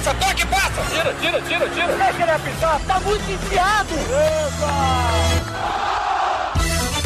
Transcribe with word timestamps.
passa, 0.00 0.14
toque, 0.14 0.46
passa! 0.46 0.82
Tira, 0.90 1.14
tira, 1.14 1.40
tira, 1.42 1.68
tira! 1.70 1.96
Deixa 1.96 2.22
ele 2.22 2.30
apitar, 2.30 2.80
tá 2.86 3.00
muito 3.00 3.30
enfiado! 3.30 3.94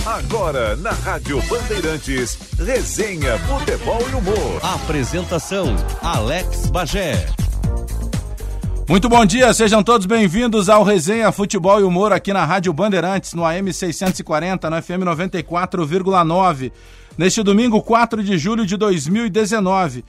Agora, 0.06 0.76
na 0.76 0.92
Rádio 0.92 1.42
Bandeirantes, 1.48 2.38
resenha, 2.58 3.38
futebol 3.38 4.00
e 4.10 4.14
humor. 4.14 4.60
Apresentação: 4.62 5.74
Alex 6.02 6.70
Bagé. 6.70 7.26
Muito 8.86 9.08
bom 9.08 9.24
dia, 9.24 9.52
sejam 9.54 9.82
todos 9.82 10.06
bem-vindos 10.06 10.68
ao 10.68 10.84
Resenha 10.84 11.32
Futebol 11.32 11.80
e 11.80 11.84
Humor 11.84 12.12
aqui 12.12 12.34
na 12.34 12.44
Rádio 12.44 12.70
Bandeirantes, 12.70 13.32
no 13.32 13.42
AM 13.42 13.72
640, 13.72 14.68
no 14.68 14.82
FM 14.82 15.04
94,9. 15.06 16.70
Neste 17.16 17.42
domingo, 17.42 17.80
4 17.80 18.22
de 18.22 18.36
julho 18.36 18.66
de 18.66 18.76
2019. 18.76 20.04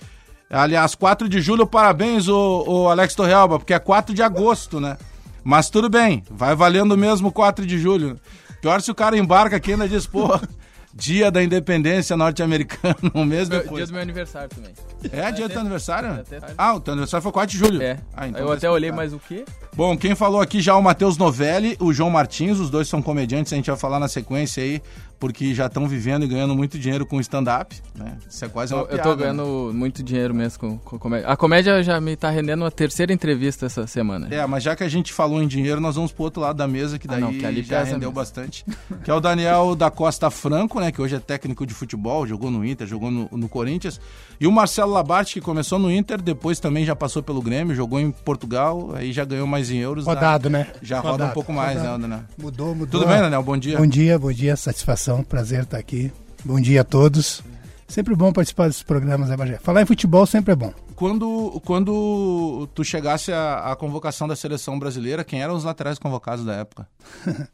Aliás, 0.50 0.94
4 0.96 1.28
de 1.28 1.42
julho, 1.42 1.66
parabéns, 1.66 2.28
o, 2.28 2.64
o 2.68 2.90
Alex 2.90 3.16
Torrealba, 3.16 3.58
porque 3.60 3.74
é 3.74 3.80
4 3.80 4.14
de 4.14 4.22
agosto, 4.22 4.80
né? 4.80 4.98
Mas 5.44 5.70
tudo 5.70 5.90
bem, 5.90 6.24
vai 6.30 6.56
valendo 6.56 6.98
mesmo 6.98 7.32
4 7.32 7.66
de 7.66 7.78
julho. 7.80 8.20
Pior 8.62 8.82
se 8.82 8.90
o 8.92 8.96
cara 8.96 9.18
embarca 9.18 9.56
aqui 9.58 9.72
e 9.72 9.74
ainda 9.74 9.88
diz, 9.88 10.08
pô, 10.08 10.28
dia 10.94 11.30
da 11.30 11.44
independência 11.44 12.16
norte-americana, 12.16 12.96
um 13.14 13.26
mês 13.26 13.50
Meu- 13.50 13.60
depois. 13.60 13.78
Dia 13.78 13.88
do 13.88 13.94
meu 13.94 14.02
aniversário 14.02 14.50
também. 14.50 14.72
É 15.12 15.32
dia 15.32 15.48
do 15.48 15.52
teu 15.52 15.62
aniversário? 15.62 16.12
Até- 16.14 16.40
Ah, 16.58 16.74
o 16.74 16.80
teu 16.80 16.94
aniversário 16.94 17.22
foi 17.22 17.32
4 17.32 17.52
de 17.52 17.58
julho. 17.58 17.82
É. 17.82 17.98
Ah, 18.16 18.28
então 18.28 18.42
eu 18.42 18.52
até 18.52 18.70
olhei, 18.70 18.92
mas 18.92 19.14
o 19.14 19.20
quê? 19.20 19.46
Bom, 19.76 19.96
quem 19.98 20.16
falou 20.16 20.42
aqui 20.42 20.62
já 20.62 20.72
é 20.72 20.76
o 20.76 20.82
Matheus 20.82 21.18
Novelli, 21.18 21.76
o 21.80 21.92
João 21.94 22.10
Martins, 22.10 22.60
os 22.60 22.70
dois 22.70 22.88
são 22.88 23.02
comediantes, 23.02 23.52
a 23.52 23.56
gente 23.56 23.70
vai 23.70 23.78
falar 23.80 24.00
na 24.00 24.08
sequência 24.08 24.64
aí, 24.64 24.82
porque 25.20 25.54
já 25.54 25.66
estão 25.68 25.88
vivendo 25.88 26.24
e 26.24 26.28
ganhando 26.28 26.56
muito 26.56 26.78
dinheiro 26.78 27.06
com 27.06 27.20
stand-up, 27.20 27.76
né? 27.98 28.18
Isso 28.30 28.44
é 28.46 28.48
quase 28.50 28.74
uma 28.74 28.82
Eu, 28.82 28.84
eu 28.84 28.90
piada, 28.90 29.04
tô 29.04 29.16
né? 29.16 29.22
ganhando 29.24 29.72
muito 29.74 30.04
dinheiro 30.04 30.34
mesmo 30.34 30.60
com, 30.60 30.78
com 30.78 31.00
comédia. 31.00 31.28
A 31.28 31.36
comédia 31.38 31.82
já 31.84 32.00
me 32.02 32.16
tá 32.16 32.30
rendendo 32.30 32.62
uma 32.64 32.72
terceira 32.72 33.12
entrevista 33.14 33.66
essa 33.66 33.88
semana. 33.88 34.28
É, 34.30 34.46
mas 34.46 34.64
já 34.64 34.76
que 34.76 34.84
a 34.84 34.90
gente 34.90 35.14
falou 35.14 35.42
em 35.42 35.48
dinheiro, 35.48 35.80
nós 35.82 35.96
vamos 35.96 36.12
pro 36.12 36.24
outro 36.26 36.42
lado 36.42 36.58
da 36.58 36.68
mesa, 36.68 37.00
que 37.00 37.08
Ah, 37.08 37.12
daí 37.12 37.22
não, 37.22 37.34
que 37.34 37.46
ali 37.46 37.64
já 37.64 37.80
rendeu 37.84 38.00
mesmo. 38.00 38.12
bastante. 38.14 38.66
Que 39.04 39.10
é 39.12 39.14
o 39.14 39.20
Daniel 39.20 39.76
da 39.76 39.90
Costa 39.92 40.30
Franco, 40.30 40.80
né? 40.80 40.92
Que 40.92 41.02
hoje 41.02 41.16
é 41.16 41.20
técnico 41.20 41.66
de 41.66 41.74
futebol, 41.74 42.26
jogou 42.28 42.50
no 42.52 42.66
Inter, 42.66 42.88
jogou 42.88 43.10
no, 43.12 43.28
no 43.32 43.48
Corinthians. 43.50 44.00
E 44.40 44.46
o 44.48 44.52
Marcelo 44.52 44.92
Labarte, 44.92 45.34
que 45.36 45.42
começou 45.42 45.80
no 45.80 45.90
Inter, 45.92 46.22
depois 46.22 46.60
também 46.60 46.86
já 46.86 46.96
passou 46.96 47.24
pelo 47.24 47.42
Grêmio, 47.42 47.74
jogou 47.76 48.00
em 48.00 48.12
Portugal, 48.12 48.92
aí 48.96 49.14
já 49.14 49.24
ganhou 49.24 49.48
mais 49.48 49.72
em 49.72 49.78
euros. 49.78 50.06
Rodado, 50.06 50.50
né? 50.50 50.60
né? 50.60 50.68
Já 50.82 50.98
roda 50.98 51.08
um 51.08 51.12
Rodado, 51.14 51.34
pouco 51.34 51.54
mais, 51.54 51.78
rodado. 51.78 51.98
né, 52.00 52.08
Daniel? 52.08 52.24
Mudou, 52.38 52.76
mudou. 52.76 53.00
Tudo 53.00 53.08
bem, 53.10 53.20
Daniel? 53.22 53.42
Bom 53.44 53.58
dia. 53.58 53.78
Bom 53.78 53.88
dia, 53.88 54.20
bom 54.20 54.32
dia, 54.32 54.56
satisfação, 54.56 55.05
prazer 55.24 55.64
estar 55.64 55.78
aqui. 55.78 56.12
Bom 56.44 56.60
dia 56.60 56.82
a 56.82 56.84
todos. 56.84 57.44
Sempre 57.88 58.16
bom 58.16 58.34
participar 58.34 58.68
desses 58.68 58.84
programas, 58.84 59.30
né, 59.30 59.38
Bagé? 59.38 59.60
Falar 59.60 59.82
em 59.82 59.86
futebol 59.86 60.26
sempre 60.26 60.54
é 60.54 60.56
bom. 60.56 60.74
Quando, 60.96 61.62
quando 61.66 62.68
tu 62.74 62.84
chegasse 62.84 63.32
à, 63.32 63.72
à 63.72 63.76
convocação 63.76 64.28
da 64.28 64.36
seleção 64.36 64.80
brasileira, 64.80 65.24
quem 65.24 65.42
eram 65.42 65.56
os 65.56 65.64
laterais 65.64 66.00
convocados 66.00 66.44
da 66.46 66.54
época? 66.54 66.88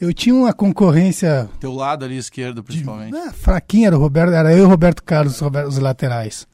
Eu 0.00 0.12
tinha 0.12 0.34
uma 0.34 0.52
concorrência 0.52 1.48
Teu 1.60 1.72
lado 1.72 2.04
ali 2.04 2.16
esquerdo, 2.16 2.64
principalmente. 2.64 3.16
ah, 3.16 3.32
fraquinha, 3.32 3.86
era, 3.86 3.96
o 3.96 4.00
Roberto, 4.00 4.32
era 4.32 4.52
eu 4.52 4.58
e 4.58 4.62
o 4.62 4.68
Roberto 4.68 5.02
Carlos, 5.04 5.40
os 5.40 5.78
laterais. 5.78 6.48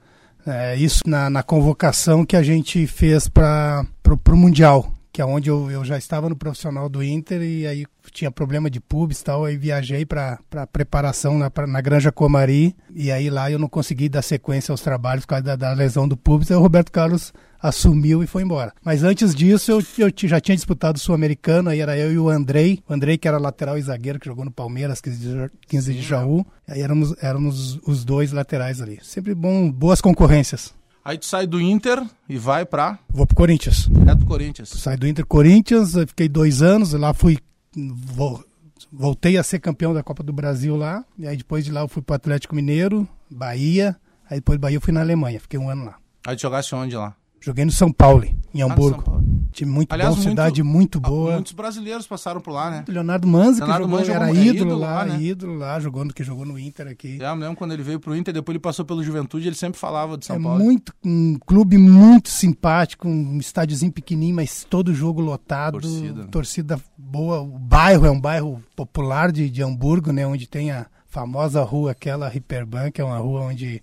É, 0.47 0.77
isso 0.77 1.00
na, 1.06 1.30
na 1.30 1.42
convocação 1.42 2.25
que 2.25 2.36
a 2.36 2.42
gente 2.42 2.86
fez 2.86 3.28
para 3.28 3.86
o 4.06 4.36
Mundial, 4.36 4.92
que 5.12 5.20
é 5.20 5.25
onde 5.25 5.50
eu, 5.50 5.70
eu 5.70 5.84
já 5.84 5.98
estava 5.98 6.28
no 6.28 6.36
profissional 6.36 6.89
do 6.89 7.03
Inter 7.03 7.42
e 7.42 7.66
aí 7.66 7.84
tinha 8.12 8.30
problema 8.30 8.70
de 8.70 8.80
pubs 8.80 9.20
e 9.20 9.25
tal, 9.25 9.44
aí 9.44 9.56
viajei 9.56 10.06
para 10.06 10.39
preparação 10.72 11.39
na, 11.39 11.50
pra- 11.50 11.66
na 11.66 11.80
Granja 11.80 12.12
Comari 12.12 12.75
e 12.94 13.11
aí 13.11 13.28
lá 13.31 13.50
eu 13.50 13.58
não 13.58 13.69
consegui 13.69 14.08
dar 14.08 14.22
sequência 14.22 14.72
aos 14.72 14.81
trabalhos 14.81 15.25
por 15.25 15.31
causa 15.31 15.44
da, 15.44 15.56
da 15.56 15.72
lesão 15.72 16.06
do 16.08 16.16
pubis, 16.16 16.50
aí 16.50 16.56
o 16.56 16.61
Roberto 16.61 16.91
Carlos 16.92 17.33
assumiu 17.62 18.22
e 18.22 18.27
foi 18.27 18.42
embora. 18.42 18.72
Mas 18.83 19.03
antes 19.05 19.34
disso 19.34 19.70
eu, 19.70 19.83
eu 19.98 20.11
já 20.28 20.41
tinha 20.41 20.56
disputado 20.56 20.97
o 20.97 21.00
Sul-Americano, 21.00 21.69
aí 21.70 21.81
era 21.81 21.97
eu 21.99 22.10
e 22.12 22.19
o 22.19 22.28
Andrei, 22.31 22.82
o 22.88 22.93
Andrei 22.94 23.19
que 23.19 23.28
era 23.28 23.37
lateral 23.37 23.76
e 23.76 23.82
zagueiro, 23.82 24.19
que 24.19 24.26
jogou 24.26 24.44
no 24.44 24.50
Palmeiras, 24.50 25.00
15 25.00 25.16
de, 25.19 25.32
Ja- 25.34 25.50
15 25.69 25.93
de 25.94 26.00
Jaú, 26.03 26.47
aí 26.66 26.81
éramos, 26.81 27.15
éramos 27.20 27.78
os 27.87 28.04
dois 28.04 28.32
laterais 28.32 28.81
ali. 28.81 28.99
Sempre 29.03 29.34
bom, 29.34 29.70
boas 29.70 30.00
concorrências. 30.00 30.72
Aí 31.05 31.16
tu 31.19 31.27
sai 31.27 31.47
do 31.47 31.61
Inter 31.61 32.03
e 32.28 32.37
vai 32.37 32.65
pra 32.66 32.99
Vou 33.09 33.27
pro 33.27 33.34
Corinthians. 33.37 33.88
é 34.09 34.15
do 34.15 34.27
Corinthians. 34.27 34.69
Saí 34.69 34.97
do 34.97 35.06
Inter 35.06 35.25
Corinthians, 35.27 35.93
fiquei 36.09 36.28
dois 36.28 36.61
anos, 36.62 36.93
lá 36.93 37.15
fui. 37.15 37.38
vo- 37.75 38.44
voltei 38.93 39.37
a 39.38 39.43
ser 39.43 39.61
campeão 39.61 39.94
da 39.94 40.03
Copa 40.03 40.22
do 40.22 40.33
Brasil 40.33 40.77
lá. 40.77 41.05
E 41.19 41.27
aí 41.27 41.37
depois 41.37 41.65
de 41.65 41.71
lá 41.71 41.81
eu 41.83 41.88
fui 41.88 42.03
pro 42.03 42.15
Atlético 42.16 42.55
Mineiro, 42.55 43.09
Bahia. 43.31 43.97
Aí 44.28 44.38
depois 44.38 44.56
de 44.59 44.61
Bahia 44.61 44.77
eu 44.77 44.81
fui 44.81 44.93
na 44.93 45.00
Alemanha, 45.00 45.41
fiquei 45.41 45.59
um 45.59 45.69
ano 45.71 45.84
lá. 45.87 45.97
Aí 46.27 46.37
tu 46.37 46.43
jogasse 46.43 46.75
onde 46.75 46.94
lá? 46.97 47.15
Joguei 47.41 47.65
no 47.65 47.72
São 47.72 47.91
Paulo, 47.91 48.25
em 48.55 48.62
Ah, 48.62 48.66
Hamburgo. 48.66 49.03
Paulo. 49.03 49.21
Time 49.53 49.71
muito 49.72 49.93
Aliás, 49.93 50.15
bom, 50.15 50.22
cidade 50.22 50.62
muito 50.62 50.99
Ah, 51.03 51.09
boa. 51.09 51.33
Muitos 51.34 51.53
brasileiros 51.53 52.06
passaram 52.06 52.41
por 52.41 52.53
lá, 52.53 52.71
né? 52.71 52.84
Leonardo 52.87 53.27
Manzi, 53.27 53.61
que 53.61 53.66
jogou, 53.66 53.88
Manzi 53.88 54.11
era 54.12 54.27
jogou- 54.27 54.41
é 54.41 54.44
ídolo, 54.47 54.66
ídolo 54.71 54.81
lá, 54.81 55.05
né? 55.05 55.21
ídolo 55.22 55.55
lá, 55.56 55.81
jogando, 55.81 56.15
que 56.15 56.22
jogou 56.22 56.47
no 56.47 56.56
Inter 56.59 56.87
aqui. 56.87 57.19
É, 57.21 57.27
eu 57.28 57.34
me 57.34 57.43
lembro 57.43 57.56
quando 57.56 57.72
ele 57.72 57.83
veio 57.83 57.99
pro 57.99 58.15
Inter, 58.15 58.33
depois 58.33 58.53
ele 58.55 58.61
passou 58.61 58.84
pelo 58.84 59.03
Juventude, 59.03 59.49
ele 59.49 59.56
sempre 59.56 59.78
falava 59.78 60.16
de 60.16 60.25
São 60.25 60.37
é 60.37 60.41
Paulo. 60.41 60.62
muito 60.62 60.93
um 61.05 61.37
clube 61.44 61.77
muito 61.77 62.28
simpático, 62.31 63.09
um 63.09 63.38
estádiozinho 63.38 63.91
pequenininho, 63.93 64.37
mas 64.37 64.65
todo 64.69 64.94
jogo 64.94 65.21
lotado, 65.21 65.81
Torcida. 65.81 66.25
torcida, 66.28 66.81
boa. 66.97 67.41
O 67.41 67.59
bairro 67.59 68.06
é 68.06 68.11
um 68.11 68.21
bairro 68.21 68.62
popular 68.77 69.32
de, 69.32 69.50
de 69.50 69.62
Hamburgo, 69.65 70.12
né, 70.12 70.25
onde 70.27 70.47
tem 70.47 70.71
a 70.71 70.87
famosa 71.09 71.62
rua 71.65 71.91
aquela 71.91 72.28
Ripperbank, 72.28 72.93
que 72.93 73.00
é 73.00 73.05
uma 73.05 73.19
rua 73.19 73.41
onde 73.43 73.82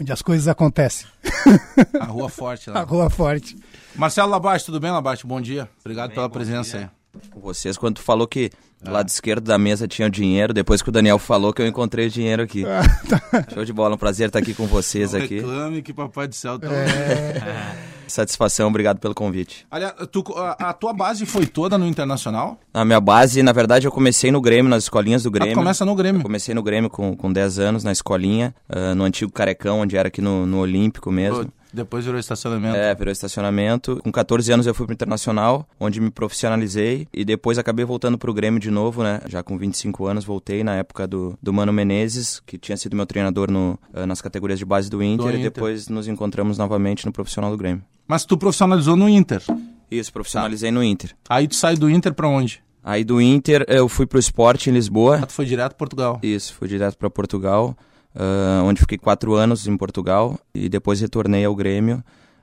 onde 0.00 0.12
as 0.12 0.22
coisas 0.22 0.48
acontecem. 0.48 1.06
A 2.00 2.04
rua 2.06 2.28
forte 2.28 2.70
A 2.70 2.74
lá. 2.74 2.82
rua 2.82 3.08
forte. 3.10 3.56
Marcelo 3.94 4.30
Labaste, 4.30 4.66
tudo 4.66 4.80
bem, 4.80 4.90
Labaste? 4.90 5.26
Bom 5.26 5.40
dia. 5.40 5.68
Obrigado 5.84 6.12
pela 6.12 6.28
presença 6.28 6.78
aí. 6.78 6.88
com 7.30 7.40
vocês 7.40 7.76
quando 7.76 7.96
tu 7.96 8.02
falou 8.02 8.26
que 8.26 8.50
do 8.82 8.90
lado 8.90 9.08
esquerdo 9.08 9.44
da 9.44 9.56
mesa 9.56 9.86
tinha 9.88 10.08
o 10.08 10.10
dinheiro, 10.10 10.52
depois 10.52 10.82
que 10.82 10.88
o 10.88 10.92
Daniel 10.92 11.18
falou 11.18 11.52
que 11.52 11.62
eu 11.62 11.66
encontrei 11.66 12.06
o 12.08 12.10
dinheiro 12.10 12.42
aqui. 12.42 12.64
Show 13.54 13.64
de 13.64 13.72
bola, 13.72 13.94
um 13.94 13.98
prazer 13.98 14.26
estar 14.28 14.40
aqui 14.40 14.52
com 14.52 14.66
vocês 14.66 15.12
Não 15.12 15.20
aqui. 15.20 15.36
reclame 15.36 15.80
que 15.82 15.92
papai 15.94 16.26
do 16.28 16.34
céu 16.34 16.58
tá... 16.58 16.68
Satisfação, 18.08 18.68
obrigado 18.68 18.98
pelo 18.98 19.14
convite. 19.14 19.66
Aliás, 19.70 19.92
tu, 20.10 20.24
a, 20.36 20.70
a 20.70 20.72
tua 20.72 20.92
base 20.92 21.24
foi 21.26 21.46
toda 21.46 21.76
no 21.78 21.86
Internacional? 21.86 22.58
A 22.72 22.84
minha 22.84 23.00
base, 23.00 23.42
na 23.42 23.52
verdade, 23.52 23.86
eu 23.86 23.92
comecei 23.92 24.30
no 24.30 24.40
Grêmio, 24.40 24.68
nas 24.70 24.84
escolinhas 24.84 25.22
do 25.22 25.28
Ah, 25.28 25.32
Grêmio. 25.32 25.54
tu 25.54 25.58
começa 25.58 25.84
no 25.84 25.94
Grêmio. 25.94 26.20
Eu 26.20 26.24
comecei 26.24 26.54
no 26.54 26.62
Grêmio 26.62 26.90
com, 26.90 27.16
com 27.16 27.32
10 27.32 27.58
anos, 27.58 27.84
na 27.84 27.92
escolinha, 27.92 28.54
ah, 28.68 28.94
no 28.94 29.04
antigo 29.04 29.30
Carecão, 29.32 29.80
onde 29.80 29.96
era 29.96 30.08
aqui 30.08 30.20
no, 30.20 30.46
no 30.46 30.58
Olímpico 30.58 31.10
mesmo. 31.10 31.50
Depois 31.74 32.04
virou 32.04 32.18
estacionamento. 32.20 32.76
É, 32.76 32.94
virou 32.94 33.10
estacionamento. 33.12 34.00
Com 34.02 34.12
14 34.12 34.52
anos 34.52 34.66
eu 34.66 34.74
fui 34.74 34.86
pro 34.86 34.94
Internacional, 34.94 35.68
onde 35.78 36.00
me 36.00 36.10
profissionalizei 36.10 37.08
e 37.12 37.24
depois 37.24 37.58
acabei 37.58 37.84
voltando 37.84 38.16
pro 38.16 38.32
Grêmio 38.32 38.60
de 38.60 38.70
novo, 38.70 39.02
né? 39.02 39.20
Já 39.28 39.42
com 39.42 39.58
25 39.58 40.06
anos 40.06 40.24
voltei 40.24 40.62
na 40.62 40.76
época 40.76 41.06
do, 41.06 41.36
do 41.42 41.52
Mano 41.52 41.72
Menezes, 41.72 42.40
que 42.46 42.56
tinha 42.58 42.76
sido 42.76 42.94
meu 42.94 43.06
treinador 43.06 43.50
no, 43.50 43.78
ah, 43.92 44.06
nas 44.06 44.20
categorias 44.22 44.58
de 44.58 44.64
base 44.64 44.88
do 44.88 45.02
Inter, 45.02 45.26
Do 45.26 45.32
e 45.32 45.40
Inter. 45.40 45.50
depois 45.50 45.88
nos 45.88 46.06
encontramos 46.06 46.56
novamente 46.58 47.04
no 47.06 47.12
profissional 47.12 47.50
do 47.50 47.56
Grêmio. 47.56 47.82
Mas 48.06 48.24
tu 48.24 48.38
profissionalizou 48.38 48.96
no 48.96 49.08
Inter. 49.08 49.42
Isso, 49.90 50.12
profissionalizei 50.12 50.70
no 50.70 50.82
Inter. 50.82 51.14
Aí 51.28 51.48
tu 51.48 51.54
sai 51.54 51.76
do 51.76 51.90
Inter 51.90 52.14
pra 52.14 52.28
onde? 52.28 52.62
Aí 52.82 53.02
do 53.02 53.20
Inter 53.20 53.64
eu 53.66 53.88
fui 53.88 54.06
pro 54.06 54.18
Sport 54.18 54.66
em 54.66 54.70
Lisboa. 54.70 55.20
Ah, 55.22 55.26
tu 55.26 55.32
foi 55.32 55.46
direto 55.46 55.70
pra 55.70 55.78
Portugal. 55.78 56.20
Isso, 56.22 56.52
fui 56.54 56.68
direto 56.68 56.96
para 56.98 57.08
Portugal, 57.08 57.76
ah, 58.14 58.62
onde 58.64 58.80
fiquei 58.80 58.98
quatro 58.98 59.34
anos 59.34 59.66
em 59.66 59.76
Portugal 59.76 60.38
e 60.54 60.68
depois 60.68 61.00
retornei 61.00 61.44
ao 61.44 61.54
Grêmio, 61.54 62.02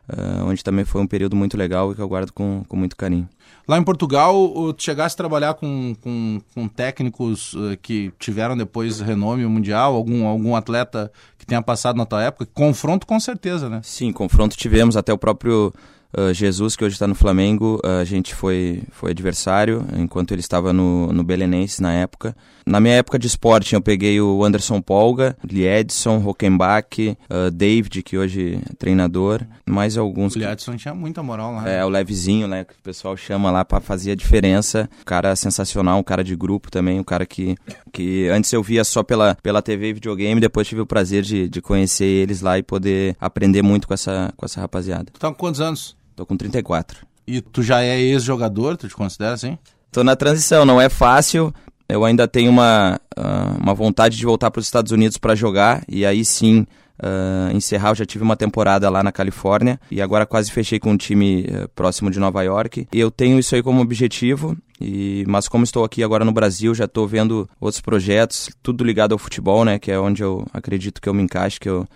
ah, 0.10 0.44
onde 0.46 0.64
também 0.64 0.86
foi 0.86 1.02
um 1.02 1.08
período 1.08 1.36
muito 1.36 1.58
legal 1.58 1.92
e 1.92 1.96
que 1.96 2.02
eu 2.02 2.08
guardo 2.08 2.32
com, 2.32 2.64
com 2.68 2.76
muito 2.76 2.96
carinho. 2.96 3.28
Lá 3.68 3.78
em 3.78 3.84
Portugal, 3.84 4.74
tu 4.74 4.84
chegaste 4.84 5.16
a 5.16 5.18
trabalhar 5.18 5.54
com, 5.54 5.96
com, 6.02 6.42
com 6.54 6.68
técnicos 6.68 7.56
eh, 7.56 7.78
que 7.82 8.12
tiveram 8.18 8.58
depois 8.58 9.00
renome 9.00 9.46
mundial, 9.46 9.96
algum, 9.96 10.26
algum 10.26 10.56
atleta 10.56 11.12
que 11.38 11.46
tenha 11.46 11.62
passado 11.62 11.96
na 11.96 12.06
tua 12.06 12.24
época? 12.24 12.48
Confronto 12.54 13.06
com 13.06 13.20
certeza, 13.20 13.70
né? 13.70 13.80
Sim, 13.84 14.12
confronto 14.12 14.58
tivemos 14.58 14.98
até 14.98 15.14
o 15.14 15.18
próprio 15.18 15.72
ah, 16.14 16.34
Jesus, 16.34 16.76
que 16.76 16.84
hoje 16.84 16.96
está 16.96 17.08
no 17.08 17.16
Flamengo, 17.16 17.80
ah, 17.84 18.00
a 18.00 18.04
gente 18.04 18.36
foi, 18.36 18.84
foi 18.92 19.12
adversário, 19.12 19.86
enquanto 19.98 20.32
ele 20.32 20.42
estava 20.42 20.74
no, 20.74 21.12
no 21.14 21.24
Belenenses 21.24 21.80
na 21.80 21.94
época. 21.94 22.36
Na 22.66 22.80
minha 22.80 22.96
época 22.96 23.18
de 23.18 23.26
esporte, 23.26 23.74
eu 23.74 23.82
peguei 23.82 24.22
o 24.22 24.44
Anderson 24.44 24.82
Polga, 24.82 25.36
Liedson, 25.44 26.20
Rockenbach, 26.20 27.18
ah, 27.30 27.50
David, 27.52 28.04
que 28.04 28.18
hoje 28.18 28.60
é 28.70 28.74
treinador, 28.76 29.42
mais 29.66 29.98
alguns. 29.98 30.36
O 30.36 30.40
Liadson 30.40 30.76
tinha 30.76 30.94
muita 30.94 31.24
moral 31.24 31.54
lá. 31.54 31.70
É, 31.70 31.84
o 31.84 31.90
Levezinho, 31.90 32.48
né, 32.48 32.66
que 32.66 32.74
o 32.74 32.84
pessoal 32.84 33.16
chama 33.16 33.50
lá 33.50 33.64
pra 33.64 33.80
fazer 33.80 34.12
a 34.12 34.16
diferença. 34.16 34.90
Um 35.02 35.06
cara 35.06 35.36
sensacional, 35.36 36.00
um 36.00 36.04
cara 36.04 36.24
de 36.24 36.36
grupo 36.36 36.70
também, 36.70 37.00
um 37.00 37.04
cara 37.04 37.26
que, 37.26 37.56
que 37.92 38.28
antes 38.30 38.52
eu 38.52 38.62
via 38.62 38.84
só 38.84 39.02
pela, 39.02 39.36
pela 39.42 39.62
TV 39.62 39.90
e 39.90 39.94
videogame, 39.94 40.42
depois 40.42 40.68
tive 40.68 40.82
o 40.82 40.86
prazer 40.86 41.24
de, 41.24 41.48
de 41.48 41.62
conhecer 41.62 42.06
eles 42.06 42.42
lá 42.42 42.58
e 42.58 42.64
poder 42.64 43.16
aprender 43.20 43.62
muito 43.62 43.88
com 43.88 43.94
essa, 43.94 44.34
com 44.36 44.46
essa 44.46 44.60
rapaziada. 44.60 45.06
Tu 45.12 45.20
tá 45.20 45.30
com 45.30 45.36
quantos 45.36 45.62
anos? 45.62 46.01
Tô 46.22 46.26
com 46.28 46.38
34. 46.38 47.00
E 47.26 47.42
tu 47.42 47.64
já 47.64 47.82
é 47.82 48.00
ex-jogador, 48.00 48.78
tu 48.78 48.88
te 48.88 48.94
considera 48.94 49.34
assim? 49.34 49.58
Tô 49.92 50.04
na 50.04 50.16
transição, 50.16 50.64
não 50.66 50.80
é 50.80 50.88
fácil. 50.88 51.52
Eu 51.90 52.06
ainda 52.06 52.28
tenho 52.28 52.52
uma, 52.52 53.02
ah, 53.18 53.56
uma 53.60 53.74
vontade 53.74 54.18
de 54.18 54.24
voltar 54.24 54.52
para 54.52 54.60
os 54.60 54.68
Estados 54.68 54.92
Unidos 54.92 55.18
para 55.18 55.34
jogar 55.34 55.84
e 55.90 56.06
aí 56.06 56.24
sim 56.24 56.68
uh, 57.02 57.56
encerrar. 57.56 57.90
Eu 57.90 57.96
já 57.96 58.06
tive 58.06 58.24
uma 58.24 58.38
temporada 58.38 58.88
lá 58.88 59.02
na 59.02 59.12
Califórnia 59.12 59.80
e 59.90 60.00
agora 60.00 60.28
quase 60.28 60.52
fechei 60.52 60.80
com 60.80 60.92
um 60.92 60.98
time 60.98 61.42
uh, 61.46 61.68
próximo 61.70 62.12
de 62.12 62.20
Nova 62.20 62.44
York. 62.44 62.88
E 62.94 63.00
eu 63.00 63.10
tenho 63.10 63.40
isso 63.40 63.56
aí 63.56 63.64
como 63.64 63.82
objetivo. 63.82 64.56
E, 64.80 65.24
mas 65.28 65.48
como 65.48 65.64
estou 65.64 65.84
aqui 65.84 66.04
agora 66.04 66.24
no 66.24 66.32
Brasil, 66.32 66.76
já 66.76 66.86
estou 66.86 67.08
vendo 67.08 67.50
outros 67.60 67.82
projetos, 67.82 68.48
tudo 68.62 68.84
ligado 68.84 69.14
ao 69.14 69.18
futebol, 69.18 69.66
né? 69.66 69.80
Que 69.80 69.92
é 69.92 70.00
onde 70.00 70.22
eu 70.22 70.46
acredito 70.54 71.02
que 71.02 71.10
eu 71.10 71.16
me 71.16 71.24
encaixo, 71.24 71.60
que 71.60 71.70
eu 71.70 71.88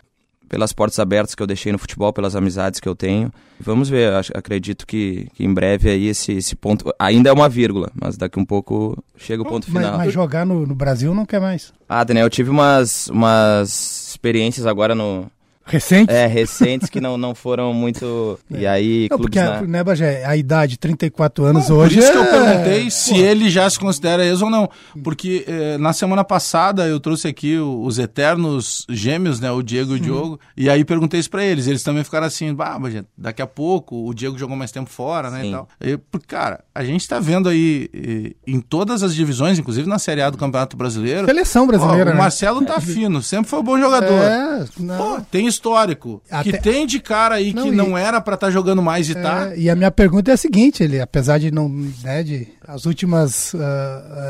pelas 0.47 0.73
portas 0.73 0.99
abertas 0.99 1.35
que 1.35 1.41
eu 1.41 1.47
deixei 1.47 1.71
no 1.71 1.77
futebol, 1.77 2.11
pelas 2.13 2.35
amizades 2.35 2.79
que 2.79 2.87
eu 2.87 2.95
tenho. 2.95 3.31
Vamos 3.59 3.89
ver, 3.89 4.13
acredito 4.33 4.85
que, 4.85 5.27
que 5.33 5.45
em 5.45 5.53
breve 5.53 5.89
aí 5.89 6.07
esse, 6.07 6.33
esse 6.33 6.55
ponto. 6.55 6.93
Ainda 6.99 7.29
é 7.29 7.33
uma 7.33 7.49
vírgula, 7.49 7.91
mas 7.99 8.17
daqui 8.17 8.39
um 8.39 8.45
pouco 8.45 8.97
chega 9.17 9.41
o 9.41 9.45
ponto 9.45 9.67
mas, 9.69 9.83
final. 9.83 9.97
Mas 9.97 10.13
jogar 10.13 10.45
no, 10.45 10.65
no 10.65 10.75
Brasil 10.75 11.13
não 11.13 11.25
quer 11.25 11.39
mais. 11.39 11.73
Ah, 11.87 12.03
Daniel, 12.03 12.25
eu 12.25 12.29
tive 12.29 12.49
umas, 12.49 13.07
umas 13.07 14.09
experiências 14.09 14.65
agora 14.65 14.93
no, 14.95 15.29
Recentes? 15.67 16.15
É, 16.15 16.27
recentes 16.27 16.89
que 16.89 17.01
não, 17.01 17.17
não 17.17 17.33
foram 17.33 17.73
muito. 17.73 18.39
É. 18.53 18.59
E 18.59 18.67
aí, 18.67 19.07
não, 19.09 19.17
porque, 19.17 19.41
na... 19.41 19.61
né, 19.63 19.83
Bagé, 19.83 20.23
a 20.23 20.37
idade, 20.37 20.77
34 20.77 21.43
anos 21.43 21.69
não, 21.69 21.77
hoje. 21.77 21.95
Por 21.95 22.03
isso 22.03 22.11
é... 22.11 22.11
que 22.11 22.17
eu 22.17 22.25
perguntei 22.25 22.91
se 22.91 23.13
Pô. 23.13 23.19
ele 23.19 23.49
já 23.49 23.67
se 23.67 23.79
considera 23.79 24.23
ex 24.23 24.43
ou 24.43 24.49
não. 24.49 24.69
Porque 25.03 25.43
eh, 25.47 25.77
na 25.79 25.91
semana 25.91 26.23
passada 26.23 26.85
eu 26.85 26.99
trouxe 26.99 27.27
aqui 27.27 27.57
os 27.57 27.97
eternos 27.97 28.85
gêmeos, 28.89 29.39
né? 29.39 29.51
O 29.51 29.63
Diego 29.63 29.93
e 29.93 29.95
o 29.95 29.99
Diogo. 29.99 30.39
E 30.55 30.69
aí 30.69 30.85
perguntei 30.85 31.19
isso 31.19 31.31
pra 31.31 31.43
eles. 31.43 31.65
Eles 31.65 31.81
também 31.81 32.03
ficaram 32.03 32.27
assim, 32.27 32.53
bah, 32.53 32.77
Bagé, 32.77 33.03
daqui 33.17 33.41
a 33.41 33.47
pouco 33.47 34.07
o 34.07 34.13
Diego 34.13 34.37
jogou 34.37 34.55
mais 34.55 34.71
tempo 34.71 34.91
fora, 34.91 35.31
né? 35.31 35.47
E 35.47 35.51
tal. 35.51 35.67
E, 35.81 35.99
cara, 36.27 36.63
a 36.75 36.83
gente 36.83 37.07
tá 37.07 37.19
vendo 37.19 37.49
aí 37.49 37.89
eh, 37.91 38.35
em 38.45 38.59
todas 38.59 39.01
as 39.01 39.15
divisões, 39.15 39.57
inclusive 39.57 39.89
na 39.89 39.97
Série 39.97 40.21
A 40.21 40.29
do 40.29 40.37
Campeonato 40.37 40.77
Brasileiro. 40.77 41.25
Seleção 41.25 41.65
brasileira. 41.65 42.11
Ó, 42.11 42.13
o 42.13 42.15
né? 42.15 42.21
Marcelo 42.21 42.63
tá 42.63 42.79
fino, 42.81 43.21
sempre 43.23 43.49
foi 43.49 43.59
um 43.59 43.63
bom 43.63 43.79
jogador. 43.79 44.13
É, 44.13 44.65
não. 44.77 44.97
Pô, 44.97 45.21
tem 45.31 45.47
histórico. 45.55 46.21
Até... 46.29 46.51
Que 46.51 46.61
tem 46.61 46.85
de 46.85 46.99
cara 46.99 47.35
aí 47.35 47.53
não, 47.53 47.63
que 47.63 47.69
e... 47.69 47.71
não 47.75 47.97
era 47.97 48.21
para 48.21 48.35
estar 48.35 48.47
tá 48.47 48.51
jogando 48.51 48.81
mais 48.81 49.09
e 49.09 49.13
é, 49.13 49.15
tá. 49.15 49.55
E 49.55 49.69
a 49.69 49.75
minha 49.75 49.91
pergunta 49.91 50.31
é 50.31 50.33
a 50.33 50.37
seguinte: 50.37 50.83
ele, 50.83 50.99
apesar 50.99 51.39
de 51.39 51.51
não. 51.51 51.69
Né, 52.03 52.23
de, 52.23 52.47
as 52.67 52.85
últimas 52.85 53.53
uh, 53.53 53.57
uh, 53.57 53.61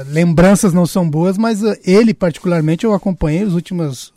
lembranças 0.07 0.73
não 0.73 0.85
são 0.85 1.09
boas, 1.09 1.37
mas 1.37 1.63
uh, 1.63 1.75
ele, 1.85 2.13
particularmente, 2.13 2.85
eu 2.85 2.93
acompanhei 2.93 3.43
os 3.43 3.53
últimos 3.53 4.13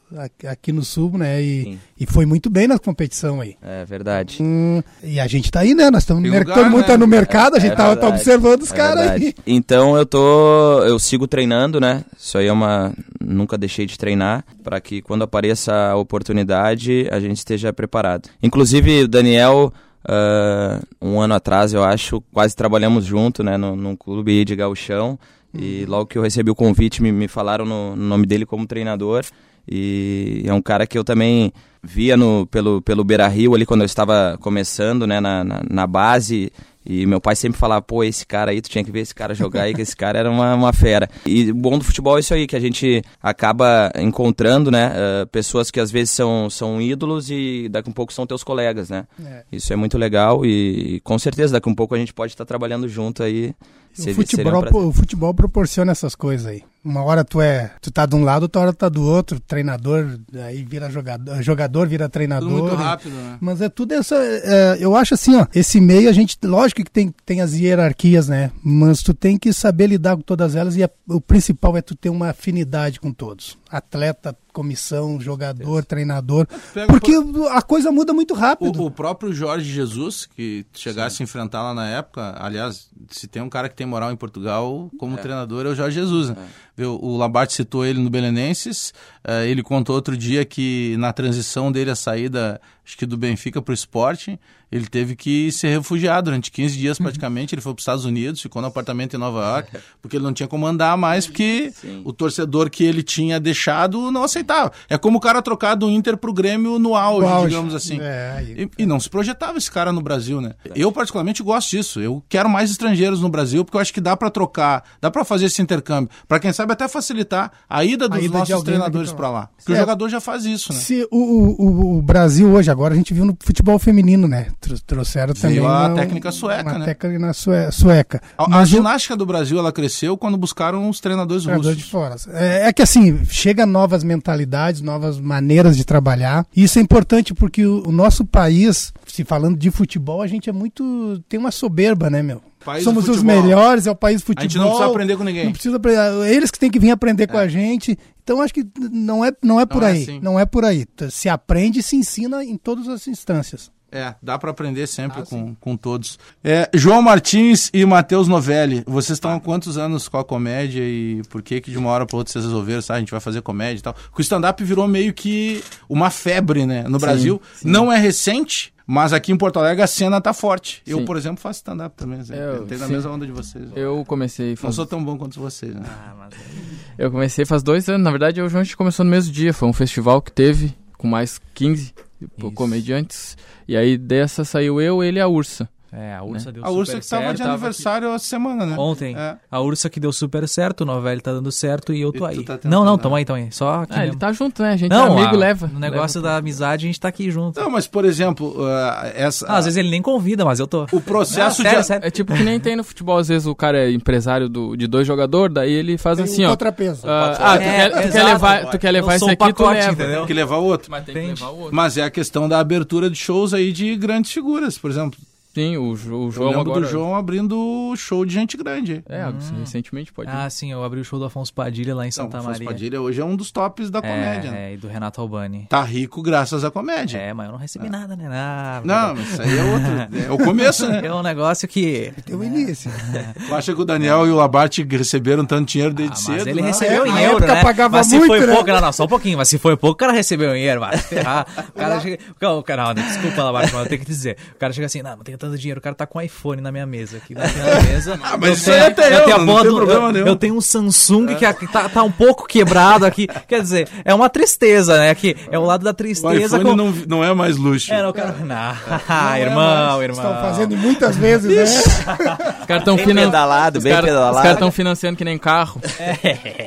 aqui 0.47 0.73
no 0.73 0.83
Sul, 0.83 1.19
né? 1.19 1.43
E, 1.43 1.79
e, 1.99 2.07
foi 2.07 2.25
muito 2.25 2.49
bem 2.49 2.67
na 2.67 2.79
competição 2.79 3.41
aí. 3.41 3.57
É 3.63 3.85
verdade. 3.85 4.39
Hum, 4.41 4.83
e 5.03 5.21
a 5.21 5.27
gente 5.27 5.51
tá 5.51 5.61
aí, 5.61 5.75
né? 5.75 5.91
Nós 5.91 6.03
estamos 6.03 6.23
no 6.23 6.45
todo 6.45 6.65
mundo 6.65 6.81
né? 6.81 6.87
tá 6.87 6.99
no 6.99 7.07
mercado, 7.07 7.57
a 7.57 7.59
gente 7.59 7.73
é 7.73 7.77
tá, 7.77 7.95
tá, 7.95 8.09
observando 8.09 8.63
os 8.63 8.73
é 8.73 8.77
caras 8.77 9.11
aí. 9.11 9.35
Então 9.47 9.97
eu 9.97 10.07
tô. 10.07 10.83
Eu 10.85 10.99
sigo 10.99 11.27
treinando, 11.27 11.81
né? 11.81 12.05
Isso 12.17 12.39
aí 12.39 12.47
é 12.47 12.53
uma. 12.53 12.93
Nunca 13.21 13.59
deixei 13.59 13.87
de 13.87 13.99
treinar 13.99 14.45
para 14.63 14.81
que 14.81 15.03
quando 15.03 15.23
apareça 15.23 15.75
a 15.75 15.97
oportunidade 15.97 17.07
a 17.11 17.21
gente 17.21 17.37
esteja 17.37 17.73
preparado. 17.73 18.29
Inclusive, 18.43 19.05
o 19.05 19.09
Daniel. 19.09 19.73
Uh, 20.09 20.81
um 21.03 21.21
ano 21.21 21.35
atrás, 21.35 21.75
eu 21.75 21.85
acho, 21.85 22.23
quase 22.33 22.57
trabalhamos 22.57 23.05
junto, 23.05 23.43
né, 23.43 23.59
num, 23.59 23.77
num 23.77 23.95
clube 23.95 24.43
de 24.43 24.57
gauchão, 24.57 25.19
e 25.53 25.85
logo 25.87 26.07
que 26.07 26.17
eu 26.17 26.23
recebi 26.23 26.51
o 26.51 26.55
convite, 26.55 27.03
me, 27.03 27.11
me 27.11 27.29
falaram 27.29 27.67
no, 27.67 27.97
no 27.97 28.05
nome 28.05 28.25
dele 28.25 28.47
como 28.47 28.67
treinador, 28.67 29.25
e 29.71 30.43
é 30.47 30.53
um 30.53 30.63
cara 30.63 30.87
que 30.87 30.97
eu 30.97 31.05
também 31.05 31.53
via 31.83 32.17
no, 32.17 32.47
pelo, 32.47 32.83
pelo 32.83 33.05
Beira 33.05 33.29
Rio 33.29 33.55
ali 33.55 33.65
quando 33.65 33.83
eu 33.83 33.87
estava 33.87 34.39
começando, 34.41 35.07
né, 35.07 35.21
na, 35.21 35.45
na, 35.45 35.63
na, 35.69 35.87
base. 35.87 36.53
E 36.85 37.05
meu 37.05 37.21
pai 37.21 37.37
sempre 37.37 37.59
falava, 37.59 37.83
pô, 37.83 38.03
esse 38.03 38.27
cara 38.27 38.51
aí, 38.51 38.63
tu 38.63 38.71
tinha 38.71 38.83
que 38.83 38.91
ver 38.91 39.01
esse 39.01 39.15
cara 39.15 39.35
jogar 39.35 39.63
aí, 39.63 39.75
que 39.75 39.83
esse 39.83 39.95
cara 39.95 40.19
era 40.19 40.31
uma, 40.31 40.55
uma 40.55 40.73
fera. 40.73 41.09
E 41.27 41.51
o 41.51 41.55
bom 41.55 41.77
do 41.77 41.85
futebol 41.85 42.17
é 42.17 42.21
isso 42.21 42.33
aí, 42.33 42.47
que 42.47 42.57
a 42.57 42.61
gente 42.61 43.03
acaba 43.23 43.93
encontrando, 43.97 44.71
né, 44.71 44.93
uh, 44.93 45.27
pessoas 45.27 45.71
que 45.71 45.79
às 45.79 45.91
vezes 45.91 46.11
são, 46.13 46.49
são 46.49 46.81
ídolos 46.81 47.31
e 47.31 47.69
daqui 47.71 47.89
a 47.89 47.91
um 47.91 47.95
pouco 47.95 48.13
são 48.13 48.27
teus 48.27 48.43
colegas, 48.43 48.89
né. 48.89 49.07
É. 49.23 49.45
Isso 49.53 49.71
é 49.73 49.77
muito 49.77 49.99
legal 49.99 50.47
e 50.47 51.01
com 51.05 51.19
certeza 51.19 51.53
daqui 51.53 51.69
a 51.69 51.73
um 51.73 51.75
pouco 51.75 51.95
a 51.95 51.99
gente 51.99 52.15
pode 52.15 52.33
estar 52.33 52.47
trabalhando 52.47 52.89
junto 52.89 53.23
aí. 53.23 53.55
O 53.99 54.15
futebol, 54.15 54.65
um 54.75 54.89
o 54.89 54.93
futebol 54.93 55.35
proporciona 55.35 55.93
essas 55.93 56.15
coisas 56.15 56.47
aí. 56.47 56.63
Uma 56.85 57.03
hora 57.03 57.25
tu 57.25 57.41
é, 57.41 57.73
tu 57.83 57.91
tá 57.91 58.07
de 58.07 58.15
um 58.15 58.23
lado, 58.23 58.45
outra 58.45 58.63
hora 58.63 58.73
tu 58.73 58.77
tá 58.77 58.89
do 58.89 59.03
outro, 59.03 59.41
treinador, 59.41 60.19
aí 60.47 60.63
vira 60.63 60.89
jogador, 60.89 61.43
jogador 61.43 61.89
vira 61.89 62.09
treinador. 62.09 62.49
Tudo 62.49 62.63
muito 62.63 62.75
rápido, 62.77 63.15
né? 63.15 63.39
Mas 63.41 63.61
é 63.61 63.69
tudo 63.69 63.93
essa, 63.93 64.15
é, 64.17 64.79
eu 64.81 64.95
acho 64.95 65.15
assim, 65.15 65.35
ó, 65.35 65.47
esse 65.55 65.81
meio 65.81 66.09
a 66.09 66.13
gente, 66.13 66.39
lógico 66.45 66.83
que 66.85 66.91
tem, 66.91 67.13
tem 67.27 67.41
as 67.41 67.55
hierarquias, 67.55 68.29
né? 68.29 68.51
Mas 68.63 69.03
tu 69.03 69.13
tem 69.13 69.37
que 69.37 69.53
saber 69.53 69.89
lidar 69.89 70.17
com 70.17 70.23
todas 70.23 70.55
elas 70.55 70.77
e 70.77 70.85
a, 70.85 70.91
o 71.09 71.21
principal 71.21 71.77
é 71.77 71.83
tu 71.83 71.95
ter 71.95 72.11
uma 72.11 72.31
afinidade 72.31 73.01
com 73.01 73.13
todos. 73.13 73.59
Atleta, 73.71 74.35
comissão, 74.53 75.21
jogador, 75.21 75.85
treinador. 75.85 76.47
Porque 76.87 77.13
por... 77.21 77.53
a 77.53 77.63
coisa 77.63 77.93
muda 77.93 78.13
muito 78.13 78.35
rápido. 78.35 78.81
O, 78.83 78.87
o, 78.87 78.91
próprio 78.91 79.33
Jorge 79.33 79.71
Jesus, 79.71 80.27
que 80.27 80.67
chegasse 80.73 81.17
Sim. 81.17 81.23
a 81.23 81.25
enfrentar 81.25 81.63
lá 81.63 81.75
na 81.75 81.87
época, 81.89 82.35
aliás, 82.39 82.89
se 83.11 83.27
tem 83.27 83.43
um 83.43 83.49
cara 83.49 83.69
que 83.69 83.77
tem 83.77 83.87
moral 83.87 84.13
em 84.13 84.17
Portugal 84.17 84.91
como 84.99 85.17
é. 85.17 85.21
treinador 85.21 85.67
é 85.67 85.69
o 85.71 85.75
Jorge 85.75 85.95
Jesus, 86.01 86.31
né? 86.31 86.37
É. 86.77 86.87
O 86.87 87.17
Labarte 87.17 87.55
citou 87.55 87.85
ele 87.85 88.01
no 88.01 88.09
Belenenses. 88.09 88.95
Uh, 89.29 89.45
ele 89.45 89.63
contou 89.63 89.97
outro 89.97 90.17
dia 90.17 90.45
que 90.45 90.97
na 90.99 91.13
transição 91.13 91.73
dele, 91.73 91.91
a 91.91 91.97
saída, 91.97 92.61
acho 92.85 92.97
que 92.97 93.05
do 93.05 93.17
Benfica 93.17 93.61
para 93.61 93.73
o 93.73 93.75
esporte, 93.75 94.39
ele 94.71 94.87
teve 94.87 95.17
que 95.17 95.51
se 95.51 95.67
refugiar 95.67 96.23
durante 96.23 96.51
15 96.51 96.77
dias 96.77 96.99
praticamente. 96.99 97.55
Ele 97.55 97.63
foi 97.63 97.73
para 97.73 97.79
os 97.79 97.83
Estados 97.83 98.05
Unidos, 98.05 98.41
ficou 98.41 98.61
no 98.61 98.69
apartamento 98.69 99.15
em 99.15 99.19
Nova 99.19 99.41
York, 99.41 99.79
porque 100.01 100.17
ele 100.17 100.25
não 100.25 100.33
tinha 100.33 100.47
como 100.47 100.67
andar 100.67 100.97
mais, 100.97 101.27
porque 101.27 101.73
Sim. 101.75 102.03
o 102.05 102.13
torcedor 102.13 102.71
que 102.71 102.85
ele 102.85 103.03
tinha 103.03 103.41
deixado 103.41 104.11
não 104.11 104.23
aceitava. 104.23 104.73
É 104.89 104.99
como 104.99 105.19
o 105.19 105.21
cara 105.21 105.41
trocar 105.41 105.75
do 105.75 105.91
Inter 105.91 106.17
para 106.17 106.31
o 106.31 106.33
Grêmio 106.33 106.79
no 106.79 106.95
auge, 106.95 107.27
auge. 107.27 107.49
digamos 107.49 107.75
assim. 107.75 107.99
É, 108.01 108.45
e, 108.47 108.71
e, 108.79 108.87
não 108.87 109.01
se 109.01 109.09
projetava 109.09 109.57
esse 109.57 109.71
cara 109.71 109.91
no 109.91 110.03
Brasil, 110.03 110.41
né? 110.41 110.55
Eu, 110.75 110.93
particularmente, 110.93 111.43
gosto 111.43 111.71
disso. 111.71 112.01
Eu 112.01 112.23
quero 112.29 112.49
mais 112.49 112.71
estrangeiros 112.71 113.21
no 113.21 113.29
Brasil, 113.29 113.65
porque 113.65 113.77
eu 113.77 113.81
acho 113.81 113.93
que 113.93 114.01
dá 114.01 114.17
para 114.17 114.31
trocar, 114.31 114.85
dá 115.01 115.11
para 115.11 115.25
fazer 115.25 115.47
esse 115.47 115.63
intercâmbio. 115.63 116.11
Para 116.27 116.39
quem 116.39 116.53
sabe, 116.53 116.69
sabe 116.69 116.73
até 116.73 116.89
facilitar 116.89 117.51
a 117.69 117.85
ida 117.85 118.09
dos 118.09 118.19
a 118.19 118.23
ida 118.23 118.39
nossos 118.39 118.63
treinadores 118.63 119.13
para 119.19 119.31
lá. 119.31 119.49
Porque 119.57 119.73
é, 119.73 119.75
o 119.75 119.79
jogador 119.79 120.09
já 120.09 120.21
faz 120.21 120.45
isso, 120.45 120.73
né? 120.73 120.79
Se 120.79 121.07
o, 121.11 121.19
o, 121.19 121.99
o, 121.99 122.03
Brasil 122.03 122.49
hoje, 122.49 122.71
agora 122.71 122.95
a 122.95 122.97
gente 122.97 123.13
viu 123.13 123.25
no 123.25 123.37
futebol 123.41 123.77
feminino, 123.79 124.29
né? 124.29 124.47
Trouxeram 124.87 125.35
também. 125.35 125.59
a 125.59 125.63
uma, 125.63 125.95
técnica 125.95 126.31
sueca, 126.31 126.71
uma 126.71 126.79
né? 126.79 126.85
técnica 126.87 127.33
sueca. 127.73 128.23
A, 128.39 128.61
a 128.61 128.65
ginástica 128.65 129.17
do 129.17 129.27
Brasil, 129.27 129.59
ela 129.59 129.73
cresceu 129.73 130.17
quando 130.17 130.39
buscaram 130.39 130.89
os 130.89 131.01
treinadores, 131.01 131.45
russos. 131.45 131.77
De 131.77 131.85
fora. 131.85 132.15
É, 132.29 132.69
é, 132.69 132.73
que 132.73 132.83
assim, 132.83 133.25
chega 133.25 133.67
novas 133.67 134.05
mentalidades, 134.05 134.81
novas 134.81 135.19
maneiras 135.19 135.77
de 135.77 135.85
trabalhar. 135.85 136.47
E 136.55 136.63
isso 136.63 136.79
é 136.79 136.83
importante 136.83 137.35
porque 137.35 137.67
o, 137.67 137.89
o 137.89 137.93
nosso 137.93 138.25
país, 138.25 138.93
se 139.07 139.25
falando 139.25 139.59
de 139.59 139.71
futebol, 139.71 140.23
a 140.23 140.27
gente 140.29 140.49
é 140.49 140.53
muito. 140.53 141.21
tem 141.29 141.41
uma 141.41 141.51
soberba, 141.51 142.09
né, 142.09 142.23
meu? 142.23 142.41
País 142.65 142.85
Somos 142.85 143.09
os 143.09 143.23
melhores, 143.23 143.87
é 143.87 143.91
o 143.91 143.95
país 143.95 144.21
do 144.21 144.27
futebol. 144.27 144.45
A 144.45 144.49
gente 144.49 144.59
não 144.59 144.69
precisa 144.69 144.91
aprender 144.91 145.17
com 145.17 145.25
ninguém. 145.25 145.45
Não 145.45 145.53
precisa 145.53 145.77
aprender. 145.77 146.29
Eles 146.29 146.51
que 146.51 146.59
têm 146.59 146.71
que 146.71 146.79
vir 146.79 146.91
aprender 146.91 147.25
é. 147.25 147.27
com 147.27 147.39
a 147.39 147.49
gente. 147.49 147.99
Então 148.23 148.41
acho 148.43 148.53
que 148.53 148.67
não 148.91 149.25
é, 149.25 149.33
não 149.43 149.61
é 149.61 149.67
por 149.67 149.81
não 149.81 149.89
é 149.89 149.93
aí. 149.93 149.99
É 149.99 150.03
assim. 150.03 150.21
Não 150.21 150.41
é 150.41 150.45
por 150.45 150.65
aí. 150.65 150.87
Se 151.11 151.29
aprende 151.29 151.81
e 151.81 151.83
se 151.83 151.97
ensina 151.97 152.45
em 152.45 152.57
todas 152.57 152.89
as 152.89 153.07
instâncias. 153.07 153.71
É, 153.91 154.15
dá 154.23 154.39
para 154.39 154.51
aprender 154.51 154.87
sempre 154.87 155.23
ah, 155.23 155.25
com, 155.25 155.55
com 155.55 155.75
todos. 155.75 156.19
É, 156.45 156.69
João 156.75 157.01
Martins 157.01 157.71
e 157.73 157.87
Matheus 157.87 158.29
Novelli, 158.29 158.85
vocês 158.87 159.17
estão 159.17 159.33
há 159.33 159.41
quantos 159.41 159.79
anos 159.79 160.09
com 160.09 160.19
a 160.19 160.25
comédia 160.25 160.83
e 160.83 161.23
por 161.31 161.41
que 161.41 161.59
que 161.59 161.71
de 161.71 161.79
uma 161.79 161.89
hora 161.89 162.05
para 162.05 162.19
outra 162.19 162.31
vocês 162.31 162.45
resolveram, 162.45 162.83
sabe, 162.83 162.99
a 162.99 163.01
gente 163.01 163.11
vai 163.11 163.21
fazer 163.21 163.41
comédia 163.41 163.81
e 163.81 163.83
tal? 163.83 163.95
Porque 163.95 164.21
o 164.21 164.23
stand-up 164.23 164.63
virou 164.63 164.87
meio 164.87 165.15
que 165.15 165.65
uma 165.89 166.11
febre, 166.11 166.67
né, 166.67 166.83
no 166.83 167.01
sim, 167.01 167.07
Brasil. 167.07 167.43
Sim. 167.55 167.69
Não 167.69 167.91
é 167.91 167.97
recente, 167.97 168.75
mas 168.91 169.13
aqui 169.13 169.33
em 169.33 169.37
Porto 169.37 169.59
Alegre 169.59 169.83
a 169.83 169.87
cena 169.87 170.19
tá 170.19 170.33
forte. 170.33 170.81
Sim. 170.83 170.93
Eu, 170.93 171.05
por 171.05 171.19
exemplo, 171.19 171.39
faço 171.43 171.59
stand-up 171.59 171.95
também. 171.95 172.21
Assim. 172.21 172.33
Eu, 172.33 172.63
Entrei 172.63 172.79
na 172.79 172.89
mesma 172.89 173.11
onda 173.11 173.27
de 173.27 173.33
vocês. 173.33 173.69
Eu 173.77 174.03
comecei. 174.07 174.57
Faz... 174.57 174.65
Não 174.65 174.73
sou 174.73 174.87
tão 174.87 175.05
bom 175.05 175.19
quanto 175.19 175.39
vocês, 175.39 175.75
né? 175.75 175.83
Ah, 175.87 176.15
mas... 176.19 176.33
É. 176.33 177.05
Eu 177.05 177.11
comecei 177.11 177.45
faz 177.45 177.63
dois 177.63 177.87
anos. 177.91 178.03
Na 178.03 178.11
verdade, 178.11 178.41
eu 178.41 178.47
a 178.47 178.49
gente 178.49 178.75
começou 178.79 179.05
no 179.05 179.11
mesmo 179.11 179.31
dia. 179.31 179.53
Foi 179.53 179.69
um 179.69 179.75
festival 179.75 180.23
que 180.23 180.33
teve 180.33 180.75
com 180.97 181.07
mais 181.07 181.39
15 181.53 181.93
Isso. 182.19 182.51
comediantes. 182.53 183.37
E 183.69 183.77
aí 183.77 183.99
dessa 183.99 184.43
saiu 184.43 184.81
eu, 184.81 185.05
ele 185.05 185.19
e 185.19 185.21
a 185.21 185.29
Ursa. 185.29 185.69
É, 185.91 186.15
a 186.15 186.23
Ursa 186.23 186.47
né? 186.47 186.53
deu 186.53 186.65
a 186.65 186.67
super 186.67 186.79
Ursa 186.79 186.93
que 186.93 187.05
estava 187.05 187.35
de 187.35 187.43
aniversário 187.43 188.09
essa 188.13 188.25
semana, 188.25 188.67
né? 188.67 188.77
Ontem. 188.79 189.17
É. 189.17 189.37
A 189.51 189.61
Ursa 189.61 189.89
que 189.89 189.99
deu 189.99 190.13
super 190.13 190.47
certo, 190.47 190.83
o 190.83 190.85
Novelli 190.85 191.21
tá 191.21 191.33
dando 191.33 191.51
certo 191.51 191.95
e 191.95 192.01
eu 192.01 192.13
tô 192.13 192.27
e 192.29 192.31
aí. 192.31 192.45
Tá 192.45 192.59
não, 192.65 192.85
não, 192.85 192.99
tamo 192.99 193.15
aí, 193.15 193.25
tamo 193.25 193.39
aí. 193.39 193.51
Só 193.51 193.85
ah, 193.89 194.07
ele 194.07 194.17
tá 194.17 194.31
junto, 194.33 194.63
né? 194.63 194.73
A 194.73 194.77
gente 194.77 194.91
não, 194.91 195.19
é 195.19 195.23
amigo 195.23 195.35
a, 195.35 195.39
leva. 195.39 195.67
No 195.67 195.81
negócio 195.81 196.21
leva. 196.21 196.35
da 196.35 196.37
amizade, 196.39 196.85
a 196.85 196.89
gente 196.89 197.01
tá 197.01 197.09
aqui 197.09 197.31
junto. 197.31 197.59
Não, 197.59 197.71
mas 197.71 197.87
por 197.87 198.05
exemplo, 198.05 198.55
uh, 198.59 199.07
essa. 199.15 199.47
Ah, 199.47 199.57
às 199.57 199.65
vezes 199.65 199.79
ele 199.79 199.89
nem 199.89 200.03
convida, 200.03 200.45
mas 200.45 200.61
eu 200.61 200.67
tô. 200.67 200.87
O 200.93 201.01
processo 201.01 201.63
não, 201.63 201.71
sério, 201.71 201.81
de. 201.81 201.87
Sério. 201.87 202.07
É 202.07 202.11
tipo 202.11 202.35
que 202.35 202.43
nem 202.43 202.61
tem 202.61 202.77
no 202.77 202.85
futebol, 202.85 203.17
às 203.17 203.29
vezes 203.29 203.47
o 203.47 203.55
cara 203.55 203.79
é 203.79 203.91
empresário 203.91 204.49
do, 204.49 204.77
de 204.77 204.87
dois 204.87 205.07
jogadores, 205.07 205.55
daí 205.55 205.73
ele 205.73 205.97
faz 205.97 206.19
tem 206.19 206.25
assim, 206.25 206.45
um 206.45 206.49
ó. 206.49 206.51
Contrapeso. 206.51 207.07
Uh, 207.07 207.11
ah, 207.11 207.35
tu, 207.35 207.43
é, 207.43 207.59
quer, 207.59 208.03
tu 208.03 208.13
quer 208.13 208.23
levar, 208.25 208.71
tu 208.71 208.79
quer 208.79 208.91
levar 208.91 209.15
esse 209.17 209.31
aqui, 209.31 209.53
tu 209.55 209.67
leva. 209.67 209.97
Tem 209.97 210.27
que 210.27 210.35
levar 210.35 210.57
o 210.59 210.65
outro. 210.65 210.91
Mas 210.91 211.05
tem 211.05 211.15
que 211.15 211.21
levar 211.21 211.49
o 211.49 211.59
outro. 211.59 211.75
Mas 211.75 211.97
é 211.97 212.03
a 212.03 212.11
questão 212.11 212.47
da 212.47 212.61
abertura 212.61 213.09
de 213.09 213.17
shows 213.17 213.55
aí 213.55 213.73
de 213.73 213.97
grandes 213.97 214.33
figuras, 214.33 214.77
por 214.77 214.91
exemplo 214.91 215.19
Sim, 215.59 215.77
o, 215.77 215.97
Jo- 215.97 216.15
o 216.17 216.27
Eu 216.27 216.31
João 216.31 216.49
lembro 216.51 216.61
agora... 216.63 216.81
do 216.81 216.87
João 216.87 217.15
abrindo 217.17 217.93
show 217.97 218.25
de 218.25 218.33
gente 218.33 218.57
grande. 218.57 219.03
É, 219.09 219.25
recentemente 219.59 220.13
pode 220.13 220.31
Ah, 220.31 220.49
sim, 220.49 220.71
eu 220.71 220.85
abri 220.85 221.01
o 221.01 221.05
show 221.05 221.19
do 221.19 221.25
Afonso 221.25 221.53
Padilha 221.53 221.95
lá 221.95 222.05
em 222.05 222.09
Não, 222.09 222.13
Santa 222.13 222.39
Afonso 222.39 222.53
Maria. 222.53 222.69
Padilha 222.69 223.01
hoje 223.03 223.21
é 223.21 223.25
um 223.25 223.35
dos 223.35 223.51
tops 223.51 223.91
da 223.91 224.01
comédia. 224.01 224.51
né? 224.51 224.67
É, 224.67 224.71
é, 224.71 224.75
e 224.75 224.77
do 224.77 224.87
Renato 224.89 225.21
Albani. 225.21 225.67
Tá 225.69 225.83
rico 225.83 226.23
graças 226.23 226.65
à 226.65 226.71
comédia. 226.71 227.19
É, 227.19 227.33
mas 227.35 227.47
eu 227.47 227.53
não 227.53 227.59
recebi 227.59 227.89
nada, 227.89 228.15
né? 228.17 228.29
Ah, 228.33 228.81
Não, 228.85 229.15
mas 229.15 229.33
isso 229.33 229.43
aí 229.43 229.59
é 229.59 229.65
outro. 229.65 230.17
É 230.29 230.31
o 230.33 230.39
começo, 230.39 230.87
né? 230.89 231.01
É 231.09 231.13
um 231.15 231.23
negócio 231.23 231.67
que. 231.67 232.13
Tem 232.25 232.37
o 232.37 232.45
início. 232.45 232.91
Tu 233.49 233.55
acha 233.55 233.75
que 233.75 233.81
o 233.81 233.85
Daniel 233.85 234.27
e 234.27 234.31
o 234.31 234.37
Labarte 234.37 234.83
receberam 234.85 235.45
tanto 235.45 235.69
dinheiro 235.69 235.95
desde 235.95 236.15
Ah, 236.15 236.19
mas 236.29 236.39
cedo? 236.43 236.49
ele 236.51 236.61
Não. 236.61 236.69
recebeu 236.69 237.05
É, 237.07 237.09
em 237.09 237.19
euro, 237.25 237.47
né? 237.47 237.63
pagava 237.63 237.97
mas 237.99 238.07
se 238.07 238.17
muito, 238.19 238.29
foi 238.29 238.47
né? 238.47 238.55
pouco, 238.55 238.71
não, 238.71 238.81
não, 238.81 238.93
só 238.93 239.05
um 239.05 239.09
pouquinho, 239.09 239.39
mas 239.39 239.49
se 239.49 239.59
foi 239.59 239.77
pouco, 239.77 239.95
o 239.95 239.97
cara 239.97 240.13
recebeu 240.13 240.55
em 240.55 240.63
euro, 240.65 240.81
vai 240.81 240.97
se 240.99 241.05
ferrar. 241.05 241.47
O 241.69 241.73
cara 241.73 242.01
chega. 242.01 242.19
O 242.41 242.63
cara, 242.63 242.95
não, 242.95 243.03
desculpa, 243.03 243.43
Labarto, 243.43 243.71
mas 243.75 243.83
eu 243.85 243.89
tenho 243.89 244.01
que 244.01 244.07
dizer. 244.07 244.37
O 244.55 244.59
cara 244.59 244.73
chega 244.73 244.87
assim, 244.87 245.03
não, 245.03 245.17
não 245.17 245.23
tenho 245.25 245.39
tanto 245.39 245.48
dinheiro, 245.57 245.79
o 245.79 245.83
cara 245.83 245.95
tá 245.95 246.07
com 246.07 246.19
um 246.19 246.23
iPhone 246.23 246.61
na 246.61 246.73
minha 246.73 246.85
mesa 246.87 247.19
aqui. 247.19 247.35
Na 247.35 247.47
minha 247.47 247.83
mesa. 247.89 248.19
Ah, 248.23 248.37
mas 248.37 248.49
eu 248.51 248.55
isso 248.55 248.65
tenho- 248.67 248.77
aí 248.77 248.87
até 248.89 249.15
eu, 249.17 249.25
tenho 249.25 249.37
a 249.37 249.39
não 249.45 249.63
tem 249.63 249.73
problema 249.75 250.09
eu, 250.09 250.13
nenhum. 250.13 250.27
eu 250.27 250.37
tenho 250.37 250.57
um 250.57 250.61
Samsung 250.61 251.35
que 251.37 251.45
a- 251.45 251.55
tá, 251.55 251.89
tá 251.89 252.03
um 252.03 252.11
pouco 252.13 252.47
quebrado 252.47 253.07
aqui. 253.07 253.27
Quer 253.47 253.63
dizer, 253.63 253.89
é 254.05 254.13
uma 254.15 254.29
tristeza, 254.29 254.99
né? 254.99 255.15
Que 255.15 255.37
é 255.51 255.59
o 255.59 255.65
lado 255.65 255.85
da 255.85 255.91
O 255.91 255.95
tristeza. 255.95 256.57
iPhone 256.59 256.65
com- 256.65 256.77
não, 256.77 256.93
não 257.07 257.25
é 257.25 257.33
mais 257.33 257.57
luxo. 257.57 257.93
É, 257.93 258.03
não, 258.03 258.11
o 258.11 258.13
cara. 258.13 258.35
Não, 258.39 259.37
irmão, 259.37 260.03
irmão. 260.03 260.25
Estão 260.25 260.41
fazendo 260.43 260.77
muitas 260.77 261.17
vezes, 261.17 261.55
né? 261.55 261.63
Os 262.61 262.67
caras 262.67 262.83
estão 262.83 262.99
finan... 262.99 263.27
pedalado, 263.27 263.81
bem 263.81 263.95
pedalado. 264.03 264.37
Os 264.37 264.43
caras 264.43 264.57
estão 264.57 264.73
financiando 264.73 265.17
que 265.17 265.25
nem 265.25 265.39
carro. 265.39 265.81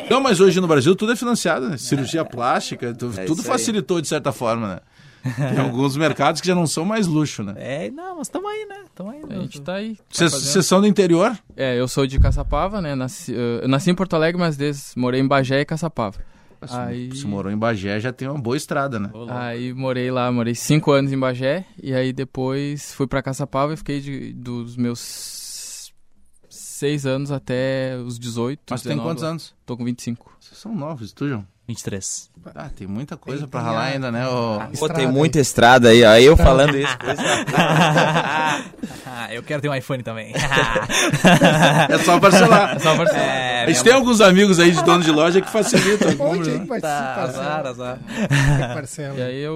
Não, 0.09 0.19
mas 0.21 0.39
hoje 0.39 0.59
no 0.61 0.67
Brasil 0.67 0.95
tudo 0.95 1.11
é 1.11 1.15
financiado, 1.15 1.69
né? 1.69 1.77
Cirurgia 1.77 2.23
plástica, 2.25 2.87
É 2.89 2.93
tudo 2.93 3.41
aí. 3.41 3.43
facilitou 3.47 4.01
de 4.01 4.07
certa 4.07 4.31
forma, 4.31 4.67
né? 4.67 4.79
Tem 5.37 5.59
alguns 5.59 5.95
mercados 5.97 6.41
que 6.41 6.47
já 6.47 6.55
não 6.55 6.65
são 6.67 6.83
mais 6.85 7.07
luxo, 7.07 7.43
né? 7.43 7.53
É, 7.57 7.91
não, 7.91 8.17
mas 8.17 8.27
tamo 8.29 8.47
aí, 8.47 8.65
né? 8.65 8.83
Tamo 8.95 9.11
aí. 9.11 9.21
A 9.29 9.33
gente 9.41 9.61
tá 9.61 9.75
aí. 9.75 9.95
tá 9.95 10.03
Vocês 10.29 10.65
são 10.65 10.81
do 10.81 10.87
interior? 10.87 11.37
É, 11.55 11.79
eu 11.79 11.87
sou 11.87 12.07
de 12.07 12.19
Caçapava, 12.19 12.81
né? 12.81 12.95
Nasci, 12.95 13.33
eu 13.33 13.67
nasci 13.67 13.91
em 13.91 13.95
Porto 13.95 14.15
Alegre, 14.15 14.39
mas 14.39 14.57
desde, 14.57 14.83
morei 14.97 15.21
em 15.21 15.27
Bagé 15.27 15.61
e 15.61 15.65
Caçapava. 15.65 16.19
Aí, 16.69 17.15
Se 17.15 17.25
morou 17.25 17.51
em 17.51 17.57
Bagé, 17.57 17.99
já 17.99 18.13
tem 18.13 18.27
uma 18.27 18.39
boa 18.39 18.55
estrada, 18.55 18.99
né? 18.99 19.09
aí 19.29 19.73
morei 19.73 20.11
lá, 20.11 20.31
morei 20.31 20.53
cinco 20.53 20.91
anos 20.91 21.11
em 21.11 21.17
Bagé. 21.17 21.65
E 21.81 21.91
aí 21.93 22.13
depois 22.13 22.93
fui 22.93 23.07
pra 23.07 23.21
Caçapava 23.23 23.73
e 23.73 23.77
fiquei 23.77 23.99
de- 23.99 24.31
dos 24.33 24.77
meus 24.77 25.91
seis 26.49 27.05
anos 27.05 27.31
até 27.31 27.97
os 28.05 28.19
18. 28.19 28.59
Mas 28.69 28.81
tu 28.81 28.87
tem 28.89 28.91
19 28.97 29.09
quantos 29.09 29.23
lá. 29.23 29.29
anos? 29.29 29.55
Tô 29.65 29.75
com 29.77 29.83
25. 29.85 30.35
Vocês 30.39 30.57
são 30.59 30.75
novos, 30.75 31.11
tu, 31.13 31.27
João? 31.27 31.45
23. 31.75 32.29
Ah, 32.55 32.69
tem 32.75 32.85
muita 32.87 33.15
coisa 33.15 33.47
tem 33.47 33.61
ralar 33.61 33.79
a- 33.81 33.85
ainda, 33.85 34.11
né? 34.11 34.27
ô? 34.27 34.59
Pô, 34.77 34.89
tem 34.89 35.07
muita 35.07 35.39
estrada 35.39 35.89
aí, 35.89 36.03
aí 36.03 36.25
eu 36.25 36.35
falando 36.35 36.75
isso. 36.77 36.91
é. 37.01 38.63
Ah, 39.05 39.33
eu 39.33 39.41
quero 39.43 39.61
ter 39.61 39.69
um 39.69 39.75
iPhone 39.75 40.03
também. 40.03 40.33
É 41.89 41.97
só 41.99 42.19
parcelar. 42.19 42.79
Só 42.79 42.95
pra- 42.95 43.11
É, 43.17 43.63
A 43.65 43.67
gente 43.67 43.83
tem 43.83 43.93
alguns 43.93 44.21
amigos 44.21 44.59
aí 44.59 44.71
de 44.71 44.83
dono 44.83 45.03
de 45.03 45.11
loja 45.11 45.39
que 45.41 45.49
facilitam. 45.49 46.09
Onde 46.19 46.49
é 46.49 46.53
né? 46.53 46.59
que 46.59 46.65
vai 46.67 46.81
Tá, 46.81 47.15
azar, 47.23 47.65
azar. 47.67 47.99
parcela? 48.73 49.17
E 49.17 49.21
aí 49.21 49.39
eu, 49.41 49.53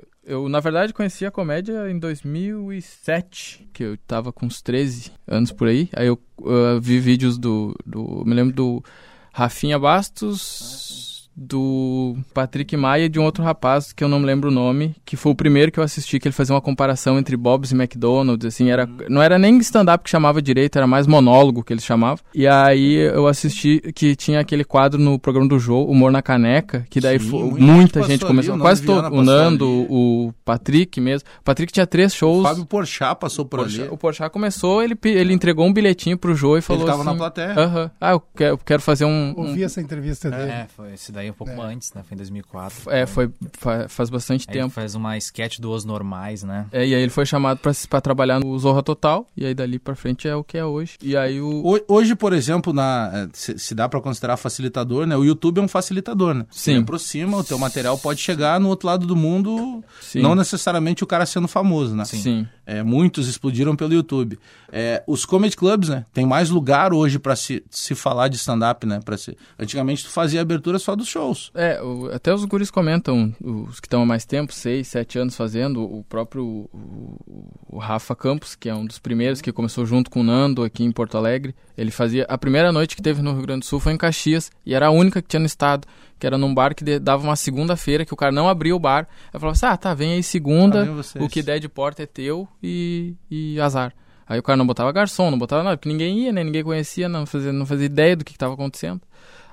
uh, 0.00 0.06
eu, 0.24 0.48
na 0.48 0.60
verdade, 0.60 0.92
conheci 0.92 1.24
a 1.26 1.30
comédia 1.30 1.90
em 1.90 1.98
2007, 1.98 3.68
que 3.72 3.82
eu 3.84 3.96
tava 4.06 4.32
com 4.32 4.46
uns 4.46 4.62
13 4.62 5.12
anos 5.26 5.52
por 5.52 5.68
aí. 5.68 5.88
Aí 5.94 6.06
eu 6.06 6.18
uh, 6.40 6.80
vi 6.80 6.98
vídeos 6.98 7.36
do, 7.38 7.74
do... 7.84 8.22
Me 8.24 8.34
lembro 8.34 8.54
do 8.54 8.84
Rafinha 9.32 9.78
Bastos, 9.78 11.11
do 11.36 12.16
Patrick 12.34 12.76
Maia 12.76 13.04
e 13.04 13.08
de 13.08 13.18
um 13.18 13.24
outro 13.24 13.42
rapaz, 13.42 13.92
que 13.92 14.02
eu 14.04 14.08
não 14.08 14.20
me 14.20 14.26
lembro 14.26 14.48
o 14.50 14.52
nome, 14.52 14.94
que 15.04 15.16
foi 15.16 15.32
o 15.32 15.34
primeiro 15.34 15.72
que 15.72 15.78
eu 15.80 15.84
assisti, 15.84 16.18
que 16.18 16.28
ele 16.28 16.34
fazia 16.34 16.54
uma 16.54 16.60
comparação 16.60 17.18
entre 17.18 17.36
Bob's 17.36 17.72
e 17.72 17.74
McDonald's, 17.74 18.46
assim, 18.46 18.70
era, 18.70 18.88
não 19.08 19.22
era 19.22 19.38
nem 19.38 19.56
stand-up 19.58 20.04
que 20.04 20.10
chamava 20.10 20.40
direito, 20.42 20.76
era 20.76 20.86
mais 20.86 21.06
monólogo 21.06 21.62
que 21.64 21.72
eles 21.72 21.84
chamavam. 21.84 22.18
E 22.34 22.46
aí 22.46 22.94
eu 22.94 23.26
assisti 23.26 23.80
que 23.94 24.14
tinha 24.14 24.40
aquele 24.40 24.64
quadro 24.64 25.00
no 25.00 25.18
programa 25.18 25.48
do 25.48 25.58
Jô, 25.58 25.84
Humor 25.84 26.10
na 26.12 26.22
Caneca, 26.22 26.86
que 26.90 27.00
daí 27.00 27.18
Sim, 27.18 27.28
fo- 27.30 27.38
muita 27.40 27.62
muita, 27.64 28.02
gente 28.02 28.24
começou, 28.24 28.52
ali, 28.54 28.60
o 28.60 28.64
quase 28.64 28.82
todo, 28.84 29.14
o 29.14 29.22
Nando, 29.22 29.64
ali. 29.64 29.86
o 29.90 30.34
Patrick 30.44 31.00
mesmo. 31.00 31.28
O 31.40 31.44
Patrick 31.44 31.72
tinha 31.72 31.86
três 31.86 32.12
O 32.12 32.16
shows. 32.16 32.42
Fábio 32.42 32.66
Porchat 32.66 33.18
passou 33.18 33.44
por 33.44 33.60
Porchat- 33.60 33.82
ali. 33.82 33.90
o 33.90 33.96
Porchat 33.96 34.30
começou, 34.30 34.82
ele, 34.82 34.96
ele 35.04 35.32
entregou 35.32 35.66
um 35.66 35.72
bilhetinho 35.72 36.16
pro 36.18 36.34
Jô 36.34 36.56
e 36.56 36.62
falou 36.62 36.84
tava 36.86 37.02
assim... 37.02 37.10
na 37.10 37.16
plateia. 37.16 37.54
"Aham, 37.58 37.90
Ah, 38.00 38.10
eu 38.12 38.20
quero, 38.20 38.52
eu 38.54 38.58
quero 38.58 38.82
fazer 38.82 39.04
um... 39.04 39.34
um- 39.36 39.48
Ouvi 39.48 39.64
essa 39.64 39.80
entrevista 39.80 40.30
dele. 40.30 40.50
É, 40.50 40.66
foi 40.76 40.92
esse 40.94 41.10
daí 41.12 41.21
um 41.30 41.34
pouco 41.34 41.60
antes, 41.60 41.92
né? 41.94 42.02
Foi 42.06 42.14
em 42.14 42.18
2004. 42.18 42.90
É, 42.90 43.06
foi 43.06 43.30
fa- 43.52 43.88
faz 43.88 44.10
bastante 44.10 44.46
Aí 44.48 44.54
ele 44.56 44.62
tempo. 44.64 44.74
faz 44.74 44.94
uma 44.94 45.16
sketch 45.16 45.58
do 45.58 45.70
Os 45.70 45.84
Normais, 45.84 46.42
né? 46.42 46.66
É, 46.72 46.86
e 46.86 46.94
aí 46.94 47.02
ele 47.02 47.10
foi 47.10 47.24
chamado 47.26 47.58
pra, 47.58 47.72
pra 47.88 48.00
trabalhar 48.00 48.40
no 48.40 48.58
Zorra 48.58 48.82
Total, 48.82 49.26
e 49.36 49.44
aí 49.46 49.54
dali 49.54 49.78
pra 49.78 49.94
frente 49.94 50.26
é 50.28 50.34
o 50.34 50.42
que 50.44 50.56
é 50.58 50.64
hoje. 50.64 50.96
E 51.02 51.16
aí 51.16 51.40
o... 51.40 51.62
Ho- 51.66 51.80
Hoje, 51.88 52.14
por 52.14 52.32
exemplo, 52.32 52.72
na, 52.72 53.10
eh, 53.12 53.28
se, 53.32 53.58
se 53.58 53.74
dá 53.74 53.88
pra 53.88 54.00
considerar 54.00 54.36
facilitador, 54.36 55.06
né? 55.06 55.16
O 55.16 55.24
YouTube 55.24 55.58
é 55.58 55.62
um 55.62 55.68
facilitador, 55.68 56.34
né? 56.34 56.46
Sim. 56.50 56.72
Ele 56.72 56.80
aproxima, 56.82 57.36
o 57.38 57.44
teu 57.44 57.58
material 57.58 57.98
pode 57.98 58.20
chegar 58.20 58.58
no 58.60 58.68
outro 58.68 58.86
lado 58.86 59.06
do 59.06 59.14
mundo, 59.16 59.82
Sim. 60.00 60.20
não 60.22 60.34
necessariamente 60.34 61.04
o 61.04 61.06
cara 61.06 61.26
sendo 61.26 61.48
famoso, 61.48 61.94
né? 61.94 62.04
Sim. 62.04 62.46
É, 62.64 62.82
muitos 62.82 63.28
explodiram 63.28 63.74
pelo 63.74 63.92
YouTube. 63.92 64.38
É, 64.70 65.02
os 65.06 65.24
comedy 65.24 65.56
clubs, 65.56 65.88
né? 65.88 66.06
Tem 66.12 66.24
mais 66.24 66.48
lugar 66.48 66.92
hoje 66.92 67.18
pra 67.18 67.34
se, 67.34 67.62
se 67.70 67.94
falar 67.94 68.28
de 68.28 68.36
stand-up, 68.36 68.86
né? 68.86 69.00
Se... 69.18 69.36
Antigamente 69.58 70.04
tu 70.04 70.10
fazia 70.10 70.40
abertura 70.40 70.78
só 70.78 70.94
dos 70.94 71.08
shows. 71.08 71.50
É, 71.54 71.82
o- 71.82 72.06
até 72.12 72.32
os 72.32 72.44
guris 72.44 72.70
comentam, 72.70 73.34
os 73.40 73.80
que 73.80 73.86
estão 73.86 74.02
há 74.02 74.06
mais 74.06 74.24
tempo, 74.24 74.52
seis, 74.52 74.86
sete 74.88 75.18
anos 75.18 75.36
fazendo, 75.36 75.82
o 75.82 76.04
próprio 76.04 76.68
o, 76.72 77.48
o 77.68 77.78
Rafa 77.78 78.14
Campos, 78.14 78.54
que 78.54 78.68
é 78.68 78.74
um 78.74 78.86
dos 78.86 78.98
primeiros 78.98 79.40
que 79.40 79.52
começou 79.52 79.84
junto 79.84 80.10
com 80.10 80.20
o 80.20 80.24
Nando 80.24 80.62
aqui 80.62 80.84
em 80.84 80.92
Porto 80.92 81.16
Alegre, 81.18 81.54
ele 81.76 81.90
fazia, 81.90 82.24
a 82.28 82.38
primeira 82.38 82.70
noite 82.70 82.94
que 82.94 83.02
teve 83.02 83.22
no 83.22 83.32
Rio 83.32 83.42
Grande 83.42 83.60
do 83.60 83.66
Sul 83.66 83.80
foi 83.80 83.92
em 83.92 83.96
Caxias, 83.96 84.50
e 84.64 84.74
era 84.74 84.86
a 84.86 84.90
única 84.90 85.20
que 85.20 85.28
tinha 85.28 85.40
no 85.40 85.46
estado, 85.46 85.86
que 86.22 86.26
era 86.28 86.38
num 86.38 86.54
bar 86.54 86.72
que 86.72 87.00
dava 87.00 87.24
uma 87.24 87.34
segunda-feira, 87.34 88.04
que 88.06 88.14
o 88.14 88.16
cara 88.16 88.30
não 88.30 88.48
abria 88.48 88.76
o 88.76 88.78
bar, 88.78 89.08
aí 89.32 89.40
falava 89.40 89.56
assim, 89.56 89.66
ah, 89.66 89.76
tá, 89.76 89.92
vem 89.92 90.12
aí 90.12 90.22
segunda, 90.22 90.84
Ah, 91.18 91.24
o 91.24 91.28
que 91.28 91.42
der 91.42 91.58
de 91.58 91.68
porta 91.68 92.04
é 92.04 92.06
teu 92.06 92.46
e, 92.62 93.16
e 93.28 93.60
azar. 93.60 93.92
Aí 94.24 94.38
o 94.38 94.42
cara 94.42 94.56
não 94.56 94.64
botava 94.64 94.92
garçom, 94.92 95.32
não 95.32 95.38
botava 95.38 95.64
nada, 95.64 95.76
porque 95.76 95.88
ninguém 95.88 96.20
ia, 96.20 96.32
né? 96.32 96.44
Ninguém 96.44 96.62
conhecia, 96.62 97.08
não 97.08 97.26
fazia, 97.26 97.52
não 97.52 97.66
fazia 97.66 97.86
ideia 97.86 98.14
do 98.14 98.24
que 98.24 98.30
estava 98.30 98.54
acontecendo. 98.54 99.00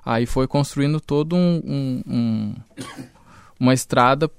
Aí 0.06 0.28
foi 0.28 0.48
construindo 0.48 1.02
todo 1.02 1.36
um, 1.36 1.60
um- 1.66 2.04
um- 2.08 2.56
uma 3.60 3.74
estrada 3.74 4.30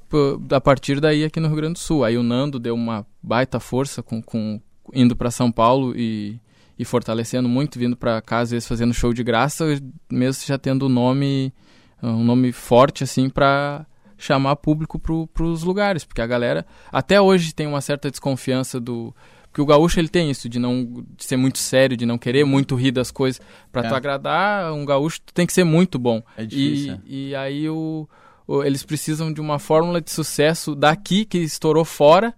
a 0.53 0.61
partir 0.61 1.01
daí 1.01 1.25
aqui 1.25 1.41
no 1.41 1.49
Rio 1.49 1.57
Grande 1.57 1.73
do 1.75 1.79
Sul. 1.81 2.05
Aí 2.05 2.17
o 2.17 2.23
Nando 2.23 2.61
deu 2.61 2.77
uma 2.77 3.05
baita 3.21 3.59
força 3.59 4.05
com, 4.05 4.23
com 4.23 4.61
indo 4.95 5.17
para 5.17 5.33
São 5.33 5.51
Paulo 5.51 5.95
e, 5.97 6.39
e 6.79 6.85
fortalecendo 6.85 7.49
muito, 7.49 7.77
vindo 7.77 7.97
para 7.97 8.23
cá 8.23 8.39
às 8.39 8.53
vezes 8.53 8.69
fazendo 8.69 8.95
show 8.95 9.13
de 9.13 9.25
graça, 9.25 9.67
mesmo 10.09 10.47
já 10.47 10.57
tendo 10.57 10.87
um 10.87 10.89
nome 10.89 11.53
um 12.02 12.25
nome 12.25 12.52
forte 12.52 13.04
assim 13.04 13.28
para 13.28 13.87
chamar 14.19 14.57
público 14.57 14.99
para 14.99 15.45
os 15.45 15.62
lugares, 15.62 16.04
porque 16.04 16.21
a 16.21 16.26
galera 16.26 16.66
até 16.92 17.21
hoje 17.21 17.54
tem 17.54 17.66
uma 17.66 17.80
certa 17.80 18.11
desconfiança 18.11 18.78
do 18.78 19.14
porque 19.45 19.61
o 19.62 19.66
gaúcho 19.66 19.99
ele 19.99 20.09
tem 20.09 20.30
isso 20.30 20.49
de 20.49 20.59
não 20.61 21.04
de 21.16 21.25
ser 21.25 21.37
muito 21.37 21.59
sério, 21.59 21.97
de 21.97 22.07
não 22.07 22.16
querer 22.19 22.45
muito 22.45 22.76
rir 22.76 22.92
das 22.92 23.11
coisas. 23.11 23.40
Para 23.73 23.85
É. 23.85 23.88
tu 23.88 23.95
agradar 23.97 24.73
um 24.73 24.85
gaúcho, 24.85 25.21
tu 25.26 25.35
tem 25.35 25.45
que 25.45 25.52
ser 25.52 25.64
muito 25.64 25.99
bom. 25.99 26.23
É 26.37 26.45
difícil, 26.45 26.92
é. 26.95 26.99
E, 27.04 27.28
e 27.30 27.35
aí 27.35 27.69
o, 27.69 28.09
o- 28.47 28.62
eles 28.62 28.85
precisam 28.85 29.33
de 29.33 29.40
uma 29.40 29.59
fórmula 29.59 30.00
de 30.00 30.09
sucesso 30.12 30.76
daqui 30.76 31.25
que 31.25 31.38
estourou 31.38 31.85
fora 31.85 32.33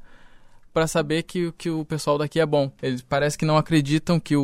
para 0.73 0.87
saber 0.87 1.25
que, 1.25 1.52
que 1.59 1.69
o 1.69 1.85
pessoal 1.85 2.16
daqui 2.16 2.40
é 2.40 2.47
bom. 2.47 2.73
Eles 2.81 3.02
parece 3.02 3.37
que 3.37 3.45
não 3.45 3.59
acreditam 3.59 4.19
que 4.19 4.35
o, 4.35 4.42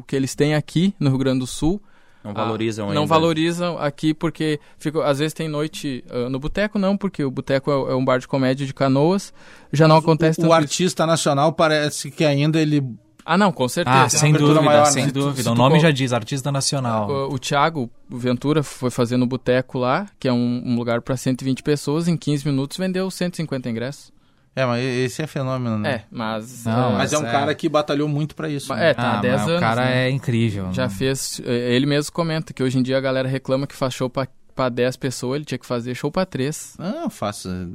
o 0.00 0.04
que 0.06 0.14
eles 0.14 0.34
têm 0.34 0.54
aqui 0.54 0.94
no 1.00 1.08
Rio 1.08 1.18
Grande 1.18 1.38
do 1.40 1.46
Sul 1.46 1.80
Não 2.22 2.32
ah, 2.32 2.34
valorizam 2.34 2.86
ainda. 2.86 2.94
Não 2.94 3.06
valorizam 3.06 3.78
aqui 3.78 4.12
porque 4.12 4.60
fica, 4.78 5.04
às 5.04 5.18
vezes 5.18 5.32
tem 5.32 5.48
noite 5.48 6.04
ah, 6.10 6.28
no 6.28 6.38
boteco, 6.38 6.78
não, 6.78 6.96
porque 6.96 7.24
o 7.24 7.30
boteco 7.30 7.70
é, 7.70 7.92
é 7.92 7.94
um 7.94 8.04
bar 8.04 8.18
de 8.18 8.28
comédia 8.28 8.66
de 8.66 8.74
canoas. 8.74 9.32
Já 9.72 9.88
não 9.88 9.96
acontece 9.96 10.40
o, 10.40 10.42
tanto 10.42 10.52
o 10.52 10.54
isso. 10.54 10.62
artista 10.62 11.06
nacional 11.06 11.52
parece 11.52 12.10
que 12.10 12.24
ainda 12.24 12.60
ele 12.60 12.84
Ah, 13.24 13.38
não, 13.38 13.50
com 13.52 13.68
certeza. 13.68 13.96
Ah, 13.96 14.08
sem 14.08 14.32
dúvida, 14.32 14.60
maior, 14.60 14.84
sem 14.86 15.06
né? 15.06 15.12
dúvida. 15.12 15.42
Se 15.42 15.48
O 15.48 15.54
nome 15.54 15.80
já 15.80 15.90
diz, 15.90 16.12
artista 16.12 16.52
nacional. 16.52 17.08
O, 17.08 17.34
o 17.34 17.38
Thiago 17.38 17.90
Ventura 18.08 18.62
foi 18.62 18.90
fazer 18.90 19.16
no 19.16 19.26
boteco 19.26 19.78
lá, 19.78 20.06
que 20.18 20.28
é 20.28 20.32
um, 20.32 20.62
um 20.66 20.76
lugar 20.76 21.00
para 21.00 21.16
120 21.16 21.62
pessoas, 21.62 22.06
em 22.06 22.16
15 22.16 22.46
minutos 22.46 22.76
vendeu 22.76 23.10
150 23.10 23.70
ingressos. 23.70 24.12
É, 24.54 24.66
mas 24.66 24.82
esse 24.84 25.22
é 25.22 25.26
fenômeno, 25.26 25.78
né? 25.78 25.90
É, 25.90 26.02
mas. 26.10 26.64
Não, 26.64 26.90
é, 26.90 26.98
Mas 26.98 27.12
é 27.12 27.18
um 27.18 27.26
é. 27.26 27.30
cara 27.30 27.54
que 27.54 27.68
batalhou 27.68 28.08
muito 28.08 28.34
pra 28.34 28.48
isso. 28.48 28.74
né? 28.74 28.90
É, 28.90 28.94
tá 28.94 29.02
há 29.02 29.18
Ah, 29.18 29.20
10 29.20 29.34
mas 29.34 29.42
anos. 29.48 29.56
O 29.56 29.60
cara 29.60 29.84
né? 29.84 30.06
é 30.06 30.10
incrível. 30.10 30.72
Já 30.72 30.84
né? 30.84 30.88
fez. 30.90 31.40
eh, 31.44 31.74
Ele 31.74 31.86
mesmo 31.86 32.12
comenta 32.12 32.52
que 32.52 32.62
hoje 32.62 32.76
em 32.78 32.82
dia 32.82 32.98
a 32.98 33.00
galera 33.00 33.28
reclama 33.28 33.66
que 33.66 33.76
faz 33.76 33.94
show 33.94 34.10
pra, 34.10 34.26
pra 34.54 34.68
10 34.68 34.96
pessoas, 34.96 35.36
ele 35.36 35.44
tinha 35.44 35.58
que 35.58 35.64
fazer 35.66 35.94
show 35.94 36.10
pra 36.10 36.26
3. 36.26 36.74
Ah. 36.80 37.06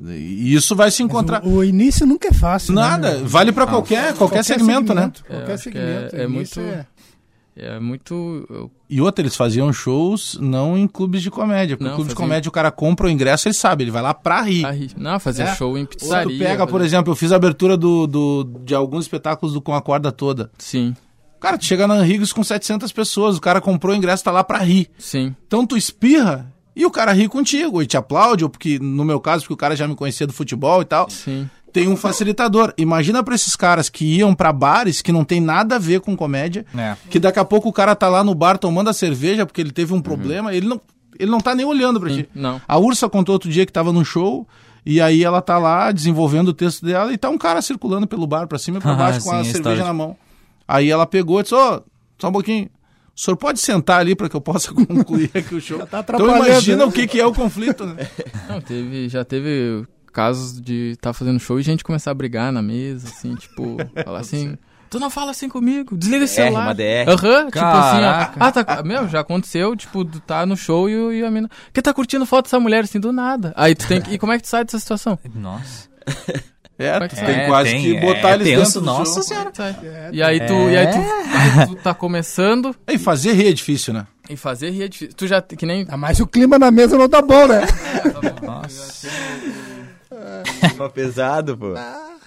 E 0.09 0.53
isso 0.53 0.75
vai 0.75 0.91
se 0.91 1.01
encontrar. 1.01 1.43
O, 1.45 1.55
o 1.57 1.63
início 1.63 2.05
nunca 2.05 2.27
é 2.27 2.33
fácil. 2.33 2.73
né, 2.75 2.81
Nada, 2.81 3.11
meu? 3.19 3.27
vale 3.27 3.51
pra 3.51 3.65
qualquer, 3.65 4.13
qualquer, 4.13 4.43
segmento, 4.43 4.93
né? 4.93 5.11
Qualquer 5.27 5.49
É, 5.51 5.53
acho 5.53 5.63
que 5.63 5.79
segmento. 5.79 6.15
é- 6.15 6.23
é 6.23 6.27
muito- 6.27 6.59
é- 6.59 6.85
É 7.57 7.79
muito. 7.79 8.69
E 8.89 8.99
outra, 8.99 9.21
eles 9.21 9.35
faziam 9.35 9.71
shows 9.71 10.37
não 10.41 10.77
em 10.77 10.85
clubes 10.87 11.21
de 11.21 11.31
comédia. 11.31 11.77
Porque 11.77 11.87
Não, 11.89 11.95
clube 11.95 12.09
de 12.09 12.13
fazia- 12.15 12.27
comédia 12.27 12.49
o 12.49 12.51
cara 12.51 12.69
compra 12.69 13.07
o 13.07 13.09
ingresso, 13.09 13.47
ele 13.47 13.53
sabe, 13.55 13.85
ele 13.85 13.91
vai 13.91 14.01
lá 14.01 14.13
pra 14.13 14.41
rir. 14.41 14.65
Ah, 14.65 14.71
ri- 14.71 14.91
Não, 14.97 15.17
fazer 15.19 15.43
É. 15.43 15.55
show 15.55 15.77
em 15.77 15.81
Ou 15.81 15.87
pizzaria. 15.87 16.35
tu 16.37 16.39
pega, 16.43 16.67
por 16.67 16.81
exemplo, 16.81 17.11
eu 17.11 17.15
fiz 17.15 17.31
a 17.31 17.37
abertura 17.37 17.77
do, 17.77 18.05
do- 18.07 18.43
de 18.65 18.75
alguns 18.75 19.05
espetáculos 19.05 19.53
do 19.53 19.61
Com 19.61 19.73
a 19.73 19.81
Corda 19.81 20.11
Toda. 20.11 20.51
Sim, 20.57 20.95
Cara, 21.39 21.57
tu 21.59 21.65
chega 21.65 21.85
na 21.87 22.01
Rigos 22.01 22.33
com 22.33 22.43
700 22.43 22.91
pessoas, 22.91 23.37
o 23.37 23.41
cara 23.41 23.61
comprou 23.61 23.93
o 23.93 23.95
ingresso, 23.95 24.23
tá 24.23 24.31
lá 24.31 24.43
pra 24.43 24.57
rir. 24.59 24.89
sim. 24.97 25.35
Então 25.45 25.65
tu 25.65 25.77
espirra 25.77 26.51
e 26.75 26.85
o 26.85 26.89
cara 26.91 27.11
ri 27.13 27.27
contigo 27.29 27.81
e 27.83 27.85
te 27.85 27.95
aplaude, 27.95 28.43
ou 28.43 28.49
porque, 28.49 28.79
no 28.79 29.05
meu 29.05 29.19
caso, 29.19 29.43
porque 29.43 29.53
o 29.53 29.57
cara 29.57 29.75
já 29.75 29.87
me 29.87 29.95
conhecia 29.95 30.25
do 30.25 30.33
futebol 30.33 30.81
e 30.81 30.85
tal, 30.85 31.07
Sim. 31.09 31.47
Tem 31.75 31.89
um 31.89 31.97
facilitador. 31.97 32.73
Imagina 32.77 33.21
pra 33.21 33.35
esses 33.35 33.53
caras 33.53 33.89
que 33.89 34.05
iam 34.05 34.33
pra 34.33 34.53
bares 34.53 35.01
que 35.01 35.11
não 35.11 35.25
tem 35.25 35.41
nada 35.41 35.75
a 35.75 35.79
ver 35.79 35.99
com 35.99 36.15
comédia, 36.15 36.65
É. 36.73 36.95
que 37.09 37.19
daqui 37.19 37.37
a 37.37 37.43
pouco 37.43 37.67
o 37.67 37.73
cara 37.73 37.93
tá 37.93 38.07
lá 38.07 38.23
no 38.23 38.33
bar 38.33 38.57
tomando 38.57 38.89
a 38.89 38.93
cerveja 38.93 39.45
porque 39.45 39.59
ele 39.59 39.71
teve 39.71 39.93
um 39.93 39.99
problema, 40.01 40.55
ele 40.55 40.65
não, 40.67 40.79
ele 41.19 41.29
não 41.29 41.41
tá 41.41 41.53
nem 41.53 41.65
olhando 41.65 41.99
pra 41.99 42.09
ti. 42.09 42.29
Não. 42.33 42.61
A 42.65 42.77
Ursa 42.77 43.09
contou 43.09 43.33
outro 43.33 43.49
dia 43.49 43.65
que 43.65 43.73
tava 43.73 43.91
num 43.91 44.05
show 44.05 44.47
e 44.85 45.01
aí 45.01 45.21
ela 45.21 45.41
tá 45.41 45.57
lá 45.57 45.91
desenvolvendo 45.91 46.47
o 46.47 46.53
texto 46.53 46.85
dela 46.85 47.11
e 47.11 47.17
tá 47.17 47.29
um 47.29 47.37
cara 47.37 47.61
circulando 47.61 48.07
pelo 48.07 48.25
bar 48.25 48.47
pra 48.47 48.57
cima 48.57 48.77
e 48.77 48.81
pra 48.81 48.91
Ah, 48.93 48.95
baixo 48.95 49.19
com 49.21 49.31
sim, 49.31 49.35
a 49.35 49.39
a 49.39 49.43
cerveja 49.43 49.57
história. 49.57 49.83
na 49.83 49.91
mão. 49.93 50.15
Aí 50.65 50.89
ela 50.89 51.05
pegou 51.05 51.41
e 51.41 51.43
disse: 51.43 51.55
Ô, 51.55 51.81
só 52.17 52.29
um 52.29 52.31
pouquinho. 52.31 52.69
O 53.17 53.19
senhor 53.19 53.35
pode 53.35 53.59
sentar 53.59 53.99
ali 53.99 54.15
para 54.15 54.27
que 54.29 54.35
eu 54.35 54.41
possa 54.41 54.71
concluir 54.75 55.29
aqui 55.33 55.55
o 55.55 55.59
show. 55.61 55.85
tá 55.85 55.99
então 56.07 56.37
imagina 56.37 56.77
né? 56.77 56.85
o 56.85 56.91
que, 56.91 57.05
que 57.05 57.19
é 57.19 57.25
o 57.25 57.33
conflito, 57.33 57.85
né? 57.85 58.07
Não, 58.49 58.59
teve, 58.61 59.07
já 59.09 59.23
teve 59.25 59.85
casos 60.15 60.59
de 60.61 60.91
estar 60.93 61.11
fazendo 61.13 61.39
show 61.39 61.59
e 61.59 61.63
gente 61.63 61.83
começar 61.83 62.11
a 62.11 62.13
brigar 62.13 62.51
na 62.51 62.61
mesa, 62.61 63.07
assim, 63.09 63.35
tipo, 63.37 63.77
falar 64.03 64.19
assim. 64.19 64.57
Tu 64.89 64.99
não 64.99 65.09
fala 65.09 65.31
assim 65.31 65.49
comigo, 65.49 65.97
desliga 65.97 66.23
esse 66.23 66.35
celular. 66.35 66.73
DR. 66.73 67.09
Aham, 67.09 67.45
tipo 67.47 67.65
assim, 67.65 68.01
ó. 68.01 68.29
Ah, 68.39 68.51
tá. 68.51 68.83
Meu, 68.83 69.09
já 69.09 69.19
aconteceu, 69.19 69.75
tipo, 69.75 70.05
tu 70.05 70.19
tá 70.21 70.45
no 70.45 70.55
show 70.55 70.87
e, 70.89 70.95
o- 70.95 71.11
e 71.11 71.23
a 71.25 71.29
mina. 71.29 71.49
Que 71.73 71.81
tá 71.81 71.93
curtindo 71.93 72.25
foto 72.25 72.45
dessa 72.45 72.59
mulher 72.59 72.83
assim 72.85 72.99
do 72.99 73.11
nada. 73.11 73.51
Aí 73.57 73.75
tu 73.75 73.85
tem 73.87 73.99
que. 73.99 74.13
E 74.13 74.17
como 74.17 74.31
é 74.31 74.37
que 74.37 74.43
tu 74.43 74.47
sai 74.49 74.63
dessa 74.63 74.79
situação? 74.79 75.19
Nossa. 75.35 75.89
É, 76.77 76.99
que 77.07 77.15
tu 77.15 77.19
sai. 77.19 77.25
tem 77.25 77.47
quase 77.47 77.69
tem, 77.71 77.81
que 77.83 77.99
botar 78.01 78.31
é 78.31 78.33
eles 78.33 78.47
tenso, 78.49 78.63
dentro 78.65 78.79
do 78.81 78.85
nossa 78.85 79.13
show. 79.13 79.23
senhora. 79.23 79.49
Sai. 79.53 79.77
E 80.11 80.21
aí 80.21 80.45
tu. 80.45 80.53
E 80.53 80.75
aí 80.77 80.87
tu, 80.91 80.97
aí 80.97 81.67
tu 81.67 81.75
tá 81.75 81.93
começando 81.93 82.75
E 82.85 82.97
fazer 82.97 83.31
rir 83.31 83.47
é 83.47 83.53
difícil, 83.53 83.93
né? 83.93 84.05
e 84.29 84.35
fazer 84.35 84.71
rir 84.71 84.83
é 84.83 84.87
difícil. 84.89 85.13
Tu 85.15 85.25
já. 85.25 85.41
Que 85.41 85.65
nem. 85.65 85.85
Ah, 85.87 85.95
mas 85.95 86.19
o 86.19 86.27
clima 86.27 86.59
na 86.59 86.69
mesa 86.71 86.97
não 86.97 87.07
tá 87.07 87.21
bom, 87.21 87.47
né? 87.47 87.61
Nossa. 88.45 89.07
Tá 90.77 90.89
pesado, 90.89 91.57
pô. 91.57 91.73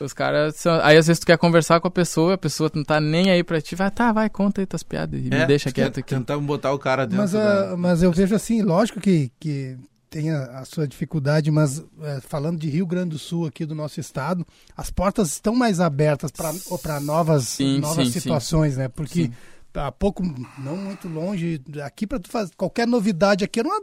Os 0.01 0.13
caras. 0.13 0.57
são- 0.57 0.81
Aí 0.83 0.97
às 0.97 1.07
vezes 1.07 1.21
tu 1.21 1.27
quer 1.27 1.37
conversar 1.37 1.81
com 1.81 1.89
a 1.89 1.91
pessoa, 1.91 2.35
a 2.35 2.39
pessoa 2.39 2.71
não 2.75 2.85
tá 2.85 3.01
nem 3.01 3.31
aí 3.31 3.43
pra 3.43 3.61
ti. 3.61 3.75
Vai, 3.75 3.91
tá, 3.91 4.13
vai, 4.13 4.29
conta 4.31 4.61
aí 4.61 4.67
tuas 4.67 4.83
piadas 4.83 5.21
e 5.21 5.25
me 5.25 5.37
É, 5.37 5.45
deixa 5.47 5.71
tu 5.71 5.75
quer 5.75 5.83
quieto 5.83 6.01
aqui. 6.01 6.15
Tentar 6.15 6.39
botar 6.39 6.73
o 6.73 6.79
cara 6.79 7.05
dentro 7.05 7.19
Mas, 7.19 7.33
da... 7.33 7.73
ah, 7.73 7.77
mas 7.77 8.03
eu 8.03 8.13
vejo 8.13 8.35
assim, 8.35 8.63
lógico 8.63 9.01
que, 9.01 9.31
que 9.41 9.77
tem 10.09 10.31
a, 10.31 10.61
a 10.61 10.65
sua 10.65 10.87
dificuldade, 10.89 11.51
mas 11.51 11.85
eh, 12.03 12.21
falando 12.27 12.59
de 12.59 12.71
Rio 12.71 12.87
Grande 12.87 13.11
do 13.11 13.19
Sul, 13.19 13.47
aqui 13.47 13.67
do 13.67 13.75
nosso 13.75 13.99
estado, 14.01 14.47
as 14.77 14.89
portas 14.91 15.29
estão 15.33 15.55
mais 15.55 15.81
abertas 15.81 16.31
para 16.31 17.01
novas, 17.01 17.49
Sim, 17.49 17.81
novas 17.81 18.07
sim, 18.07 18.13
sim. 18.13 18.21
situações, 18.21 18.73
situações, 18.75 18.77
né? 18.77 18.89
Porque 18.89 19.31
há 19.79 19.93
pouco, 19.93 20.23
não 20.59 20.77
muito 20.77 21.09
longe, 21.09 21.61
aqui 21.85 22.07
para 22.07 22.19
tu 22.19 22.29
fazer 22.29 22.53
qualquer 22.57 22.87
novidade 22.87 23.45
aqui 23.45 23.61
era, 23.61 23.69
uma, 23.69 23.81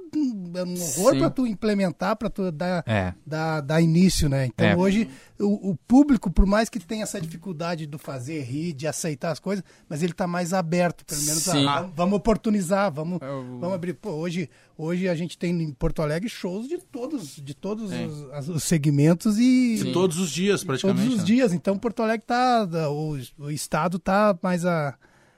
era 0.59 0.67
um 0.67 0.73
horror 0.81 1.17
para 1.17 1.29
tu 1.29 1.47
implementar, 1.47 2.15
para 2.15 2.29
tu 2.29 2.51
dar, 2.51 2.83
É. 2.85 3.13
dar, 3.25 3.61
dar 3.61 3.81
início, 3.81 4.27
né? 4.29 4.45
Então 4.47 4.65
É. 4.67 4.75
hoje 4.75 5.09
o, 5.39 5.71
o 5.71 5.75
público, 5.87 6.29
por 6.29 6.45
mais 6.45 6.69
que 6.69 6.79
tenha 6.79 7.03
essa 7.03 7.19
dificuldade 7.19 7.85
do 7.87 7.97
fazer 7.97 8.41
rir, 8.43 8.73
de 8.73 8.87
aceitar 8.87 9.31
as 9.31 9.39
coisas, 9.39 9.63
mas 9.89 10.01
ele 10.03 10.11
está 10.11 10.27
mais 10.27 10.53
aberto, 10.53 11.03
pelo 11.05 11.21
menos. 11.23 11.43
Sim. 11.43 11.65
ah, 11.67 11.89
vamos 11.95 12.17
oportunizar, 12.17 12.91
vamos, 12.91 13.21
É, 13.21 13.29
o- 13.31 13.59
vamos 13.59 13.73
abrir. 13.75 13.93
Pô, 13.93 14.11
hoje, 14.11 14.49
hoje 14.77 15.07
a 15.09 15.15
gente 15.15 15.37
tem 15.37 15.51
em 15.61 15.71
Porto 15.73 16.01
Alegre 16.01 16.29
shows 16.29 16.67
de 16.67 16.77
todos, 16.77 17.35
de 17.37 17.53
todos 17.53 17.91
os, 17.91 18.31
as- 18.31 18.47
os 18.49 18.63
segmentos 18.63 19.37
e 19.37 19.75
De 19.83 19.91
todos 19.93 20.17
os 20.19 20.29
dias, 20.31 20.63
praticamente. 20.63 20.99
todos 21.01 21.13
os 21.15 21.19
né? 21.21 21.25
dias. 21.25 21.53
Então 21.53 21.77
Porto 21.77 22.01
Alegre 22.03 22.25
tá, 22.25 22.67
o, 22.89 23.17
o 23.39 23.51
estado 23.51 23.99
tá 23.99 24.37
mais 24.41 24.65
a, 24.65 24.95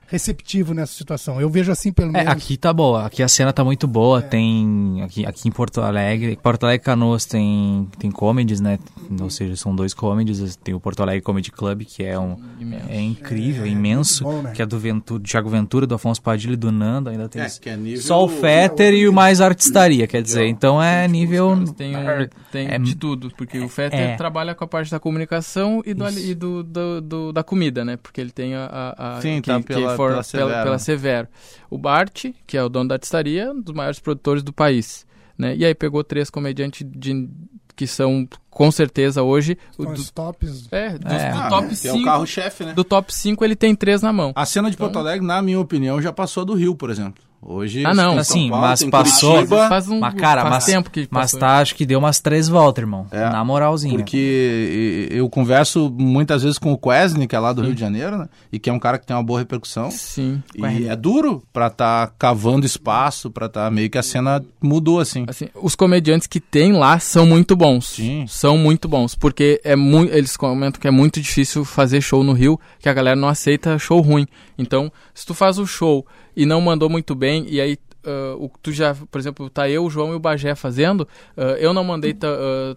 receptivo 0.07 0.73
nessa 0.73 0.93
situação. 0.93 1.39
Eu 1.39 1.49
vejo 1.49 1.71
assim 1.71 1.91
pelo 1.91 2.09
É, 2.09 2.23
menos. 2.23 2.29
aqui 2.31 2.57
tá 2.57 2.71
boa, 2.73 3.05
aqui 3.05 3.21
a 3.21 3.27
cena 3.27 3.51
tá 3.53 3.63
muito 3.63 3.87
boa, 3.87 4.21
tem 4.21 5.01
aqui, 5.03 5.25
aqui 5.25 5.47
em 5.47 5.51
Porto 5.51 5.81
Alegre, 5.81 6.37
Porto 6.41 6.63
Alegre 6.63 6.83
Canoas 6.85 7.25
tem 7.25 7.87
tem 7.99 8.09
comedies, 8.09 8.59
né? 8.59 8.79
Ou 9.21 9.29
seja, 9.29 9.55
são 9.55 9.75
dois 9.75 9.93
comedies, 9.93 10.55
tem 10.57 10.73
o 10.73 10.79
Porto 10.79 11.01
Alegre 11.01 11.21
Comedy 11.21 11.51
Club, 11.51 11.83
que 11.83 12.03
é 12.03 12.17
um 12.17 12.37
Imenso. 12.59 12.85
é 12.89 13.01
incrível, 13.01 13.65
É, 13.65 13.67
imenso, 13.67 14.23
muito 14.23 14.37
bom, 14.37 14.41
né? 14.43 14.51
que 14.53 14.61
é 14.61 14.65
do 14.65 14.79
Ventura, 14.79 15.19
do 15.19 15.27
Thiago 15.27 15.49
Ventura, 15.49 15.85
do 15.87 15.95
Afonso 15.95 16.21
Padilha 16.21 16.53
e 16.53 16.57
do 16.57 16.71
Nando, 16.71 17.09
ainda 17.09 17.27
tem 17.29 17.41
É, 17.41 17.45
esse- 17.45 17.59
que 17.59 17.69
é 17.69 17.75
nível... 17.77 18.01
só 18.01 18.23
o 18.23 18.27
Fetter 18.29 18.93
e 18.93 19.07
o 19.07 19.13
mais 19.13 19.41
artistaria, 19.41 20.07
quer 20.07 20.21
dizer, 20.21 20.45
então 20.47 20.81
é 20.81 21.07
nível 21.07 21.55
Tem, 21.75 21.95
um, 21.95 22.27
tem 22.51 22.67
É- 22.67 22.77
de 22.79 22.95
tudo, 22.95 23.31
porque 23.37 23.59
o 23.59 23.67
Fetter 23.69 23.99
é. 23.99 24.15
trabalha 24.15 24.53
com 24.55 24.63
a 24.63 24.67
parte 24.67 24.89
da 24.91 24.99
comunicação 24.99 25.81
e, 25.85 25.93
do, 25.93 26.09
e 26.09 26.33
do, 26.35 26.63
do, 26.63 27.01
do- 27.01 27.33
da 27.33 27.43
comida, 27.43 27.83
né? 27.83 27.97
Porque 27.97 28.19
ele 28.21 28.31
tem 28.31 28.55
a... 28.55 28.65
a, 28.65 29.17
a 29.17 29.21
Sim, 29.21 29.41
que, 29.41 29.49
tá 29.49 29.57
que 29.59 29.65
pela- 29.67 29.96
for- 29.97 30.11
pela 30.11 30.23
Severo. 30.23 30.63
pela 30.63 30.79
Severo. 30.79 31.27
O 31.69 31.77
Bart, 31.77 32.25
que 32.45 32.55
é 32.57 32.63
o 32.63 32.69
dono 32.69 32.87
da 32.89 32.95
artistaria, 32.95 33.43
é 33.43 33.51
um 33.51 33.59
dos 33.61 33.73
maiores 33.75 33.99
produtores 33.99 34.41
do 34.43 34.53
país, 34.53 35.05
né? 35.37 35.55
E 35.55 35.65
aí 35.65 35.75
pegou 35.75 36.03
três 36.03 36.29
comediantes 36.29 36.87
de, 36.89 37.29
que 37.75 37.85
são, 37.85 38.27
com 38.49 38.71
certeza, 38.71 39.21
hoje... 39.21 39.57
O, 39.77 39.83
São 39.83 39.93
do, 39.93 39.99
os 39.99 40.09
tops. 40.09 40.67
é, 40.71 40.97
do, 40.97 41.07
É. 41.13 41.31
do 41.31 41.49
top 41.49 41.75
que 41.75 41.87
é 41.87 41.91
o 41.91 41.95
5... 41.95 42.05
carro-chefe, 42.05 42.63
né? 42.65 42.73
do 42.73 42.83
top 42.83 43.13
5 43.13 43.43
ele 43.45 43.55
tem 43.55 43.75
três 43.75 44.01
na 44.01 44.11
mão. 44.13 44.31
A 44.35 44.45
cena 44.45 44.71
de 44.71 44.77
Porto 44.77 44.97
Alegre, 44.97 45.25
na 45.25 45.41
minha 45.41 45.59
opinião, 45.59 46.01
já 46.01 46.11
passou 46.13 46.43
do 46.45 46.53
Rio, 46.55 46.73
por 46.75 46.89
exemplo. 46.89 47.23
Hoje. 47.49 47.85
Ah, 47.85 47.93
não. 47.93 48.17
Assim, 48.17 48.49
Paulo, 48.49 48.67
mas 48.67 48.83
passou- 48.83 49.31
Curitiba, 49.35 49.69
Faz 49.69 49.87
um 49.87 49.99
Mas, 49.99 50.13
cara, 50.15 50.41
faz 50.41 50.53
mas, 50.55 50.65
tempo 50.65 50.91
que 50.91 51.07
mas 51.09 51.31
passou. 51.31 51.39
tá, 51.39 51.59
acho 51.59 51.75
que 51.75 51.85
deu 51.85 51.97
umas 51.97 52.19
três 52.19 52.49
voltas, 52.49 52.81
irmão. 52.83 53.07
É. 53.09 53.29
Na 53.29 53.43
moralzinha. 53.45 53.95
Porque 53.95 55.07
eu 55.11 55.29
converso 55.29 55.89
muitas 55.97 56.43
vezes 56.43 56.57
com 56.57 56.73
o 56.73 56.77
Quesne, 56.77 57.25
que 57.25 57.35
é 57.35 57.39
lá 57.39 57.53
do 57.53 57.61
Rio 57.61 57.73
de 57.73 57.79
Janeiro, 57.79 58.17
né? 58.17 58.27
E 58.51 58.59
que 58.59 58.69
é 58.69 58.73
um 58.73 58.79
cara 58.79 58.97
que 58.99 59.05
tem 59.05 59.15
uma 59.15 59.23
boa 59.23 59.39
repercussão. 59.39 59.89
Sim. 59.91 60.43
E 60.55 60.87
é 60.87 60.95
duro 60.95 61.41
pra 61.53 61.67
estar 61.67 62.11
cavando 62.19 62.65
espaço, 62.65 63.31
pra 63.31 63.45
estar 63.45 63.71
meio 63.71 63.89
que 63.89 63.97
a 63.97 64.03
cena 64.03 64.43
mudou 64.61 64.99
assim. 64.99 65.23
Assim, 65.27 65.47
os 65.55 65.73
comediantes 65.75 66.27
que 66.27 66.41
tem 66.41 66.73
lá 66.73 66.99
são 66.99 67.25
muito 67.25 67.55
bons. 67.55 67.87
Sim. 67.87 68.25
São 68.27 68.57
muito 68.57 68.89
bons. 68.89 69.15
Porque 69.15 69.61
é 69.63 69.75
muito. 69.75 70.13
Eles 70.13 70.35
comentam 70.35 70.81
que 70.81 70.87
é 70.87 70.91
muito 70.91 71.21
difícil 71.21 71.63
fazer 71.63 72.01
show 72.01 72.23
no 72.23 72.33
Rio, 72.33 72.59
que 72.79 72.89
a 72.89 72.93
galera 72.93 73.15
não 73.15 73.29
aceita 73.29 73.79
show 73.79 74.01
ruim. 74.01 74.27
Então, 74.57 74.91
se 75.13 75.25
tu 75.25 75.33
faz 75.33 75.57
o 75.59 75.65
show 75.65 76.05
e 76.37 76.45
não 76.45 76.61
mandou 76.61 76.87
muito 76.89 77.15
bem, 77.15 77.45
e 77.49 77.59
aí. 77.59 77.77
ah, 78.05 78.35
o, 78.37 78.49
tu 78.61 78.71
já, 78.71 78.95
por 79.11 79.17
exemplo, 79.19 79.49
tá 79.49 79.67
eu, 79.67 79.83
o 79.83 79.89
João 79.89 80.13
e 80.13 80.15
o 80.15 80.19
Bagé 80.19 80.53
fazendo. 80.55 81.07
ah, 81.35 81.57
eu 81.59 81.73
não 81.73 81.83
mandei. 81.83 82.15
ah, 82.21 82.75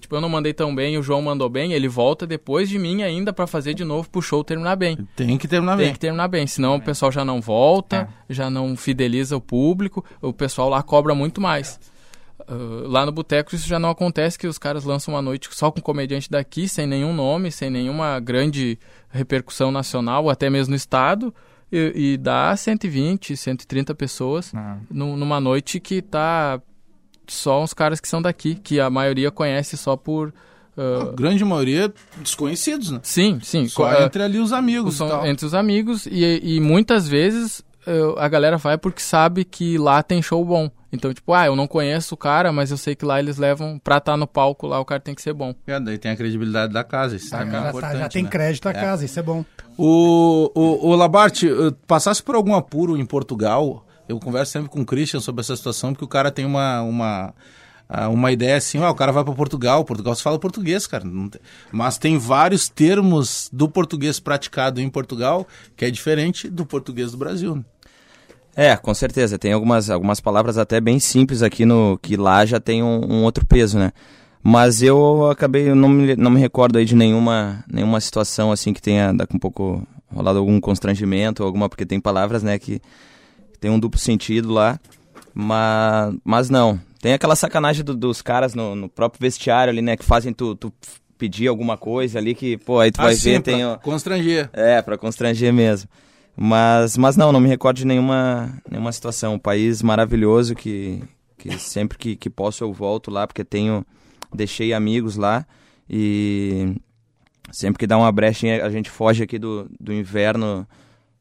tipo, 0.00 0.16
eu 0.16 0.20
não 0.20 0.28
mandei 0.28 0.52
tão 0.52 0.74
bem, 0.74 0.98
o 0.98 1.02
João 1.02 1.22
mandou 1.22 1.48
bem, 1.48 1.72
ele 1.72 1.86
volta 1.88 2.26
depois 2.26 2.68
de 2.68 2.78
mim 2.80 3.02
ainda 3.02 3.32
pra 3.32 3.46
fazer 3.46 3.74
de 3.74 3.84
novo 3.84 4.10
pro 4.10 4.20
show 4.20 4.42
terminar 4.42 4.74
bem. 4.76 4.98
Tem 5.14 5.38
que 5.38 5.46
terminar 5.46 5.76
Tem 5.76 5.86
bem. 5.86 5.92
que 5.94 6.00
terminar 6.00 6.26
bem, 6.28 6.46
senão 6.48 6.74
o 6.76 6.80
pessoal 6.82 7.12
já 7.12 7.24
não 7.24 7.40
volta, 7.40 8.08
já 8.28 8.50
não 8.50 8.76
fideliza 8.76 9.36
o 9.36 9.40
público, 9.40 10.04
o 10.20 10.32
pessoal 10.32 10.68
lá 10.68 10.82
cobra 10.82 11.14
muito 11.14 11.40
mais. 11.40 11.78
Uh, 12.48 12.86
lá 12.88 13.06
no 13.06 13.12
Boteco 13.12 13.54
isso 13.54 13.66
já 13.68 13.78
não 13.78 13.88
acontece, 13.88 14.36
que 14.38 14.46
os 14.48 14.58
caras 14.58 14.84
lançam 14.84 15.14
uma 15.14 15.22
noite 15.22 15.48
só 15.52 15.70
com 15.70 15.80
comediante 15.80 16.28
daqui, 16.30 16.68
sem 16.68 16.86
nenhum 16.86 17.14
nome, 17.14 17.50
sem 17.52 17.70
nenhuma 17.70 18.18
grande 18.20 18.78
repercussão 19.10 19.70
nacional, 19.70 20.24
ou 20.24 20.30
até 20.30 20.50
mesmo 20.50 20.70
no 20.70 20.76
estado, 20.76 21.32
e, 21.72 22.12
e 22.12 22.16
dá 22.16 22.56
120, 22.56 23.36
130 23.36 23.94
pessoas 23.94 24.52
Ah. 24.54 24.78
nu- 24.90 25.16
numa 25.16 25.40
noite 25.40 25.80
que 25.80 26.00
tá 26.02 26.60
só 27.26 27.62
uns 27.62 27.74
caras 27.74 28.00
que 28.00 28.08
são 28.08 28.22
daqui, 28.22 28.54
que 28.54 28.78
a 28.78 28.88
maioria 28.88 29.30
conhece 29.32 29.76
só 29.76 29.96
por... 29.96 30.32
uh, 30.76 31.10
A 31.10 31.12
grande 31.12 31.44
maioria 31.44 31.92
desconhecidos, 32.18 32.90
né? 32.92 33.00
sim, 33.02 33.40
sim. 33.42 33.66
Só 33.66 33.84
uh, 33.90 34.02
entre 34.04 34.22
ali 34.22 34.38
os 34.38 34.52
amigos 34.52 34.94
e 34.94 34.98
são 34.98 35.08
tal. 35.08 35.26
entre 35.26 35.44
os 35.44 35.52
amigos 35.54 36.06
e, 36.06 36.40
e 36.42 36.60
muitas 36.60 37.08
vezes 37.08 37.64
a 38.18 38.28
galera 38.28 38.56
vai 38.56 38.76
porque 38.76 39.00
sabe 39.00 39.44
que 39.44 39.78
lá 39.78 40.02
tem 40.02 40.20
show 40.22 40.44
bom. 40.44 40.70
Então, 40.92 41.12
tipo, 41.12 41.32
ah, 41.34 41.46
eu 41.46 41.54
não 41.56 41.66
conheço 41.66 42.14
o 42.14 42.16
cara, 42.16 42.50
mas 42.52 42.70
eu 42.70 42.76
sei 42.76 42.94
que 42.94 43.04
lá 43.04 43.18
eles 43.18 43.36
levam 43.36 43.78
pra 43.78 43.98
estar 43.98 44.16
no 44.16 44.26
palco 44.26 44.66
lá, 44.66 44.80
o 44.80 44.84
cara 44.84 45.00
tem 45.00 45.14
que 45.14 45.20
ser 45.20 45.32
bom. 45.34 45.54
É, 45.66 45.78
daí 45.78 45.98
tem 45.98 46.10
a 46.10 46.16
credibilidade 46.16 46.72
da 46.72 46.82
casa, 46.82 47.16
isso 47.16 47.30
também 47.30 47.48
é 47.48 47.50
já, 47.52 47.62
tá- 47.62 47.68
importante. 47.70 47.98
já 47.98 48.08
tem 48.08 48.22
né? 48.22 48.30
crédito 48.30 48.66
a 48.66 48.70
É. 48.70 48.74
casa, 48.74 49.04
isso 49.04 49.18
é 49.18 49.22
bom. 49.22 49.44
O, 49.76 50.50
o, 50.54 50.88
o 50.88 50.94
Labarte, 50.96 51.48
eh, 51.48 51.72
passasse 51.86 52.22
por 52.22 52.34
algum 52.34 52.54
apuro 52.54 52.96
em 52.96 53.04
Portugal, 53.04 53.84
eu 54.08 54.18
converso 54.18 54.52
sempre 54.52 54.70
com 54.70 54.80
o 54.80 54.86
Christian 54.86 55.20
sobre 55.20 55.40
essa 55.42 55.54
situação, 55.54 55.92
porque 55.92 56.04
o 56.04 56.08
cara 56.08 56.30
tem 56.30 56.46
uma, 56.46 56.80
uma, 56.80 57.34
ah, 57.88 58.08
uma 58.08 58.32
ideia 58.32 58.56
assim, 58.56 58.78
ó, 58.78 58.88
o 58.90 58.94
cara 58.94 59.12
vai 59.12 59.22
para 59.22 59.34
Portugal, 59.34 59.84
Portugal 59.84 60.14
se 60.14 60.22
fala 60.22 60.38
português, 60.38 60.86
cara. 60.86 61.04
mas 61.70 61.98
tem 61.98 62.16
vários 62.16 62.68
termos 62.70 63.50
do 63.52 63.68
português 63.68 64.18
praticado 64.18 64.80
em 64.80 64.88
Portugal 64.88 65.46
que 65.76 65.84
é 65.84 65.90
diferente 65.90 66.48
do 66.48 66.64
português 66.64 67.10
do 67.12 67.18
Brasil. 67.18 67.62
É, 68.56 68.74
com 68.76 68.94
certeza. 68.94 69.38
Tem 69.38 69.52
algumas, 69.52 69.90
algumas 69.90 70.18
palavras 70.20 70.56
até 70.56 70.80
bem 70.80 70.98
simples 70.98 71.42
aqui 71.42 71.64
no 71.66 71.98
que 72.00 72.16
lá 72.16 72.44
já 72.46 72.58
tem 72.58 72.82
um, 72.82 73.00
um 73.12 73.22
outro 73.24 73.44
peso, 73.44 73.78
né? 73.78 73.92
Mas 74.42 74.80
eu 74.82 75.28
acabei, 75.30 75.68
eu 75.68 75.74
não 75.74 75.88
me, 75.88 76.16
não 76.16 76.30
me 76.30 76.40
recordo 76.40 76.78
aí 76.78 76.84
de 76.84 76.94
nenhuma, 76.94 77.64
nenhuma 77.70 78.00
situação 78.00 78.50
assim 78.52 78.72
que 78.72 78.80
tenha 78.80 79.12
daqui 79.12 79.34
um 79.36 79.38
pouco 79.40 79.86
rolado 80.10 80.38
algum 80.38 80.60
constrangimento, 80.60 81.42
alguma, 81.42 81.68
porque 81.68 81.84
tem 81.84 82.00
palavras, 82.00 82.42
né, 82.44 82.56
que, 82.58 82.80
tem 83.60 83.70
um 83.70 83.78
duplo 83.78 83.98
sentido 83.98 84.52
lá. 84.52 84.78
Mas, 85.34 86.14
mas 86.24 86.48
não. 86.50 86.80
Tem 87.02 87.12
aquela 87.12 87.36
sacanagem 87.36 87.84
do- 87.84 87.94
dos 87.94 88.22
caras 88.22 88.54
no, 88.54 88.74
no 88.74 88.88
próprio 88.88 89.20
vestiário 89.20 89.70
ali, 89.70 89.82
né, 89.82 89.96
que 89.96 90.04
fazem 90.04 90.32
tu, 90.32 90.54
tu 90.54 90.72
pedir 91.18 91.48
alguma 91.48 91.76
coisa 91.76 92.18
ali 92.18 92.34
que, 92.34 92.56
pô, 92.56 92.78
aí 92.80 92.90
tu 92.90 92.98
vai 93.02 93.12
Assim, 93.14 93.32
ver, 93.32 93.42
pra 93.42 93.52
tem. 93.52 93.76
constranger. 93.82 94.48
É, 94.52 94.80
pra 94.80 94.96
constranger 94.96 95.52
mesmo. 95.52 95.88
Mas, 96.36 96.96
mas 96.98 97.16
não, 97.16 97.32
não 97.32 97.40
me 97.40 97.48
recordo 97.48 97.78
de 97.78 97.86
nenhuma, 97.86 98.52
nenhuma 98.70 98.92
situação. 98.92 99.34
Um 99.34 99.38
país 99.38 99.80
maravilhoso 99.82 100.54
que, 100.54 101.02
que 101.38 101.58
sempre 101.58 101.96
que, 101.96 102.14
que 102.14 102.28
posso 102.28 102.62
eu 102.62 102.72
volto 102.72 103.10
lá, 103.10 103.26
porque 103.26 103.42
tenho, 103.44 103.84
deixei 104.34 104.74
amigos 104.74 105.16
lá 105.16 105.46
e 105.88 106.74
sempre 107.50 107.78
que 107.78 107.86
dá 107.86 107.96
uma 107.96 108.12
brechinha 108.12 108.64
a 108.64 108.70
gente 108.70 108.90
foge 108.90 109.22
aqui 109.22 109.38
do, 109.38 109.66
do 109.80 109.92
inverno 109.94 110.66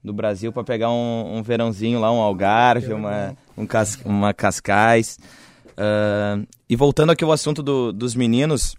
do 0.04 0.12
Brasil 0.14 0.52
para 0.52 0.64
pegar 0.64 0.92
um, 0.92 1.38
um 1.38 1.42
verãozinho 1.42 2.00
lá, 2.00 2.12
um 2.12 2.20
algarve, 2.20 2.92
uma, 2.94 3.36
um 3.58 3.66
cas, 3.66 3.98
uma 4.04 4.34
cascais. 4.34 5.18
Ah, 5.78 6.40
e 6.70 6.76
voltando 6.76 7.12
aqui 7.12 7.24
ao 7.24 7.32
assunto 7.32 7.64
do- 7.64 7.92
dos 7.94 8.16
meninos, 8.16 8.76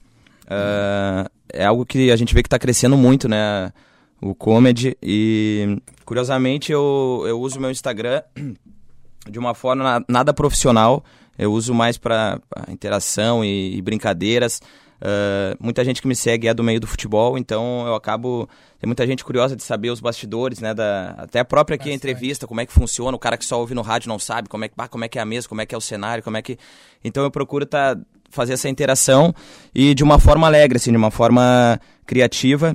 ah, 0.49 1.29
é 1.53 1.65
algo 1.65 1.87
que 1.87 2.11
a 2.11 2.17
gente 2.17 2.35
vê 2.35 2.43
que 2.43 2.47
está 2.47 2.59
crescendo 2.59 2.97
muito, 2.97 3.27
né? 3.29 3.73
O 4.21 4.35
comedy. 4.35 4.97
E 5.03 5.79
curiosamente 6.05 6.73
eu, 6.73 7.25
eu 7.27 7.41
uso 7.41 7.61
meu 7.61 7.71
Instagram 7.71 8.23
de 9.29 9.39
uma 9.39 9.55
forma 9.55 9.83
na- 9.85 10.05
nada 10.09 10.33
profissional. 10.33 11.05
Eu 11.39 11.53
uso 11.53 11.75
mais 11.75 11.99
para 11.99 12.41
interação 12.69 13.45
e, 13.45 13.77
e 13.77 13.83
brincadeiras. 13.83 14.61
Ah, 15.01 15.55
muita 15.61 15.85
gente 15.85 16.01
que 16.01 16.09
me 16.09 16.17
segue 16.17 16.49
é 16.49 16.55
do 16.55 16.65
meio 16.65 16.81
do 16.81 16.87
futebol, 16.87 17.37
então 17.37 17.87
eu 17.87 17.95
acabo. 17.95 18.49
Tem 18.79 18.87
muita 18.89 19.07
gente 19.07 19.23
curiosa 19.23 19.55
de 19.55 19.63
saber 19.63 19.91
os 19.91 20.01
bastidores, 20.01 20.61
né? 20.61 20.73
Da, 20.73 21.11
até 21.19 21.41
a 21.41 21.45
própria 21.45 21.75
aqui 21.75 21.91
a 21.91 21.95
entrevista, 21.95 22.47
como 22.47 22.61
é 22.63 22.67
que 22.67 22.73
funciona. 22.73 23.15
O 23.15 23.21
cara 23.21 23.37
que 23.37 23.45
só 23.45 23.61
ouve 23.61 23.75
no 23.75 23.83
rádio 23.83 24.09
não 24.09 24.19
sabe 24.19 24.49
como 24.49 24.65
é, 24.65 24.69
que- 24.69 24.75
ah, 24.79 24.89
como 24.89 25.05
é 25.05 25.09
que 25.09 25.19
é 25.19 25.23
a 25.23 25.27
mesa, 25.27 25.47
como 25.47 25.61
é 25.61 25.67
que 25.67 25.75
é 25.75 25.79
o 25.79 25.81
cenário, 25.83 26.25
como 26.25 26.39
é 26.39 26.43
que. 26.43 26.57
Então 27.05 27.23
eu 27.23 27.31
procuro 27.31 27.67
tá, 27.67 27.95
fazer 28.31 28.55
essa 28.55 28.69
interação 28.71 29.35
e 29.75 29.95
de 29.95 30.03
uma 30.03 30.19
forma 30.19 30.47
alegre, 30.47 30.77
assim, 30.79 30.91
de 30.91 30.97
uma 30.97 31.11
forma 31.11 31.79
criativa. 32.07 32.75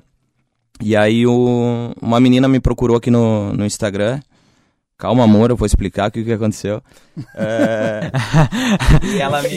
E 0.82 0.96
aí 0.96 1.28
o, 1.28 1.94
uma 2.02 2.20
menina 2.20 2.48
me 2.48 2.60
procurou 2.60 2.98
aqui 2.98 3.12
no, 3.12 3.54
no 3.54 3.66
Instagram. 3.66 4.20
Calma, 4.98 5.24
amor, 5.24 5.50
eu 5.50 5.56
vou 5.56 5.66
explicar 5.66 6.10
o 6.10 6.12
que, 6.12 6.24
que 6.24 6.32
aconteceu. 6.32 6.82
É, 7.36 8.12
e 9.04 9.22
ela 9.22 9.42
me. 9.42 9.50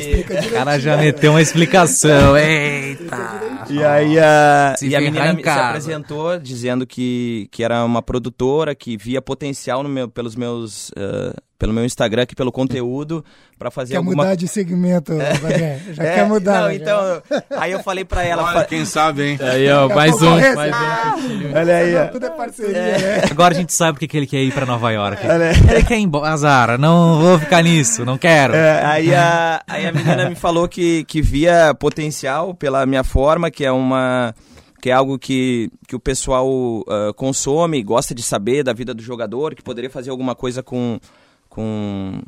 O 0.49 0.51
cara 0.53 0.79
já 0.79 0.97
meteu 0.97 1.33
uma 1.33 1.43
explicação. 1.43 2.37
Eita! 2.37 3.41
E 3.71 3.83
aí 3.83 4.19
a, 4.19 4.75
Se 4.79 4.89
e 4.89 4.97
a 4.97 5.01
menina 5.01 5.33
me- 5.33 5.43
se 5.43 5.49
apresentou 5.49 6.39
dizendo 6.39 6.87
que, 6.87 7.49
que 7.51 7.63
era 7.65 7.85
uma 7.85 8.03
produtora, 8.03 8.75
que 8.75 8.97
via 8.97 9.23
potencial 9.23 9.83
no 9.83 9.89
meu, 9.89 10.09
pelos 10.09 10.37
meus, 10.37 10.91
eh, 10.97 11.33
pelo 11.59 11.73
meu 11.73 11.85
Instagram, 11.85 12.23
aqui 12.25 12.35
pelo 12.35 12.53
conteúdo, 12.53 13.25
para 13.59 13.71
fazer 13.71 13.93
Quer 13.93 13.99
alguma 13.99 14.23
mudar 14.25 14.35
de 14.35 14.47
segmento, 14.49 15.13
Bagé. 15.41 15.79
Já 15.93 16.03
É, 16.05 16.15
quer 16.17 16.27
mudar. 16.27 16.61
Não, 16.63 16.71
então, 16.73 17.23
aí 17.57 17.73
eu 17.73 17.83
falei 17.83 18.05
pra 18.05 18.23
ela. 18.23 18.43
Olha, 18.43 18.53
fa- 18.53 18.65
quem 18.65 18.85
sabe, 18.85 19.23
hein? 19.23 19.39
Aí, 19.41 19.71
ó, 19.71 19.89
mais 19.89 20.21
um. 20.21 20.31
Mais 20.55 20.75
um. 20.75 21.57
Olha 21.57 21.77
aí, 21.77 21.97
ó. 21.97 22.07
Tudo 22.09 22.27
é 22.27 22.31
parceria, 22.31 22.73
né? 22.99 23.23
Agora 23.31 23.55
a 23.55 23.57
gente 23.57 23.73
sabe 23.73 23.93
porque 23.93 24.09
que 24.09 24.17
ele 24.17 24.27
quer 24.27 24.43
ir 24.43 24.53
pra 24.53 24.67
Nova 24.67 24.91
York. 24.91 25.23
Ele 25.71 25.85
quer 25.85 25.99
ir 25.99 26.03
embora. 26.03 26.25
Azar, 26.35 26.77
não 26.79 27.21
vou 27.21 27.39
ficar 27.39 27.54
nisso, 27.63 28.05
não 28.05 28.19
quero. 28.19 28.55
É, 28.55 28.85
aí, 28.85 29.15
a, 29.15 29.63
aí 29.67 29.87
a 29.87 29.93
menina 29.93 30.29
me 30.29 30.35
falou 30.35 30.69
que, 30.69 31.05
que 31.05 31.21
via 31.23 31.75
potencial 31.75 32.55
pela 32.55 32.85
minha 32.87 33.05
forma, 33.05 33.51
que 33.51 33.65
é 33.65 33.73
uma 33.73 34.35
que 34.81 34.91
é 34.91 34.93
algo 34.93 35.19
que, 35.19 35.71
que 35.89 35.97
o 35.97 35.99
pessoal 35.99 36.47
ah, 36.87 37.11
consome, 37.17 37.83
gosta 37.83 38.15
de 38.15 38.23
saber 38.23 38.63
da 38.63 38.75
vida 38.75 38.93
do 38.93 39.03
jogador, 39.03 39.55
que 39.55 39.63
poderia 39.63 39.89
fazer 39.89 40.11
alguma 40.11 40.35
coisa 40.35 40.63
com, 40.63 41.01
com 41.49 42.21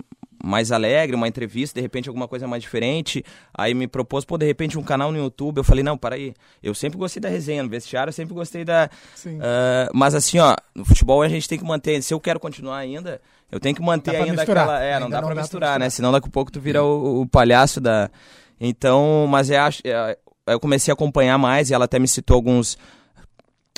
mais 0.43 0.73
alegre, 0.73 1.17
uma 1.17 1.29
entrevista, 1.29 1.79
de 1.79 1.83
repente 1.83 2.09
alguma 2.09 2.29
coisa 2.29 2.47
mais 2.47 2.63
diferente. 2.63 3.25
Aí 3.53 3.75
me 3.75 3.87
propôs, 3.87 4.25
pô, 4.25 4.39
de 4.39 4.47
repente 4.47 4.79
um 4.79 4.83
canal 4.83 5.11
no 5.11 5.19
YouTube. 5.19 5.59
Eu 5.59 5.65
falei, 5.65 5.83
não, 5.83 5.99
para 5.99 6.15
aí. 6.15 6.35
Eu 6.63 6.75
sempre 6.75 6.97
gostei 6.99 7.21
da 7.21 7.29
resenha, 7.29 7.63
no 7.63 7.69
vestiário 7.69 8.09
eu 8.09 8.15
sempre 8.15 8.35
gostei 8.35 8.65
da... 8.65 8.89
Sim. 9.15 9.39
Ah, 9.43 9.91
mas 9.93 10.15
assim, 10.15 10.39
ó, 10.39 10.57
no 10.75 10.85
futebol 10.85 11.21
a 11.23 11.29
gente 11.29 11.49
tem 11.49 11.59
que 11.59 11.65
manter, 11.65 12.01
se 12.03 12.15
eu 12.15 12.21
quero 12.21 12.41
continuar 12.41 12.79
ainda, 12.79 13.21
eu 13.51 13.61
tenho 13.61 13.75
que 13.75 13.83
manter 13.83 14.13
Dá 14.13 14.17
pra 14.19 14.27
ainda 14.27 14.37
misturar. 14.43 14.65
aquela... 14.65 14.83
É, 14.83 14.99
não 14.99 15.07
Ainda 15.07 15.17
dá 15.17 15.21
não 15.23 15.29
pra 15.29 15.29
dá 15.29 15.35
pra 15.35 15.43
misturar, 15.43 15.69
misturar. 15.71 15.81
né? 15.81 15.91
Senão 15.91 16.13
daqui 16.13 16.29
a 16.29 16.31
pouco 16.31 16.51
tu 16.53 16.61
vira 16.61 16.83
o, 16.83 17.23
o 17.23 17.27
palhaço 17.29 17.81
da... 17.81 18.11
Então, 18.61 19.27
mas 19.29 19.51
eu 19.51 19.61
acho... 19.61 19.81
é, 19.85 20.17
Eu 20.47 20.59
comecei 20.61 20.91
a 20.91 20.95
acompanhar 20.95 21.39
mais 21.39 21.71
e 21.71 21.75
ela 21.75 21.85
até 21.85 21.99
me 21.99 22.09
citou 22.09 22.35
alguns... 22.37 22.77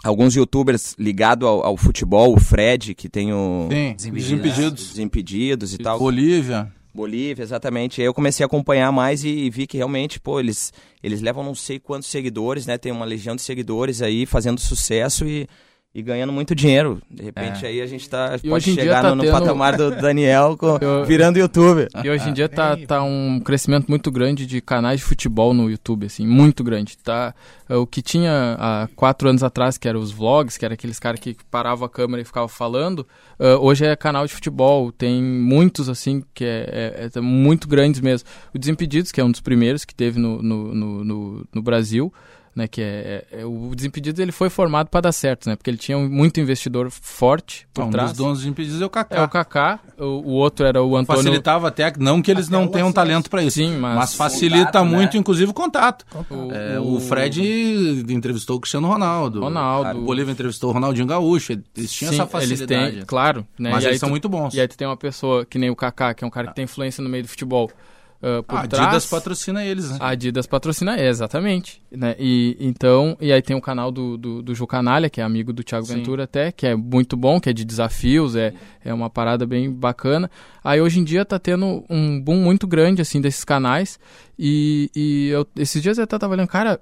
Alguns 0.04 0.36
youtubers 0.36 0.94
ligados 0.96 1.46
ao, 1.46 1.64
ao 1.66 1.76
futebol, 1.76 2.32
o 2.32 2.38
Fred, 2.38 2.94
que 2.94 3.08
tem 3.08 3.32
o... 3.32 3.66
Sim, 3.68 3.94
Desimpedidos. 3.94 4.30
desimpedidos. 4.30 4.88
Desimpedidos 4.90 5.74
e 5.74 5.78
tal. 5.78 5.98
Bolívia. 5.98 6.72
Bolívia, 6.94 7.42
exatamente. 7.42 8.00
Aí 8.00 8.06
eu 8.06 8.14
comecei 8.14 8.44
a 8.44 8.46
acompanhar 8.46 8.92
mais 8.92 9.24
e, 9.24 9.28
e 9.28 9.50
vi 9.50 9.66
que 9.66 9.76
realmente, 9.76 10.20
pô, 10.20 10.38
eles, 10.38 10.72
eles 11.02 11.20
levam 11.20 11.42
não 11.42 11.54
sei 11.54 11.80
quantos 11.80 12.08
seguidores, 12.08 12.64
né? 12.64 12.78
Tem 12.78 12.92
uma 12.92 13.04
legião 13.04 13.34
de 13.34 13.42
seguidores 13.42 14.00
aí 14.00 14.24
fazendo 14.24 14.60
sucesso 14.60 15.26
e, 15.26 15.48
e 15.94 16.02
ganhando 16.02 16.32
muito 16.32 16.54
dinheiro. 16.54 17.00
De 17.10 17.22
repente 17.24 17.64
aí 17.66 17.80
a 17.80 17.86
gente 17.86 18.08
tá, 18.08 18.36
E 18.36 18.48
pode 18.48 18.52
hoje 18.52 18.70
em 18.70 18.74
dia 18.74 18.82
chegar 18.84 19.02
tá 19.02 19.08
no, 19.10 19.16
no 19.16 19.22
tendo- 19.22 19.32
patamar 19.32 19.76
do 19.76 19.90
Daniel 19.96 20.56
com- 20.56 20.78
Eu- 20.80 21.04
virando 21.04 21.38
youtuber. 21.38 21.88
E 22.04 22.10
hoje 22.10 22.28
em 22.28 22.32
dia 22.32 22.48
tá, 22.48 22.76
tá 22.76 23.02
um 23.02 23.40
crescimento 23.40 23.88
muito 23.88 24.10
grande 24.10 24.46
de 24.46 24.60
canais 24.60 25.00
de 25.00 25.06
futebol 25.06 25.54
no 25.54 25.68
YouTube, 25.70 26.06
assim, 26.06 26.26
muito 26.26 26.62
grande. 26.62 26.96
Tá, 26.98 27.34
é, 27.68 27.74
o 27.74 27.86
que 27.86 28.02
tinha 28.02 28.56
há 28.58 28.88
quatro 28.94 29.28
anos 29.28 29.42
atrás, 29.42 29.78
que 29.78 29.88
eram 29.88 29.98
os 30.00 30.12
vlogs, 30.12 30.56
que 30.58 30.64
era 30.64 30.74
aqueles 30.74 30.98
caras 31.00 31.18
que 31.20 31.34
paravam 31.50 31.86
a 31.86 31.88
câmera 31.88 32.20
e 32.20 32.24
ficavam 32.24 32.48
falando, 32.48 33.06
é, 33.38 33.54
hoje 33.56 33.84
é 33.86 33.96
canal 33.96 34.26
de 34.26 34.32
futebol. 34.34 34.92
Tem 34.92 35.22
muitos, 35.22 35.88
assim, 35.88 36.22
que 36.34 36.44
é, 36.44 37.08
é- 37.14 37.18
é 37.18 37.20
muito 37.20 37.66
grandes 37.66 38.00
mesmo. 38.00 38.28
O 38.54 38.58
Desimpedidos, 38.58 39.10
que 39.10 39.20
é 39.20 39.24
um 39.24 39.30
dos 39.30 39.40
primeiros 39.40 39.84
que 39.86 39.94
teve 39.94 40.20
no, 40.20 40.40
no, 40.42 40.74
no, 40.74 41.04
no- 41.04 41.46
no 41.54 41.62
Brasil, 41.62 42.12
né, 42.58 42.68
que 42.68 42.82
é, 42.82 43.24
é- 43.32 43.40
é- 43.40 43.44
o 43.46 43.70
Desimpedidos 43.74 44.18
ele 44.20 44.32
foi 44.32 44.50
formado 44.50 44.88
para 44.88 45.00
dar 45.02 45.12
certo, 45.12 45.48
né, 45.48 45.56
porque 45.56 45.70
ele 45.70 45.78
tinha 45.78 45.96
um- 45.96 46.08
muito 46.08 46.38
investidor 46.40 46.90
forte 46.90 47.66
por 47.72 47.84
um 47.84 47.90
trás. 47.90 48.10
dos 48.10 48.18
donos 48.18 48.42
de 48.42 48.48
impedidos 48.48 48.80
é 48.82 48.84
o 48.84 48.90
Kaká. 48.90 49.16
É 49.16 49.22
o 49.22 49.28
Kaká, 49.28 49.80
o, 49.98 50.04
o 50.04 50.30
outro 50.32 50.66
era 50.66 50.82
o 50.82 50.96
Antônio 50.96 51.22
Facilitava 51.22 51.68
até, 51.68 51.92
não 51.98 52.20
que 52.20 52.30
eles 52.30 52.48
não 52.48 52.64
o 52.64 52.68
tenham 52.68 52.88
acesso. 52.88 52.94
talento 52.94 53.30
pra 53.30 53.42
isso, 53.42 53.56
Sim, 53.56 53.78
mas- 53.78 53.94
mas 53.96 54.14
facilita 54.14 54.66
Contato, 54.66 54.84
né? 54.84 54.90
muito, 54.90 55.16
inclusive, 55.16 55.50
o 55.50 55.54
contato. 55.54 56.04
O- 56.30 56.52
É, 56.52 56.78
o 56.80 57.00
Fred 57.00 58.04
entrevistou 58.08 58.56
o 58.56 58.60
Cristiano 58.60 58.88
Ronaldo. 58.88 59.40
Ronaldo. 59.40 60.00
O 60.00 60.02
Bolívia 60.04 60.32
entrevistou 60.32 60.70
o 60.70 60.72
Ronaldinho 60.72 61.06
Gaúcho. 61.06 61.52
Eles 61.76 61.92
tinham 61.92 62.12
Sim, 62.12 62.18
essa 62.20 62.26
facilidade. 62.26 62.72
Eles 62.82 62.94
têm, 62.96 63.04
claro. 63.06 63.46
Né? 63.58 63.70
Mas 63.70 63.84
E 63.84 63.86
aí 63.86 63.90
eles 63.92 64.00
são 64.00 64.08
tu- 64.08 64.10
muito 64.10 64.28
bons. 64.28 64.54
E 64.54 64.60
aí 64.60 64.66
tu 64.68 64.76
tem 64.76 64.86
uma 64.86 64.96
pessoa 64.96 65.44
que 65.46 65.58
nem 65.58 65.70
o 65.70 65.76
Kaká, 65.76 66.12
que 66.14 66.24
é 66.24 66.26
um 66.26 66.30
cara 66.30 66.48
que 66.48 66.54
tem 66.54 66.64
influência 66.64 67.02
no 67.02 67.08
meio 67.08 67.22
do 67.22 67.28
futebol. 67.28 67.70
Ah, 68.20 68.42
por 68.42 68.58
a 68.58 68.66
trás, 68.66 68.86
Adidas 68.86 69.06
patrocina 69.06 69.64
eles, 69.64 69.90
né? 69.90 69.98
A 70.00 70.08
Adidas 70.08 70.46
patrocina, 70.46 70.96
é, 70.96 71.08
exatamente. 71.08 71.80
Né? 71.90 72.16
E, 72.18 72.56
então, 72.58 73.16
e 73.20 73.32
aí 73.32 73.40
tem 73.40 73.56
o 73.56 73.60
canal 73.60 73.92
do, 73.92 74.16
do, 74.16 74.42
do 74.42 74.54
Ju 74.54 74.66
Canalha, 74.66 75.08
que 75.08 75.20
é 75.20 75.24
amigo 75.24 75.52
do 75.52 75.62
Thiago 75.62 75.86
Sim. 75.86 75.96
Ventura 75.96 76.24
até, 76.24 76.50
que 76.50 76.66
é 76.66 76.74
muito 76.74 77.16
bom, 77.16 77.40
que 77.40 77.48
é 77.48 77.52
de 77.52 77.64
desafios, 77.64 78.34
é, 78.34 78.52
é 78.84 78.92
uma 78.92 79.08
parada 79.08 79.46
bem 79.46 79.70
bacana. 79.70 80.28
Aí 80.64 80.80
hoje 80.80 80.98
em 80.98 81.04
dia 81.04 81.24
tá 81.24 81.38
tendo 81.38 81.84
um 81.88 82.20
boom 82.20 82.42
muito 82.42 82.66
grande, 82.66 83.00
assim, 83.00 83.20
desses 83.20 83.44
canais. 83.44 84.00
E, 84.36 84.90
e 84.94 85.28
eu, 85.28 85.46
esses 85.56 85.80
dias 85.80 85.98
eu 85.98 86.04
até 86.04 86.18
tava 86.18 86.32
olhando, 86.32 86.48
cara, 86.48 86.80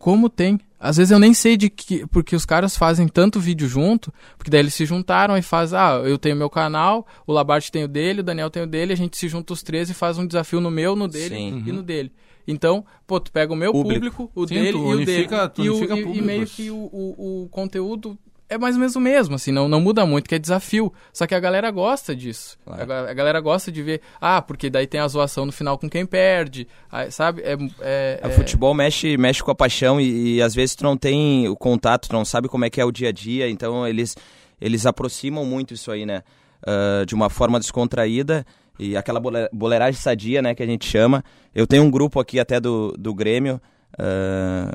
como 0.00 0.28
tem. 0.28 0.58
Às 0.80 0.96
vezes 0.96 1.10
eu 1.12 1.18
nem 1.18 1.34
sei 1.34 1.56
de 1.58 1.68
que. 1.68 2.06
Porque 2.06 2.34
os 2.34 2.46
caras 2.46 2.74
fazem 2.76 3.06
tanto 3.06 3.38
vídeo 3.38 3.68
junto, 3.68 4.12
porque 4.38 4.50
daí 4.50 4.60
eles 4.60 4.72
se 4.74 4.86
juntaram 4.86 5.36
e 5.36 5.42
faz, 5.42 5.74
ah, 5.74 6.00
eu 6.04 6.16
tenho 6.18 6.34
meu 6.34 6.48
canal, 6.48 7.06
o 7.26 7.32
Labarte 7.32 7.70
tem 7.70 7.84
o 7.84 7.88
dele, 7.88 8.20
o 8.20 8.24
Daniel 8.24 8.48
tem 8.50 8.62
o 8.62 8.66
dele, 8.66 8.94
a 8.94 8.96
gente 8.96 9.16
se 9.16 9.28
junta 9.28 9.52
os 9.52 9.62
três 9.62 9.90
e 9.90 9.94
faz 9.94 10.16
um 10.18 10.26
desafio 10.26 10.58
no 10.60 10.70
meu, 10.70 10.96
no 10.96 11.06
dele 11.06 11.34
Sim. 11.36 11.62
e 11.66 11.70
no 11.72 11.82
dele. 11.82 12.10
Então, 12.48 12.84
pô, 13.06 13.20
tu 13.20 13.30
pega 13.30 13.52
o 13.52 13.56
meu 13.56 13.70
Público. 13.72 14.16
público, 14.16 14.32
o 14.34 14.48
Sim, 14.48 14.54
dele 14.54 14.72
tu 14.72 14.78
e 14.78 14.80
o 14.80 14.96
dele. 15.04 15.10
unifica- 15.12 15.52
e, 15.58 15.70
o- 15.70 15.94
e- 16.14 16.18
e 16.18 16.22
meio 16.22 16.46
que 16.46 16.70
o, 16.70 16.74
o, 16.76 17.44
o 17.44 17.48
conteúdo 17.50 18.18
é 18.50 18.58
mais 18.58 18.74
ou 18.74 18.80
menos 18.80 18.96
o 18.96 19.00
mesmo, 19.00 19.36
assim, 19.36 19.52
não, 19.52 19.68
não 19.68 19.80
muda 19.80 20.04
muito, 20.04 20.28
que 20.28 20.34
é 20.34 20.38
desafio. 20.38 20.92
Só 21.12 21.26
que 21.26 21.34
a 21.34 21.40
galera 21.40 21.70
gosta 21.70 22.14
disso. 22.14 22.58
Claro. 22.64 22.92
A, 22.92 23.10
a 23.10 23.14
galera 23.14 23.40
gosta 23.40 23.70
de 23.72 23.82
ver, 23.82 24.00
ah, 24.20 24.42
porque 24.42 24.68
daí 24.68 24.86
tem 24.86 25.00
a 25.00 25.08
zoação 25.08 25.46
no 25.46 25.52
final 25.52 25.78
com 25.78 25.88
quem 25.88 26.04
perde, 26.04 26.66
aí, 26.90 27.10
sabe? 27.10 27.42
É, 27.42 27.52
é, 27.80 28.20
O 28.24 28.26
é- 28.28 28.30
futebol 28.30 28.74
mexe, 28.74 29.16
mexe 29.16 29.42
com 29.42 29.50
a 29.50 29.54
paixão 29.54 30.00
e, 30.00 30.34
e 30.36 30.42
às 30.42 30.54
vezes 30.54 30.74
tu 30.74 30.84
não 30.84 30.96
tem 30.96 31.48
o 31.48 31.56
contato, 31.56 32.08
tu 32.08 32.12
não 32.12 32.24
sabe 32.24 32.48
como 32.48 32.64
é 32.64 32.70
que 32.70 32.80
é 32.80 32.84
o 32.84 32.90
dia 32.92 33.08
a 33.08 33.12
dia, 33.12 33.48
então 33.48 33.86
eles, 33.86 34.16
eles 34.60 34.84
aproximam 34.84 35.44
muito 35.46 35.72
isso 35.72 35.90
aí, 35.90 36.04
né? 36.04 36.22
Ah, 36.66 37.04
de 37.06 37.14
uma 37.14 37.30
forma 37.30 37.58
descontraída 37.58 38.44
e 38.78 38.96
aquela 38.96 39.20
bole- 39.20 39.48
boleiragem 39.52 40.00
sadia, 40.00 40.42
né, 40.42 40.54
que 40.54 40.62
a 40.62 40.66
gente 40.66 40.86
chama. 40.86 41.22
Eu 41.54 41.66
tenho 41.66 41.82
um 41.82 41.90
grupo 41.90 42.18
aqui 42.18 42.40
até 42.40 42.58
do, 42.60 42.94
do 42.98 43.14
Grêmio, 43.14 43.60
ah, 43.98 44.70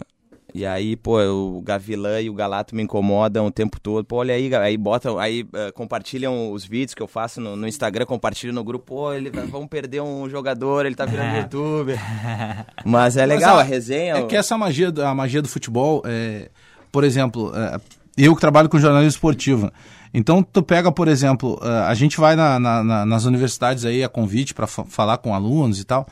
e 0.57 0.65
aí, 0.65 0.95
pô, 0.95 1.19
o 1.21 1.61
Gavilã 1.61 2.21
e 2.21 2.29
o 2.29 2.33
Galato 2.33 2.73
me 2.73 2.81
incomodam 2.81 3.45
o 3.45 3.51
tempo 3.51 3.77
todo. 3.77 4.05
Pô, 4.05 4.15
olha 4.15 4.33
aí, 4.33 4.55
aí 4.55 4.77
botam, 4.77 5.19
aí 5.19 5.45
ah, 5.51 5.69
compartilham 5.73 6.53
os 6.53 6.63
vídeos 6.63 6.93
que 6.93 7.03
eu 7.03 7.09
faço 7.09 7.41
no, 7.41 7.57
no 7.57 7.67
Instagram, 7.67 8.05
compartilham 8.05 8.55
no 8.55 8.63
grupo. 8.63 8.85
Pô, 8.85 9.13
ele, 9.13 9.29
vamos 9.29 9.67
perder 9.67 10.01
um 10.01 10.29
jogador, 10.29 10.85
ele 10.85 10.95
tá 10.95 11.05
virando 11.05 11.35
youtuber. 11.39 11.99
Mas 12.85 13.17
é 13.17 13.25
legal, 13.25 13.57
Mas 13.57 13.65
a 13.65 13.69
resenha. 13.69 14.15
É 14.15 14.23
que 14.23 14.33
essa 14.33 14.57
magia, 14.57 14.89
do- 14.89 15.03
a 15.03 15.13
magia 15.13 15.41
do 15.41 15.49
futebol, 15.49 16.01
é, 16.05 16.49
por 16.89 17.03
exemplo, 17.03 17.51
é, 17.53 17.77
eu 18.17 18.33
que 18.33 18.39
trabalho 18.39 18.69
com 18.69 18.79
jornalismo 18.79 19.09
esportivo. 19.09 19.69
Então, 20.13 20.41
tu 20.41 20.63
pega, 20.63 20.89
por 20.89 21.09
exemplo, 21.09 21.59
uh, 21.61 21.89
a 21.89 21.93
gente 21.93 22.17
vai 22.17 22.37
na, 22.37 22.57
na, 22.57 23.05
nas 23.05 23.25
universidades 23.25 23.83
aí 23.83 24.05
a 24.05 24.07
convite 24.07 24.53
para 24.53 24.67
falar 24.67 25.17
com 25.17 25.35
alunos 25.35 25.81
e 25.81 25.83
tal. 25.83 26.07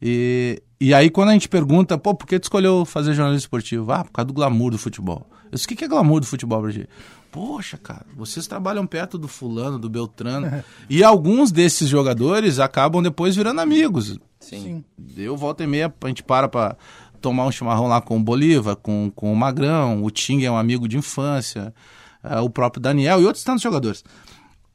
E, 0.00 0.62
e 0.82 0.92
aí, 0.92 1.08
quando 1.08 1.28
a 1.28 1.32
gente 1.32 1.48
pergunta, 1.48 1.96
pô, 1.96 2.12
por 2.12 2.26
que 2.26 2.40
tu 2.40 2.42
escolheu 2.42 2.84
fazer 2.84 3.14
jornalismo 3.14 3.44
esportivo? 3.44 3.92
Ah, 3.92 4.02
por 4.02 4.10
causa 4.10 4.26
do 4.26 4.32
glamour 4.32 4.72
do 4.72 4.78
futebol. 4.78 5.30
Eu 5.44 5.50
disse, 5.52 5.64
o 5.64 5.68
que 5.68 5.84
é 5.84 5.86
glamour 5.86 6.18
do 6.18 6.26
futebol, 6.26 6.60
Brasil? 6.60 6.86
Poxa, 7.30 7.78
cara, 7.78 8.04
vocês 8.16 8.48
trabalham 8.48 8.84
perto 8.84 9.16
do 9.16 9.28
fulano, 9.28 9.78
do 9.78 9.88
Beltrano. 9.88 10.64
e 10.90 11.04
alguns 11.04 11.52
desses 11.52 11.88
jogadores 11.88 12.58
acabam 12.58 13.00
depois 13.00 13.36
virando 13.36 13.60
amigos. 13.60 14.18
Sim. 14.40 14.82
Eu 15.16 15.36
volta 15.36 15.62
e 15.62 15.68
meia, 15.68 15.94
a 16.02 16.08
gente 16.08 16.24
para 16.24 16.48
pra 16.48 16.76
tomar 17.20 17.46
um 17.46 17.52
chimarrão 17.52 17.86
lá 17.86 18.00
com 18.00 18.16
o 18.16 18.20
Bolívar, 18.20 18.74
com, 18.74 19.08
com 19.14 19.32
o 19.32 19.36
Magrão, 19.36 20.02
o 20.02 20.10
Ting 20.10 20.42
é 20.42 20.50
um 20.50 20.56
amigo 20.56 20.88
de 20.88 20.98
infância, 20.98 21.72
uh, 22.24 22.42
o 22.42 22.50
próprio 22.50 22.82
Daniel 22.82 23.22
e 23.22 23.24
outros 23.24 23.44
tantos 23.44 23.62
jogadores. 23.62 24.02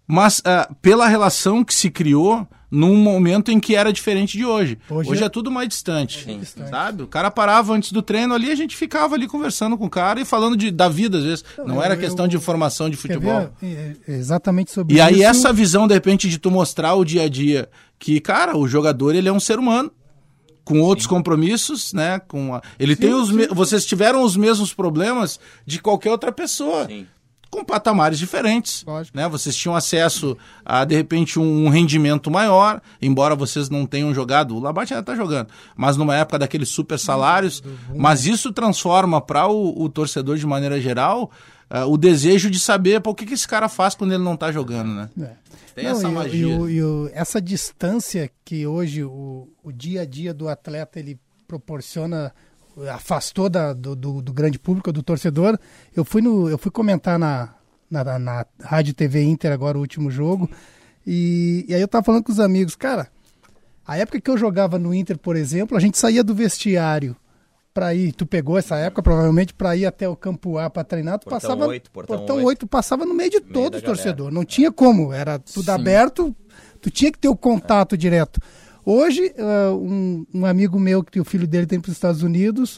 Mas 0.07 0.39
uh, 0.39 0.73
pela 0.81 1.09
relação 1.09 1.65
que 1.65 1.73
se 1.73 1.91
criou 1.91 2.47
num 2.69 2.95
momento 2.95 3.51
em 3.51 3.59
que 3.59 3.75
era 3.75 3.93
diferente 3.93 4.37
de 4.37 4.45
hoje. 4.45 4.77
Hoje, 4.89 5.09
hoje 5.09 5.23
é... 5.23 5.25
é... 5.25 5.29
tudo 5.29 5.49
mais 5.49 5.69
distante, 5.69 6.23
Sim. 6.23 6.41
sabe? 6.69 7.03
O 7.03 7.07
cara 7.07 7.31
parava 7.31 7.73
antes 7.73 7.91
do 7.91 8.01
treino 8.01 8.33
ali, 8.33 8.51
a 8.51 8.55
gente 8.55 8.75
ficava 8.75 9.15
ali 9.15 9.27
conversando 9.27 9.77
com 9.77 9.85
o 9.85 9.89
cara 9.89 10.19
e 10.19 10.25
falando 10.25 10.57
de, 10.57 10.69
da 10.69 10.89
vida 10.89 11.17
às 11.17 11.23
vezes. 11.23 11.45
Não, 11.57 11.67
Não 11.67 11.83
era 11.83 11.95
eu, 11.95 11.99
questão 11.99 12.25
eu, 12.25 12.29
de 12.29 12.35
informação 12.35 12.89
de 12.89 12.97
futebol. 12.97 13.49
Ver, 13.61 13.95
é, 14.07 14.11
é, 14.11 14.15
exatamente 14.15 14.71
sobre 14.71 14.93
e 14.93 14.97
isso. 14.97 15.09
E 15.09 15.13
aí 15.13 15.21
essa 15.23 15.53
visão 15.53 15.87
de 15.87 15.93
repente 15.93 16.29
de 16.29 16.37
tu 16.37 16.51
mostrar 16.51 16.93
o 16.95 17.05
dia 17.05 17.23
a 17.23 17.29
dia 17.29 17.69
que, 17.97 18.19
cara, 18.19 18.57
o 18.57 18.67
jogador 18.67 19.15
ele 19.15 19.29
é 19.29 19.33
um 19.33 19.39
ser 19.39 19.59
humano 19.59 19.91
com 20.63 20.81
outros 20.81 21.05
sim. 21.05 21.09
compromissos, 21.09 21.93
né? 21.93 22.19
Com 22.19 22.53
a... 22.53 22.61
ele 22.77 22.95
sim, 22.95 23.01
tem 23.01 23.13
os 23.13 23.31
me... 23.31 23.47
vocês 23.47 23.85
tiveram 23.85 24.21
os 24.21 24.35
mesmos 24.35 24.73
problemas 24.73 25.39
de 25.65 25.79
qualquer 25.79 26.11
outra 26.11 26.31
pessoa. 26.31 26.85
Sim 26.85 27.07
com 27.49 27.63
patamares 27.63 28.19
diferentes. 28.19 28.83
Lógico. 28.85 29.15
Né? 29.17 29.27
Vocês 29.27 29.55
tinham 29.55 29.75
acesso 29.75 30.37
a, 30.65 30.83
de 30.85 30.95
repente, 30.95 31.39
um 31.39 31.69
rendimento 31.69 32.29
maior, 32.29 32.81
embora 33.01 33.35
vocês 33.35 33.69
não 33.69 33.85
tenham 33.85 34.13
jogado, 34.13 34.55
o 34.55 34.59
Labate 34.59 34.93
ainda 34.93 35.01
está 35.01 35.15
jogando, 35.15 35.49
mas 35.75 35.97
numa 35.97 36.15
época 36.15 36.39
daqueles 36.39 36.69
super 36.69 36.99
salários. 36.99 37.63
Mas 37.95 38.25
isso 38.25 38.51
transforma 38.51 39.21
para 39.21 39.47
o, 39.47 39.83
o, 39.83 39.89
torcedor, 39.89 40.37
de 40.37 40.45
maneira 40.45 40.79
geral, 40.79 41.31
uh, 41.71 41.91
o 41.91 41.97
desejo 41.97 42.49
de 42.49 42.59
saber 42.59 43.01
pô, 43.01 43.11
o 43.11 43.15
que, 43.15 43.25
que 43.25 43.33
esse 43.33 43.47
cara 43.47 43.69
faz 43.69 43.95
quando 43.95 44.13
ele 44.13 44.23
não 44.23 44.33
está 44.33 44.51
jogando. 44.51 44.93
Né? 44.93 45.09
É. 45.21 45.47
Tem 45.75 45.85
não, 45.85 45.91
essa 45.91 46.07
e, 46.07 46.11
magia. 46.11 46.47
E, 46.47 46.79
e, 46.79 47.11
essa 47.13 47.41
distância 47.41 48.31
que 48.43 48.65
hoje 48.65 49.03
o, 49.03 49.47
o 49.63 49.71
dia 49.71 50.01
a 50.01 50.05
dia 50.05 50.33
do 50.33 50.49
atleta 50.49 50.99
ele 50.99 51.19
proporciona 51.47 52.33
afastou 52.93 53.49
da, 53.49 53.73
do, 53.73 53.95
do, 53.95 54.21
do, 54.21 54.33
grande 54.33 54.59
público, 54.59 54.91
do 54.91 55.01
torcedor. 55.01 55.57
Eu 55.95 56.05
fui, 56.05 56.21
no, 56.21 56.49
eu 56.49 56.57
fui 56.57 56.71
comentar 56.71 57.17
na, 57.17 57.55
na, 57.89 58.19
na 58.19 58.45
Rádio 58.61 58.93
TV 58.93 59.23
Inter 59.23 59.51
agora 59.51 59.77
o 59.77 59.81
último 59.81 60.11
jogo. 60.11 60.49
E, 61.05 61.65
e 61.67 61.73
aí 61.73 61.81
eu 61.81 61.87
tava 61.87 62.03
falando 62.03 62.23
com 62.23 62.31
os 62.31 62.39
amigos, 62.39 62.75
cara, 62.75 63.09
a 63.85 63.97
época 63.97 64.19
que 64.19 64.29
eu 64.29 64.37
jogava 64.37 64.77
no 64.77 64.93
Inter, 64.93 65.17
por 65.17 65.35
exemplo, 65.35 65.77
a 65.77 65.79
gente 65.79 65.97
saía 65.97 66.23
do 66.23 66.35
vestiário 66.35 67.15
para 67.73 67.93
ir, 67.93 68.11
tu 68.11 68.25
pegou 68.25 68.57
essa 68.57 68.75
época 68.75 69.03
provavelmente 69.03 69.53
para 69.53 69.75
ir 69.75 69.85
até 69.85 70.09
o 70.09 70.15
campo 70.15 70.57
A 70.57 70.69
para 70.69 70.83
treinar, 70.83 71.19
tu 71.19 71.25
portão 71.25 71.39
passava 71.39 71.67
8, 71.67 71.91
portão, 71.91 72.17
portão 72.17 72.35
8. 72.37 72.47
8 72.47 72.67
passava 72.67 73.05
no 73.05 73.13
meio 73.13 73.29
de 73.29 73.39
meio 73.39 73.53
todos 73.53 73.77
os 73.77 73.85
torcedores, 73.85 74.33
não 74.33 74.43
tinha 74.43 74.71
como, 74.71 75.13
era 75.13 75.39
tudo 75.39 75.65
Sim. 75.65 75.71
aberto, 75.71 76.35
tu 76.81 76.89
tinha 76.89 77.11
que 77.11 77.19
ter 77.19 77.29
o 77.29 77.35
contato 77.35 77.93
é. 77.93 77.97
direto. 77.97 78.41
Hoje, 78.89 79.33
uh, 79.37 79.75
um, 79.75 80.25
um, 80.33 80.45
amigo 80.45 80.79
meu, 80.79 81.03
que 81.03 81.19
o 81.19 81.25
filho 81.25 81.45
dele 81.45 81.67
tem 81.67 81.77
para 81.77 81.89
os 81.89 81.93
Estados 81.97 82.23
Unidos, 82.23 82.77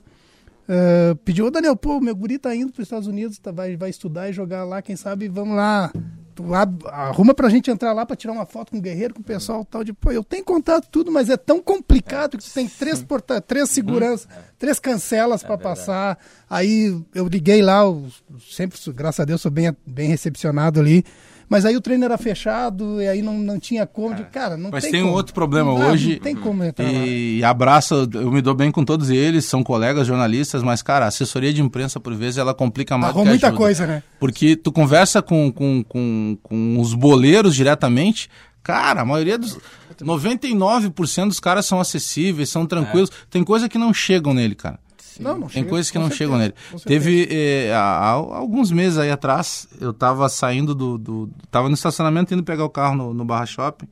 uh, 0.68 1.16
pediu, 1.18 1.46
ô 1.46 1.52
Daniel, 1.52 1.76
pô, 1.76 2.02
meu 2.02 2.16
guri 2.16 2.40
tá 2.40 2.56
indo 2.56 2.72
para 2.74 2.82
os 2.82 2.88
Estados 2.88 3.08
Unidos, 3.08 3.38
tá, 3.38 3.52
vai, 3.52 3.78
vai 3.78 3.92
estudar 3.92 4.28
e 4.28 4.34
jogar 4.34 4.64
lá, 4.64 4.82
quem 4.82 4.96
sabe, 4.96 5.28
vamos 5.28 5.56
lá. 5.56 5.94
Tu 6.34 6.44
arruma 6.88 7.36
pra 7.36 7.48
gente 7.48 7.70
entrar 7.70 7.94
lá 7.94 8.08
para 8.08 8.16
tirar 8.16 8.34
uma 8.34 8.48
foto 8.48 8.72
com 8.72 8.80
o 8.80 8.82
Guerreiro, 8.82 9.14
com 9.14 9.22
o 9.22 9.24
pessoal 9.24 9.64
tal. 9.64 9.84
De, 9.84 9.94
pô, 9.94 10.12
eu 10.12 10.24
tenho 10.24 10.44
contato 10.44 10.88
tudo, 10.90 11.12
mas 11.12 11.30
é 11.30 11.38
tão 11.38 11.62
complicado 11.62 12.40
que 12.40 12.50
tem 12.50 12.68
três, 12.68 13.04
porta, 13.04 13.40
três 13.40 13.70
seguranças, 13.70 14.26
uhum. 14.26 14.42
três 14.58 14.80
cancelas 14.80 15.44
é 15.44 15.46
para 15.46 15.60
passar. 15.60 16.18
Aí 16.50 17.00
eu 17.14 17.28
liguei 17.28 17.62
lá, 17.62 17.82
eu 17.82 18.08
sempre, 18.50 18.80
graças 18.94 19.20
a 19.20 19.26
Deus, 19.26 19.42
sou 19.42 19.52
bem, 19.52 19.76
bem 19.86 20.10
recepcionado 20.10 20.80
ali. 20.80 21.06
Mas 21.50 21.66
aí 21.66 21.76
o 21.76 21.82
treino 21.82 22.06
era 22.06 22.16
fechado 22.16 23.02
e 23.02 23.08
aí 23.08 23.24
não, 23.24 23.40
não 23.40 23.60
tinha 23.60 23.88
como. 23.88 24.14
De, 24.14 24.24
cara, 24.26 24.56
não 24.56 24.70
Mas 24.70 24.84
tem, 24.84 24.92
tem 24.92 25.02
como. 25.02 25.14
um 25.14 25.16
outro 25.16 25.34
problema 25.34 25.74
não, 25.74 25.90
hoje. 25.90 26.14
Não 26.14 26.20
tem 26.20 26.36
como 26.36 26.64
entrar 26.64 26.86
e, 26.86 27.40
lá. 27.42 27.50
abraço, 27.50 28.08
eu 28.14 28.32
me 28.32 28.40
dou 28.40 28.54
bem 28.54 28.72
com 28.72 28.86
todos 28.86 29.10
eles, 29.10 29.46
são 29.46 29.64
colegas 29.64 30.06
jornalistas, 30.06 30.62
mas, 30.62 30.84
cara, 30.84 31.06
a 31.06 31.08
assessoria 31.08 31.52
de 31.52 31.60
imprensa, 31.60 32.00
por 32.00 32.14
vezes, 32.14 32.38
ela 32.38 32.54
complica 32.54 32.96
mais 33.00 33.16
Arruma 33.16 33.32
muita 33.32 33.52
coisa, 33.52 33.88
né? 33.88 34.04
Porque 34.20 34.56
tu 34.56 34.72
conversa 34.72 35.24
com, 35.24 35.52
com, 35.52 35.84
com, 35.84 36.38
com 36.44 36.80
os 36.80 36.94
boleiros 36.94 37.56
diretamente, 37.56 38.30
cara, 38.62 39.02
a 39.02 39.06
maioria 39.06 39.38
dos. 39.38 39.58
99% 40.00 41.28
dos 41.28 41.40
caras 41.40 41.66
são 41.66 41.80
acessíveis, 41.80 42.50
são 42.50 42.66
tranquilos. 42.66 43.10
É. 43.10 43.14
Tem 43.30 43.44
coisa 43.44 43.68
que 43.68 43.78
não 43.78 43.94
chegam 43.94 44.34
nele, 44.34 44.56
cara. 44.56 44.80
Não, 45.20 45.34
não 45.34 45.48
Tem 45.48 45.50
chega, 45.50 45.70
coisas 45.70 45.92
que 45.92 45.98
não 46.00 46.06
certeza, 46.06 46.18
chegam 46.18 46.38
nele. 46.38 46.54
Teve 46.86 47.28
eh, 47.30 47.74
há, 47.74 47.80
há, 47.80 48.10
alguns 48.12 48.72
meses 48.72 48.98
aí 48.98 49.12
atrás, 49.12 49.68
eu 49.80 49.94
tava 49.94 50.30
saindo 50.30 50.74
do, 50.74 50.98
do. 50.98 51.30
Tava 51.52 51.68
no 51.68 51.76
estacionamento 51.76 52.34
indo 52.34 52.44
pegar 52.44 52.64
o 52.64 52.70
carro 52.70 52.96
no, 52.96 53.14
no 53.14 53.26
Barra 53.26 53.46
Shopping 53.46 53.88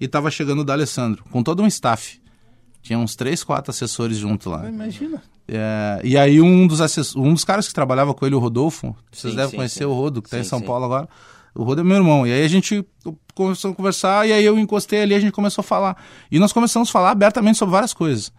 e 0.00 0.08
tava 0.08 0.30
chegando 0.30 0.60
o 0.60 0.64
D'Alessandro, 0.64 1.24
com 1.30 1.42
todo 1.42 1.62
um 1.62 1.66
staff. 1.68 2.20
Tinha 2.82 2.98
uns 2.98 3.14
três, 3.14 3.44
quatro 3.44 3.70
assessores 3.70 4.18
junto 4.18 4.50
lá. 4.50 4.68
Imagina. 4.68 5.22
É, 5.46 6.00
e 6.02 6.18
aí 6.18 6.40
um 6.40 6.66
dos, 6.66 6.80
assess... 6.80 7.14
um 7.14 7.32
dos 7.32 7.44
caras 7.44 7.68
que 7.68 7.74
trabalhava 7.74 8.12
com 8.12 8.26
ele, 8.26 8.34
o 8.34 8.40
Rodolfo, 8.40 8.96
vocês 9.12 9.32
sim, 9.32 9.36
devem 9.36 9.50
sim, 9.50 9.56
conhecer 9.56 9.78
sim. 9.78 9.84
o 9.84 9.92
Rodo, 9.92 10.20
que 10.20 10.26
está 10.26 10.38
em 10.40 10.44
São 10.44 10.60
Paulo 10.60 10.84
agora. 10.84 11.08
O 11.54 11.62
Rodo 11.62 11.82
é 11.82 11.84
meu 11.84 11.96
irmão. 11.96 12.26
E 12.26 12.32
aí 12.32 12.42
a 12.42 12.48
gente 12.48 12.84
começou 13.34 13.70
a 13.70 13.74
conversar, 13.74 14.26
e 14.26 14.32
aí 14.32 14.44
eu 14.44 14.58
encostei 14.58 15.02
ali, 15.02 15.14
a 15.14 15.20
gente 15.20 15.32
começou 15.32 15.62
a 15.62 15.64
falar. 15.64 15.96
E 16.30 16.40
nós 16.40 16.52
começamos 16.52 16.88
a 16.88 16.92
falar 16.92 17.10
abertamente 17.10 17.58
sobre 17.58 17.72
várias 17.72 17.94
coisas 17.94 18.32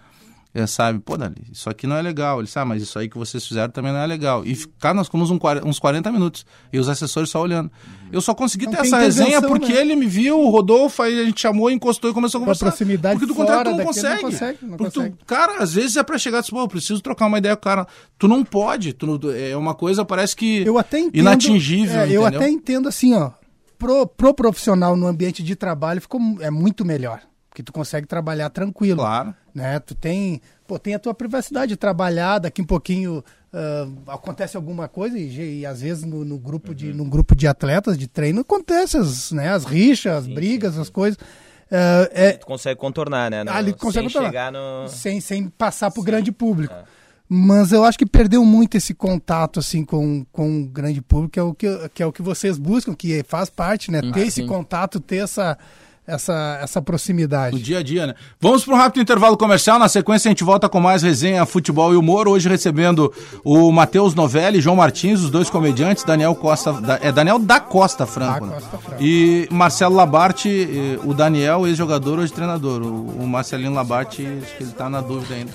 é, 0.56 0.68
sabe, 0.68 1.00
pô, 1.00 1.18
Dali, 1.18 1.48
isso 1.52 1.68
aqui 1.68 1.88
não 1.88 1.96
é 1.96 2.02
legal. 2.02 2.38
Ele 2.38 2.46
disse, 2.46 2.60
ah, 2.60 2.66
mas 2.66 2.84
isso 2.84 3.00
aí 3.00 3.10
que 3.10 3.18
vocês 3.18 3.44
fizeram 3.46 3.72
também 3.72 3.92
não 3.92 4.00
é 4.00 4.06
legal. 4.06 4.46
E 4.46 4.54
ficar, 4.54 4.94
nós 4.94 5.08
ficamos 5.08 5.32
uns 5.32 5.80
40 5.80 6.12
minutos. 6.12 6.46
E 6.72 6.78
os 6.78 6.88
assessores 6.88 7.32
só 7.32 7.42
olhando. 7.42 7.72
Eu 8.12 8.22
só 8.22 8.36
consegui 8.36 8.66
não 8.66 8.74
ter 8.74 8.82
essa 8.82 9.00
resenha 9.00 9.42
porque 9.42 9.74
né? 9.74 9.82
ele 9.82 9.96
me 9.96 10.06
viu, 10.06 10.40
o 10.40 10.52
Rodolfo, 10.52 11.02
aí 11.02 11.22
a 11.22 11.26
gente 11.26 11.42
chamou, 11.42 11.72
encostou 11.72 12.12
e 12.12 12.14
começou 12.14 12.38
a 12.38 12.42
conversar. 12.42 12.68
proximidade 12.68 13.20
porque 13.20 13.26
do 13.26 13.36
contrário 13.36 13.72
tu 13.72 13.78
não 13.78 13.84
consegue. 13.84 14.22
Não 14.22 14.30
consegue, 14.30 14.58
não 14.62 14.78
consegue. 14.78 15.16
Tu, 15.18 15.26
cara, 15.26 15.58
às 15.58 15.74
vezes 15.74 15.98
é 15.98 16.04
pra 16.04 16.20
chegar 16.20 16.38
e 16.38 16.42
dizer, 16.42 16.52
pô, 16.52 16.62
eu 16.62 16.68
preciso 16.68 17.02
trocar 17.02 17.26
uma 17.26 17.40
ideia 17.40 17.56
com 17.56 17.62
o 17.62 17.64
cara. 17.64 17.88
Tu 18.20 18.28
não 18.28 18.44
pode. 18.44 18.94
Tu, 18.94 19.32
é 19.32 19.58
uma 19.58 19.74
coisa, 19.74 20.06
parece 20.06 20.36
que 20.36 20.64
eu 20.68 20.78
até 20.78 21.00
entendo, 21.00 21.18
inatingível. 21.18 22.02
É, 22.02 22.12
eu 22.12 22.24
até 22.24 22.48
entendo 22.48 22.88
assim, 22.88 23.16
ó. 23.16 23.32
Pro, 23.80 24.06
pro 24.06 24.36
profissional 24.36 24.96
no 24.96 25.08
ambiente 25.08 25.42
de 25.42 25.56
trabalho 25.56 26.00
ficou, 26.00 26.22
é 26.42 26.52
muito 26.52 26.86
melhor. 26.86 27.22
Porque 27.54 27.62
tu 27.62 27.72
consegue 27.72 28.08
trabalhar 28.08 28.50
tranquilo. 28.50 28.98
Claro. 28.98 29.36
Né? 29.54 29.78
Tu 29.78 29.94
tem, 29.94 30.42
pô, 30.66 30.80
tem 30.80 30.96
a 30.96 31.00
tua 31.00 31.14
privacidade 31.14 31.68
de 31.68 31.78
trabalhar, 31.78 32.40
daqui 32.40 32.64
um 32.64 32.66
pouquinho 32.66 33.24
uh, 33.54 34.12
acontece 34.12 34.58
alguma 34.58 34.88
coisa, 34.88 35.20
e, 35.20 35.60
e 35.60 35.64
às 35.64 35.82
vezes 35.82 36.04
no, 36.04 36.26
no 36.26 36.40
grupo 36.40 36.70
uhum. 36.70 36.76
de, 36.76 36.92
num 36.92 37.08
grupo 37.08 37.36
de 37.36 37.46
atletas 37.46 37.96
de 37.96 38.08
treino 38.08 38.42
acontece 38.42 38.98
as, 38.98 39.32
né, 39.32 39.50
as 39.50 39.66
rixas, 39.66 40.14
as 40.14 40.26
sim, 40.26 40.34
brigas, 40.34 40.72
sim, 40.72 40.78
sim. 40.78 40.82
as 40.82 40.90
coisas. 40.90 41.20
Uh, 41.20 42.10
é, 42.12 42.32
tu 42.32 42.48
consegue 42.48 42.80
contornar, 42.80 43.30
né? 43.30 43.44
No, 43.44 43.52
ali 43.52 43.72
consegue 43.72 44.10
sem 44.10 44.20
contornar. 44.20 44.52
No... 44.52 44.88
Sem, 44.88 45.22
sem 45.22 45.48
passar 45.48 45.92
para 45.92 46.02
o 46.02 46.04
grande 46.04 46.32
público. 46.32 46.74
É. 46.74 46.84
Mas 47.30 47.72
eu 47.72 47.84
acho 47.84 48.00
que 48.00 48.06
perdeu 48.06 48.44
muito 48.44 48.78
esse 48.78 48.96
contato 48.96 49.60
assim 49.60 49.86
com, 49.86 50.26
com 50.32 50.64
o 50.64 50.66
grande 50.68 51.04
público, 51.04 51.32
que 51.34 51.40
é 51.40 51.44
o 51.44 51.54
que, 51.54 51.90
que, 51.90 52.02
é 52.02 52.06
o 52.06 52.12
que 52.12 52.22
vocês 52.24 52.58
buscam, 52.58 52.96
que 52.96 53.24
faz 53.24 53.50
parte, 53.50 53.92
né? 53.92 54.02
ter 54.12 54.28
esse 54.28 54.44
contato, 54.44 55.00
ter 55.00 55.18
essa, 55.18 55.58
essa, 56.06 56.60
essa 56.62 56.82
proximidade. 56.82 57.56
No 57.56 57.62
dia 57.62 57.80
a 57.80 57.84
dia, 57.84 58.08
né? 58.08 58.16
Vamos 58.40 58.66
para 58.66 58.74
um 58.74 58.78
rápido 58.78 59.02
intervalo 59.02 59.38
comercial. 59.38 59.80
Na 59.80 59.88
sequência, 59.88 60.28
a 60.28 60.32
gente 60.32 60.44
volta 60.44 60.68
com 60.68 60.80
mais 60.80 61.02
resenha, 61.02 61.46
futebol 61.46 61.94
e 61.94 61.96
humor. 61.96 62.28
Hoje 62.28 62.50
recebendo 62.50 63.12
o 63.44 63.72
Matheus 63.72 64.14
Novelli 64.14 64.60
João 64.60 64.76
Martins, 64.76 65.22
os 65.22 65.30
dois 65.30 65.50
comediantes, 65.50 66.04
Daniel 66.04 66.36
Costa, 66.36 66.76
é 67.02 67.12
Daniel 67.12 67.40
da 67.40 67.60
Costa 67.60 68.06
Franco. 68.06 68.48
Da 68.48 68.54
Costa 68.54 68.78
Franco. 68.78 69.04
E 69.04 69.48
Marcelo 69.50 69.96
Labarte, 69.96 71.00
o 71.04 71.14
Daniel, 71.14 71.66
ex-jogador, 71.66 72.20
hoje 72.20 72.34
treinador. 72.34 72.82
O, 72.82 73.28
Marcelinho 73.34 73.74
Labarte, 73.74 74.28
acho 74.44 74.58
que 74.58 74.64
ele 74.64 74.72
está 74.72 74.90
na 74.90 75.02
dúvida 75.02 75.34
ainda. 75.34 75.52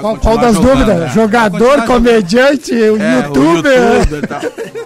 qual, 0.00 0.16
qual 0.18 0.36
das 0.36 0.54
jogando, 0.54 0.72
dúvidas? 0.72 1.00
Né? 1.00 1.08
Jogador, 1.08 1.86
comediante, 1.86 2.72
o 2.74 3.00
é, 3.00 3.16
youtuber? 3.16 3.80
O 3.80 3.96
YouTuber 3.96 4.24
é, 4.82 4.85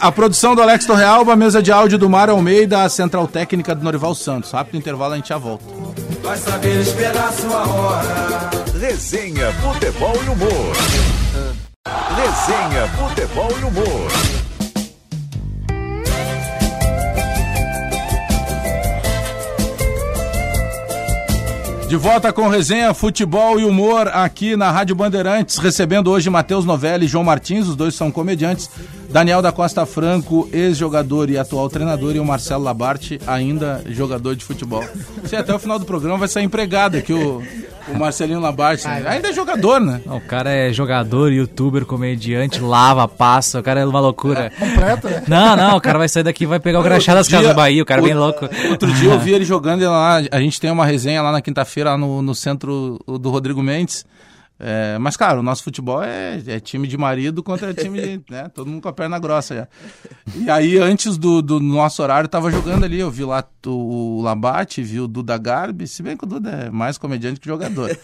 a 0.00 0.10
produção 0.10 0.54
do 0.54 0.62
Alex 0.62 0.84
Torrealba, 0.84 1.36
mesa 1.36 1.62
de 1.62 1.70
áudio 1.70 1.98
do 1.98 2.10
Mário 2.10 2.34
Almeida, 2.34 2.82
a 2.82 2.88
central 2.88 3.28
técnica 3.28 3.74
do 3.74 3.84
Norival 3.84 4.14
Santos. 4.14 4.50
Rápido 4.50 4.76
intervalo, 4.76 5.14
a 5.14 5.16
gente 5.16 5.28
já 5.28 5.38
volta. 5.38 5.64
Vai 6.22 6.36
saber 6.36 6.80
esperar 6.80 7.32
sua 7.32 7.66
hora. 7.66 8.50
Resenha, 8.80 9.52
futebol 9.52 10.14
e 10.24 10.28
humor. 10.28 10.76
Resenha, 12.16 12.88
futebol 12.88 13.50
e 13.60 13.64
humor. 13.64 14.40
De 21.88 21.96
volta 21.96 22.32
com 22.32 22.46
resenha, 22.46 22.94
futebol 22.94 23.58
e 23.58 23.64
humor 23.64 24.06
aqui 24.14 24.54
na 24.54 24.70
Rádio 24.70 24.94
Bandeirantes, 24.94 25.58
recebendo 25.58 26.08
hoje 26.08 26.30
Matheus 26.30 26.64
Novelli 26.64 27.06
e 27.06 27.08
João 27.08 27.24
Martins, 27.24 27.66
os 27.66 27.74
dois 27.74 27.96
são 27.96 28.12
comediantes. 28.12 28.70
Daniel 29.10 29.42
da 29.42 29.50
Costa 29.50 29.84
Franco, 29.84 30.48
ex-jogador 30.52 31.28
e 31.30 31.36
atual 31.36 31.68
treinador, 31.68 32.14
e 32.14 32.20
o 32.20 32.24
Marcelo 32.24 32.62
Labarte, 32.62 33.20
ainda 33.26 33.82
jogador 33.88 34.36
de 34.36 34.44
futebol. 34.44 34.84
Você 35.22 35.34
até 35.34 35.52
o 35.52 35.58
final 35.58 35.80
do 35.80 35.84
programa 35.84 36.16
vai 36.16 36.28
sair 36.28 36.44
empregado 36.44 36.96
aqui, 36.96 37.12
o, 37.12 37.42
o 37.88 37.98
Marcelinho 37.98 38.38
Labarte. 38.38 38.86
Né? 38.86 39.04
Ainda 39.06 39.30
é 39.30 39.32
jogador, 39.32 39.80
né? 39.80 40.00
O 40.06 40.20
cara 40.20 40.50
é 40.50 40.72
jogador, 40.72 41.32
youtuber, 41.32 41.84
comediante, 41.84 42.60
lava, 42.60 43.08
passa, 43.08 43.58
o 43.58 43.62
cara 43.62 43.80
é 43.80 43.84
uma 43.84 44.00
loucura. 44.00 44.52
Completo, 44.56 45.08
né? 45.08 45.22
Não, 45.26 45.56
não, 45.56 45.76
o 45.76 45.80
cara 45.80 45.98
vai 45.98 46.08
sair 46.08 46.22
daqui 46.22 46.44
e 46.44 46.46
vai 46.46 46.60
pegar 46.60 46.78
o 46.78 46.82
crachá 46.84 47.12
das 47.12 47.26
Casas 47.26 47.54
Bahia, 47.54 47.82
o 47.82 47.86
cara 47.86 48.00
é 48.00 48.04
bem 48.04 48.14
louco. 48.14 48.48
Outro 48.70 48.92
dia 48.92 49.10
eu 49.10 49.18
vi 49.18 49.32
ele 49.34 49.44
jogando 49.44 49.82
lá. 49.82 50.22
A 50.30 50.40
gente 50.40 50.60
tem 50.60 50.70
uma 50.70 50.86
resenha 50.86 51.20
lá 51.20 51.32
na 51.32 51.42
quinta-feira 51.42 51.90
lá 51.90 51.98
no, 51.98 52.22
no 52.22 52.34
centro 52.34 52.98
do 53.06 53.30
Rodrigo 53.30 53.60
Mendes. 53.60 54.06
É, 54.62 54.98
mas, 54.98 55.16
cara, 55.16 55.40
o 55.40 55.42
nosso 55.42 55.64
futebol 55.64 56.02
é, 56.02 56.38
é 56.46 56.60
time 56.60 56.86
de 56.86 56.98
marido 56.98 57.42
contra 57.42 57.72
time 57.74 57.98
de. 57.98 58.22
Né, 58.30 58.50
todo 58.54 58.70
mundo 58.70 58.82
com 58.82 58.88
a 58.88 58.92
perna 58.92 59.18
grossa 59.18 59.54
já. 59.54 59.68
E 60.36 60.50
aí, 60.50 60.76
antes 60.76 61.16
do, 61.16 61.40
do 61.40 61.58
nosso 61.58 62.02
horário, 62.02 62.28
tava 62.28 62.50
jogando 62.50 62.84
ali. 62.84 63.00
Eu 63.00 63.10
vi 63.10 63.24
lá 63.24 63.42
o 63.66 64.20
Labate, 64.22 64.82
vi 64.82 65.00
o 65.00 65.08
Duda 65.08 65.38
Garbi. 65.38 65.86
Se 65.86 66.02
bem 66.02 66.14
que 66.14 66.24
o 66.24 66.26
Duda 66.26 66.50
é 66.50 66.70
mais 66.70 66.98
comediante 66.98 67.40
que 67.40 67.48
jogador. 67.48 67.90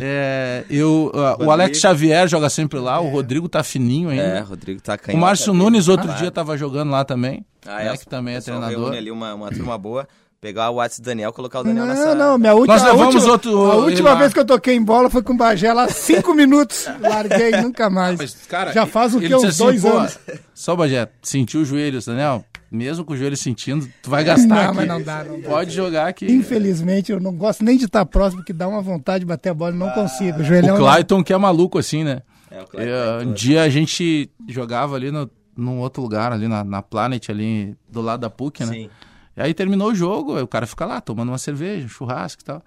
É, 0.00 0.64
eu, 0.68 1.12
ah, 1.14 1.36
o 1.38 1.50
Alex 1.50 1.78
Xavier 1.78 2.26
joga 2.26 2.50
sempre 2.50 2.78
lá. 2.78 3.00
O 3.00 3.08
Rodrigo 3.08 3.48
tá 3.48 3.62
fininho 3.62 4.08
ainda. 4.08 4.22
É, 4.22 4.40
Rodrigo 4.40 4.80
tá 4.80 4.94
o 4.94 4.98
canhota. 4.98 5.20
Márcio 5.24 5.52
ali. 5.52 5.58
Nunes, 5.58 5.88
outro 5.88 6.12
dia, 6.14 6.30
tava 6.30 6.56
jogando 6.56 6.90
lá 6.90 7.04
também. 7.04 7.44
Ah, 7.66 7.76
né, 7.76 7.94
é, 7.94 7.96
que 7.96 8.06
também 8.06 8.34
é 8.34 8.40
treinador. 8.40 8.92
ali 8.92 9.10
uma, 9.10 9.34
uma 9.34 9.50
turma 9.50 9.78
boa, 9.78 10.06
pegar 10.44 10.68
o 10.68 10.74
WhatsApp 10.74 11.00
do 11.00 11.06
Daniel, 11.06 11.32
colocar 11.32 11.60
o 11.60 11.64
Daniel 11.64 11.86
Não, 11.86 11.94
nessa... 11.94 12.14
não, 12.14 12.36
minha 12.36 12.52
última, 12.52 12.74
Nós 12.74 12.82
a 12.82 12.92
levamos 12.92 13.14
última, 13.14 13.32
outro- 13.32 13.70
a 13.72 13.76
última 13.76 14.10
ele 14.10 14.18
vez 14.18 14.32
que 14.34 14.38
eu 14.40 14.44
toquei 14.44 14.74
em 14.74 14.82
bola 14.82 15.08
foi 15.08 15.22
com 15.22 15.32
o 15.32 15.36
Bagé 15.38 15.72
lá, 15.72 15.88
cinco 15.88 16.34
minutos. 16.36 16.86
Larguei, 17.00 17.50
nunca 17.62 17.88
mais. 17.88 18.18
Mas, 18.18 18.34
cara, 18.46 18.70
Já 18.70 18.84
faz 18.84 19.14
o 19.14 19.20
disse 19.20 19.34
Uns 19.34 19.44
assim, 19.44 19.64
dois 19.64 19.80
pô, 19.80 19.88
anos. 19.96 20.18
Só, 20.52 20.76
Bagé, 20.76 21.08
sentiu 21.22 21.62
os 21.62 21.68
joelhos, 21.68 22.04
Daniel? 22.04 22.44
Mesmo 22.70 23.06
com 23.06 23.14
o 23.14 23.16
joelho 23.16 23.36
sentindo, 23.38 23.88
tu 24.02 24.10
vai 24.10 24.22
gastar 24.22 24.46
Não, 24.48 24.56
aqui. 24.64 24.76
mas 24.76 24.86
não 24.88 25.00
dá, 25.02 25.24
não 25.24 25.40
dá. 25.40 25.48
Pode 25.48 25.70
jogar 25.70 26.08
aqui. 26.08 26.26
Infelizmente, 26.30 27.10
eu 27.10 27.18
não 27.18 27.32
gosto 27.32 27.64
nem 27.64 27.78
de 27.78 27.86
estar 27.86 28.04
próximo, 28.04 28.42
porque 28.42 28.52
dá 28.52 28.68
uma 28.68 28.82
vontade 28.82 29.20
de 29.20 29.26
bater 29.26 29.48
a 29.48 29.54
bola 29.54 29.74
e 29.74 29.78
não 29.78 29.88
consigo. 29.92 30.40
O 30.40 30.44
joelhão 30.44 30.74
O 30.74 30.78
Clayton 30.78 31.24
que 31.24 31.32
é 31.32 31.38
maluco 31.38 31.78
assim, 31.78 32.04
né? 32.04 32.20
É, 32.50 32.60
o 32.60 32.66
Clayton 32.66 32.90
Eu, 32.90 33.20
é 33.20 33.24
um 33.24 33.32
dia 33.32 33.62
a 33.62 33.68
gente 33.70 34.28
jogava 34.46 34.94
ali 34.94 35.10
no, 35.10 35.30
num 35.56 35.78
outro 35.78 36.02
lugar, 36.02 36.32
ali 36.32 36.48
na, 36.48 36.62
na 36.64 36.82
Planet, 36.82 37.30
ali 37.30 37.74
do 37.88 38.02
lado 38.02 38.20
da 38.20 38.28
PUC, 38.28 38.60
né? 38.66 38.72
Sim. 38.72 38.90
E 39.36 39.42
aí 39.42 39.52
terminou 39.54 39.88
o 39.90 39.94
jogo, 39.94 40.40
o 40.40 40.46
cara 40.46 40.66
fica 40.66 40.84
lá 40.84 41.00
tomando 41.00 41.30
uma 41.30 41.38
cerveja, 41.38 41.86
um 41.86 41.88
churrasco 41.88 42.42
e 42.42 42.44
tal. 42.44 42.62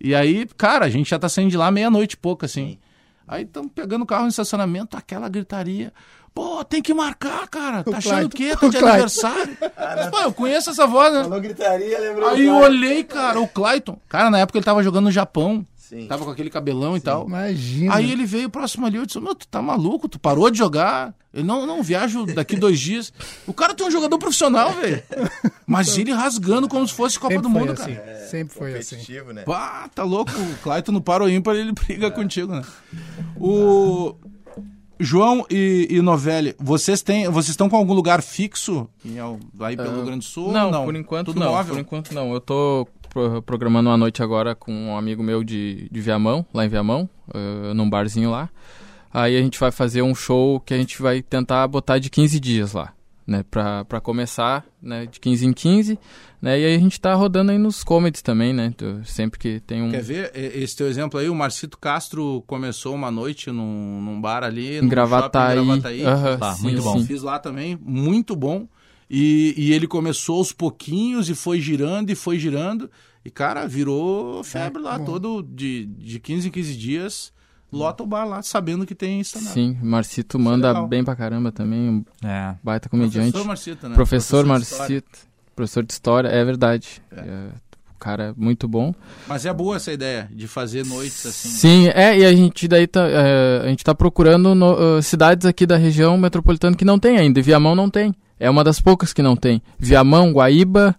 E 0.00 0.14
aí, 0.14 0.46
cara, 0.56 0.84
a 0.84 0.88
gente 0.88 1.10
já 1.10 1.18
tá 1.18 1.28
saindo 1.28 1.50
de 1.50 1.56
lá 1.56 1.70
meia-noite 1.70 2.14
e 2.14 2.16
pouco, 2.18 2.44
assim. 2.44 2.78
Aí 3.28 3.42
estamos 3.44 3.70
pegando 3.74 4.02
o 4.02 4.06
carro 4.06 4.22
no 4.24 4.28
estacionamento, 4.28 4.96
aquela 4.96 5.28
gritaria. 5.28 5.92
Pô, 6.34 6.62
tem 6.62 6.82
que 6.82 6.92
marcar, 6.92 7.48
cara. 7.48 7.82
Tá 7.82 7.90
O 7.92 7.96
achando 7.96 8.26
o 8.26 8.28
Clayton. 8.28 8.36
quê? 8.36 8.56
Tá 8.56 8.66
O 8.66 8.70
de 8.70 8.76
Clayton. 8.76 8.88
aniversário? 8.92 9.56
Pô, 10.10 10.18
eu 10.20 10.32
conheço 10.32 10.68
essa 10.70 10.86
voz, 10.86 11.12
né? 11.12 11.22
Falou 11.22 11.40
gritaria, 11.40 11.98
lembrou 11.98 12.28
Aí 12.28 12.44
eu 12.46 12.56
olhei, 12.56 13.02
cara, 13.04 13.40
o 13.40 13.48
Clayton. 13.48 13.98
Cara, 14.08 14.30
na 14.30 14.38
época 14.40 14.58
ele 14.58 14.64
tava 14.64 14.82
jogando 14.82 15.04
no 15.04 15.10
Japão. 15.10 15.66
Sim. 15.88 16.08
Tava 16.08 16.24
com 16.24 16.30
aquele 16.32 16.50
cabelão 16.50 16.96
e 16.96 17.00
tal. 17.00 17.28
Imagina. 17.28 17.94
Aí 17.94 18.10
ele 18.10 18.26
veio 18.26 18.50
próximo 18.50 18.86
ali, 18.86 18.96
eu 18.96 19.06
disse, 19.06 19.20
meu, 19.20 19.36
tu 19.36 19.46
tá 19.46 19.62
maluco? 19.62 20.08
Tu 20.08 20.18
parou 20.18 20.50
de 20.50 20.58
jogar? 20.58 21.14
Ele, 21.32 21.44
não, 21.44 21.64
não, 21.64 21.80
viajo 21.80 22.26
daqui 22.26 22.56
dois 22.58 22.80
dias. 22.80 23.12
O 23.46 23.52
cara 23.52 23.72
tem 23.72 23.86
um 23.86 23.90
jogador 23.90 24.18
profissional, 24.18 24.72
velho. 24.72 25.00
Mas 25.64 25.96
ele 25.96 26.12
rasgando 26.12 26.66
como 26.66 26.86
se 26.88 26.92
fosse 26.92 27.20
Copa 27.20 27.34
Sempre 27.34 27.42
do 27.42 27.50
Mundo, 27.50 27.72
assim. 27.72 27.94
cara. 27.94 28.26
Sempre 28.26 28.54
foi 28.54 28.76
assim. 28.76 28.96
Né? 29.32 29.42
Pá, 29.42 29.88
tá 29.94 30.02
louco. 30.02 30.32
O 30.32 30.56
Clayton 30.62 30.90
no 30.90 31.00
Paro 31.00 31.28
Ímpar, 31.28 31.54
ele 31.54 31.70
briga 31.70 32.10
contigo, 32.10 32.52
né? 32.52 32.62
O... 33.36 34.16
João 34.98 35.44
e, 35.50 35.86
e 35.90 36.00
Novelli, 36.00 36.54
vocês 36.58 37.02
têm, 37.02 37.28
vocês 37.28 37.50
estão 37.50 37.68
com 37.68 37.76
algum 37.76 37.92
lugar 37.92 38.22
fixo 38.22 38.88
aí 39.60 39.76
pelo 39.76 39.94
Rio 39.94 40.04
Grande 40.04 40.20
do 40.20 40.24
Sul? 40.24 40.50
Não, 40.50 40.72
ou 40.72 40.84
por 40.86 40.96
enquanto 40.96 41.26
Tudo 41.26 41.40
não. 41.40 41.52
móvel? 41.52 41.74
Por 41.74 41.80
enquanto 41.80 42.14
não. 42.14 42.32
Eu 42.32 42.40
tô 42.40 42.88
pro- 43.16 43.42
programando 43.42 43.88
uma 43.88 43.96
noite 43.96 44.22
agora 44.22 44.54
com 44.54 44.70
um 44.72 44.96
amigo 44.96 45.22
meu 45.22 45.42
de, 45.42 45.88
de 45.90 46.00
Viamão, 46.00 46.44
lá 46.52 46.66
em 46.66 46.68
Viamão, 46.68 47.08
eh, 47.34 47.72
num 47.74 47.88
barzinho 47.88 48.30
lá. 48.30 48.50
Aí 49.12 49.36
a 49.36 49.40
gente 49.40 49.58
vai 49.58 49.70
fazer 49.72 50.02
um 50.02 50.14
show 50.14 50.60
que 50.60 50.74
a 50.74 50.76
gente 50.76 51.00
vai 51.00 51.22
tentar 51.22 51.66
botar 51.68 51.98
de 51.98 52.10
15 52.10 52.38
dias 52.38 52.72
lá, 52.74 52.92
né? 53.26 53.42
Pra, 53.50 53.84
pra 53.86 54.00
começar, 54.00 54.64
né? 54.82 55.06
De 55.06 55.18
15 55.18 55.46
em 55.46 55.52
15, 55.54 55.98
né? 56.42 56.60
E 56.60 56.64
aí 56.66 56.74
a 56.74 56.78
gente 56.78 57.00
tá 57.00 57.14
rodando 57.14 57.50
aí 57.50 57.56
nos 57.56 57.82
comedies 57.82 58.20
também, 58.20 58.52
né? 58.52 58.66
Então, 58.66 59.02
Sempre 59.04 59.38
que 59.38 59.60
tem 59.60 59.82
um... 59.82 59.90
Quer 59.90 60.02
ver 60.02 60.32
E- 60.34 60.62
esse 60.62 60.76
teu 60.76 60.86
exemplo 60.86 61.18
aí? 61.18 61.30
O 61.30 61.34
Marcito 61.34 61.78
Castro 61.78 62.44
começou 62.46 62.94
uma 62.94 63.10
noite 63.10 63.50
num, 63.50 64.02
num 64.02 64.20
bar 64.20 64.44
ali, 64.44 64.76
Em 64.76 64.82
num 64.82 64.88
Gravataí. 64.88 65.56
shopping 65.56 65.70
em 65.72 65.80
Gravataí. 65.80 66.38
Tá, 66.38 66.52
sim, 66.54 66.62
muito 66.64 66.82
bom. 66.82 66.98
sim. 66.98 67.06
Fiz 67.06 67.22
lá 67.22 67.38
também, 67.38 67.78
muito 67.82 68.36
bom. 68.36 68.66
E, 69.08 69.54
e 69.56 69.72
ele 69.72 69.86
começou 69.86 70.38
aos 70.38 70.52
pouquinhos 70.52 71.28
e 71.30 71.34
foi 71.34 71.60
girando 71.60 72.10
e 72.10 72.14
foi 72.14 72.38
girando. 72.38 72.90
E, 73.24 73.30
cara, 73.30 73.66
virou 73.66 74.42
febre 74.44 74.80
lá, 74.82 74.98
todo 74.98 75.42
de, 75.42 75.86
de 75.86 76.18
15 76.20 76.48
em 76.48 76.50
15 76.50 76.76
dias. 76.76 77.32
Lota 77.72 78.02
o 78.04 78.06
bar 78.06 78.24
lá, 78.24 78.42
sabendo 78.42 78.86
que 78.86 78.94
tem 78.94 79.20
stand-up. 79.20 79.52
Sim, 79.52 79.76
Marcito 79.82 80.38
manda 80.38 80.68
legal. 80.68 80.86
bem 80.88 81.02
pra 81.04 81.16
caramba 81.16 81.50
também, 81.50 81.80
um 81.88 82.04
É. 82.24 82.54
baita 82.62 82.88
comediante. 82.88 83.32
Professor 83.32 83.46
Marcito, 83.46 83.88
né? 83.88 83.94
Professor, 83.96 84.44
de 84.44 84.62
história. 84.62 84.78
Marcito, 84.94 85.18
professor 85.54 85.84
de 85.84 85.92
história, 85.92 86.28
é 86.28 86.44
verdade. 86.44 87.02
É, 87.10 87.48
o 87.92 87.98
cara 87.98 88.28
é 88.28 88.34
muito 88.36 88.68
bom. 88.68 88.94
Mas 89.26 89.44
é 89.44 89.52
boa 89.52 89.76
essa 89.76 89.92
ideia 89.92 90.30
de 90.32 90.46
fazer 90.46 90.86
noites 90.86 91.26
assim. 91.26 91.48
Sim, 91.48 91.88
é, 91.88 92.16
e 92.16 92.24
a 92.24 92.32
gente 92.32 92.68
daí 92.68 92.86
tá, 92.86 93.04
é, 93.08 93.62
a 93.64 93.68
gente 93.68 93.82
tá 93.82 93.94
procurando 93.94 94.54
no- 94.54 94.96
ah, 94.98 95.02
cidades 95.02 95.44
aqui 95.44 95.66
da 95.66 95.76
região 95.76 96.16
metropolitana 96.16 96.76
que 96.76 96.84
não 96.84 97.00
tem 97.00 97.18
ainda. 97.18 97.40
E 97.40 97.42
Viamão 97.42 97.74
não 97.74 97.90
tem. 97.90 98.14
É 98.38 98.48
uma 98.50 98.62
das 98.64 98.80
poucas 98.80 99.12
que 99.12 99.22
não 99.22 99.34
tem. 99.36 99.62
Viamão, 99.78 100.32
Guaíba 100.32 100.94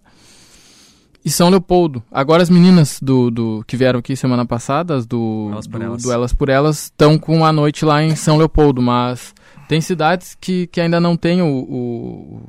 e 1.24 1.30
São 1.30 1.50
Leopoldo. 1.50 2.02
Agora 2.10 2.42
as 2.42 2.50
meninas 2.50 2.98
do, 3.00 3.30
do 3.30 3.64
que 3.66 3.76
vieram 3.76 3.98
aqui 4.00 4.16
semana 4.16 4.44
passada, 4.46 4.94
as 4.94 5.06
do 5.06 5.48
Elas 5.52 5.66
por 5.66 5.78
do- 5.78 5.84
Elas. 5.86 6.02
do 6.02 6.12
Elas 6.12 6.32
por 6.32 6.48
Elas, 6.48 6.84
estão 6.84 7.18
com 7.18 7.44
a 7.44 7.52
noite 7.52 7.84
lá 7.84 8.02
em 8.02 8.14
São 8.16 8.36
Leopoldo, 8.36 8.80
mas 8.82 9.34
tem 9.68 9.80
cidades 9.80 10.36
que, 10.40 10.66
que 10.68 10.80
ainda 10.80 10.98
não 11.00 11.16
tem 11.16 11.42
o, 11.42 11.46
o- 11.58 12.42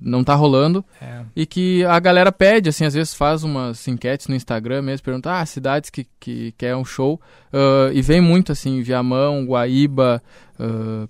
não 0.00 0.22
tá 0.22 0.34
rolando 0.34 0.84
É. 1.00 1.22
e 1.34 1.46
que 1.46 1.82
a 1.86 1.98
galera 1.98 2.30
pede, 2.30 2.68
assim, 2.68 2.84
às 2.84 2.92
vezes 2.92 3.14
faz 3.14 3.42
umas 3.42 3.88
enquetes 3.88 4.28
no 4.28 4.34
Instagram 4.34 4.82
mesmo, 4.82 5.02
pergunta, 5.04 5.40
ah, 5.40 5.46
cidades 5.46 5.88
que, 5.88 6.06
que 6.20 6.52
quer 6.58 6.76
um 6.76 6.84
show, 6.84 7.18
ah, 7.52 7.90
e 7.94 8.02
vem 8.02 8.20
muito, 8.20 8.52
assim, 8.52 8.82
Viamão, 8.82 9.46
Guaíba, 9.46 10.22
ah, 10.60 11.08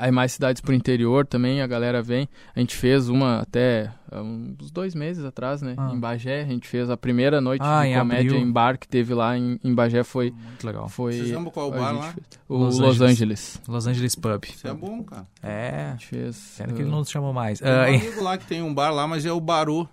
aí 0.00 0.10
mais 0.10 0.32
cidades 0.32 0.60
pro 0.60 0.72
interior 0.74 1.26
também, 1.26 1.60
a 1.62 1.66
galera 1.66 2.02
vem, 2.02 2.28
a 2.54 2.60
gente 2.60 2.74
fez 2.76 3.08
uma 3.08 3.40
até 3.40 3.90
há 4.10 4.20
uns 4.22 4.70
dois 4.70 4.94
meses 4.94 5.24
atrás, 5.24 5.62
né, 5.62 5.74
Ah. 5.76 5.90
em 5.92 6.00
Bagé, 6.00 6.42
a 6.42 6.46
gente 6.46 6.66
fez 6.66 6.88
a 6.90 6.96
primeira 6.96 7.40
noite 7.40 7.62
Ah, 7.64 7.82
de 7.82 7.88
em 7.90 7.98
comédia 7.98 8.30
abril. 8.32 8.46
em 8.48 8.50
bar 8.52 8.78
que 8.78 8.88
teve 8.88 9.14
lá 9.14 9.36
em, 9.36 9.58
em 9.62 9.74
Bagé, 9.74 10.02
foi... 10.02 10.30
Muito 10.32 10.66
legal. 10.66 10.88
foi 10.88 11.12
Vocês 11.12 11.30
lembram 11.30 11.50
qual 11.50 11.70
bar 11.70 11.92
lá? 11.92 12.12
fez. 12.12 12.26
O 12.48 12.56
Los 12.56 12.78
Los, 12.78 13.00
Angeles. 13.00 13.10
Angeles. 13.10 13.62
Los 13.68 13.86
Angeles 13.86 14.14
Pub. 14.14 14.44
Isso 14.44 14.66
é 14.66 14.74
bom, 14.74 15.02
cara. 15.04 15.26
É. 15.42 15.86
A 15.88 15.90
gente 15.92 16.06
fez... 16.06 16.54
Pena 16.58 16.72
que 16.72 16.82
ele 16.82 16.90
não 16.90 16.98
nos 16.98 17.10
chamou 17.10 17.32
mais. 17.32 17.60
Tem 17.60 17.68
um 17.70 17.74
Ah, 17.74 17.86
amigo 17.86 18.22
lá 18.22 18.38
que 18.38 18.46
tem 18.46 18.62
um 18.62 18.72
bar 18.74 18.90
lá, 18.90 19.06
mas 19.06 19.24
é 19.26 19.32
o 19.32 19.40
Baru. 19.40 19.88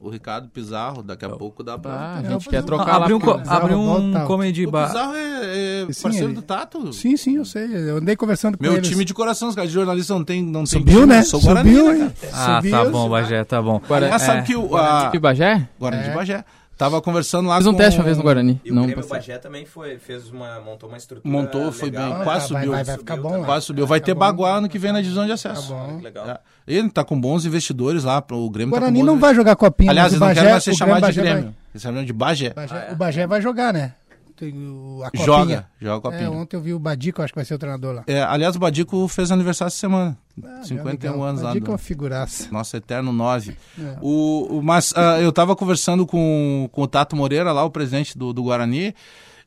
O 0.00 0.08
Ricardo 0.10 0.48
Pizarro, 0.48 1.02
daqui 1.02 1.24
a 1.24 1.28
pouco 1.30 1.64
dá 1.64 1.76
pra. 1.76 1.92
Ah, 1.92 2.18
a 2.18 2.22
Eu 2.22 2.30
gente 2.32 2.48
quer 2.48 2.62
um- 2.62 2.66
trocar 2.66 2.98
lá. 2.98 3.04
abriu 3.04 3.16
um, 3.16 3.18
Bizarro 3.20 3.50
abriu 3.50 3.78
um 3.78 4.12
volta. 4.12 4.26
comedy 4.26 4.64
o 4.64 4.70
bar. 4.70 4.86
Pizarro 4.86 5.12
é, 5.16 5.82
é 5.82 5.92
Sim, 5.92 6.02
parceiro 6.02 6.26
ele- 6.28 6.34
do 6.34 6.42
Tato. 6.42 6.92
Sim, 6.92 7.16
sim, 7.16 7.36
eu 7.36 7.44
sei. 7.44 7.64
Eu 7.90 7.96
andei 7.96 8.14
conversando 8.14 8.56
com 8.56 8.62
Meu 8.62 8.74
eles. 8.74 8.88
time 8.88 9.04
de 9.04 9.12
coração, 9.12 9.48
os 9.48 9.56
caras 9.56 9.70
de 9.70 9.74
jornalista 9.74 10.14
não 10.14 10.22
tem, 10.22 10.40
não 10.40 10.60
tem 10.60 10.66
Subiu, 10.66 11.00
time, 11.00 11.06
né? 11.06 11.22
Sou 11.24 11.40
Guarani, 11.40 11.74
Subiu, 11.74 11.92
né, 11.92 11.98
hein? 11.98 12.12
cara? 12.20 12.32
Ah, 12.32 12.56
Subiu, 12.56 12.70
tá 12.70 12.84
bom, 12.84 13.08
Bagé, 13.08 13.44
tá 13.44 13.60
bom. 13.60 13.80
Guarani- 13.88 14.12
Mas 14.12 14.22
sabe 14.22 14.38
É. 14.38 14.42
que 14.42 14.54
o 14.54 14.76
a, 14.76 15.08
De 15.10 15.18
Bagé? 15.18 15.68
Guarani 15.80 16.02
de 16.04 16.10
É. 16.10 16.14
Bagé 16.14 16.44
tava 16.76 17.02
conversando 17.02 17.48
lá 17.48 17.56
Fiz 17.56 17.66
um 17.66 17.72
com... 17.72 17.78
teste 17.78 17.98
uma 17.98 18.04
vez 18.04 18.16
no 18.16 18.22
Guarani. 18.22 18.60
E 18.64 18.70
o 18.70 18.74
não 18.76 18.82
Grêmio 18.86 19.02
passei. 19.04 19.18
Bagé 19.18 19.38
também 19.38 19.66
foi, 19.66 19.98
fez 19.98 20.30
uma, 20.30 20.60
montou 20.60 20.88
uma 20.88 20.96
estrutura 20.96 21.28
Montou, 21.36 21.72
foi 21.72 21.90
legal. 21.90 22.12
bem. 22.12 22.20
Ah, 22.20 22.24
Quase 22.24 22.52
vai, 22.52 22.62
subiu. 22.62 22.70
Vai, 22.76 22.84
vai 22.84 22.98
ficar 22.98 23.16
Subiu 23.16 23.30
bom 23.32 23.38
lá. 23.40 23.44
Quase 23.46 23.66
subiu. 23.66 23.84
Vai 23.88 23.98
Tá 23.98 24.06
ter 24.06 24.14
bom. 24.14 24.20
Baguá 24.20 24.50
ano 24.58 24.68
que 24.68 24.78
vem 24.78 24.92
na 24.92 25.00
divisão 25.00 25.24
de 25.24 25.28
Tá 25.30 25.34
acesso. 25.34 25.72
bom. 25.74 25.98
Legal. 26.00 26.30
É. 26.30 26.38
Ele 26.68 26.90
tá 26.90 27.02
com 27.02 27.18
bons 27.20 27.44
investidores 27.46 28.04
lá, 28.04 28.22
o 28.30 28.50
Grêmio 28.50 28.72
tá 28.74 28.80
Guarani 28.80 28.98
bons 29.00 29.06
não 29.06 29.18
vai 29.18 29.34
jogar 29.34 29.56
copinha, 29.56 29.90
Aliás, 29.90 30.12
não 30.12 30.20
Bagé, 30.20 30.34
querem 30.34 30.50
mais 30.52 30.64
ser 30.64 30.70
o 30.70 30.76
chamados 30.76 31.08
de 31.14 31.20
vai- 31.20 31.30
Grêmio. 31.32 31.54
Eles 31.72 31.82
chamam 31.82 32.04
de 32.04 32.12
Bagé. 32.12 32.52
Bagé- 32.54 32.74
Ah, 32.74 32.86
é? 32.90 32.92
O 32.92 32.96
Bagé 32.96 33.26
vai 33.26 33.40
jogar, 33.42 33.72
né? 33.72 33.94
A 34.40 35.10
copinha. 35.10 35.24
Joga, 35.26 35.66
joga 35.80 35.96
É, 35.96 36.00
copinha. 36.12 36.30
ontem 36.30 36.54
eu 36.56 36.60
vi 36.60 36.72
o 36.72 36.78
Badico, 36.78 37.20
acho 37.22 37.32
que 37.32 37.38
vai 37.38 37.44
ser 37.44 37.54
o 37.54 37.58
treinador 37.58 37.92
lá. 37.92 38.04
É, 38.06 38.22
aliás, 38.22 38.54
o 38.54 38.58
Badico 38.60 39.08
fez 39.08 39.32
aniversário 39.32 39.68
essa 39.68 39.76
semana. 39.78 40.16
Ah, 40.44 40.60
51 40.62 41.10
legal. 41.14 41.28
anos 41.28 41.42
lá. 41.42 41.48
Badico 41.48 41.64
é 41.64 41.66
do- 41.66 41.72
uma 41.72 41.78
figuraça. 41.78 42.46
Nosso 42.52 42.76
eterno 42.76 43.12
9. 43.12 43.56
É. 43.76 43.96
O, 44.00 44.58
o- 44.58 44.62
mas 44.62 44.92
ah, 44.96 45.20
eu 45.20 45.32
tava 45.32 45.56
conversando 45.56 46.06
com, 46.06 46.68
com 46.70 46.82
o 46.82 46.86
Tato 46.86 47.16
Moreira, 47.16 47.50
lá, 47.50 47.64
o 47.64 47.70
presidente 47.70 48.16
do, 48.16 48.32
do 48.32 48.44
Guarani, 48.44 48.94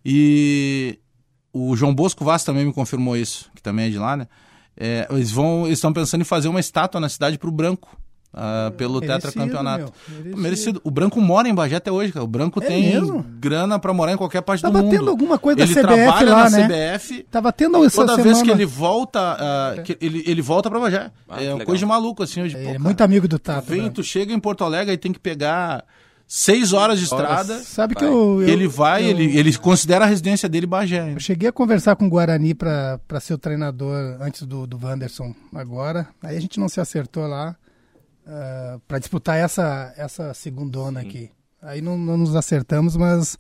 e 0.06 1.00
o 1.54 1.74
João 1.76 1.96
Bosco 1.96 2.26
Vaz 2.26 2.44
também 2.44 2.66
me 2.66 2.74
confirmou 2.74 3.16
isso, 3.16 3.50
que 3.56 3.62
também 3.62 3.86
é 3.88 3.90
de 3.90 3.98
lá, 3.98 4.18
né? 4.18 4.28
É, 4.78 5.08
eles 5.12 5.32
vão, 5.32 5.66
eles 5.66 5.78
estão 5.78 5.92
pensando 5.94 6.22
em 6.22 6.26
fazer 6.26 6.48
uma 6.48 6.60
estátua 6.60 7.00
na 7.00 7.10
cidade 7.10 7.38
pro 7.38 7.52
Branco. 7.52 7.98
ah, 8.34 8.72
pelo 8.78 9.02
Merecido, 9.02 9.22
tetracampeonato. 9.22 9.84
meu, 10.08 10.18
merecido. 10.18 10.42
Merecido. 10.42 10.82
O 10.86 10.90
Branco 10.90 11.20
mora 11.20 11.50
em 11.50 11.54
Bagé 11.54 11.76
até 11.76 11.92
hoje, 11.92 12.14
cara. 12.14 12.24
O 12.24 12.28
Branco 12.28 12.64
É 12.64 12.68
tem 12.68 12.84
mesmo? 12.94 13.22
grana 13.40 13.78
pra 13.78 13.94
morar 13.94 14.14
em 14.14 14.18
qualquer 14.18 14.42
parte 14.42 14.62
Tava 14.62 14.78
do 14.80 14.86
mundo. 14.86 14.98
tendo 14.98 15.10
alguma 15.10 15.38
coisa 15.38 15.58
da 15.58 15.64
ele 15.66 15.74
CBF 15.74 15.88
trabalha 15.88 16.32
lá, 16.34 16.50
na 16.50 16.58
né? 16.68 16.98
CBF. 16.98 17.24
Tava 17.30 17.52
tendo 17.52 17.84
essa 17.84 17.96
Toda 17.98 18.16
semana. 18.16 18.24
vez 18.24 18.42
que 18.42 18.50
ele 18.50 18.66
volta, 18.66 19.20
ah, 19.38 19.82
que 19.84 19.98
ele, 20.00 20.24
ele 20.26 20.42
volta 20.42 20.70
pra 20.70 20.80
Bagé. 20.80 21.12
Ah, 21.28 21.42
é 21.44 21.48
uma 21.48 21.54
legal. 21.56 21.66
coisa 21.66 21.80
de 21.80 21.86
maluco, 21.86 22.24
assim. 22.24 22.42
Hoje, 22.42 22.56
Ele 22.56 22.70
é 22.70 22.80
muito 22.80 23.02
amigo 23.02 23.28
do 23.28 23.38
Tato. 23.38 23.68
Vem, 23.70 23.82
né? 23.84 23.90
tu 23.94 24.02
chega 24.02 24.34
em 24.34 24.40
Porto 24.40 24.64
Alegre 24.64 24.94
e 24.94 24.98
tem 24.98 25.12
que 25.12 25.20
pegar 25.20 25.84
seis 26.34 26.72
horas 26.72 26.98
de 26.98 27.04
estrada. 27.04 27.60
Sabe 27.60 27.94
que 27.94 28.06
eu, 28.06 28.42
eu- 28.42 28.48
ele 28.48 28.66
vai, 28.68 29.04
eu- 29.04 29.10
ele, 29.10 29.38
ele 29.38 29.58
considera 29.58 30.06
a 30.06 30.08
residência 30.08 30.48
dele 30.48 30.66
Bagé. 30.66 31.14
Eu 31.14 31.20
cheguei 31.20 31.50
a 31.50 31.52
conversar 31.52 31.96
com 31.98 32.06
o 32.06 32.10
Guarani 32.10 32.54
pra 32.54 33.00
pra 33.06 33.20
ser 33.20 33.34
o 33.34 33.38
treinador 33.38 34.18
antes 34.22 34.44
do, 34.44 34.66
do 34.66 34.80
Wanderson 34.82 35.36
agora. 35.54 36.08
Aí 36.24 36.38
a 36.38 36.40
gente 36.40 36.58
não 36.58 36.70
se 36.70 36.80
acertou 36.80 37.28
lá 37.28 37.56
ah, 38.26 38.80
pra 38.88 38.98
disputar 38.98 39.38
essa, 39.38 39.94
essa 39.98 40.34
segundona 40.34 41.02
aqui. 41.02 41.30
Aí 41.62 41.82
não, 41.82 41.98
não 41.98 42.18
nos 42.18 42.34
acertamos, 42.36 42.96
mas 42.96 43.38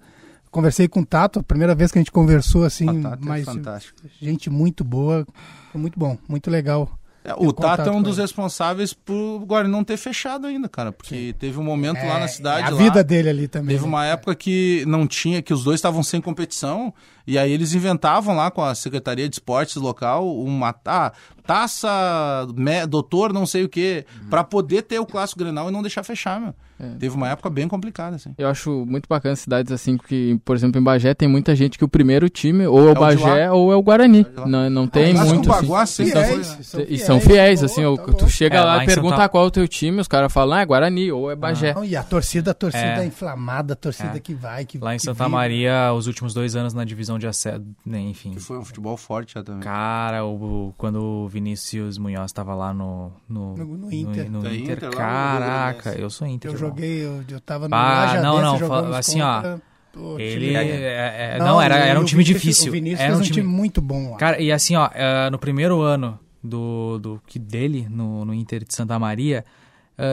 conversei 0.52 0.88
com 0.88 1.00
o 1.00 1.06
Tato, 1.06 1.39
a 1.39 1.44
primeira 1.44 1.74
vez 1.74 1.92
que 1.94 1.98
a 1.98 2.02
gente 2.02 2.12
conversou 2.12 2.66
assim, 2.66 2.88
Ah, 3.06 3.12
Tato 3.12 3.24
é 3.24 3.28
mas 3.28 3.46
fantástico. 3.46 4.02
gente 4.22 4.50
muito 4.50 4.84
boa, 4.84 5.26
foi 5.72 5.80
muito 5.80 5.98
bom, 5.98 6.18
muito 6.28 6.50
legal. 6.52 6.92
É, 7.24 7.34
o 7.38 7.54
Tato 7.54 7.88
é 7.88 7.92
um 7.92 8.02
dos 8.02 8.18
ele. 8.18 8.24
responsáveis 8.24 8.94
por 8.94 9.40
Guarani 9.46 9.72
não 9.72 9.84
ter 9.84 9.98
fechado 9.98 10.48
ainda, 10.48 10.68
cara. 10.68 10.92
Porque 10.92 11.36
teve 11.38 11.60
um 11.60 11.64
momento 11.64 12.04
lá 12.04 12.20
na 12.20 12.28
cidade. 12.28 12.64
É 12.64 12.68
a 12.68 12.70
lá, 12.72 12.78
vida 12.78 13.04
dele 13.04 13.30
ali 13.30 13.48
também. 13.48 13.76
Teve 13.76 13.84
né? 13.84 13.88
uma 13.88 14.06
época 14.06 14.34
que 14.34 14.84
não 14.88 15.06
tinha, 15.06 15.42
que 15.42 15.54
os 15.54 15.64
dois 15.64 15.76
estavam 15.76 16.02
sem 16.02 16.20
competição, 16.20 16.92
e 17.28 17.38
aí 17.38 17.52
eles 17.52 17.74
inventavam 17.74 18.36
lá 18.36 18.50
com 18.50 18.64
a 18.64 18.74
Secretaria 18.74 19.30
de 19.30 19.36
Esportes 19.36 19.76
local 19.76 20.36
uma 20.36 20.76
ah, 20.86 21.12
taça, 21.46 22.48
me- 22.56 22.86
doutor, 22.88 23.32
não 23.32 23.46
sei 23.46 23.64
o 23.64 23.70
quê, 23.70 24.06
pra 24.30 24.44
poder 24.44 24.82
ter 24.84 25.00
o 25.00 25.06
clássico 25.06 25.40
Grenal 25.40 25.70
e 25.70 25.72
não 25.72 25.82
deixar 25.82 26.04
fechar, 26.04 26.42
meu. 26.42 26.56
É. 26.82 26.96
Teve 26.98 27.16
uma 27.16 27.30
época 27.30 27.50
bem 27.50 27.68
complicada, 27.68 28.16
assim. 28.16 28.34
Eu 28.38 28.48
acho 28.48 28.86
muito 28.88 29.08
bacana 29.08 29.36
cidades 29.36 29.72
assim, 29.72 29.98
que, 29.98 30.40
por 30.44 30.56
exemplo, 30.56 30.80
em 30.80 30.84
Bagé 30.84 31.14
tem 31.14 31.28
muita 31.28 31.56
gente 31.56 31.78
que 31.78 31.86
o 31.86 31.88
primeiro 31.88 32.28
time 32.30 32.66
ou 32.66 32.80
é 32.80 32.84
o 32.86 32.88
É 32.90 32.92
o 32.92 32.96
Bagé 32.96 33.52
ou 33.52 33.72
é 33.72 33.76
o 33.76 33.82
Guarani. 33.82 34.26
lá. 34.36 34.48
Não, 34.48 34.70
não 34.70 34.88
tem 34.88 35.14
Clássico 35.14 35.36
muito. 35.36 35.52
assim. 35.52 35.62
Baguá 35.62 35.84
Então, 35.84 36.24
foi, 36.24 36.44
Fiéis, 36.44 36.48
são 36.68 36.82
E 36.82 36.98
são 36.98 37.20
fiéis, 37.20 37.24
fiéis, 37.36 37.60
tá 37.60 37.66
assim, 37.68 37.96
tá 37.96 38.04
tu 38.14 38.24
bom. 38.24 38.28
chega 38.28 38.58
É, 38.58 38.60
lá 38.62 38.76
lá 38.78 38.84
e 38.84 38.88
pergunta 38.88 39.16
Santa- 39.16 39.30
qual 39.30 39.44
é 39.44 39.48
o 39.48 39.52
teu 39.52 39.68
time, 39.68 40.02
os 40.02 40.08
caras 40.08 40.32
falam, 40.34 40.58
ah, 40.58 40.62
é 40.62 40.66
Guarani 40.66 41.12
ou 41.12 41.30
é 41.32 41.36
Bagé. 41.36 41.74
Não, 41.74 41.86
e 41.86 41.96
a 41.96 42.04
torcida, 42.04 42.52
a 42.52 42.54
torcida 42.54 43.04
É. 43.04 43.06
inflamada, 43.06 43.74
a 43.74 43.76
torcida 43.76 44.18
É. 44.18 44.20
que 44.20 44.34
vai, 44.34 44.66
que 44.66 44.78
Lá 44.80 44.94
em 44.96 44.98
que 44.98 45.04
Santa 45.04 45.26
vibra. 45.26 45.30
Maria, 45.30 45.94
os 45.94 46.08
últimos 46.08 46.34
dois 46.34 46.56
anos 46.56 46.74
na 46.74 46.84
divisão 46.84 47.20
de 47.20 47.28
acesso, 47.28 47.64
né, 47.86 48.00
enfim. 48.00 48.32
Que 48.32 48.40
foi 48.40 48.58
um 48.58 48.66
futebol 48.66 48.98
forte 48.98 49.34
já 49.36 49.44
também. 49.44 49.62
Cara, 49.62 50.26
o, 50.26 50.70
o- 50.70 50.74
quando 50.78 51.02
o 51.02 51.28
Vinícius 51.28 51.98
Munhoz 51.98 52.26
estava 52.32 52.56
lá 52.56 52.74
no, 52.74 53.12
no, 53.30 53.56
No- 53.56 53.78
no 53.78 53.94
Inter. 53.94 54.32
no 54.32 54.46
É 54.48 54.56
Inter, 54.56 54.78
Inter 54.78 54.84
lá 54.84 54.90
no 54.90 54.98
caraca, 54.98 55.90
eu 56.00 56.10
sou 56.10 56.28
Inter. 56.28 56.52
Eu. 56.52 56.71
Joguei, 56.72 57.06
eu, 57.06 57.24
eu 57.30 57.40
tava 57.42 57.68
no 57.70 57.76
Ah, 57.76 58.06
Lajadense 58.06 58.24
não, 58.24 58.42
não, 58.42 58.60
fala- 58.60 58.98
assim, 59.00 59.22
ó, 59.22 59.36
contra- 59.36 59.62
Pô, 59.94 60.18
Ele 60.18 60.40
time- 60.46 60.56
é- 60.56 61.34
é- 61.36 61.38
não, 61.40 61.62
era, 61.62 61.86
e 61.86 61.90
era 61.90 62.00
um 62.00 62.06
time 62.06 62.24
Vinícius- 62.24 62.42
difícil. 62.44 62.70
O 62.70 62.72
Vinícius 62.72 63.00
Era 63.02 63.10
fez 63.10 63.18
um 63.18 63.22
um 63.22 63.26
time 63.26 63.42
time 63.42 63.48
muito 63.56 63.82
bom 63.82 64.12
lá. 64.12 64.18
Cara, 64.18 64.42
e 64.42 64.50
assim, 64.50 64.74
ó, 64.78 64.90
eh, 64.94 65.30
no 65.30 65.38
primeiro 65.38 65.82
ano 65.82 66.18
do, 66.42 66.98
do 66.98 67.22
que 67.28 67.38
dele, 67.38 67.88
no, 67.90 68.24
no 68.24 68.34
Inter 68.34 68.64
de 68.64 68.74
Santa 68.74 68.98
Maria, 68.98 69.44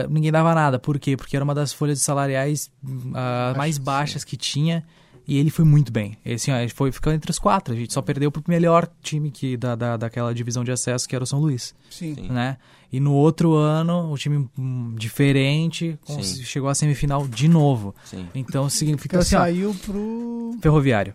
ninguém 0.09 0.31
dava 0.33 0.53
nada. 0.53 0.77
Por 0.77 0.99
quê? 0.99 1.15
Porque 1.15 1.33
era 1.35 1.43
uma 1.45 1.55
das 1.55 1.71
folhas 1.71 2.01
salariais 2.01 2.69
ah, 3.15 3.53
mais 3.57 3.77
baixas 3.77 4.23
que 4.25 4.35
tinha. 4.35 4.83
E 5.29 5.37
ele 5.37 5.49
foi 5.49 5.63
muito 5.63 5.91
bem. 5.91 6.17
E, 6.25 6.33
assim, 6.33 6.51
ó, 6.51 6.57
ele 6.57 6.69
foi 6.69 6.91
ficando 6.91 7.15
entre 7.15 7.29
os 7.29 7.37
quatro. 7.37 7.73
A 7.73 7.77
gente 7.77 7.93
só 7.93 8.01
perdeu 8.01 8.31
pro 8.31 8.43
melhor 8.47 8.89
time 9.01 9.29
que, 9.29 9.55
da, 9.55 9.75
da, 9.75 9.95
daquela 9.95 10.33
divisão 10.33 10.63
de 10.63 10.71
acesso, 10.71 11.07
que 11.07 11.15
era 11.15 11.23
o 11.23 11.27
São 11.27 11.39
Luís. 11.39 11.75
Sim. 11.89 12.15
Né? 12.29 12.57
E 12.91 12.99
no 12.99 13.13
outro 13.13 13.53
ano, 13.53 14.11
o 14.11 14.17
time 14.17 14.49
hum, 14.57 14.95
diferente 14.97 15.99
chegou 16.43 16.69
à 16.69 16.75
semifinal 16.75 17.27
de 17.27 17.47
novo. 17.47 17.93
Sim. 18.03 18.27
Então 18.33 18.67
significa 18.67 19.17
Então 19.17 19.21
assim, 19.21 19.35
ó, 19.35 19.39
saiu 19.39 19.75
pro 19.85 20.57
ferroviário. 20.59 21.13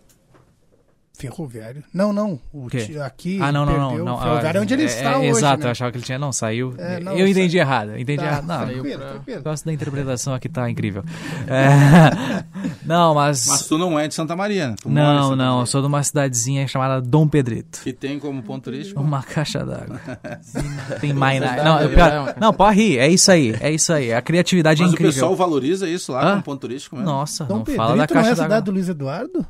Ferroviário. 1.17 1.83
Não, 1.93 2.11
não. 2.13 2.39
O 2.53 2.69
ti- 2.69 2.97
aqui 2.99 3.39
Ah, 3.41 3.51
não, 3.51 3.65
não, 3.65 3.77
não. 3.77 3.97
não. 4.05 4.15
O 4.15 4.21
Ferroviário 4.21 4.57
é 4.59 4.61
onde 4.61 4.73
ele 4.73 4.83
é, 4.83 4.85
está 4.85 5.11
é, 5.13 5.17
hoje, 5.17 5.29
Exato, 5.29 5.59
né? 5.61 5.67
eu 5.67 5.71
achava 5.71 5.91
que 5.91 5.97
ele 5.97 6.05
tinha. 6.05 6.19
Não, 6.19 6.31
saiu. 6.31 6.73
É, 6.77 6.99
não, 6.99 7.13
eu 7.13 7.27
entendi 7.27 7.57
sa- 7.57 7.63
errado. 7.63 7.89
eu 7.91 7.99
Entendi 7.99 8.19
Tá, 8.21 8.25
errado. 8.27 8.45
Não, 8.47 8.57
tranquilo, 8.67 8.97
pra- 8.99 9.09
tranquilo. 9.09 9.35
o 9.37 9.43
negócio 9.43 9.65
da 9.65 9.73
interpretação 9.73 10.33
aqui 10.33 10.49
tá 10.49 10.69
incrível. 10.69 11.03
É, 11.47 12.43
não, 12.85 13.13
mas. 13.13 13.45
Mas 13.47 13.67
tu 13.67 13.77
não 13.77 13.99
é 13.99 14.07
de 14.07 14.13
Santa 14.15 14.35
Maria, 14.35 14.69
né? 14.69 14.75
Tu 14.81 14.89
não, 14.89 15.35
não. 15.35 15.59
Eu 15.61 15.65
sou 15.65 15.81
de 15.81 15.87
uma 15.87 16.01
cidadezinha 16.03 16.67
chamada 16.67 17.01
Dom 17.01 17.27
Pedrito. 17.27 17.81
Que 17.83 17.93
tem 17.93 18.19
como 18.19 18.41
ponto 18.43 18.63
turístico. 18.65 18.99
Uma 18.99 19.21
caixa 19.21 19.63
d'água. 19.65 19.99
Tem 21.01 21.13
mais 21.13 21.39
nada. 21.39 21.63
Não, 21.63 21.79
é 21.79 21.85
eu- 21.85 21.89
pior- 21.89 22.35
não, 22.39 22.53
pode 22.53 22.77
rir. 22.77 22.97
É 22.97 23.07
isso 23.07 23.31
aí. 23.31 23.55
É 23.59 23.71
isso 23.71 23.91
aí. 23.93 24.13
A 24.13 24.21
criatividade 24.21 24.81
Mas 24.81 24.89
é 24.89 24.91
o 24.91 24.93
incrível. 24.93 25.13
pessoal 25.13 25.35
valoriza 25.35 25.87
isso 25.87 26.11
lá 26.11 26.23
Hã? 26.25 26.29
como 26.31 26.43
ponto 26.43 26.61
turístico 26.61 26.95
mesmo. 26.95 27.09
Nossa, 27.11 27.43
Dom 27.45 27.55
não 27.57 27.63
Pedrito 27.63 27.77
fala 27.77 27.89
da 27.91 27.95
não 27.97 28.03
é 28.03 28.07
caixa 28.07 28.19
a 28.19 28.31
d'água. 28.31 28.43
cidade 28.43 28.65
do 28.65 28.71
Luiz 28.71 28.89
Eduardo? 28.89 29.45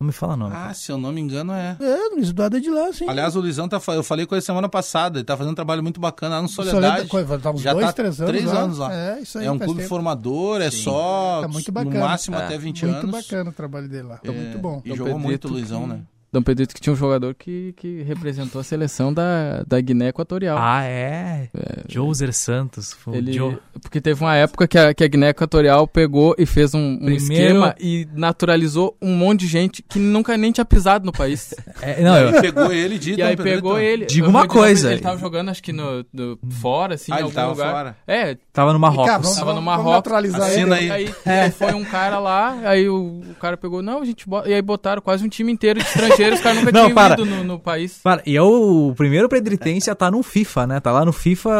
Não 0.00 0.06
me 0.08 0.12
fala 0.12 0.36
nome. 0.36 0.54
Ah, 0.54 0.74
se 0.74 0.90
eu 0.90 0.98
não 0.98 1.12
me 1.12 1.20
engano 1.20 1.52
é. 1.52 1.76
É, 1.80 2.08
o 2.08 2.14
Luiz 2.16 2.28
Eduardo 2.30 2.56
é 2.56 2.60
de 2.60 2.68
lá, 2.68 2.92
sim. 2.92 3.08
Aliás, 3.08 3.36
o 3.36 3.40
Luizão 3.40 3.68
tá, 3.68 3.80
eu 3.94 4.02
falei 4.02 4.26
com 4.26 4.34
ele 4.34 4.42
semana 4.42 4.68
passada, 4.68 5.18
ele 5.18 5.24
tá 5.24 5.36
fazendo 5.36 5.52
um 5.52 5.54
trabalho 5.54 5.82
muito 5.84 6.00
bacana 6.00 6.36
lá 6.36 6.42
no 6.42 6.48
Soledade, 6.48 6.76
Soledade. 6.82 7.08
coisa, 7.08 7.38
tá 7.38 7.50
uns 7.52 7.62
já 7.62 7.72
dois, 7.72 7.86
tá 7.86 7.92
três 7.92 8.20
anos 8.20 8.30
três 8.32 8.44
lá. 8.52 8.60
anos 8.60 8.78
lá. 8.78 8.92
É, 8.92 9.20
isso 9.20 9.38
aí 9.38 9.46
É 9.46 9.52
um 9.52 9.58
clube 9.58 9.78
tempo. 9.78 9.88
formador, 9.88 10.60
é 10.60 10.70
só 10.70 11.42
Tá 11.42 11.48
muito 11.48 11.68
no 11.68 11.72
bacana. 11.72 12.00
máximo 12.00 12.36
É. 12.36 12.44
até 12.44 12.58
20 12.58 12.84
Muito 12.84 12.98
anos. 12.98 13.10
bacana 13.12 13.50
o 13.50 13.52
trabalho 13.52 13.88
dele 13.88 14.02
lá. 14.08 14.16
Tá 14.18 14.32
É, 14.32 14.34
muito 14.34 14.58
bom. 14.58 14.82
E 14.84 14.88
jogou 14.90 15.04
Pedrito 15.06 15.18
muito 15.28 15.48
o 15.48 15.50
Luizão, 15.52 15.82
que- 15.82 15.88
né? 15.88 16.00
Dom 16.34 16.42
Pedrito 16.42 16.74
que 16.74 16.80
tinha 16.80 16.92
um 16.92 16.96
jogador 16.96 17.34
que, 17.34 17.72
que 17.76 18.02
representou 18.02 18.60
a 18.60 18.64
seleção 18.64 19.12
da, 19.12 19.62
da 19.66 19.80
Guiné 19.80 20.08
Equatorial. 20.08 20.58
Ah, 20.60 20.82
é? 20.84 21.48
Joser 21.88 22.32
Santos. 22.32 22.94
Ele, 23.12 23.32
Joe. 23.32 23.56
porque 23.80 24.00
teve 24.00 24.20
uma 24.22 24.34
época 24.34 24.66
que 24.68 24.76
a, 24.78 24.92
que 24.92 25.04
a 25.04 25.08
Guiné 25.08 25.28
Equatorial 25.30 25.86
pegou 25.86 26.34
e 26.38 26.44
fez 26.44 26.74
um, 26.74 26.78
um 26.80 26.96
Primeiro- 26.98 27.22
esquema 27.22 27.74
e 27.80 28.06
naturalizou 28.14 28.96
um 29.00 29.14
monte 29.14 29.40
de 29.40 29.46
gente 29.46 29.82
que 29.82 29.98
nunca 29.98 30.36
nem 30.36 30.50
tinha 30.52 30.64
pisado 30.64 31.04
no 31.06 31.12
país. 31.12 31.54
É, 31.82 32.00
não, 32.02 32.16
eu, 32.16 32.28
Ele 32.28 32.40
pegou 32.40 32.72
ele 32.72 32.98
de 32.98 33.12
e 33.12 33.16
Dom 33.16 33.24
aí 33.24 33.36
Pedrito. 33.36 33.56
pegou 33.56 33.78
ele. 33.78 34.06
Digo 34.06 34.26
eu 34.26 34.30
uma 34.30 34.46
coisa. 34.48 34.92
Ele 34.92 35.00
tava 35.02 35.18
jogando, 35.18 35.50
acho 35.50 35.62
que 35.62 35.72
no, 35.72 36.04
no- 36.12 36.38
fora, 36.50 36.94
assim, 36.94 37.12
Ah, 37.12 37.16
em 37.16 37.18
ele 37.18 37.22
algum 37.24 37.34
tava 37.34 37.50
lugar. 37.50 37.72
fora. 37.72 37.96
É, 38.06 38.36
tava 38.52 38.72
no 38.72 38.80
Cara, 38.80 38.92
Marrocos. 38.94 39.12
vamos, 39.22 39.36
Tava 39.36 39.52
no 39.54 39.60
Marrocos. 39.62 40.12
Assina 40.34 40.78
ele. 40.80 40.90
aí. 40.90 41.14
Aí, 41.26 41.38
aí 41.40 41.50
foi 41.50 41.74
um 41.74 41.84
cara 41.84 42.18
lá, 42.18 42.58
aí 42.64 42.88
o, 42.88 43.20
o 43.30 43.34
cara 43.40 43.56
pegou, 43.56 43.82
não, 43.82 44.00
a 44.00 44.04
gente 44.04 44.26
bota, 44.28 44.48
e 44.48 44.54
aí 44.54 44.62
botaram 44.62 45.02
quase 45.02 45.24
um 45.24 45.28
time 45.28 45.52
inteiro 45.52 45.78
de 45.80 45.84
os 46.32 46.40
caras 46.40 46.58
nunca 46.58 46.72
Não, 46.72 46.82
tinham 46.84 46.94
para. 46.94 47.14
ido 47.14 47.24
no, 47.26 47.44
no 47.44 47.58
país. 47.58 48.00
Para, 48.02 48.22
e 48.24 48.36
é 48.36 48.42
o 48.42 48.94
primeiro 48.96 49.28
pedritense 49.28 49.90
a 49.90 49.92
estar 49.92 50.10
no 50.10 50.22
FIFA, 50.22 50.66
né? 50.66 50.80
Tá 50.80 50.90
lá 50.90 51.04
no 51.04 51.12
FIFA 51.12 51.50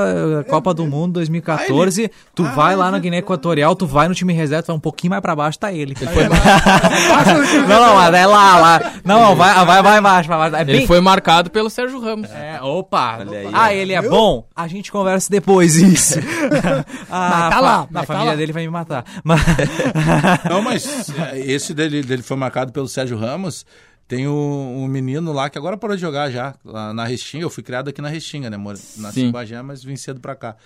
eh, 0.41 0.43
Copa 0.45 0.73
do 0.73 0.87
Mundo 0.87 1.13
2014. 1.15 2.11
Tu 2.35 2.45
Ah, 2.45 2.51
vai 2.53 2.77
lá 2.77 2.85
ele- 2.87 2.93
na 2.93 2.99
Guiné 2.99 3.19
Equatorial, 3.19 3.75
tu 3.77 3.87
vai 3.87 4.09
no 4.09 4.15
time 4.15 4.33
reserva, 4.33 4.65
vai 4.67 4.77
um 4.77 4.81
pouquinho 4.81 5.11
mais 5.11 5.21
pra 5.23 5.37
baixo, 5.37 5.59
tá 5.59 5.73
ele. 5.73 5.95
Ele 6.01 6.11
foi, 6.11 6.25
não, 7.69 7.81
não, 7.81 7.95
mas 7.97 8.15
é 8.15 8.27
lá, 8.27 8.59
lá. 8.59 8.93
Não, 9.05 9.21
não, 9.21 9.37
vai, 9.37 9.65
vai, 9.65 9.83
vai 9.83 10.01
mais, 10.01 10.27
vai 10.27 10.39
mais. 10.39 10.55
É 10.55 10.61
ele 10.63 10.79
bem... 10.79 10.87
foi 10.87 11.01
marcado 11.01 11.51
pelo 11.51 11.69
Sérgio 11.71 12.01
Ramos. 12.01 12.31
É, 12.31 12.61
opa! 12.63 13.19
Aí, 13.19 13.49
ah, 13.53 13.75
ele 13.75 13.93
é 13.93 14.03
bom? 14.03 14.47
A 14.55 14.67
gente 14.69 14.91
conversa 14.91 15.29
depois, 15.31 15.77
isso. 15.83 16.19
ah, 17.11 17.49
tá 17.51 17.61
lá, 17.61 17.75
A 17.83 17.87
mas 17.91 18.07
tá 18.07 18.13
família 18.15 18.31
lá. 18.33 18.37
dele 18.37 18.53
vai 18.53 18.63
me 18.63 18.71
matar. 18.71 19.05
Mas... 19.25 19.41
Não, 20.49 20.63
mas 20.63 21.11
é, 21.19 21.39
esse 21.39 21.73
dele, 21.75 22.03
dele 22.03 22.23
foi 22.23 22.37
marcado 22.37 22.73
pelo 22.73 22.89
Sérgio 22.89 23.17
Ramos. 23.19 23.65
Tem 24.07 24.29
um, 24.29 24.85
um 24.85 24.87
menino 24.87 25.33
lá 25.33 25.49
que 25.49 25.57
agora 25.57 25.77
parou 25.79 25.97
de 25.97 26.03
jogar 26.03 26.31
já, 26.31 26.55
lá 26.65 26.93
na 26.93 27.05
Restinga. 27.07 27.45
Eu 27.45 27.51
fui 27.51 27.63
criado 27.63 27.89
aqui 27.89 28.03
na 28.03 28.09
Restinga, 28.09 28.51
né? 28.51 28.57
Moro- 28.57 28.79
Nasci 28.99 29.21
Sim. 29.21 29.27
em 29.29 29.31
Bagé, 29.31 29.63
mas 29.63 29.83
vim 29.83 29.97
cedo 29.97 30.21
pra 30.21 30.35
cá. 30.37 30.57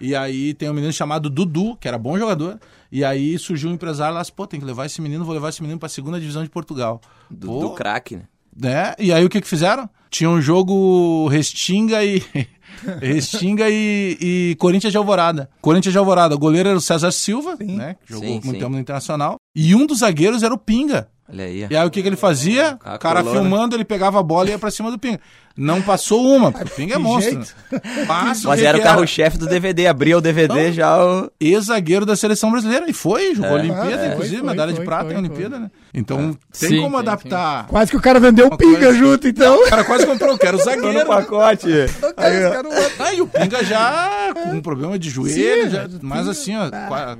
E 0.00 0.14
aí 0.14 0.54
tem 0.54 0.70
um 0.70 0.74
menino 0.74 0.92
chamado 0.92 1.28
Dudu, 1.28 1.76
que 1.76 1.88
era 1.88 1.98
bom 1.98 2.16
jogador. 2.16 2.58
E 2.92 3.04
aí 3.04 3.36
surgiu 3.38 3.68
um 3.68 3.74
empresário 3.74 4.14
lá, 4.14 4.20
disse, 4.20 4.32
pô, 4.32 4.46
tem 4.46 4.60
que 4.60 4.66
levar 4.66 4.86
esse 4.86 5.00
menino, 5.02 5.24
vou 5.24 5.34
levar 5.34 5.48
esse 5.48 5.60
menino 5.60 5.78
pra 5.80 5.88
segunda 5.88 6.20
divisão 6.20 6.44
de 6.44 6.48
Portugal. 6.50 7.00
Do, 7.28 7.46
Pô, 7.48 7.60
do 7.60 7.70
craque, 7.70 8.16
né? 8.16 8.22
né? 8.56 8.94
E 8.98 9.12
aí 9.12 9.24
o 9.24 9.28
que 9.28 9.40
que 9.40 9.48
fizeram? 9.48 9.90
Tinha 10.08 10.30
um 10.30 10.40
jogo 10.40 11.26
Restinga 11.26 12.04
e 12.04 12.22
Restinga 13.00 13.68
e, 13.68 14.16
e 14.20 14.56
Corinthians 14.58 14.92
de 14.92 14.96
Alvorada. 14.98 15.50
Corinthians 15.60 15.92
de 15.92 15.98
Alvorada, 15.98 16.34
o 16.34 16.38
goleiro 16.38 16.68
era 16.68 16.78
o 16.78 16.80
César 16.80 17.10
Silva, 17.10 17.56
né? 17.60 17.96
Que 18.06 18.12
jogou 18.12 18.28
Sim, 18.28 18.34
muito 18.34 18.46
sim. 18.52 18.58
tempo 18.58 18.70
no 18.70 18.78
Internacional. 18.78 19.36
E 19.56 19.74
um 19.74 19.86
dos 19.86 19.98
zagueiros 19.98 20.42
era 20.42 20.54
o 20.54 20.58
Pinga. 20.58 21.08
Olha 21.32 21.44
aí. 21.44 21.66
E 21.70 21.76
aí 21.76 21.86
o 21.86 21.90
que, 21.90 22.02
que 22.02 22.08
ele 22.08 22.16
fazia? 22.16 22.78
A 22.84 22.96
O 22.96 22.98
cara 22.98 23.22
colona. 23.22 23.40
filmando, 23.40 23.74
ele 23.76 23.84
pegava 23.84 24.20
a 24.20 24.22
bola 24.22 24.48
e 24.48 24.52
ia 24.52 24.58
pra 24.58 24.70
cima 24.70 24.90
do 24.90 24.98
Pinga. 24.98 25.18
Não 25.56 25.80
passou 25.80 26.20
uma, 26.22 26.50
porque 26.50 26.66
o 26.66 26.70
Pinga 26.70 26.96
é 26.96 26.98
monstro. 26.98 27.38
né? 27.38 27.46
Passa, 28.06 28.48
Mas 28.48 28.60
que 28.60 28.66
era 28.66 28.76
o 28.76 28.82
carro-chefe 28.82 29.38
do 29.38 29.46
DVD. 29.46 29.86
Abria 29.86 30.18
o 30.18 30.20
DVD 30.20 30.72
já 30.72 31.02
o... 31.02 31.30
Ex-zagueiro 31.40 32.04
da 32.04 32.16
seleção 32.16 32.50
brasileira. 32.50 32.90
E 32.90 32.92
foi, 32.92 33.34
jogou 33.36 33.52
É. 33.52 33.54
Olimpíada, 33.60 34.02
Ah, 34.02 34.06
é, 34.06 34.12
inclusive, 34.12 34.38
foi, 34.40 34.48
medalha 34.50 34.72
foi, 34.72 34.80
de 34.80 34.84
prata 34.84 35.04
foi, 35.04 35.12
em 35.12 35.16
foi. 35.16 35.24
Olimpíada, 35.24 35.58
né? 35.60 35.70
Então 35.94 36.36
tem 36.58 36.68
Sim, 36.70 36.80
como 36.82 36.96
sim, 36.96 37.02
adaptar. 37.02 37.66
Quase 37.68 37.90
que 37.90 37.96
o 37.96 38.02
cara 38.02 38.18
vendeu 38.20 38.48
o 38.48 38.56
pinga 38.58 38.78
coisa- 38.78 38.92
junto, 38.98 39.28
então. 39.28 39.54
O 39.62 39.70
cara 39.70 39.84
quase 39.84 40.06
comprou, 40.06 40.32
eu 40.32 40.38
quero 40.38 40.58
zagueiro. 40.58 41.06
pacote. 41.06 41.68
Aí, 42.16 42.44
ó. 42.44 42.62
Ah, 42.98 43.14
e 43.14 43.20
o 43.22 43.26
Pinga 43.28 43.64
já 43.64 44.32
com 44.34 44.50
um 44.50 44.60
problema 44.60 44.98
de 44.98 45.08
joelho, 45.08 45.64
Sim, 45.64 45.70
já, 45.70 45.82
mas 45.82 45.94
o 45.94 45.98
mas 46.02 46.28
assim, 46.28 46.56
ó. 46.56 46.68
qua- 46.88 47.16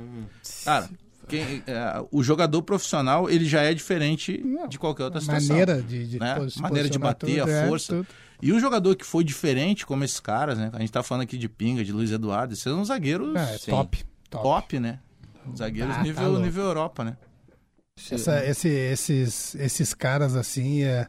Cara, 0.65 0.89
quem, 1.27 1.63
é, 1.67 2.05
o 2.11 2.23
jogador 2.23 2.61
profissional 2.61 3.29
ele 3.29 3.45
já 3.45 3.61
é 3.61 3.73
diferente 3.73 4.43
de 4.69 4.79
qualquer 4.79 5.03
outra 5.05 5.19
situação. 5.21 5.49
Maneira 5.57 5.81
de, 5.81 6.07
de 6.07 6.19
né? 6.19 6.35
Maneira 6.57 6.89
de 6.89 6.97
bater, 6.99 7.39
tudo, 7.41 7.49
a 7.49 7.53
é, 7.53 7.67
força. 7.67 7.95
tudo. 7.95 8.07
E 8.41 8.51
o 8.51 8.59
jogador 8.59 8.95
que 8.95 9.05
foi 9.05 9.23
diferente, 9.23 9.85
como 9.85 10.03
esses 10.03 10.19
caras, 10.19 10.57
né? 10.57 10.69
A 10.73 10.79
gente 10.79 10.91
tá 10.91 11.01
falando 11.01 11.23
aqui 11.23 11.37
de 11.37 11.47
Pinga, 11.47 11.83
de 11.83 11.91
Luiz 11.91 12.11
Eduardo, 12.11 12.53
esses 12.53 12.63
são 12.63 12.83
zagueiros 12.83 13.35
Ah, 13.35 13.51
é 13.51 13.57
Sim. 13.57 13.71
top, 13.71 14.03
top. 14.29 14.43
top, 14.43 14.79
né? 14.79 14.99
Zagueiros 15.57 15.93
Ah, 15.93 15.97
tá 15.97 16.03
nível, 16.03 16.27
louco. 16.29 16.43
nível 16.45 16.63
Europa, 16.65 17.03
né? 17.03 17.17
Essa- 18.11 18.45
esse- 18.45 18.67
esses, 18.67 19.55
esses 19.55 19.93
caras 19.93 20.35
assim, 20.35 20.83
é... 20.83 21.07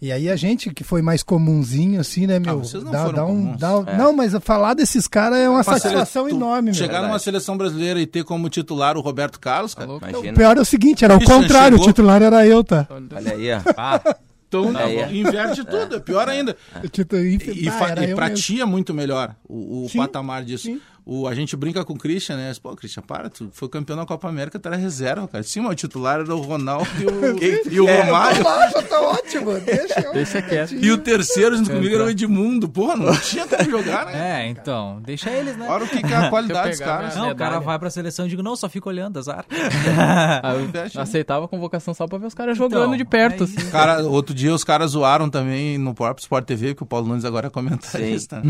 e 0.00 0.12
aí 0.12 0.28
a 0.28 0.36
gente 0.36 0.72
que 0.72 0.84
foi 0.84 1.00
mais 1.02 1.22
comunzinho 1.22 2.00
assim, 2.00 2.26
né, 2.26 2.38
meu? 2.38 2.52
Ah, 2.52 2.56
vocês 2.56 2.82
não 2.84 2.92
dá, 2.92 3.04
foram 3.04 3.14
dá 3.14 3.26
um, 3.26 3.56
dá 3.56 3.78
um- 3.78 3.84
É. 3.88 3.96
Não, 3.96 4.12
mas 4.12 4.32
falar 4.42 4.74
desses 4.74 5.06
caras 5.08 5.38
é 5.38 5.48
uma, 5.48 5.58
Uma 5.58 5.64
satisfação 5.64 6.24
sele- 6.24 6.36
enorme, 6.36 6.66
meu. 6.66 6.74
Chegar 6.74 7.02
numa 7.02 7.18
seleção 7.18 7.56
brasileira 7.56 8.00
e 8.00 8.06
ter 8.06 8.24
como 8.24 8.48
titular 8.48 8.96
o 8.96 9.00
Roberto 9.00 9.38
Carlos, 9.40 9.74
Tá 9.74 9.82
cara. 9.82 9.92
O 9.92 9.98
Imagina. 9.98 10.32
pior 10.34 10.56
é 10.56 10.60
o 10.60 10.64
seguinte, 10.64 11.04
era 11.04 11.14
o 11.14 11.18
Christian 11.18 11.40
contrário, 11.42 11.76
chegou- 11.78 11.86
o 11.88 11.92
titular 11.92 12.22
era 12.22 12.46
eu, 12.46 12.62
tá? 12.62 12.86
Olha 12.90 13.32
aí, 13.32 13.48
ó. 13.52 13.60
Então 14.46 14.78
É. 14.78 15.12
inverte 15.12 15.64
tudo, 15.64 15.96
é 15.96 15.98
pior 15.98 16.28
ainda. 16.28 16.56
O 16.84 16.88
titular, 16.88 17.24
E, 17.24 17.38
ah, 17.68 18.04
e 18.06 18.10
eu 18.10 18.14
pra 18.14 18.28
mesmo. 18.28 18.44
ti 18.44 18.60
é 18.60 18.64
muito 18.64 18.94
melhor 18.94 19.34
o, 19.48 19.84
o 19.84 19.88
Sim, 19.88 19.98
patamar 19.98 20.44
disso. 20.44 20.66
sim. 20.66 20.80
O, 21.06 21.28
a 21.28 21.34
gente 21.34 21.54
brinca 21.54 21.84
com 21.84 21.92
o 21.92 21.98
Christian, 21.98 22.36
né? 22.36 22.52
Pô, 22.62 22.74
Christian, 22.74 23.02
para, 23.02 23.28
tu 23.28 23.50
foi 23.52 23.68
campeão 23.68 23.96
da 23.96 24.06
Copa 24.06 24.26
América, 24.26 24.58
tu 24.58 24.66
era 24.66 24.76
reserva, 24.76 25.28
cara. 25.28 25.44
Sim, 25.44 25.60
mas 25.60 25.72
o 25.72 25.74
titular 25.74 26.20
era 26.20 26.34
o 26.34 26.40
Ronaldo 26.40 26.88
e 26.98 27.04
o, 27.04 27.68
e 27.72 27.80
o 27.80 27.86
Romário. 27.86 28.38
Relaxa, 28.42 28.82
tá 28.82 29.00
ótimo, 29.02 29.60
deixa 29.60 30.00
eu. 30.00 30.12
Deixa 30.14 30.40
quieto. 30.40 30.74
E 30.74 30.90
o 30.90 30.96
terceiro 30.96 31.56
junto 31.56 31.70
comigo 31.70 31.94
era 31.94 32.04
o 32.04 32.10
Edmundo. 32.10 32.68
Porra, 32.68 32.96
não 32.96 33.14
tinha 33.16 33.46
como 33.46 33.70
jogar, 33.70 34.06
né? 34.06 34.44
É, 34.44 34.48
então, 34.48 34.98
deixa 35.04 35.30
eles, 35.30 35.56
né? 35.58 35.66
Olha 35.68 35.84
o 35.84 35.88
que, 35.88 36.02
que 36.02 36.12
é 36.12 36.16
a 36.16 36.30
qualidade 36.30 36.70
dos 36.70 36.80
caras. 36.80 37.16
Não, 37.16 37.30
o 37.30 37.36
cara 37.36 37.58
vai 37.60 37.78
pra 37.78 37.90
seleção 37.90 38.24
e 38.24 38.30
digo, 38.30 38.42
não, 38.42 38.56
só 38.56 38.68
fica 38.68 38.88
olhando, 38.88 39.18
azar. 39.18 39.44
Eu 40.94 41.00
aceitava 41.02 41.44
a 41.44 41.48
convocação 41.48 41.92
só 41.92 42.06
pra 42.06 42.18
ver 42.18 42.26
os 42.26 42.34
caras 42.34 42.56
jogando 42.56 42.84
Então, 42.84 42.96
de 42.96 43.04
perto, 43.04 43.42
é 43.42 43.44
assim. 43.44 43.70
Cara, 43.70 44.02
outro 44.04 44.34
dia 44.34 44.54
os 44.54 44.64
caras 44.64 44.92
zoaram 44.92 45.28
também 45.28 45.76
no 45.76 45.94
próprio 45.94 46.22
Sport 46.22 46.46
TV, 46.46 46.74
que 46.74 46.82
o 46.82 46.86
Paulo 46.86 47.08
Nunes 47.08 47.24
agora 47.24 47.48
é 47.48 47.50
comentarista. 47.50 48.42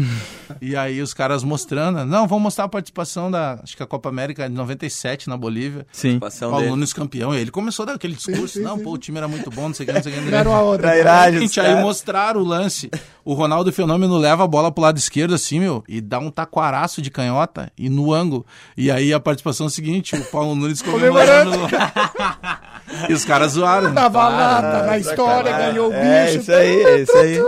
E 0.61 0.77
aí 0.77 1.01
os 1.03 1.13
caras 1.13 1.43
mostrando, 1.43 2.05
não, 2.05 2.29
vamos 2.29 2.44
mostrar 2.45 2.65
a 2.65 2.69
participação 2.69 3.31
da, 3.31 3.61
acho 3.63 3.77
que 3.77 3.83
a 3.83 3.87
Copa 3.87 4.09
América 4.09 4.49
de 4.49 4.55
97 4.55 5.29
na 5.29 5.37
Bolívia. 5.37 5.87
Sim. 5.91 6.21
Paulo. 6.21 6.69
Nunes 6.69 6.93
campeão. 6.93 7.35
E 7.35 7.41
ele 7.41 7.51
começou 7.51 7.83
a 7.83 7.87
dar 7.87 7.95
aquele 7.95 8.15
discurso, 8.15 8.61
não, 8.61 8.79
pô, 8.79 8.93
o 8.93 8.99
time 8.99 9.19
era 9.19 9.27
muito 9.27 9.51
bom, 9.51 9.69
não 9.69 9.75
sei 9.75 9.85
o 9.85 9.87
que, 9.89 9.93
não 9.93 10.03
sei 10.03 10.13
o 10.13 10.23
que. 10.23 10.35
Era 10.35 10.49
uma 10.49 10.61
outra. 10.61 10.89
Trairagem 10.89 11.41
dos 11.41 11.53
Gente, 11.53 11.61
aí 11.61 11.81
mostraram 11.83 12.41
o 12.41 12.45
lance. 12.45 12.91
O 13.25 13.33
Ronaldo 13.33 13.73
Fenômeno 13.73 14.19
leva 14.19 14.45
a 14.45 14.47
bola 14.47 14.71
pro 14.71 14.83
lado 14.83 14.99
esquerdo, 14.99 15.35
assim, 15.35 15.59
meu, 15.59 15.83
e 15.89 16.01
dá 16.01 16.19
um 16.19 16.31
taquaraço 16.31 17.01
de 17.01 17.11
canhota 17.11 17.73
e 17.77 17.89
no 17.89 18.13
ângulo. 18.13 18.45
E 18.77 18.91
aí 18.91 19.13
a 19.13 19.19
participação 19.19 19.67
é 19.67 19.69
a 19.69 19.71
seguinte: 19.71 20.15
o 20.15 20.25
Paulo 20.27 20.55
Nunes 20.55 20.83
comemorando. 20.83 21.59
E 23.09 23.13
os 23.13 23.25
caras 23.25 23.53
zoaram. 23.53 23.89
né? 23.89 23.95
Tava 23.95 24.29
lá, 24.29 24.63
tá 24.63 24.83
na 24.87 24.99
história, 24.99 25.53
ganhou 25.57 25.89
o 25.89 25.91
bicho. 25.91 26.03
É, 26.05 26.35
isso 26.35 26.53
aí, 26.53 26.83
é 26.83 27.01
isso 27.03 27.17
aí. 27.17 27.39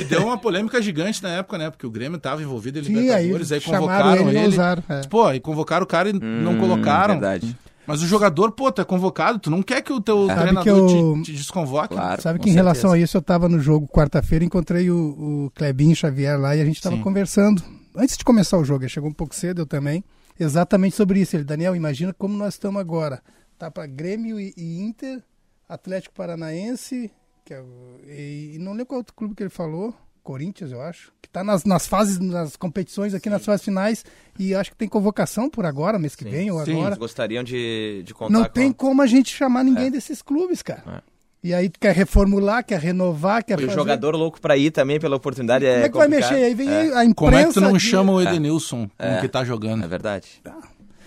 E 0.00 0.04
deu 0.04 0.24
uma 0.24 0.38
polêmica 0.38 0.80
gigante 0.80 1.22
na 1.22 1.30
época, 1.30 1.58
né? 1.58 1.70
Porque 1.70 1.86
o 1.86 1.90
Grêmio 1.90 2.18
tava 2.18 2.42
envolvido 2.42 2.78
em 2.78 2.84
Sim, 2.84 2.94
aí 2.96 3.02
Libertadores, 3.26 3.52
aí, 3.52 3.60
chamaram 3.60 3.82
convocaram 3.86 4.28
ele 4.28 4.38
e 4.38 4.40
ele. 4.42 4.48
usaram. 4.48 4.82
é. 4.88 5.00
Pô, 5.08 5.26
aí 5.26 5.40
convocaram 5.40 5.84
o 5.84 5.86
cara 5.86 6.08
e 6.10 6.12
não 6.12 6.56
colocaram. 6.58 7.14
Hum, 7.16 7.20
Verdade. 7.20 7.56
Mas 7.86 8.02
o 8.02 8.06
jogador, 8.06 8.50
pô, 8.52 8.72
tu 8.72 8.80
é 8.80 8.84
convocado, 8.84 9.38
tu 9.38 9.50
não 9.50 9.62
quer 9.62 9.82
que 9.82 9.92
o 9.92 10.00
teu 10.00 10.26
Sabe 10.28 10.40
treinador 10.40 10.62
que 10.64 10.94
eu- 10.96 11.14
te, 11.16 11.22
te 11.24 11.32
desconvoque. 11.32 11.94
Claro. 11.94 12.22
Sabe 12.22 12.38
que 12.38 12.48
em 12.48 12.52
relação 12.54 12.90
certeza. 12.90 12.94
a 12.94 13.04
isso, 13.04 13.16
eu 13.18 13.22
tava 13.22 13.46
no 13.46 13.60
jogo 13.60 13.86
quarta-feira, 13.86 14.42
encontrei 14.42 14.90
o, 14.90 14.96
o 15.46 15.52
Clebinho 15.54 15.94
Xavier 15.94 16.40
lá 16.40 16.56
e 16.56 16.62
a 16.62 16.64
gente 16.64 16.80
tava 16.80 16.96
Sim. 16.96 17.02
conversando. 17.02 17.62
Antes 17.94 18.16
de 18.16 18.24
começar 18.24 18.56
o 18.56 18.64
jogo, 18.64 18.84
ele 18.84 18.88
chegou 18.88 19.10
um 19.10 19.12
pouco 19.12 19.34
cedo, 19.34 19.60
eu 19.60 19.66
também. 19.66 20.02
Exatamente 20.40 20.96
sobre 20.96 21.20
isso. 21.20 21.36
Ele, 21.36 21.44
Daniel, 21.44 21.76
imagina 21.76 22.12
como 22.16 22.34
nós 22.36 22.54
estamos 22.54 22.80
agora. 22.80 23.20
Tá 23.58 23.70
para 23.70 23.86
Grêmio 23.86 24.38
e, 24.40 24.52
e 24.56 24.80
Inter, 24.80 25.22
Atlético 25.68 26.14
Paranaense, 26.14 27.10
que 27.44 27.54
é, 27.54 27.60
o- 27.60 28.00
e, 28.06 28.52
e 28.54 28.58
não 28.58 28.72
lembro 28.72 28.86
qual 28.86 28.98
outro 28.98 29.14
clube 29.14 29.34
que 29.34 29.42
ele 29.42 29.50
falou. 29.50 29.94
Corinthians, 30.22 30.72
eu 30.72 30.80
acho. 30.80 31.12
Que 31.20 31.28
tá 31.28 31.44
nas, 31.44 31.64
nas 31.64 31.86
fases, 31.86 32.18
nas 32.18 32.56
competições 32.56 33.12
aqui, 33.12 33.28
nas 33.28 33.44
fases 33.44 33.62
finais. 33.64 34.04
E 34.38 34.54
acho 34.54 34.70
que 34.70 34.76
tem 34.76 34.88
convocação 34.88 35.50
por 35.50 35.66
agora, 35.66 35.98
mês 35.98 36.16
que 36.16 36.24
vem 36.24 36.50
ou 36.50 36.64
Sim. 36.64 36.72
agora. 36.72 36.88
Eles 36.88 36.98
gostariam 36.98 37.44
de, 37.44 38.02
de 38.06 38.14
contar 38.14 38.32
Não 38.32 38.44
com... 38.44 38.48
tem 38.50 38.72
como 38.72 39.02
a 39.02 39.06
gente 39.06 39.30
chamar 39.34 39.62
ninguém 39.62 39.90
desses 39.90 40.22
clubes, 40.22 40.62
cara. 40.62 40.82
É. 41.10 41.14
E 41.46 41.52
aí 41.52 41.68
tu 41.68 41.78
quer 41.78 41.94
reformular, 41.94 42.64
quer 42.64 42.80
renovar, 42.80 43.44
quer 43.44 43.60
E 43.60 43.64
o 43.64 43.66
fazer... 43.66 43.78
jogador 43.78 44.16
louco 44.16 44.40
pra 44.40 44.56
ir 44.56 44.70
também 44.70 44.98
pela 44.98 45.14
oportunidade 45.16 45.66
é 45.66 45.74
Como 45.74 45.84
é 45.84 45.88
que 45.90 45.98
vai 45.98 46.06
complicado. 46.08 46.32
mexer? 46.32 46.44
Aí 46.46 46.54
vem 46.54 46.68
É, 46.70 46.94
a 46.96 47.04
imprensa... 47.04 47.14
Como 47.14 47.36
é 47.36 47.44
que 47.44 47.52
tu 47.52 47.60
não 47.60 47.72
diz- 47.74 47.82
chama 47.82 48.12
o 48.14 48.22
Edenilson 48.22 48.88
É. 48.98 49.20
que 49.20 49.28
tá 49.28 49.44
jogando? 49.44 49.84
É 49.84 49.86
verdade. 49.88 50.40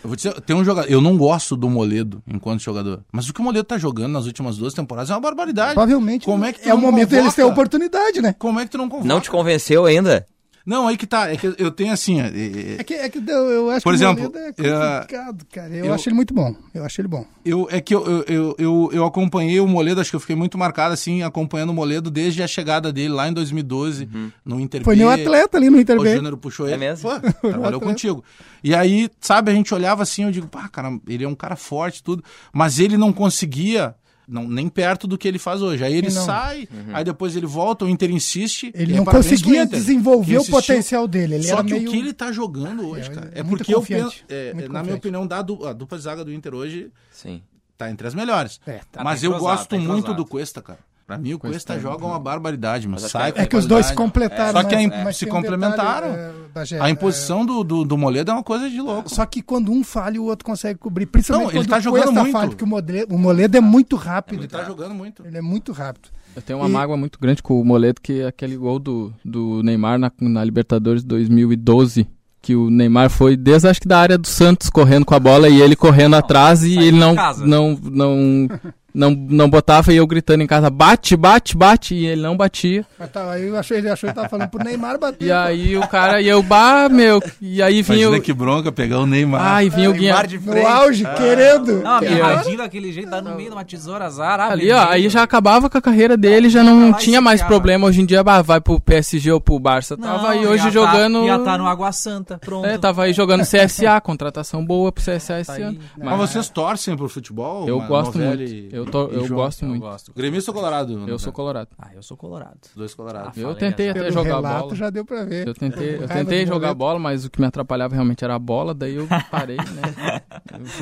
Eu 0.08 0.10
vou 0.10 0.16
dizer, 0.16 0.40
tem 0.40 0.56
um 0.56 0.64
jogador. 0.64 0.90
Eu 0.90 1.02
não 1.02 1.18
gosto 1.18 1.54
do 1.58 1.70
Moledo 1.70 2.24
enquanto 2.26 2.62
jogador. 2.62 3.02
Mas 3.12 3.28
o 3.28 3.34
que 3.34 3.42
o 3.42 3.44
Moledo 3.44 3.66
tá 3.66 3.78
jogando 3.78 4.14
nas 4.14 4.26
últimas 4.26 4.56
duas 4.56 4.74
temporadas 4.74 5.10
é 5.10 5.14
uma 5.14 5.20
barbaridade. 5.20 5.74
Provavelmente 5.74 6.24
Como 6.26 6.46
é 6.46 6.54
que 6.54 6.70
é 6.70 6.74
o 6.74 6.78
momento 6.78 7.10
convoca? 7.10 7.18
deles 7.18 7.36
terem 7.36 7.52
oportunidade, 7.52 8.22
né? 8.22 8.34
Como 8.40 8.58
é 8.58 8.64
que 8.64 8.72
tu 8.72 8.78
não 8.78 8.88
convoca? 8.88 9.06
Não 9.06 9.20
te 9.20 9.30
convenceu 9.30 9.84
ainda? 9.86 10.26
Não, 10.68 10.86
aí 10.86 10.98
que 10.98 11.08
tá. 11.08 11.32
É 11.32 11.38
que 11.38 11.56
eu 11.58 11.72
tenho 11.72 11.94
assim. 11.94 12.20
é- 12.20 12.28
é- 12.28 12.76
É 12.80 12.84
que, 12.84 12.94
é 12.94 13.08
que 13.10 13.20
eu, 13.20 13.50
eu 13.50 13.70
acho 13.72 13.84
Por 13.84 13.92
que 13.94 13.96
exemplo, 13.96 14.26
o 14.26 14.28
Moledo 14.30 14.38
é 14.38 14.52
complicado, 14.52 15.46
cara. 15.50 15.74
Eu, 15.74 15.86
eu- 15.86 15.94
acho 15.94 16.10
ele 16.10 16.16
muito 16.18 16.34
bom. 16.34 16.54
Eu 16.74 16.84
acho 16.84 17.00
ele 17.00 17.08
bom. 17.08 17.26
Eu, 17.46 17.68
é 17.72 17.80
que 17.80 17.96
eu, 17.96 18.06
eu, 18.06 18.24
eu, 18.28 18.56
eu, 18.60 18.90
eu 18.92 19.06
acompanhei 19.06 19.62
o 19.62 19.68
Moledo, 19.68 20.02
acho 20.02 20.10
que 20.10 20.16
eu 20.18 20.20
fiquei 20.20 20.36
muito 20.36 20.58
marcado 20.58 20.94
assim, 20.94 21.24
acompanhando 21.24 21.70
o 21.70 21.74
Moledo 21.74 22.12
desde 22.12 22.44
a 22.44 22.48
chegada 22.48 22.92
dele 22.92 23.14
lá 23.14 23.30
em 23.30 23.34
2012, 23.34 24.10
no 24.44 24.60
Inter 24.60 24.84
Foi 24.84 24.98
meu 24.98 25.10
atleta 25.10 25.58
ali 25.58 25.70
no 25.70 25.80
Inter 25.80 25.98
O. 25.98 26.06
Júnior 26.06 26.36
puxou 26.36 26.68
É 26.68 26.72
ele. 26.72 26.80
mesmo? 26.80 27.10
Pô, 27.10 27.20
trabalhou 27.50 27.80
contigo. 27.80 28.22
E 28.62 28.76
aí, 28.76 29.10
sabe, 29.22 29.50
a 29.52 29.54
gente 29.54 29.74
olhava 29.74 30.04
assim, 30.04 30.24
eu 30.26 30.32
digo, 30.32 30.48
pá, 30.48 30.68
cara, 30.68 31.00
ele 31.08 31.24
é 31.24 31.28
um 31.30 31.36
cara 31.36 31.56
forte 31.56 32.00
e 32.00 32.04
tudo, 32.04 32.22
mas 32.52 32.78
ele 32.78 32.98
não 32.98 33.14
conseguia, 33.14 33.96
não, 34.28 34.48
nem 34.48 34.68
perto 34.68 35.08
do 35.08 35.18
que 35.18 35.28
ele 35.28 35.40
faz 35.40 35.62
hoje. 35.62 35.84
Aí 35.84 35.94
ele 35.96 36.10
Não. 36.12 36.26
sai, 36.26 36.68
aí 36.94 37.04
depois 37.04 37.36
ele 37.36 37.46
volta, 37.46 37.86
o 37.86 37.90
Inter 37.90 38.12
insiste. 38.12 38.72
Ele 38.76 38.94
não 38.96 39.04
é 39.04 39.06
conseguia 39.06 39.64
Inter, 39.64 39.80
desenvolver 39.80 40.38
o 40.40 40.46
potencial 40.46 41.08
dele. 41.08 41.36
Ele 41.36 41.44
Só 41.44 41.56
era 41.60 41.64
que 41.64 41.74
meio... 41.74 41.88
o 41.88 41.92
que 41.92 41.98
ele 41.98 42.14
tá 42.14 42.32
jogando 42.32 42.88
hoje, 42.90 43.10
É, 43.10 43.14
cara, 43.14 43.32
é 43.34 43.40
é 43.40 43.44
porque 43.44 43.74
eu 43.74 43.80
confiante, 43.80 44.26
é, 44.28 44.54
na 44.70 44.84
minha 44.84 44.96
opinião, 44.96 45.26
da 45.26 45.42
du- 45.42 45.66
a 45.66 45.72
dupla 45.72 45.98
de 45.98 46.04
zaga 46.04 46.26
do 46.26 46.34
Inter 46.34 46.54
hoje 46.54 46.92
Sim. 47.12 47.42
tá 47.78 47.90
entre 47.90 48.06
as 48.08 48.14
melhores. 48.14 48.60
É, 48.68 48.82
tá. 48.92 49.04
mas 49.04 49.24
eu 49.24 49.32
entrosado, 49.32 49.58
gosto 49.58 49.70
tá 49.70 49.78
muito 49.80 50.14
do 50.14 50.26
Cuesta, 50.26 50.62
cara. 50.62 50.80
Pra 51.08 51.18
mim, 51.18 51.34
o 51.34 51.40
Cuesta, 51.40 51.80
joga 51.80 52.06
uma 52.06 52.20
barbaridade, 52.20 52.86
mas 52.86 53.04
Mas 53.04 53.12
sai 53.12 53.30
é 53.30 53.32
com 53.32 53.40
É 53.40 53.46
que 53.46 53.56
os 53.56 53.66
dois 53.66 53.86
se 53.86 53.94
completaram. 53.94 54.52
Só 54.62 54.68
que 54.68 54.76
mas- 54.76 55.04
mas 55.06 55.16
se 55.16 55.24
um 55.26 55.30
complementaram. 55.30 56.10
detalhe, 56.12 56.76
é, 56.76 56.82
A 56.82 56.90
é, 56.90 56.92
imposição 56.92 57.46
do, 57.46 57.64
do, 57.64 57.86
do 57.86 57.98
Moledo 57.98 58.30
é 58.32 58.34
uma 58.34 58.44
coisa 58.44 58.70
de 58.70 58.82
louco. 58.82 59.08
Só 59.10 59.26
que 59.26 59.42
quando 59.42 59.72
um 59.72 59.86
falha, 59.86 60.22
o 60.22 60.26
outro 60.26 60.44
consegue 60.46 60.78
cobrir. 60.78 61.06
Principalmente 61.06 61.46
Não, 61.46 61.52
ele 61.54 61.60
quando 61.64 61.70
tá 61.70 61.78
o 61.78 61.82
jogando 61.82 62.04
Cuesta 62.04 62.20
muito. 62.22 62.32
falha, 62.34 62.48
porque 62.50 62.64
o 62.66 62.68
Moledo, 62.68 63.16
o 63.16 63.18
Moledo 63.18 63.56
é 63.58 63.62
muito 63.62 63.96
rápido. 63.96 64.40
Ele 64.42 64.48
tá 64.50 64.66
jogando 64.66 64.94
muito. 64.94 65.26
Ele 65.26 65.38
é 65.38 65.42
muito 65.42 65.72
rápido. 65.72 66.10
Eu 66.36 66.42
tenho 66.42 66.60
uma 66.60 66.68
E- 66.68 66.72
mágoa 66.74 66.98
muito 66.98 67.18
grande 67.22 67.42
com 67.42 67.62
o 67.62 67.64
Moledo, 67.64 68.02
que 68.02 68.20
é 68.20 68.28
aquele 68.28 68.58
gol 68.58 68.78
do, 68.78 69.14
do 69.24 69.64
Neymar 69.64 69.98
na, 69.98 70.12
na 70.20 70.44
Libertadores 70.44 71.06
2012. 71.06 72.06
Que 72.42 72.54
o 72.54 72.70
Neymar 72.70 73.10
foi 73.10 73.38
desde 73.38 73.68
acho 73.70 73.80
que 73.82 73.88
da 73.88 73.98
área 74.00 74.18
do 74.18 74.28
Santos 74.28 74.70
correndo 74.70 75.06
com 75.06 75.16
a 75.16 75.20
bola 75.20 75.48
e 75.50 75.62
ele 75.62 75.76
correndo 75.76 76.16
atrás 76.18 76.64
e 76.64 76.76
saiu 76.76 76.82
ele 76.88 76.98
não, 77.00 77.16
não, 77.46 77.80
não, 77.82 78.48
não, 78.98 79.12
não 79.12 79.50
botava 79.50 79.94
e 79.94 79.98
eu 79.98 80.08
gritando 80.08 80.44
em 80.44 80.48
casa, 80.48 80.70
bate, 80.70 81.16
bate, 81.16 81.56
bate, 81.56 81.94
e 81.96 82.06
ele 82.06 82.22
não 82.22 82.36
batia. 82.36 82.86
Mas 83.00 83.10
tá, 83.12 83.32
aí 83.32 83.48
eu 83.48 83.56
achei, 83.58 83.78
ele 83.78 83.90
achou 83.90 84.10
que 84.10 84.16
tava 84.16 84.28
falando 84.28 84.50
pro 84.50 84.64
Neymar 84.64 85.00
bater. 85.00 85.26
E 85.28 85.32
aí 85.32 85.78
o 85.78 85.88
cara, 85.88 86.20
e 86.22 86.28
eu, 86.28 86.42
bah, 86.42 86.90
meu, 86.90 87.22
e 87.42 87.62
aí 87.62 87.82
vinha 87.82 88.00
Imagina 88.00 88.18
o. 88.18 88.22
que 88.22 88.34
bronca 88.34 88.72
pegar 88.72 89.00
o 89.00 89.06
Neymar. 89.06 89.42
Ai, 89.42 89.70
vinha 89.70 89.90
o 89.90 89.94
Guinha. 89.94 90.14
Neymar 90.14 90.28
de 90.28 90.40
No 90.40 90.68
auge, 90.68 91.04
querendo. 91.16 91.82
Não, 91.84 92.00
Que 92.00 92.08
agarradinho 92.08 92.58
daquele 92.58 92.92
jeito, 92.92 93.10
dá 93.10 93.22
no 93.22 93.36
meio 93.36 93.50
de 93.50 93.56
uma 93.56 93.64
tesoura, 93.64 94.06
azar. 94.06 94.40
ah, 94.40 94.52
Ali, 94.52 94.72
ó, 94.72 94.88
aí 94.90 95.08
já 95.10 95.22
acabava 95.24 95.70
com 95.70 95.78
a 95.78 95.82
carreira 95.82 96.18
dele, 96.18 96.50
já 96.50 96.64
não 96.64 96.90
Lá 96.92 96.98
e 96.98 97.02
tinha 97.02 97.22
mais 97.22 97.40
enfiava. 97.40 97.54
problema. 97.54 97.88
Hoje 97.88 98.02
em 98.02 98.06
dia, 98.06 98.24
bah, 98.24 98.42
vai 98.42 98.60
pro 98.60 98.80
PSG 98.80 99.32
ou 99.32 99.40
pro 99.40 99.60
Barça. 99.60 99.96
Não, 99.96 100.08
Tava 100.08 100.30
aí 100.32 100.42
ia 100.42 100.50
hoje 100.50 100.64
tá- 100.64 100.70
jogando. 100.72 101.24
Ia 101.24 101.38
tá 101.40 101.58
no 101.58 101.68
Água 101.68 101.92
Santa, 101.92 102.40
pronto. 102.40 102.66
É, 102.66 102.78
tava 102.78 103.04
aí 103.04 103.14
jogando 103.14 103.44
CSA, 103.46 104.02
contratação 104.02 104.66
boa 104.66 104.92
pro 104.92 105.04
CSA 105.04 105.40
esse 105.40 105.48
Tá 105.52 105.54
aí. 105.54 105.64
ano. 105.64 105.80
Mas 105.98 106.18
vocês 106.18 106.50
torcem 106.50 106.96
pro 106.98 107.08
futebol? 107.08 107.68
Eu 107.68 107.80
gosto 107.82 108.18
muito. 108.18 108.42
Eu, 108.74 108.87
e 109.12 109.16
eu 109.16 109.26
João? 109.26 109.42
gosto 109.44 109.62
Eu 109.64 109.70
muito. 109.70 109.82
gosto. 109.82 110.14
Gremista 110.16 110.52
ou 110.52 110.56
Colorado? 110.56 111.04
Eu 111.08 111.20
sou 111.20 111.32
colorado. 111.34 111.70
Ah, 111.80 111.90
eu 111.96 112.02
sou 112.04 112.16
colorado. 112.18 112.58
Dois 112.76 112.94
colorados. 112.94 113.38
Eu 113.38 113.44
Falei, 113.54 113.58
tentei 113.60 113.90
até 113.90 114.12
jogar 114.12 114.36
relato 114.36 114.60
bola. 114.64 114.76
já 114.76 114.90
deu 114.90 115.06
pra 115.06 115.24
ver. 115.26 115.48
Eu 115.48 115.54
tentei, 115.54 115.96
eu 115.96 116.00
Raiva 116.00 116.14
tentei 116.14 116.46
jogar 116.46 116.68
Moledo. 116.68 116.76
bola, 116.76 117.00
mas 117.00 117.26
o 117.26 117.30
que 117.30 117.40
me 117.40 117.48
atrapalhava 117.48 117.94
realmente 117.94 118.24
era 118.24 118.36
a 118.36 118.40
bola, 118.40 118.74
daí 118.74 118.96
eu 118.96 119.08
parei, 119.32 119.58
né? 119.58 120.22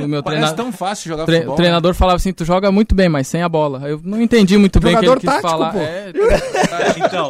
O 0.04 0.08
meu 0.08 0.24
Parece 0.24 0.56
tão 0.56 0.72
fácil 0.72 1.10
jogar 1.10 1.26
tre- 1.26 1.36
futebol. 1.38 1.54
o 1.54 1.58
treinador 1.58 1.94
falava 1.94 2.16
assim, 2.18 2.32
tu 2.34 2.46
joga 2.46 2.72
muito 2.72 2.94
bem, 2.96 3.10
mas 3.10 3.28
sem 3.28 3.42
a 3.42 3.50
bola. 3.50 3.88
Eu 3.90 4.00
não 4.04 4.22
entendi 4.22 4.58
muito 4.58 4.80
bem 4.80 4.96
o 4.96 5.00
que 5.00 5.06
ele 5.06 5.16
quis 5.16 5.26
tático, 5.30 5.48
falar. 5.50 5.72
pô. 5.72 5.80
É, 5.80 6.12
Então, 7.06 7.30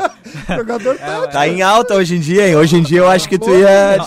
Jogador 0.58 0.98
tá. 0.98 1.28
Tá 1.28 1.48
em 1.48 1.62
alta 1.62 1.96
hoje 1.96 2.16
em 2.16 2.20
dia, 2.20 2.48
hein? 2.48 2.56
Hoje 2.56 2.76
em 2.78 2.82
dia 2.82 3.00
eu 3.00 3.08
acho 3.10 3.28
que 3.28 3.38
tu 3.38 3.50
ia. 3.50 3.98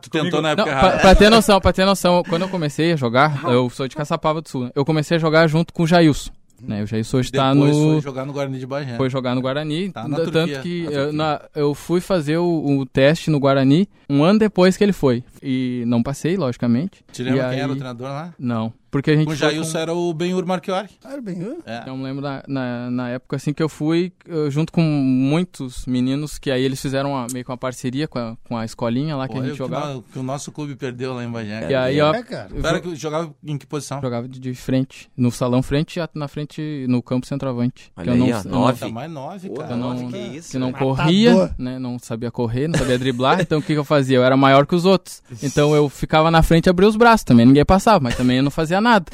Tu, 0.00 0.10
tentou 0.10 0.42
na 0.42 0.54
Não, 0.54 0.62
época 0.64 0.78
pra, 0.78 0.88
errada. 0.88 0.98
pra 1.00 1.14
ter 1.14 1.30
noção, 1.30 1.60
pra 1.60 1.72
ter 1.72 1.84
noção, 1.84 2.22
quando 2.28 2.42
eu 2.42 2.48
comecei 2.48 2.92
a 2.92 2.96
jogar, 2.96 3.42
eu 3.44 3.68
sou 3.70 3.86
de 3.88 3.96
Caçapava 3.96 4.40
do 4.40 4.48
Sul, 4.48 4.64
né? 4.64 4.70
Eu 4.74 4.84
comecei 4.84 5.16
a 5.16 5.20
jogar 5.20 5.46
junto 5.46 5.61
com 5.72 5.82
o 5.82 5.86
Jailson. 5.86 6.30
Né? 6.64 6.80
O 6.82 6.86
Jailson 6.86 7.16
hoje 7.18 7.28
está 7.30 7.52
no... 7.52 7.66
foi 7.66 8.00
jogar 8.00 8.24
no 8.24 8.32
Guarani 8.32 8.58
de 8.58 8.66
Bagé. 8.66 8.96
Foi 8.96 9.10
jogar 9.10 9.34
no 9.34 9.40
Guarani. 9.42 9.90
Tá 9.90 10.06
na 10.06 10.16
tanto 10.16 10.30
Turquia, 10.30 10.60
que 10.60 10.84
eu, 10.84 11.12
na- 11.12 11.40
eu 11.56 11.74
fui 11.74 12.00
fazer 12.00 12.36
o, 12.38 12.78
o 12.78 12.86
teste 12.86 13.30
no 13.30 13.40
Guarani 13.40 13.88
um 14.08 14.22
ano 14.22 14.38
depois 14.38 14.76
que 14.76 14.84
ele 14.84 14.92
foi. 14.92 15.24
E 15.42 15.82
não 15.88 16.02
passei, 16.04 16.36
logicamente. 16.36 17.04
Te 17.12 17.24
lembra 17.24 17.40
E 17.40 17.42
quem 17.42 17.50
aí- 17.54 17.60
era 17.60 17.72
o 17.72 17.74
treinador 17.74 18.06
lá? 18.08 18.32
Não. 18.38 18.72
Porque 18.92 19.10
a 19.10 19.16
gente 19.16 19.28
o 19.28 19.34
Jailson 19.34 19.72
com- 19.72 19.78
era 19.78 19.92
o 19.94 20.12
Benhur 20.14 20.46
Marchiori. 20.46 20.90
Ah, 21.02 21.18
bem, 21.20 21.42
hã? 21.42 21.56
É. 21.66 21.88
Eu 21.88 21.96
me 21.96 22.04
lembro 22.04 22.20
na, 22.22 22.42
na, 22.46 22.90
na 22.90 23.08
época 23.08 23.36
assim 23.36 23.52
que 23.52 23.62
eu 23.62 23.68
fui, 23.68 24.12
eu, 24.28 24.50
junto 24.50 24.70
com 24.70 24.82
muitos 24.82 25.86
meninos, 25.86 26.38
que 26.38 26.50
aí 26.50 26.62
eles 26.62 26.80
fizeram 26.80 27.12
uma- 27.12 27.26
meio 27.32 27.44
que 27.44 27.50
uma 27.50 27.56
parceria 27.56 28.06
com 28.06 28.18
a, 28.18 28.36
com 28.46 28.56
a 28.56 28.64
escolinha 28.64 29.16
lá 29.16 29.26
que 29.26 29.34
Olha 29.34 29.40
a 29.40 29.44
o 29.44 29.46
gente 29.46 29.52
que, 29.54 29.58
jogava. 29.58 29.94
no- 29.94 30.02
que 30.02 30.18
o 30.18 30.22
nosso 30.22 30.52
clube 30.52 30.76
perdeu 30.76 31.14
lá 31.14 31.24
em 31.24 31.30
Bagé. 31.30 31.70
E 31.70 31.74
aí, 31.74 32.00
ó, 32.00 32.12
É, 32.14 32.22
cara. 32.22 32.48
eu 32.54 32.64
Era 32.66 32.80
que 32.80 32.94
jogava 32.94 33.34
em 33.42 33.56
que 33.56 33.66
posição? 33.66 34.00
jogava 34.02 34.28
de, 34.28 34.38
de 34.38 34.54
frente, 34.54 35.10
no 35.16 35.30
salão 35.30 35.62
frente 35.62 35.98
e 35.98 36.08
na 36.14 36.28
frente, 36.28 36.84
no 36.88 37.02
campo 37.02 37.26
centroavante. 37.26 37.90
Olha 37.96 38.04
que 38.04 38.10
eu 38.10 38.12
aí, 38.12 38.18
não, 38.18 38.26
ó, 38.26 38.40
eu 38.40 38.44
não- 38.44 38.60
nove. 38.60 38.78
Tá 38.80 38.88
mais 38.90 39.10
nove, 39.10 39.48
Pô, 39.48 39.54
cara. 39.54 39.72
eu 39.72 39.76
não, 39.78 39.94
nove, 39.94 40.06
que 40.12 40.18
isso, 40.36 40.50
que 40.50 40.58
não 40.58 40.70
Matador. 40.70 40.96
corria, 40.96 41.54
né? 41.58 41.78
Não 41.78 41.98
sabia 41.98 42.30
correr, 42.30 42.68
não 42.68 42.78
sabia 42.78 42.98
driblar. 42.98 43.40
então 43.40 43.58
o 43.58 43.62
que, 43.62 43.72
que 43.72 43.78
eu 43.78 43.84
fazia? 43.84 44.18
Eu 44.18 44.24
era 44.24 44.36
maior 44.36 44.66
que 44.66 44.74
os 44.74 44.84
outros. 44.84 45.22
Então 45.42 45.74
eu 45.74 45.88
ficava 45.88 46.30
na 46.30 46.42
frente 46.42 46.66
e 46.66 46.70
abria 46.70 46.88
os 46.88 46.96
braços. 46.96 47.24
Também 47.24 47.46
ninguém 47.46 47.64
passava, 47.64 48.00
mas 48.00 48.16
também 48.16 48.36
eu 48.36 48.42
não 48.42 48.50
fazia 48.50 48.81
nada. 48.82 49.06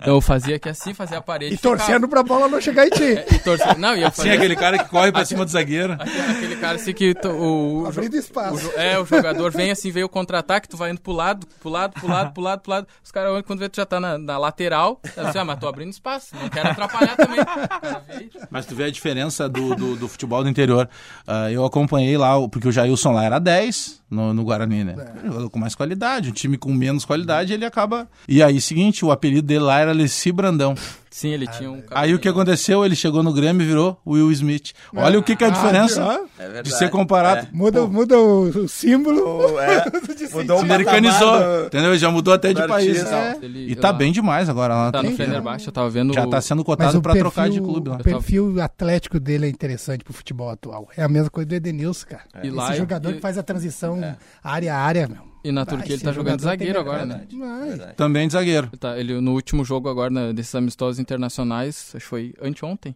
Então 0.00 0.14
eu 0.14 0.20
fazia 0.20 0.56
aqui 0.56 0.68
assim, 0.68 0.94
fazia 0.94 1.18
a 1.18 1.22
parede. 1.22 1.54
E 1.54 1.58
torcendo 1.58 2.08
pra 2.08 2.22
bola 2.22 2.48
não 2.48 2.60
chegar 2.60 2.86
em 2.86 2.90
ti. 2.90 3.16
ficava. 3.16 3.32
E 3.34 3.38
torcia- 3.40 3.74
Não, 3.74 3.96
ia 3.96 4.08
Sim, 4.10 4.16
fazer 4.16 4.30
aquele 4.32 4.56
cara 4.56 4.78
que 4.78 4.88
corre 4.88 5.10
pra 5.12 5.24
cima 5.24 5.44
do 5.44 5.50
zagueiro. 5.50 5.94
aquele 5.94 6.56
cara 6.56 6.76
assim 6.76 6.92
que 6.92 7.14
to- 7.14 7.28
o, 7.28 7.82
o, 7.82 7.86
Abrindo 7.86 8.14
o 8.14 8.16
espaço. 8.18 8.58
jo- 8.62 8.72
é, 8.76 8.98
o 8.98 9.04
jogador 9.04 9.50
vem 9.52 9.70
assim, 9.70 9.90
veio 9.90 10.06
o 10.06 10.08
contra-ataque, 10.08 10.68
tu 10.68 10.76
vai 10.76 10.90
indo 10.90 11.00
pro 11.00 11.12
lado, 11.12 11.46
pro 11.60 11.68
lado, 11.70 11.92
pro 11.94 12.06
lado, 12.08 12.32
pro 12.32 12.42
lado, 12.42 12.60
pro 12.60 12.70
lado. 12.70 12.86
Os 13.04 13.10
caras 13.10 13.30
olham 13.32 13.42
quando 13.42 13.58
vê 13.58 13.68
tu 13.68 13.76
já 13.76 13.84
tá 13.86 13.98
na, 14.00 14.16
na 14.16 14.38
lateral. 14.38 15.00
Aí 15.16 15.24
você, 15.26 15.38
ah, 15.38 15.44
mas 15.44 15.58
tô 15.58 15.66
abrindo 15.66 15.90
espaço, 15.90 16.34
não 16.40 16.48
quero 16.48 16.68
atrapalhar 16.70 17.16
também. 17.16 17.40
O 17.40 18.46
Mas 18.50 18.66
tu 18.66 18.74
vê 18.74 18.84
a 18.84 18.90
diferença 18.90 19.48
do, 19.48 19.74
do, 19.74 19.96
do 19.96 20.08
futebol 20.08 20.42
do 20.42 20.48
interior. 20.48 20.88
Ah, 21.26 21.50
eu 21.50 21.64
acompanhei 21.64 22.16
lá, 22.16 22.36
o- 22.36 22.48
porque 22.48 22.68
o 22.68 22.72
Jailson 22.72 23.12
lá 23.12 23.24
era 23.24 23.38
10 23.38 24.00
no, 24.10 24.34
no 24.34 24.44
Guarani, 24.44 24.84
né? 24.84 24.94
É. 24.98 25.48
Com 25.48 25.58
mais 25.58 25.74
qualidade, 25.74 26.28
um 26.28 26.32
time 26.32 26.58
com 26.58 26.72
menos 26.72 27.04
qualidade, 27.04 27.52
ele 27.52 27.64
acaba. 27.64 28.06
E 28.28 28.42
aí, 28.42 28.60
seguinte, 28.60 28.91
o 29.04 29.10
apelido 29.10 29.46
dele 29.46 29.60
lá 29.60 29.78
era 29.80 29.92
Leci 29.92 30.30
Brandão. 30.32 30.74
Sim, 31.10 31.28
ele 31.28 31.46
tinha 31.46 31.70
um 31.70 31.82
Aí 31.90 32.14
o 32.14 32.18
que 32.18 32.26
aconteceu? 32.26 32.82
Ele 32.86 32.96
chegou 32.96 33.22
no 33.22 33.34
Grêmio 33.34 33.62
e 33.62 33.66
virou 33.66 34.00
Will 34.06 34.32
Smith. 34.32 34.72
Olha 34.96 35.18
o 35.18 35.22
que, 35.22 35.36
que 35.36 35.44
é 35.44 35.48
a 35.48 35.50
diferença 35.50 36.02
Ah, 36.02 36.20
É 36.38 36.42
verdade. 36.44 36.70
de 36.70 36.74
ser 36.78 36.88
comparado. 36.88 37.48
Muda, 37.52 37.86
muda 37.86 38.18
o, 38.18 38.66
símbolo. 38.66 39.20
Mudou 40.32 40.56
Se 40.56 40.62
o 40.62 40.64
americanizou, 40.64 41.66
entendeu? 41.66 41.96
Já 41.98 42.10
mudou 42.10 42.32
até 42.32 42.54
de 42.54 42.66
país 42.66 43.02
e. 43.02 43.44
Ele- 43.44 43.72
E 43.72 43.76
tá 43.76 43.92
bem 43.92 44.10
demais 44.10 44.48
agora 44.48 44.74
lá. 44.74 44.90
Tá 44.92 45.02
no 45.02 45.10
Fenerbahçe, 45.14 45.66
eu 45.66 45.72
tava 45.72 45.90
vendo. 45.90 46.14
Já 46.14 46.26
tá 46.26 46.40
sendo 46.40 46.64
cotado 46.64 46.98
o 46.98 47.02
pra 47.02 47.14
trocar 47.14 47.50
de 47.50 47.60
clube 47.60 47.90
lá. 47.90 47.96
o 47.96 48.02
perfil 48.02 48.60
atlético 48.62 49.20
dele 49.20 49.46
é 49.46 49.48
interessante 49.50 50.02
pro 50.04 50.14
futebol 50.14 50.48
atual. 50.48 50.88
É 50.96 51.02
a 51.02 51.08
mesma 51.08 51.28
coisa 51.28 51.46
do 51.46 51.54
Edenilson, 51.54 52.06
cara. 52.06 52.22
E 52.42 52.46
Esse 52.46 52.56
lá- 52.56 52.74
jogador 52.74 53.12
que 53.12 53.20
faz 53.20 53.36
a 53.36 53.42
transição 53.42 54.00
área 54.42 54.74
a 54.74 54.78
área, 54.78 55.06
meu. 55.08 55.31
E 55.44 55.50
na 55.50 55.62
Ah, 55.62 55.66
Turquia 55.66 55.94
ele 55.94 56.02
tá 56.02 56.12
jogando 56.12 56.40
zagueiro 56.40 56.78
agora, 56.78 57.04
verdade. 57.06 57.36
né? 57.36 57.76
Vai. 57.78 57.94
Também 57.94 58.26
de 58.28 58.32
zagueiro. 58.34 58.68
Ele, 58.68 58.76
tá- 58.78 58.98
ele- 58.98 59.20
no 59.20 59.32
último 59.32 59.64
jogo 59.64 59.88
agora, 59.88 60.10
né, 60.10 60.32
desses 60.32 60.54
amistosos 60.54 60.98
internacionais, 61.00 61.92
acho 61.94 62.04
que 62.04 62.08
foi 62.08 62.34
anteontem. 62.40 62.94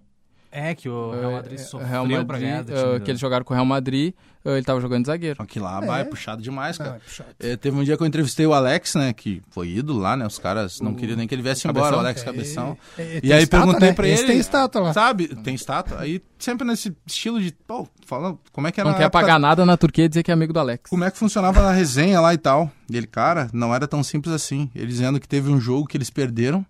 É 0.58 0.74
que 0.74 0.88
o 0.88 1.10
Real 1.10 1.32
Madrid 1.32 1.58
É, 1.58 1.62
sofreu 1.62 1.86
Real 1.88 2.06
pra 2.06 2.16
Madrid, 2.18 2.40
ganhar 2.40 2.62
do 2.64 2.72
eh, 2.72 2.76
time 2.82 2.98
do- 2.98 3.04
que 3.04 3.10
eles 3.10 3.20
jogaram 3.20 3.44
com 3.44 3.52
o 3.52 3.56
Real 3.56 3.66
Madrid, 3.66 4.14
eh, 4.42 4.52
ele 4.56 4.62
tava 4.64 4.80
jogando 4.80 5.02
de 5.02 5.08
zagueiro. 5.08 5.44
Que 5.46 5.60
lá 5.60 5.80
vai 5.80 6.02
puxado 6.06 6.40
demais, 6.40 6.78
cara. 6.78 6.90
Não, 6.90 6.96
é 6.96 7.00
puxado. 7.00 7.28
É, 7.38 7.56
teve 7.56 7.76
um 7.78 7.84
dia 7.84 7.94
que 7.94 8.02
eu 8.02 8.06
entrevistei 8.06 8.46
o 8.46 8.54
Alex, 8.54 8.94
né? 8.94 9.12
Que 9.12 9.42
foi 9.50 9.68
ídolo 9.68 9.98
lá, 10.00 10.16
né? 10.16 10.26
Os 10.26 10.38
caras 10.38 10.80
não 10.80 10.94
queriam 10.94 11.16
nem 11.18 11.28
que 11.28 11.34
ele 11.34 11.42
viesse 11.42 11.68
embora, 11.68 11.96
o 11.96 11.98
Alex 11.98 12.22
Cabeção. 12.22 12.76
É, 12.96 13.02
é, 13.02 13.20
E 13.22 13.32
aí 13.34 13.42
estátua, 13.42 13.66
perguntei 13.66 13.88
né? 13.90 13.94
pra 13.94 14.08
Esse 14.08 14.22
ele. 14.22 14.32
tem 14.32 14.38
estátua 14.40 14.80
lá. 14.80 14.92
Sabe? 14.94 15.28
Tem 15.28 15.54
estátua. 15.54 16.00
Aí 16.00 16.22
sempre 16.38 16.66
nesse 16.66 16.96
estilo 17.06 17.38
de. 17.38 17.52
Pô, 17.66 17.86
falando 18.06 18.38
como 18.50 18.66
é 18.66 18.72
que 18.72 18.80
era 18.80 18.88
Não 18.88 18.96
quer 18.96 19.04
época- 19.04 19.20
pagar 19.20 19.38
nada 19.38 19.66
na 19.66 19.76
Turquia 19.76 20.06
e 20.06 20.08
dizer 20.08 20.22
que 20.22 20.30
é 20.30 20.34
amigo 20.34 20.54
do 20.54 20.58
Alex. 20.60 20.88
Como 20.88 21.04
é 21.04 21.10
que 21.10 21.18
funcionava 21.18 21.60
na 21.60 21.72
resenha 21.72 22.18
lá 22.20 22.32
e 22.32 22.38
tal. 22.38 22.70
E 22.90 22.96
ele, 22.96 23.06
cara, 23.06 23.48
não 23.52 23.74
era 23.74 23.86
tão 23.86 24.02
simples 24.02 24.32
assim. 24.32 24.70
Ele 24.74 24.86
dizendo 24.86 25.20
que 25.20 25.28
teve 25.28 25.50
um 25.50 25.60
jogo 25.60 25.86
que 25.86 25.98
eles 25.98 26.08
perderam. 26.08 26.64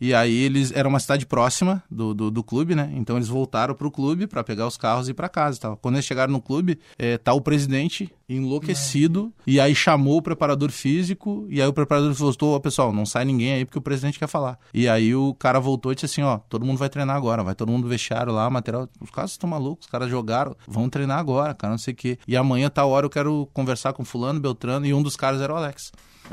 E 0.00 0.14
aí 0.14 0.34
eles 0.34 0.72
era 0.72 0.88
uma 0.88 1.00
cidade 1.00 1.26
próxima 1.26 1.82
do, 1.90 2.14
do, 2.14 2.30
do 2.30 2.42
clube, 2.42 2.74
né? 2.74 2.90
Então 2.94 3.16
eles 3.16 3.28
voltaram 3.28 3.74
pro 3.74 3.90
clube 3.90 4.26
pra 4.26 4.44
pegar 4.44 4.66
os 4.66 4.76
carros 4.76 5.08
e 5.08 5.10
ir 5.12 5.14
pra 5.14 5.28
casa 5.28 5.60
tal. 5.60 5.76
Quando 5.76 5.96
eles 5.96 6.04
chegaram 6.04 6.32
no 6.32 6.40
clube, 6.40 6.78
eh, 6.98 7.18
tá 7.18 7.32
o 7.32 7.40
presidente 7.40 8.12
enlouquecido 8.28 9.32
e 9.46 9.60
aí 9.60 9.74
chamou 9.74 10.18
o 10.18 10.22
preparador 10.22 10.70
físico 10.70 11.46
e 11.48 11.60
aí 11.60 11.68
o 11.68 11.72
preparador 11.72 12.12
voltou, 12.12 12.54
ó, 12.54 12.58
pessoal, 12.58 12.92
não 12.92 13.06
sai 13.06 13.24
ninguém 13.24 13.52
aí 13.52 13.64
porque 13.64 13.78
o 13.78 13.82
presidente 13.82 14.18
quer 14.18 14.28
falar. 14.28 14.58
E 14.74 14.88
aí 14.88 15.14
o 15.14 15.34
cara 15.34 15.60
voltou 15.60 15.92
e 15.92 15.94
disse 15.94 16.06
assim, 16.06 16.22
ó, 16.22 16.38
todo 16.38 16.64
mundo 16.64 16.78
vai 16.78 16.88
treinar 16.88 17.16
agora, 17.16 17.42
vai 17.42 17.54
todo 17.54 17.70
mundo 17.70 17.88
vestiário 17.88 18.32
lá, 18.32 18.48
material, 18.50 18.88
os 19.00 19.10
caras 19.10 19.32
estão 19.32 19.48
malucos, 19.48 19.86
os 19.86 19.90
caras 19.90 20.10
jogaram, 20.10 20.56
vão 20.66 20.88
treinar 20.88 21.18
agora, 21.18 21.54
cara, 21.54 21.72
não 21.72 21.78
sei 21.78 21.94
o 21.94 21.96
quê. 21.96 22.18
E 22.26 22.36
amanhã 22.36 22.68
tal 22.68 22.90
hora 22.90 23.06
eu 23.06 23.10
quero 23.10 23.48
conversar 23.52 23.92
com 23.92 24.04
fulano, 24.04 24.40
Beltrano 24.40 24.86
e 24.86 24.92
um 24.92 25.02
dos 25.02 25.16
caras 25.16 25.40
era 25.40 25.52
o 25.52 25.56
Alex. 25.56 25.92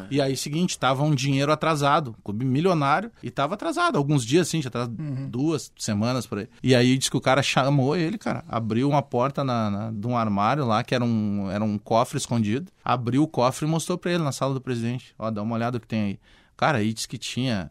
E 0.10 0.22
aí, 0.22 0.36
seguinte, 0.38 0.78
tava 0.78 1.04
um 1.04 1.14
dinheiro 1.14 1.52
atrasado, 1.52 2.16
clube 2.24 2.46
milionário, 2.46 3.12
e 3.22 3.30
tava 3.30 3.54
atrasado, 3.54 3.98
alguns 3.98 4.26
dias 4.26 4.48
assim, 4.48 4.62
já 4.62 4.70
tava 4.70 4.88
duas 4.88 5.72
semanas 5.78 6.26
por 6.26 6.40
aí. 6.40 6.48
E 6.62 6.76
aí 6.76 6.98
disse 6.98 7.12
que 7.12 7.18
o 7.18 7.22
cara 7.22 7.42
chamou 7.44 7.96
ele, 7.96 8.18
cara, 8.18 8.44
abriu 8.48 8.90
uma 8.90 9.02
porta 9.02 9.44
na, 9.44 9.70
na- 9.70 9.92
de 9.92 10.08
um 10.08 10.18
armário 10.18 10.66
lá, 10.66 10.84
que 10.84 10.96
era 10.96 11.04
um, 11.04 11.50
era 11.52 11.64
um 11.64 11.78
cofre 11.78 12.18
escondido, 12.18 12.72
abriu 12.84 13.24
o 13.24 13.28
cofre 13.28 13.66
e 13.66 13.70
mostrou 13.70 13.98
pra 13.98 14.12
ele 14.12 14.24
na 14.24 14.32
sala 14.32 14.54
do 14.54 14.62
presidente. 14.62 15.14
Ó, 15.18 15.30
dá 15.30 15.42
uma 15.42 15.56
olhada 15.56 15.78
o 15.78 15.80
que 15.82 15.88
tem 15.88 16.02
aí. 16.04 16.20
Cara, 16.58 16.78
aí 16.80 16.94
disse 16.94 17.08
que 17.08 17.18
tinha 17.18 17.70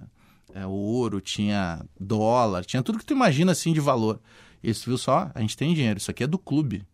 é, 0.54 0.66
ouro, 0.66 1.20
tinha 1.20 1.84
dólar, 1.98 2.64
tinha 2.64 2.82
tudo 2.82 2.98
que 2.98 3.04
tu 3.04 3.14
imagina 3.14 3.52
assim 3.52 3.72
de 3.72 3.80
valor. 3.80 4.20
E 4.62 4.70
esse 4.70 4.84
viu 4.86 4.98
só, 4.98 5.30
a 5.34 5.40
gente 5.40 5.56
tem 5.56 5.74
dinheiro, 5.74 5.98
isso 5.98 6.10
aqui 6.10 6.24
é 6.24 6.26
do 6.26 6.38
clube. 6.38 6.84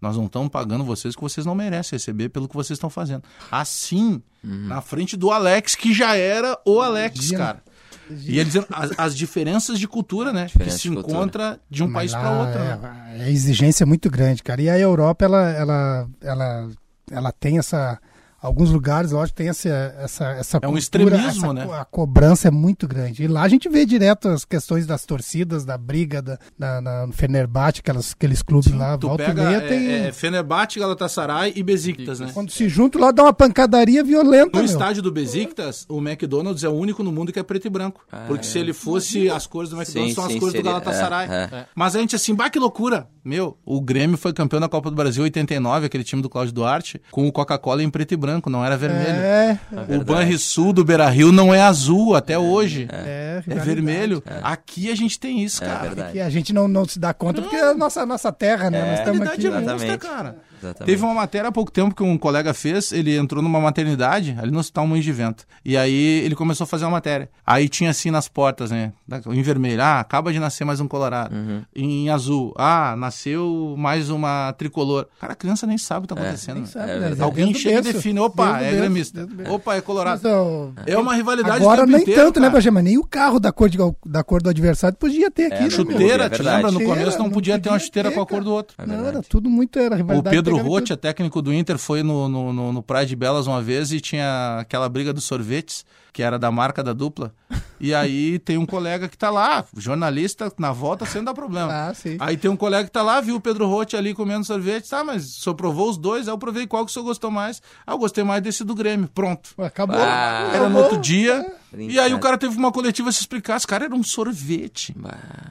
Nós 0.00 0.16
não 0.16 0.26
estamos 0.26 0.48
pagando 0.48 0.84
vocês 0.84 1.14
o 1.14 1.16
que 1.16 1.22
vocês 1.22 1.44
não 1.44 1.54
merecem 1.54 1.96
receber 1.96 2.28
pelo 2.30 2.48
que 2.48 2.54
vocês 2.54 2.76
estão 2.76 2.88
fazendo. 2.90 3.22
Assim, 3.50 4.22
na 4.42 4.80
frente 4.80 5.16
do 5.16 5.30
Alex, 5.30 5.74
que 5.74 5.92
já 5.92 6.16
era 6.16 6.58
o 6.64 6.80
Alex, 6.80 7.16
Imagina. 7.16 7.38
cara. 7.38 7.62
E 8.10 8.38
ele 8.38 8.46
dizendo 8.46 8.66
as, 8.72 8.90
as 8.98 9.16
diferenças 9.16 9.78
de 9.78 9.86
cultura, 9.86 10.32
né? 10.32 10.46
Diferença 10.46 10.76
que 10.76 10.82
se 10.82 10.88
encontra 10.88 11.60
de 11.70 11.84
um 11.84 11.86
Mas 11.88 12.12
país 12.12 12.12
para 12.12 12.40
outro. 12.40 12.60
é- 12.60 12.76
né? 12.76 13.24
A 13.24 13.30
exigência 13.30 13.84
é 13.84 13.86
muito 13.86 14.10
grande, 14.10 14.42
cara. 14.42 14.60
E 14.60 14.68
a 14.68 14.76
Europa, 14.78 15.24
ela, 15.24 15.50
ela, 15.50 16.08
ela, 16.20 16.68
ela 17.10 17.32
tem 17.32 17.58
essa. 17.58 18.00
Alguns 18.42 18.70
lugares, 18.70 19.10
lógico, 19.12 19.36
tem 19.36 19.48
essa, 19.48 19.68
essa, 19.98 20.24
essa 20.30 20.56
É 20.56 20.66
um 20.66 20.72
cultura, 20.72 20.78
extremismo, 20.78 21.44
essa 21.46 21.52
né? 21.52 21.68
A 21.78 21.84
cobrança 21.84 22.48
é 22.48 22.50
muito 22.50 22.88
grande. 22.88 23.22
E 23.24 23.28
lá 23.28 23.42
a 23.42 23.48
gente 23.48 23.68
vê 23.68 23.84
direto 23.84 24.28
as 24.28 24.44
questões 24.44 24.86
das 24.86 25.04
torcidas, 25.04 25.64
da 25.64 25.76
briga, 25.76 26.22
da, 26.22 26.38
na, 26.58 26.80
na, 26.80 27.06
no 27.06 27.12
Fenerbahçe, 27.12 27.80
aquelas, 27.80 28.12
aqueles 28.12 28.40
clubes 28.42 28.72
lá, 28.72 28.96
Tu 28.96 29.06
volta 29.06 29.22
e 29.22 29.26
pega 29.26 29.44
meia 29.44 29.56
é, 29.56 29.60
tem... 29.68 29.90
é, 30.06 30.12
Fenerbahçe, 30.12 30.78
Galatasaray 30.80 31.52
e 31.54 31.62
Besiktas, 31.62 32.18
né? 32.20 32.30
Quando 32.32 32.50
se 32.50 32.68
junta 32.68 32.98
lá, 32.98 33.10
dá 33.10 33.24
uma 33.24 33.32
pancadaria 33.32 34.02
violenta, 34.02 34.50
No 34.58 34.64
meu. 34.64 34.64
estádio 34.64 35.02
do 35.02 35.12
Besiktas, 35.12 35.84
o 35.88 35.98
McDonald's 35.98 36.64
é 36.64 36.68
o 36.68 36.72
único 36.72 37.02
no 37.02 37.12
mundo 37.12 37.32
que 37.32 37.38
é 37.38 37.42
preto 37.42 37.66
e 37.66 37.70
branco. 37.70 38.06
porque 38.26 38.44
se 38.46 38.58
ele 38.58 38.72
fosse 38.72 39.28
as 39.28 39.46
cores 39.46 39.70
do 39.70 39.76
McDonald's, 39.76 40.12
Sim, 40.12 40.14
são 40.14 40.24
as 40.24 40.32
sim, 40.32 40.38
cores 40.38 40.54
do 40.54 40.56
seria- 40.56 40.70
Galatasaray. 40.72 41.28
é, 41.28 41.48
é. 41.52 41.66
Mas 41.74 41.94
a 41.94 42.00
gente 42.00 42.16
assim, 42.16 42.34
bah, 42.34 42.48
que 42.48 42.58
loucura. 42.58 43.06
Meu, 43.22 43.58
o 43.66 43.82
Grêmio 43.82 44.16
foi 44.16 44.32
campeão 44.32 44.58
da 44.60 44.68
Copa 44.68 44.88
do 44.88 44.96
Brasil 44.96 45.22
89, 45.22 45.84
aquele 45.86 46.02
time 46.04 46.22
do 46.22 46.28
Cláudio 46.30 46.54
Duarte, 46.54 47.02
com 47.10 47.28
o 47.28 47.32
Coca-Cola 47.32 47.82
em 47.82 47.90
preto 47.90 48.12
e 48.12 48.16
branco, 48.16 48.29
não 48.50 48.64
era 48.64 48.76
vermelho. 48.76 49.08
É, 49.10 49.58
o 49.98 50.04
Banrisul 50.04 50.72
do 50.72 50.84
Beira-Rio 50.84 51.32
não 51.32 51.52
é 51.52 51.60
azul 51.60 52.14
até 52.14 52.38
hoje. 52.38 52.86
é, 52.90 53.42
É 53.48 53.54
vermelho. 53.56 54.22
Aqui 54.42 54.90
a 54.90 54.94
gente 54.94 55.18
tem 55.18 55.42
isso, 55.42 55.60
cara. 55.60 56.10
a 56.20 56.30
gente 56.30 56.52
não, 56.52 56.68
não 56.68 56.84
se 56.84 56.98
dá 56.98 57.12
conta, 57.14 57.40
porque 57.42 57.56
é 57.56 57.70
a 57.70 57.74
nossa, 57.74 58.04
nossa 58.06 58.30
terra, 58.30 58.70
né? 58.70 58.80
Nós 58.80 58.90
A 58.90 58.94
estamos 59.02 59.28
aqui. 59.28 59.46
é 59.82 59.96
cara. 59.98 60.36
Exatamente. 60.62 60.86
Teve 60.86 61.04
uma 61.04 61.14
matéria 61.14 61.48
há 61.48 61.52
pouco 61.52 61.70
tempo 61.70 61.94
que 61.94 62.02
um 62.02 62.16
colega 62.18 62.52
fez, 62.54 62.92
ele 62.92 63.16
entrou 63.16 63.42
numa 63.42 63.60
maternidade, 63.60 64.36
ali 64.40 64.50
no 64.50 64.58
Hospital 64.58 64.86
Moinhos 64.86 65.04
de 65.04 65.12
Vento. 65.12 65.44
E 65.64 65.76
aí 65.76 66.20
ele 66.24 66.34
começou 66.34 66.64
a 66.64 66.66
fazer 66.66 66.84
uma 66.84 66.92
matéria. 66.92 67.28
Aí 67.46 67.68
tinha 67.68 67.90
assim 67.90 68.10
nas 68.10 68.28
portas, 68.28 68.70
né? 68.70 68.92
Em 69.30 69.42
vermelho, 69.42 69.82
ah, 69.82 70.00
acaba 70.00 70.32
de 70.32 70.38
nascer 70.38 70.64
mais 70.64 70.80
um 70.80 70.86
colorado. 70.86 71.34
Uhum. 71.34 71.62
Em 71.74 72.10
azul, 72.10 72.54
ah, 72.56 72.94
nasceu 72.96 73.74
mais 73.78 74.10
uma 74.10 74.52
tricolor. 74.52 75.06
Cara, 75.20 75.32
a 75.32 75.36
criança 75.36 75.66
nem 75.66 75.78
sabe 75.78 76.00
o 76.04 76.08
que 76.08 76.14
tá 76.14 76.20
acontecendo. 76.20 76.54
Nem 76.54 76.62
né? 76.64 76.68
sabe, 76.68 76.90
É 76.90 76.94
né? 76.94 77.00
verdade. 77.00 77.22
Alguém 77.22 77.54
chega 77.54 77.78
e 77.80 77.92
define, 77.92 78.20
opa, 78.20 78.58
Desde 78.58 78.64
o 78.64 78.76
é 78.76 78.78
gremista. 78.80 79.28
Opa, 79.48 79.76
é 79.76 79.80
colorado. 79.80 80.20
Ó, 80.24 80.68
É 80.86 80.96
uma 80.98 81.14
rivalidade 81.14 81.56
Agora 81.56 81.86
nem 81.86 82.02
inteiro, 82.02 82.20
tanto, 82.24 82.40
né, 82.40 82.46
cara. 82.46 82.54
Bajema? 82.58 82.82
Nem 82.82 82.98
o 82.98 83.04
carro 83.04 83.40
da 83.40 83.50
cor, 83.50 83.68
de, 83.68 83.78
da 84.04 84.22
cor 84.22 84.42
do 84.42 84.50
adversário 84.50 84.96
podia 84.98 85.30
ter 85.30 85.46
aqui, 85.46 85.54
É, 85.54 85.58
né, 85.58 85.68
meu? 85.68 85.70
Chuteira, 85.70 86.24
É 86.24 86.28
te 86.28 86.42
lembra? 86.42 86.70
No 86.70 86.82
começo 86.82 87.18
não 87.18 87.30
não 87.30 87.34
podia 87.34 87.58
ter 87.58 87.68
uma 87.68 87.78
chuteira 87.78 88.08
ter, 88.10 88.14
com 88.16 88.20
a 88.22 88.26
cor 88.26 88.42
do 88.42 88.52
outro. 88.52 88.74
É 88.76 88.82
Não, 88.84 88.94
verdade. 88.96 89.16
era 89.16 89.22
tudo 89.26 89.48
muito, 89.48 89.78
era 89.78 89.94
O 89.94 89.98
rivalidade. 89.98 90.36
Pedro 90.50 90.66
em 90.66 90.68
Rotti, 90.68 90.88
tudo. 90.88 90.92
é 90.94 90.96
técnico 90.96 91.42
do 91.42 91.52
Inter, 91.52 91.78
foi 91.78 92.02
no, 92.02 92.28
no, 92.28 92.52
no, 92.52 92.72
no 92.72 92.82
Praia 92.82 93.06
de 93.06 93.16
Belas 93.16 93.46
uma 93.46 93.62
vez 93.62 93.92
e 93.92 94.00
tinha 94.00 94.58
aquela 94.60 94.88
briga 94.88 95.12
dos 95.12 95.24
sorvetes, 95.24 95.84
que 96.12 96.22
era 96.22 96.38
da 96.38 96.50
marca 96.50 96.82
da 96.82 96.92
dupla. 96.92 97.32
E 97.80 97.94
aí 97.94 98.38
tem 98.38 98.58
um 98.58 98.66
colega 98.66 99.08
que 99.08 99.16
tá 99.16 99.30
lá, 99.30 99.64
jornalista, 99.76 100.52
na 100.58 100.70
volta 100.72 101.06
sem 101.06 101.24
dar 101.24 101.32
problema. 101.34 101.72
Ah, 101.72 101.94
sim. 101.94 102.16
Aí 102.20 102.36
tem 102.36 102.50
um 102.50 102.56
colega 102.56 102.84
que 102.84 102.90
tá 102.92 103.02
lá, 103.02 103.20
viu 103.20 103.36
o 103.36 103.40
Pedro 103.40 103.66
Rotti 103.66 103.96
ali 103.96 104.12
comendo 104.14 104.44
sorvete, 104.44 104.88
tá, 104.88 105.02
mas 105.02 105.38
o 105.38 105.40
senhor 105.40 105.54
provou 105.54 105.88
os 105.88 105.96
dois, 105.96 106.28
aí 106.28 106.34
eu 106.34 106.38
provei 106.38 106.66
qual 106.66 106.84
que 106.84 106.90
o 106.90 106.92
senhor 106.92 107.04
gostou 107.04 107.30
mais. 107.30 107.62
Ah, 107.86 107.92
eu 107.92 107.98
gostei 107.98 108.22
mais 108.22 108.42
desse 108.42 108.64
do 108.64 108.74
Grêmio, 108.74 109.08
pronto. 109.14 109.50
Acabou. 109.58 109.96
Ah. 109.98 110.50
Era 110.54 110.68
no 110.68 110.78
outro 110.78 110.98
dia, 110.98 111.44
E 111.76 111.98
aí 111.98 112.12
o 112.12 112.18
cara 112.18 112.36
teve 112.36 112.56
uma 112.56 112.72
coletiva 112.72 113.10
se 113.12 113.20
explicar, 113.20 113.56
os 113.56 113.64
caras 113.64 113.86
eram 113.86 113.98
um 113.98 114.02
sorvete. 114.02 114.94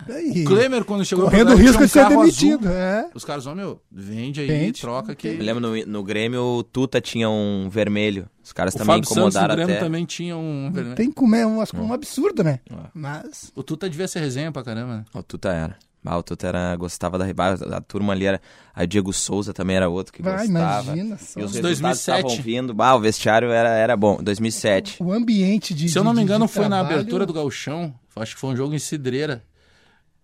Aí, 0.07 0.43
O 0.43 0.45
Klemer, 0.45 0.83
quando 0.83 1.05
chegou 1.05 1.25
no 1.25 1.31
correndo 1.31 1.53
o 1.53 1.55
risco 1.55 1.81
de 1.83 1.89
ser 1.89 2.05
um 2.05 2.09
demitido. 2.09 2.67
É. 2.67 3.09
Os 3.13 3.23
caras, 3.23 3.47
ó, 3.47 3.55
meu, 3.55 3.81
vende 3.91 4.41
aí, 4.41 4.47
Vende. 4.47 4.81
troca 4.81 5.15
que... 5.15 5.29
Me 5.29 5.43
lembro 5.43 5.61
no, 5.61 5.85
no 5.85 6.03
Grêmio, 6.03 6.41
o 6.41 6.63
Tuta 6.63 6.99
tinha 6.99 7.29
um 7.29 7.69
vermelho. 7.69 8.27
Os 8.49 8.53
caras 8.53 8.73
O 8.73 8.77
também 8.79 8.95
Fábio 8.95 9.07
Santos 9.09 9.35
incomodaram 9.35 9.55
Grêmio 9.55 9.75
até. 9.75 9.83
também 9.85 10.05
tinha 10.05 10.35
um... 10.35 10.71
vermelho. 10.73 10.95
Tem 10.95 11.09
que 11.09 11.13
comer 11.13 11.45
um, 11.45 11.59
um 11.75 11.93
absurdo, 11.93 12.43
né? 12.43 12.59
Mas. 12.95 13.51
O 13.55 13.61
Tuta 13.61 13.87
devia 13.87 14.07
ser 14.07 14.21
resenha 14.21 14.51
pra 14.51 14.63
caramba, 14.63 14.97
né? 14.97 15.05
O 15.13 15.21
Tuta 15.21 15.49
era. 15.53 15.77
Ah, 16.03 16.17
o 16.17 16.23
Tuta 16.23 16.47
era, 16.47 16.75
gostava 16.75 17.15
da 17.19 17.25
rival. 17.25 17.53
A 17.71 17.79
turma 17.79 18.13
ali 18.13 18.25
era. 18.25 18.41
Aí 18.73 18.85
o 18.85 18.87
Diego 18.87 19.13
Souza 19.13 19.53
também 19.53 19.75
era 19.75 19.87
outro 19.87 20.11
que 20.11 20.23
Vai, 20.23 20.47
gostava. 20.47 20.83
imagina 20.93 21.17
só. 21.19 21.39
E 21.39 21.43
os 21.43 21.51
Em 21.51 21.61
resultados 21.61 21.61
2007. 21.61 22.17
estavam 22.25 22.41
vindo. 22.43 22.75
Ah, 22.81 22.95
o 22.95 22.99
vestiário 22.99 23.51
era, 23.51 23.69
era 23.69 23.95
bom. 23.95 24.17
2007. 24.23 24.97
O 25.03 25.13
ambiente 25.13 25.71
de. 25.75 25.87
Se 25.89 25.99
eu 25.99 26.03
não 26.03 26.11
me 26.13 26.23
engano, 26.23 26.47
foi 26.47 26.63
na 26.67 26.77
trabalho- 26.79 26.95
abertura 27.01 27.25
do 27.27 27.33
Gauchão. 27.33 27.93
Acho 28.15 28.33
que 28.33 28.41
foi 28.41 28.49
um 28.49 28.55
jogo 28.55 28.73
em 28.73 28.79
Cidreira. 28.79 29.43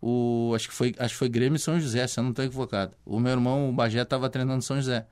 O, 0.02 0.52
acho, 0.56 0.68
que 0.70 0.74
foi, 0.74 0.96
acho 0.98 1.14
que 1.14 1.20
foi 1.20 1.30
Grêmio 1.30 1.58
e 1.58 1.60
São 1.60 1.80
José, 1.80 2.06
se 2.08 2.20
eu 2.20 2.24
não 2.24 2.32
estou 2.32 2.44
equivocado. 2.44 2.94
O 3.06 3.20
meu 3.20 3.32
irmão, 3.34 3.70
o 3.70 3.74
Bagé, 3.74 4.02
estava 4.02 4.30
treinando 4.30 4.64
São 4.64 4.76
José. 4.78 5.06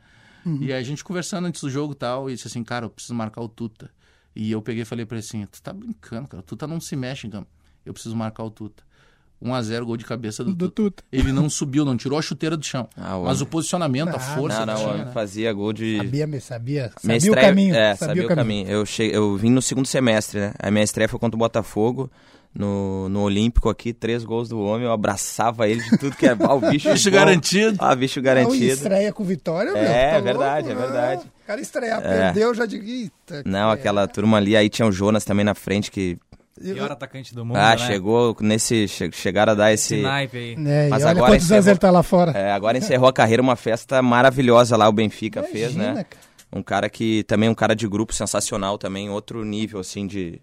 E 0.45 0.73
aí 0.73 0.79
a 0.79 0.83
gente 0.83 1.03
conversando 1.03 1.45
antes 1.47 1.61
do 1.61 1.69
jogo 1.69 1.93
e 1.93 1.95
tal, 1.95 2.29
e 2.29 2.33
disse 2.35 2.47
assim, 2.47 2.63
cara, 2.63 2.85
eu 2.85 2.89
preciso 2.89 3.13
marcar 3.15 3.41
o 3.41 3.47
Tuta. 3.47 3.89
E 4.35 4.51
eu 4.51 4.61
peguei 4.61 4.81
e 4.81 4.85
falei 4.85 5.05
pra 5.05 5.15
ele 5.17 5.25
assim, 5.25 5.45
tu 5.45 5.61
tá 5.61 5.71
brincando, 5.71 6.27
cara, 6.27 6.41
o 6.41 6.43
Tuta 6.43 6.65
não 6.67 6.79
se 6.81 6.95
mexe 6.95 7.27
campo. 7.29 7.47
Eu 7.85 7.93
preciso 7.93 8.15
marcar 8.15 8.43
o 8.43 8.49
Tuta. 8.49 8.83
1x0, 9.41 9.83
gol 9.83 9.97
de 9.97 10.05
cabeça 10.05 10.41
do, 10.43 10.55
Do 10.55 10.69
Tuta. 10.69 11.01
Tuta. 11.01 11.03
Ele 11.11 11.33
não 11.33 11.49
subiu, 11.49 11.83
não 11.83 11.97
tirou 11.97 12.17
a 12.17 12.21
chuteira 12.21 12.55
do 12.55 12.65
chão. 12.65 12.87
Ah, 12.95 13.19
mas 13.19 13.41
o 13.41 13.45
posicionamento, 13.45 14.07
a 14.09 14.15
Ah, 14.15 14.19
força 14.19 14.65
Não, 14.65 14.73
que 14.75 14.81
não, 14.83 14.91
tinha, 14.93 15.05
né? 15.05 15.11
fazia 15.11 15.51
gol 15.51 15.73
de. 15.73 15.97
Sabia, 15.97 16.25
me 16.27 16.39
sabia. 16.39 16.81
Minha 16.81 16.91
Sabia 16.93 17.13
o 17.15 17.17
estreia- 17.17 17.47
caminho. 17.49 17.75
É, 17.75 17.95
sabia, 17.95 18.25
o 18.25 18.27
caminho. 18.29 18.67
Eu, 18.69 18.85
cheguei, 18.85 19.13
eu 19.17 19.35
vim 19.35 19.49
no 19.49 19.61
segundo 19.61 19.85
semestre, 19.85 20.39
né? 20.39 20.53
A 20.59 20.71
minha 20.71 20.83
estreia 20.83 21.09
foi 21.09 21.19
contra 21.19 21.35
o 21.35 21.39
Botafogo, 21.39 22.09
no, 22.55 23.09
no 23.09 23.21
Olímpico 23.21 23.69
aqui, 23.69 23.91
três 23.93 24.23
gols 24.23 24.47
do 24.49 24.59
homem. 24.59 24.85
Eu 24.85 24.91
abraçava 24.91 25.67
ele 25.67 25.81
de 25.81 25.97
tudo 25.97 26.15
que 26.15 26.25
é. 26.27 26.35
Ah, 26.39 26.53
o 26.55 26.59
bicho. 26.59 26.91
Bicho 26.91 27.09
bom. 27.09 27.15
garantido. 27.17 27.77
Ah, 27.79 27.95
bicho 27.95 28.19
Não, 28.19 28.23
garantido. 28.25 28.65
estreia 28.65 29.11
com 29.11 29.23
vitória, 29.23 29.71
meu. 29.73 29.81
É, 29.81 30.11
tá 30.11 30.17
é 30.17 30.21
verdade, 30.21 30.67
louco? 30.67 30.81
é 30.81 30.85
verdade. 30.85 31.21
Ah, 31.25 31.29
O 31.43 31.47
cara 31.47 31.61
estrear, 31.61 31.99
É. 32.03 32.07
perdeu, 32.31 32.53
já 32.53 32.65
digo. 32.65 32.85
Eita, 32.85 33.43
Não, 33.45 33.69
é. 33.69 33.73
aquela 33.73 34.07
turma 34.07 34.37
ali. 34.37 34.55
Aí 34.55 34.69
tinha 34.69 34.87
o 34.87 34.91
Jonas 34.91 35.25
também 35.25 35.43
na 35.45 35.55
frente 35.55 35.89
que. 35.91 36.17
Pior 36.61 36.91
atacante 36.91 37.33
do 37.33 37.43
mundo, 37.43 37.57
ah, 37.57 37.71
né? 37.71 37.77
chegou 37.79 38.37
nesse. 38.39 38.87
che- 38.87 39.09
chegaram 39.11 39.53
a 39.53 39.55
dar 39.55 39.73
esse. 39.73 39.95
Esse 39.95 40.03
naipe 40.03 40.37
aí. 40.37 40.53
É, 40.67 40.87
Mas 40.87 41.01
e 41.01 41.05
olha 41.05 41.11
agora 41.11 41.31
quantos 41.31 41.51
anos 41.51 41.65
encerrou- 41.65 41.69
ele 41.71 41.79
tá 41.79 41.89
lá 41.91 42.03
fora. 42.03 42.31
É, 42.37 42.51
agora 42.51 42.77
encerrou 42.77 43.09
a 43.09 43.13
carreira, 43.13 43.41
uma 43.41 43.55
festa 43.55 43.99
maravilhosa 44.03 44.77
lá, 44.77 44.87
o 44.87 44.91
Benfica 44.91 45.41
fez, 45.41 45.73
Imagina, 45.73 45.93
né? 45.95 46.03
cara. 46.03 46.23
Um 46.55 46.61
cara 46.61 46.87
que 46.87 47.23
também, 47.23 47.49
um 47.49 47.55
cara 47.55 47.75
de 47.75 47.87
grupo 47.87 48.13
sensacional 48.13 48.77
também, 48.77 49.09
outro 49.09 49.43
nível, 49.43 49.79
assim, 49.79 50.05
de, 50.05 50.39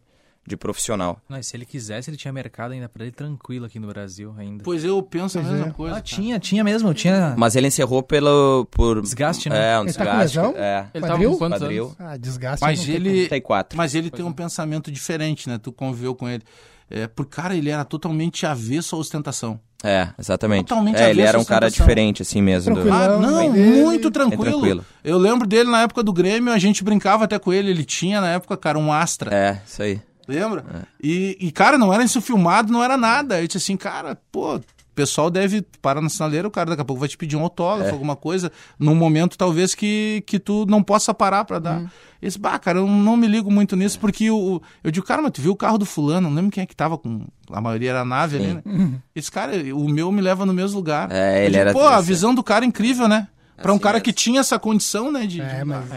de 0.46 0.56
profissional. 0.56 1.20
Não, 1.28 1.40
se 1.42 1.56
ele 1.56 1.64
quisesse, 1.64 2.10
ele 2.10 2.16
tinha 2.16 2.32
mercado 2.32 2.72
ainda 2.72 2.88
pra 2.88 3.02
ele 3.04 3.12
tranquilo 3.12 3.66
aqui 3.66 3.78
no 3.78 3.86
Brasil 3.86 4.34
ainda. 4.38 4.64
Pois 4.64 4.82
eu 4.84 5.00
penso 5.02 5.38
a 5.38 5.42
Pois 5.42 5.52
mesma 5.52 5.68
é. 5.68 5.72
coisa. 5.72 5.96
Ah, 5.96 6.00
tinha, 6.00 6.38
tinha 6.40 6.64
mesmo, 6.64 6.92
tinha... 6.94 7.34
Mas 7.36 7.54
ele 7.56 7.68
encerrou 7.68 8.02
pelo. 8.02 8.66
Por, 8.70 9.00
Desgaste, 9.02 9.48
né? 9.48 9.74
É, 9.74 9.78
um 9.78 9.82
Ele 9.84 9.92
tá 9.92 10.04
com 10.06 10.10
desgaste. 10.18 10.38
lesão? 10.38 10.54
é. 10.56 10.86
Ele 10.94 11.04
Quadril? 11.04 11.18
tava 11.28 11.32
com 11.32 11.38
quantos 11.38 11.58
Quadril. 11.60 11.84
anos? 11.84 11.96
Ah, 12.00 12.16
desgaste. 12.16 12.62
Mas 12.64 12.88
ele, 12.88 13.10
34. 13.28 13.76
mas 13.76 13.94
ele 13.94 14.10
tem 14.10 14.24
um 14.24 14.32
pensamento 14.32 14.90
diferente, 14.90 15.48
né? 15.48 15.58
Tu 15.58 15.70
conviveu 15.72 16.14
com 16.14 16.28
ele. 16.28 16.42
É, 16.90 17.06
porque, 17.06 17.36
cara, 17.36 17.54
ele 17.54 17.70
era 17.70 17.84
totalmente 17.84 18.44
avesso 18.44 18.96
à 18.96 18.98
ostentação. 18.98 19.60
É, 19.84 20.08
exatamente. 20.18 20.66
Totalmente 20.66 20.96
é, 21.00 21.08
ele 21.10 21.22
era 21.22 21.38
um 21.38 21.44
cara 21.44 21.70
diferente, 21.70 22.20
assim 22.22 22.42
mesmo. 22.42 22.74
do- 22.74 22.82
Tranquilo. 22.82 23.14
Ah, 23.14 23.18
Não, 23.18 23.48
muito 23.50 24.10
tranquilo. 24.10 24.42
Bem 24.42 24.50
tranquilo. 24.52 24.84
Eu 25.04 25.16
lembro 25.16 25.46
dele 25.46 25.70
na 25.70 25.82
época 25.82 26.02
do 26.02 26.12
Grêmio, 26.12 26.52
a 26.52 26.58
gente 26.58 26.82
brincava 26.82 27.24
até 27.24 27.38
com 27.38 27.52
ele. 27.52 27.70
Ele 27.70 27.84
tinha, 27.84 28.20
na 28.20 28.30
época, 28.32 28.56
cara, 28.56 28.78
um 28.78 28.92
Astra. 28.92 29.32
É, 29.34 29.62
isso 29.66 29.82
aí. 29.82 30.00
Lembra? 30.28 30.86
E, 31.02 31.36
e, 31.40 31.50
cara, 31.52 31.76
não 31.78 31.92
era 31.92 32.02
isso 32.04 32.20
filmado, 32.20 32.72
não 32.72 32.82
era 32.82 32.96
nada. 32.96 33.40
Eu 33.40 33.46
disse 33.46 33.58
assim, 33.58 33.76
cara, 33.76 34.18
pô, 34.30 34.56
o 34.56 34.60
pessoal 34.94 35.30
deve 35.30 35.62
parar 35.80 36.00
na 36.00 36.08
sinaleira, 36.08 36.46
o 36.46 36.50
cara 36.50 36.70
daqui 36.70 36.82
a 36.82 36.84
pouco 36.84 37.00
vai 37.00 37.08
te 37.08 37.16
pedir 37.16 37.36
um 37.36 37.42
autógrafo, 37.42 37.88
É. 37.90 37.92
alguma 37.92 38.14
coisa, 38.16 38.52
num 38.78 38.94
momento 38.94 39.38
talvez 39.38 39.74
que, 39.74 40.22
que 40.26 40.38
tu 40.38 40.66
não 40.68 40.82
possa 40.82 41.14
parar 41.14 41.44
pra 41.44 41.58
dar. 41.58 41.90
Esse, 42.20 42.38
bah, 42.38 42.58
cara, 42.58 42.78
eu 42.80 42.86
não 42.86 43.16
me 43.16 43.26
ligo 43.26 43.50
muito 43.50 43.74
nisso, 43.76 43.98
porque 43.98 44.30
o, 44.30 44.60
eu 44.84 44.90
digo, 44.90 45.06
cara, 45.06 45.22
mas 45.22 45.30
tu 45.32 45.40
viu 45.40 45.52
o 45.52 45.56
carro 45.56 45.78
do 45.78 45.86
fulano, 45.86 46.28
não 46.28 46.36
lembro 46.36 46.50
quem 46.50 46.62
é 46.62 46.66
que 46.66 46.76
tava 46.76 46.98
com. 46.98 47.26
A 47.50 47.60
maioria 47.62 47.90
era 47.90 48.00
a 48.02 48.04
nave 48.04 48.36
ali, 48.36 48.54
né? 48.54 48.62
Esse 49.16 49.30
cara, 49.32 49.52
o 49.74 49.88
meu 49.88 50.12
me 50.12 50.20
leva 50.20 50.44
no 50.44 50.52
mesmo 50.52 50.76
lugar. 50.76 51.10
É, 51.10 51.38
Eu 51.38 51.44
ele 51.44 51.46
digo, 51.50 51.60
era 51.60 51.72
Pô, 51.72 51.80
a 51.80 51.96
assim. 51.96 52.06
visão 52.08 52.34
do 52.34 52.42
cara 52.42 52.64
é 52.64 52.68
incrível, 52.68 53.08
né? 53.08 53.26
Pra 53.56 53.72
um 53.72 53.76
Assim 53.76 53.82
cara 53.82 53.94
mesmo. 53.94 54.04
que 54.04 54.12
tinha 54.12 54.40
essa 54.40 54.58
condição, 54.58 55.10
né? 55.10 55.26
De, 55.26 55.40
É, 55.40 55.58
de- 55.60 55.64
mas 55.64 55.90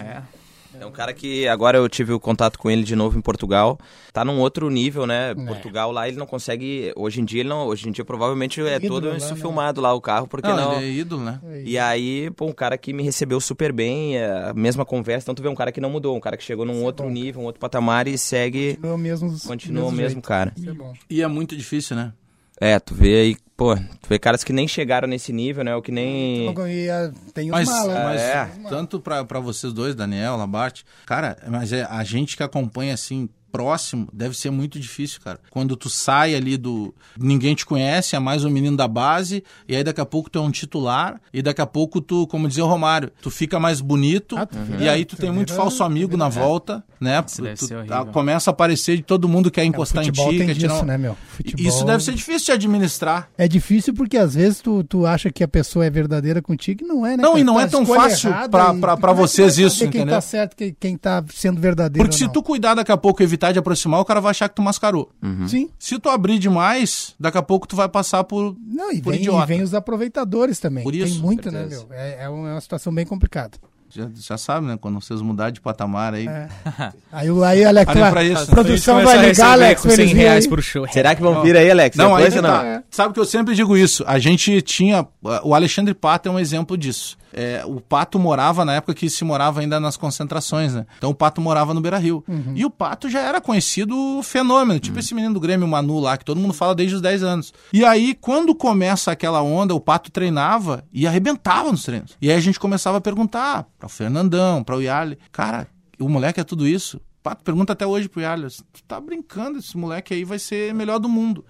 É. 0.80 0.84
É 0.84 0.86
um 0.86 0.92
cara 0.92 1.14
que 1.14 1.48
agora 1.48 1.78
eu 1.78 1.88
tive 1.90 2.14
o 2.14 2.20
contato 2.20 2.58
com 2.58 2.70
ele 2.70 2.84
de 2.84 2.96
novo 2.96 3.18
em 3.18 3.22
Portugal. 3.22 3.78
Tá 4.12 4.24
num 4.24 4.40
outro 4.40 4.70
nível, 4.70 5.06
né? 5.08 5.34
Portugal 5.36 5.92
lá 5.92 6.08
ele 6.08 6.18
não 6.18 6.26
consegue. 6.26 6.94
Hoje 6.96 7.22
em 7.22 7.26
dia 7.26 7.42
ele 7.42 7.50
não. 7.50 7.66
Hoje 7.68 7.88
em 7.88 7.92
dia 7.92 8.06
provavelmente 8.06 8.62
é 8.62 8.76
Ídolo 8.78 9.02
todo 9.02 9.18
isso 9.18 9.34
né? 9.34 9.40
filmado 9.40 9.82
lá 9.82 9.94
o 9.94 10.02
carro, 10.02 10.28
porque 10.28 10.48
Não, 10.48 10.56
não. 10.56 10.82
ele 10.82 10.86
é 10.86 11.02
ídolo, 11.02 11.24
né? 11.24 11.40
E 11.66 11.78
aí, 11.78 12.30
pô, 12.32 12.46
um 12.46 12.52
cara 12.54 12.78
que 12.78 12.94
me 12.94 13.04
recebeu 13.04 13.40
super 13.40 13.72
bem, 13.72 14.18
é, 14.18 14.50
a 14.50 14.54
mesma 14.54 14.86
conversa. 14.86 15.26
Então 15.26 15.36
tu 15.36 15.42
vê 15.42 15.50
um 15.50 15.56
cara 15.56 15.72
que 15.72 15.82
não 15.82 15.90
mudou, 15.90 16.16
um 16.16 16.20
cara 16.20 16.38
que 16.38 16.44
chegou 16.44 16.66
num 16.66 16.84
outro 16.84 17.10
nível, 17.10 17.42
um 17.42 17.46
outro 17.46 17.60
patamar 17.60 18.08
e 18.08 18.18
segue. 18.18 18.76
continua 18.76 18.94
o 18.96 18.98
mesmo. 18.98 19.40
Continua 19.48 19.86
o 19.88 19.92
mesmo 19.92 20.10
jeito. 20.16 20.28
cara. 20.28 20.54
Isso 20.56 20.70
é 20.70 20.74
bom. 20.74 20.94
E 21.10 21.22
é 21.22 21.28
muito 21.28 21.56
difícil, 21.56 21.96
né? 21.96 22.14
É, 22.60 22.80
tu 22.80 22.94
vê 22.94 23.22
aí, 23.22 23.38
pô, 23.58 23.76
tu 23.76 24.08
vê 24.10 24.18
caras 24.20 24.44
que 24.44 24.54
nem 24.54 24.68
chegaram 24.68 25.08
nesse 25.08 25.34
nível, 25.34 25.64
né? 25.64 25.76
Ou 25.76 25.82
que 25.82 25.92
nem. 25.92 26.48
Ah, 26.90 27.12
tem 27.34 27.46
os 27.46 27.52
Mas, 27.52 27.70
malas. 27.70 27.94
mas 28.04 28.22
É. 28.22 28.50
tanto 28.70 29.00
pra 29.00 29.24
pra 29.26 29.40
vocês 29.40 29.74
dois, 29.74 29.96
Daniel, 29.96 30.38
Labarte, 30.38 30.86
cara, 31.06 31.38
mas 31.48 31.74
é 31.74 31.84
a 31.90 32.04
gente 32.04 32.38
que 32.38 32.44
acompanha 32.44 32.94
assim 32.94 33.28
próximo, 33.54 34.08
deve 34.12 34.36
ser 34.36 34.50
muito 34.50 34.80
difícil, 34.80 35.22
cara. 35.24 35.40
Quando 35.52 35.76
tu 35.78 35.88
sai 35.88 36.34
ali 36.34 36.58
do 36.58 36.92
ninguém 37.18 37.54
te 37.54 37.66
conhece, 37.68 38.16
é 38.16 38.20
mais 38.20 38.44
um 38.44 38.50
menino 38.50 38.76
da 38.76 38.88
base, 38.88 39.44
e 39.70 39.76
aí 39.76 39.84
daqui 39.84 40.02
a 40.02 40.06
pouco 40.06 40.28
tu 40.28 40.40
é 40.40 40.42
um 40.42 40.50
titular, 40.50 41.22
e 41.32 41.40
daqui 41.42 41.62
a 41.62 41.66
pouco 41.68 42.02
tu, 42.02 42.26
como 42.28 42.48
dizia 42.48 42.66
o 42.66 42.68
Romário, 42.68 43.12
tu 43.22 43.30
fica 43.30 43.60
mais 43.60 43.80
bonito, 43.80 44.36
Ah, 44.36 44.48
tu 44.48 44.58
e 44.80 44.90
aí 44.90 45.06
tu 45.06 45.16
tu 45.16 45.22
tem 45.22 45.32
muito 45.32 45.54
falso 45.54 45.84
amigo 45.84 46.18
na 46.18 46.28
volta, 46.28 46.84
né? 47.00 47.22
Tu, 47.22 47.68
tá- 47.88 48.04
começa 48.06 48.50
a 48.50 48.52
aparecer 48.52 48.98
de 48.98 49.04
todo 49.04 49.30
mundo 49.30 49.52
quer 49.52 49.62
É, 49.62 49.66
encostar 49.66 50.04
em 50.04 50.08
futebol 50.08 50.32
ti, 50.32 50.38
quer 50.40 50.56
tirar 50.56 50.74
disso, 50.74 50.84
um- 50.84 50.86
né, 50.88 50.98
meu? 50.98 51.16
Futebol... 51.28 51.68
Isso 51.68 51.86
deve 51.86 52.04
ser 52.04 52.14
difícil 52.16 52.46
de 52.48 52.52
administrar. 52.54 53.30
É 53.38 53.48
difícil 53.48 53.94
porque 53.94 54.18
às 54.18 54.34
vezes 54.34 54.60
tu, 54.62 54.84
tu 54.84 55.06
acha 55.06 55.32
que 55.32 55.44
a 55.44 55.48
pessoa 55.48 55.86
é 55.86 55.90
verdadeira 55.92 56.42
contigo 56.42 56.84
e 56.84 56.88
não 56.88 57.06
é, 57.06 57.12
né? 57.16 57.22
Não, 57.22 57.32
cara? 57.34 57.40
e 57.40 57.44
não 57.44 57.54
Tá 57.56 57.62
é 57.62 57.68
tão 57.68 57.86
fácil 57.86 58.32
pra- 58.50 58.74
e 58.74 58.80
pra- 58.80 58.98
pra 58.98 59.12
é 59.12 59.14
que 59.16 59.22
vocês 59.22 59.58
isso, 59.60 59.80
Quem 59.80 59.88
entendeu? 59.90 60.16
tá 60.16 60.22
certo, 60.22 60.56
quem, 60.56 60.76
quem 60.80 60.98
tá 60.98 61.24
sendo 61.32 61.62
verdadeiro 61.62 62.04
Porque 62.10 62.18
se 62.18 62.32
tu 62.32 62.42
cuidar 62.42 62.74
daqui 62.74 62.92
a 62.92 62.98
pouco 62.98 63.22
e 63.22 63.26
de 63.52 63.60
aproximar, 63.60 64.00
o 64.00 64.06
cara 64.06 64.22
vai 64.22 64.32
achar 64.32 64.48
que 64.48 64.56
tu 64.56 64.62
mascarou. 64.62 65.10
Sim. 65.48 65.70
Se 65.78 66.00
tu 66.00 66.10
abrir 66.10 66.40
demais, 66.40 67.14
daqui 67.20 67.38
a 67.38 67.42
pouco 67.44 67.68
tu 67.68 67.76
vai 67.76 67.90
passar 67.90 68.24
por. 68.24 68.56
Não, 68.66 68.92
e 68.92 69.02
Por 69.02 69.12
vem, 69.12 69.20
idiota. 69.22 69.44
e 69.44 69.48
vem 69.48 69.62
os 69.62 69.74
aproveitadores 69.74 70.60
também. 70.60 70.84
Por 70.84 70.92
Tem 70.94 71.04
isso, 71.04 71.22
muito, 71.22 71.52
né, 71.52 71.66
meu? 71.70 71.86
É, 71.92 72.24
é 72.26 72.30
uma, 72.30 72.50
é 72.50 72.52
uma 72.54 72.62
situação 72.62 72.94
bem 72.94 73.06
complicada. 73.06 73.58
Já, 73.96 74.10
já 74.16 74.38
sabe, 74.40 74.66
né? 74.66 74.76
Quando 74.82 75.00
vocês 75.00 75.22
mudar 75.22 75.52
de 75.52 75.62
patamar 75.62 76.16
aí. 76.16 76.28
É. 76.28 76.48
Aí, 77.12 77.30
o- 77.30 77.44
aí 77.44 77.64
Alex, 77.64 77.92
pra 77.94 78.24
isso. 78.24 78.42
a 78.42 78.46
produção 78.48 79.04
vai 79.04 79.24
ligar, 79.24 79.52
Alex, 79.52 79.82
com 79.84 79.88
pra 79.88 79.96
100 79.96 80.04
eles 80.04 80.14
virem 80.14 80.28
reais 80.30 80.48
por 80.48 80.64
show. 80.64 80.88
Será 80.92 81.14
que 81.14 81.22
vão 81.22 81.44
vir 81.44 81.56
aí, 81.56 81.70
Alex? 81.70 81.96
Não, 81.96 82.14
ou 82.14 82.18
não? 82.20 82.42
tá. 82.42 82.84
Sabe 82.90 83.14
que 83.14 83.20
eu 83.20 83.26
sempre 83.26 83.54
digo 83.54 83.78
isso. 83.78 84.04
A 84.08 84.18
gente 84.18 84.64
tinha. 84.64 85.08
O 85.44 85.54
Alexandre 85.54 85.94
Pato 85.94 86.28
é 86.28 86.32
um 86.32 86.40
exemplo 86.40 86.76
disso. 86.76 87.16
É, 87.34 87.64
o 87.66 87.82
Pato 87.82 88.20
morava 88.20 88.64
na 88.64 88.76
época 88.76 88.94
que 88.94 89.10
se 89.10 89.24
morava 89.24 89.60
ainda 89.60 89.80
nas 89.80 89.98
concentrações, 89.98 90.74
né? 90.74 90.86
Então 90.98 91.10
o 91.10 91.16
Pato 91.16 91.42
morava 91.42 91.74
no 91.74 91.82
Beira 91.82 91.98
Rio. 91.98 92.24
Uhum. 92.28 92.54
E 92.56 92.64
o 92.64 92.70
Pato 92.70 93.10
já 93.10 93.20
era 93.20 93.42
conhecido 93.42 94.22
fenômeno, 94.24 94.80
tipo 94.80 95.00
esse 95.00 95.16
menino 95.16 95.34
do 95.34 95.40
Grêmio, 95.40 95.68
Manu 95.68 96.00
lá, 96.00 96.18
que 96.18 96.26
todo 96.26 96.40
mundo 96.40 96.54
fala 96.54 96.76
desde 96.76 96.96
os 96.96 97.02
10 97.02 97.24
anos. 97.24 97.54
E 97.74 97.84
aí, 97.84 98.14
quando 98.14 98.54
começa 98.54 99.12
aquela 99.12 99.42
onda, 99.42 99.74
o 99.74 99.80
Pato 99.80 100.12
treinava 100.12 100.84
e 100.94 101.08
arrebentava 101.08 101.72
nos 101.72 101.84
treinos. 101.84 102.16
E 102.22 102.30
aí 102.30 102.38
a 102.38 102.42
gente 102.42 102.60
começava 102.60 102.98
a 102.98 103.02
perguntar 103.02 103.66
para 103.80 103.88
o 103.88 103.90
Fernandão, 103.90 104.64
para 104.64 104.76
o 104.76 104.82
Yali, 104.82 105.18
cara, 105.32 105.68
o 106.00 106.08
moleque 106.08 106.40
é 106.40 106.44
tudo 106.44 106.68
isso? 106.68 107.02
Pato 107.24 107.42
pergunta 107.44 107.72
até 107.72 107.88
hoje 107.88 108.10
pro 108.10 108.22
Yali, 108.22 108.48
tu 108.74 108.84
tá 108.86 109.00
brincando, 109.00 109.58
esse 109.58 109.78
moleque 109.78 110.14
aí 110.14 110.26
vai 110.26 110.38
ser 110.38 110.74
melhor 110.74 111.00
do 111.00 111.08
mundo. 111.08 111.46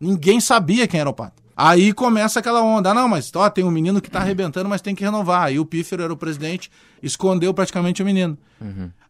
Ninguém 0.00 0.40
sabia 0.40 0.88
quem 0.88 0.98
era 1.00 1.10
o 1.10 1.12
Pato. 1.12 1.42
Aí 1.60 1.92
começa 1.92 2.38
aquela 2.38 2.62
onda, 2.62 2.90
ah, 2.90 2.94
não, 2.94 3.08
mas 3.08 3.32
ó, 3.34 3.50
tem 3.50 3.64
um 3.64 3.70
menino 3.70 4.00
que 4.00 4.08
tá 4.08 4.20
arrebentando, 4.20 4.68
mas 4.68 4.80
tem 4.80 4.94
que 4.94 5.02
renovar. 5.02 5.42
Aí 5.48 5.58
o 5.58 5.64
Pífero 5.66 6.04
era 6.04 6.12
o 6.12 6.16
presidente, 6.16 6.70
escondeu 7.02 7.52
praticamente 7.52 8.00
o 8.00 8.06
menino. 8.06 8.38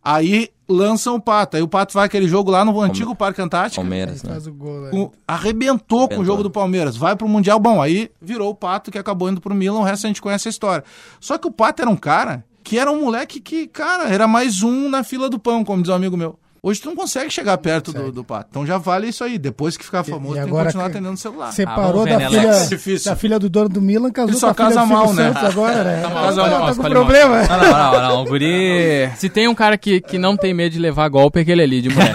Aí 0.03 0.49
lançam 0.67 1.15
o 1.17 1.21
Pato, 1.21 1.57
aí 1.59 1.63
o 1.63 1.69
Pato 1.69 1.93
vai 1.93 2.07
aquele 2.07 2.27
jogo 2.27 2.51
lá 2.51 2.65
no 2.65 2.81
antigo 2.81 3.15
Parque 3.15 3.43
Antártico, 3.43 3.83
Palmeiras, 3.83 4.23
né? 4.23 4.31
Faz 4.33 4.47
o 4.47 4.53
gol, 4.55 4.81
né? 4.83 4.91
o- 4.95 5.11
arrebentou 5.27 5.87
com 5.87 5.97
o 5.97 6.07
Arrebentou. 6.07 6.25
jogo 6.25 6.43
do 6.43 6.51
Palmeiras, 6.51 6.97
vai 6.97 7.15
pro 7.17 7.29
Mundial, 7.29 7.59
bom, 7.59 7.83
aí 7.83 8.11
virou 8.21 8.51
o 8.51 8.55
Pato 8.55 8.91
que 8.91 8.99
acabou 8.99 9.29
indo 9.29 9.41
pro 9.41 9.55
Milan, 9.55 9.81
o 9.81 9.83
resto 9.83 10.07
a 10.07 10.09
gente 10.09 10.23
conhece 10.23 10.49
a 10.49 10.51
história. 10.51 10.85
Só 11.21 11.37
que 11.37 11.47
o 11.47 11.51
Pato 11.51 11.83
era 11.83 11.91
um 11.91 11.97
cara 11.97 12.45
que 12.65 12.79
era 12.79 12.91
um 12.91 13.03
moleque 13.05 13.41
que, 13.41 13.67
cara, 13.67 14.09
era 14.09 14.27
mais 14.29 14.63
um 14.63 14.89
na 14.89 15.03
fila 15.03 15.29
do 15.29 15.39
pão, 15.39 15.65
como 15.65 15.83
diz 15.83 15.91
um 15.91 15.95
amigo 15.95 16.17
meu. 16.17 16.39
Hoje 16.63 16.81
tu 16.81 16.89
não 16.89 16.97
consegue 16.97 17.31
chegar 17.31 17.57
perto 17.59 17.93
do, 17.93 18.11
do 18.11 18.25
Pato. 18.25 18.49
Então 18.51 18.67
já 18.67 18.79
vale 18.79 19.09
isso 19.09 19.23
aí. 19.23 19.39
Depois 19.39 19.77
que 19.77 19.85
ficar 19.85 20.03
famoso, 20.03 20.35
e 20.37 20.41
tem 20.41 20.45
que 20.45 20.51
continuar 20.51 20.85
que- 20.85 20.91
atendendo 20.97 21.15
o 21.15 21.17
celular. 21.17 21.53
Separou 21.53 22.05
ver, 22.05 22.11
da, 22.11 22.19
né, 22.19 22.29
filha? 22.29 22.49
É 22.49 22.67
difícil. 22.67 23.11
da 23.11 23.17
filha 23.17 23.39
do 23.39 23.49
dono 23.49 23.69
do 23.69 23.81
Milan, 23.81 24.11
casou 24.11 24.31
Ele 24.31 24.39
só 24.39 24.53
com 24.53 24.63
a 24.63 24.67
filha 24.67 24.77
casa 24.81 24.87
mal, 24.87 25.15
né? 25.15 25.33
Santos 25.33 25.45
agora, 25.45 25.85
né? 25.85 26.01
Tá 26.03 26.09
mal, 26.09 26.25
Casa 26.25 26.47
mal, 26.49 26.67
tá 26.67 26.75
com 26.75 26.83
problema. 26.91 27.43
Não, 27.43 27.59
não, 27.59 27.93
não, 27.93 28.09
não, 28.09 28.23
o 28.23 28.25
guri... 28.25 29.11
Se 29.17 29.29
tem 29.29 29.47
um 29.49 29.55
cara 29.55 29.79
que, 29.79 30.01
que 30.01 30.19
não 30.19 30.37
tem 30.37 30.53
medo 30.53 30.73
de 30.73 30.79
levar 30.79 31.09
golpe, 31.09 31.39
é 31.39 31.43
aquele 31.43 31.63
ali 31.63 31.81
de 31.83 31.89
mulher. 31.91 32.13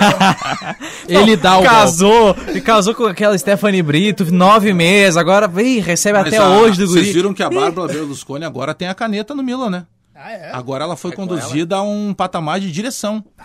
Ele 1.07 1.35
dá 1.35 1.53
o 1.57 1.61
golpe. 1.61 1.69
casou, 1.69 2.35
e 2.53 2.61
casou 2.61 2.93
com 2.95 3.05
aquela 3.05 3.37
Stephanie 3.37 3.81
Brito, 3.81 4.25
nove 4.31 4.73
meses, 4.73 5.17
agora 5.17 5.49
ih, 5.61 5.79
recebe 5.79 6.17
Mas 6.19 6.27
até 6.27 6.37
a- 6.37 6.49
hoje 6.49 6.79
do 6.79 6.87
guri. 6.87 7.01
Vocês 7.03 7.13
viram 7.15 7.33
que 7.33 7.43
a 7.43 7.49
Bárbara 7.49 7.91
Berlusconi 7.91 8.45
agora 8.45 8.73
tem 8.73 8.87
a 8.87 8.93
caneta 8.93 9.33
no 9.35 9.43
Milan, 9.43 9.69
né? 9.69 9.85
Ah, 10.15 10.31
é? 10.31 10.51
Agora 10.53 10.83
ela 10.83 10.95
foi 10.95 11.11
conduzida 11.11 11.77
a 11.77 11.81
um 11.81 12.13
patamar 12.13 12.59
de 12.59 12.71
direção. 12.71 13.23
Ah, 13.37 13.43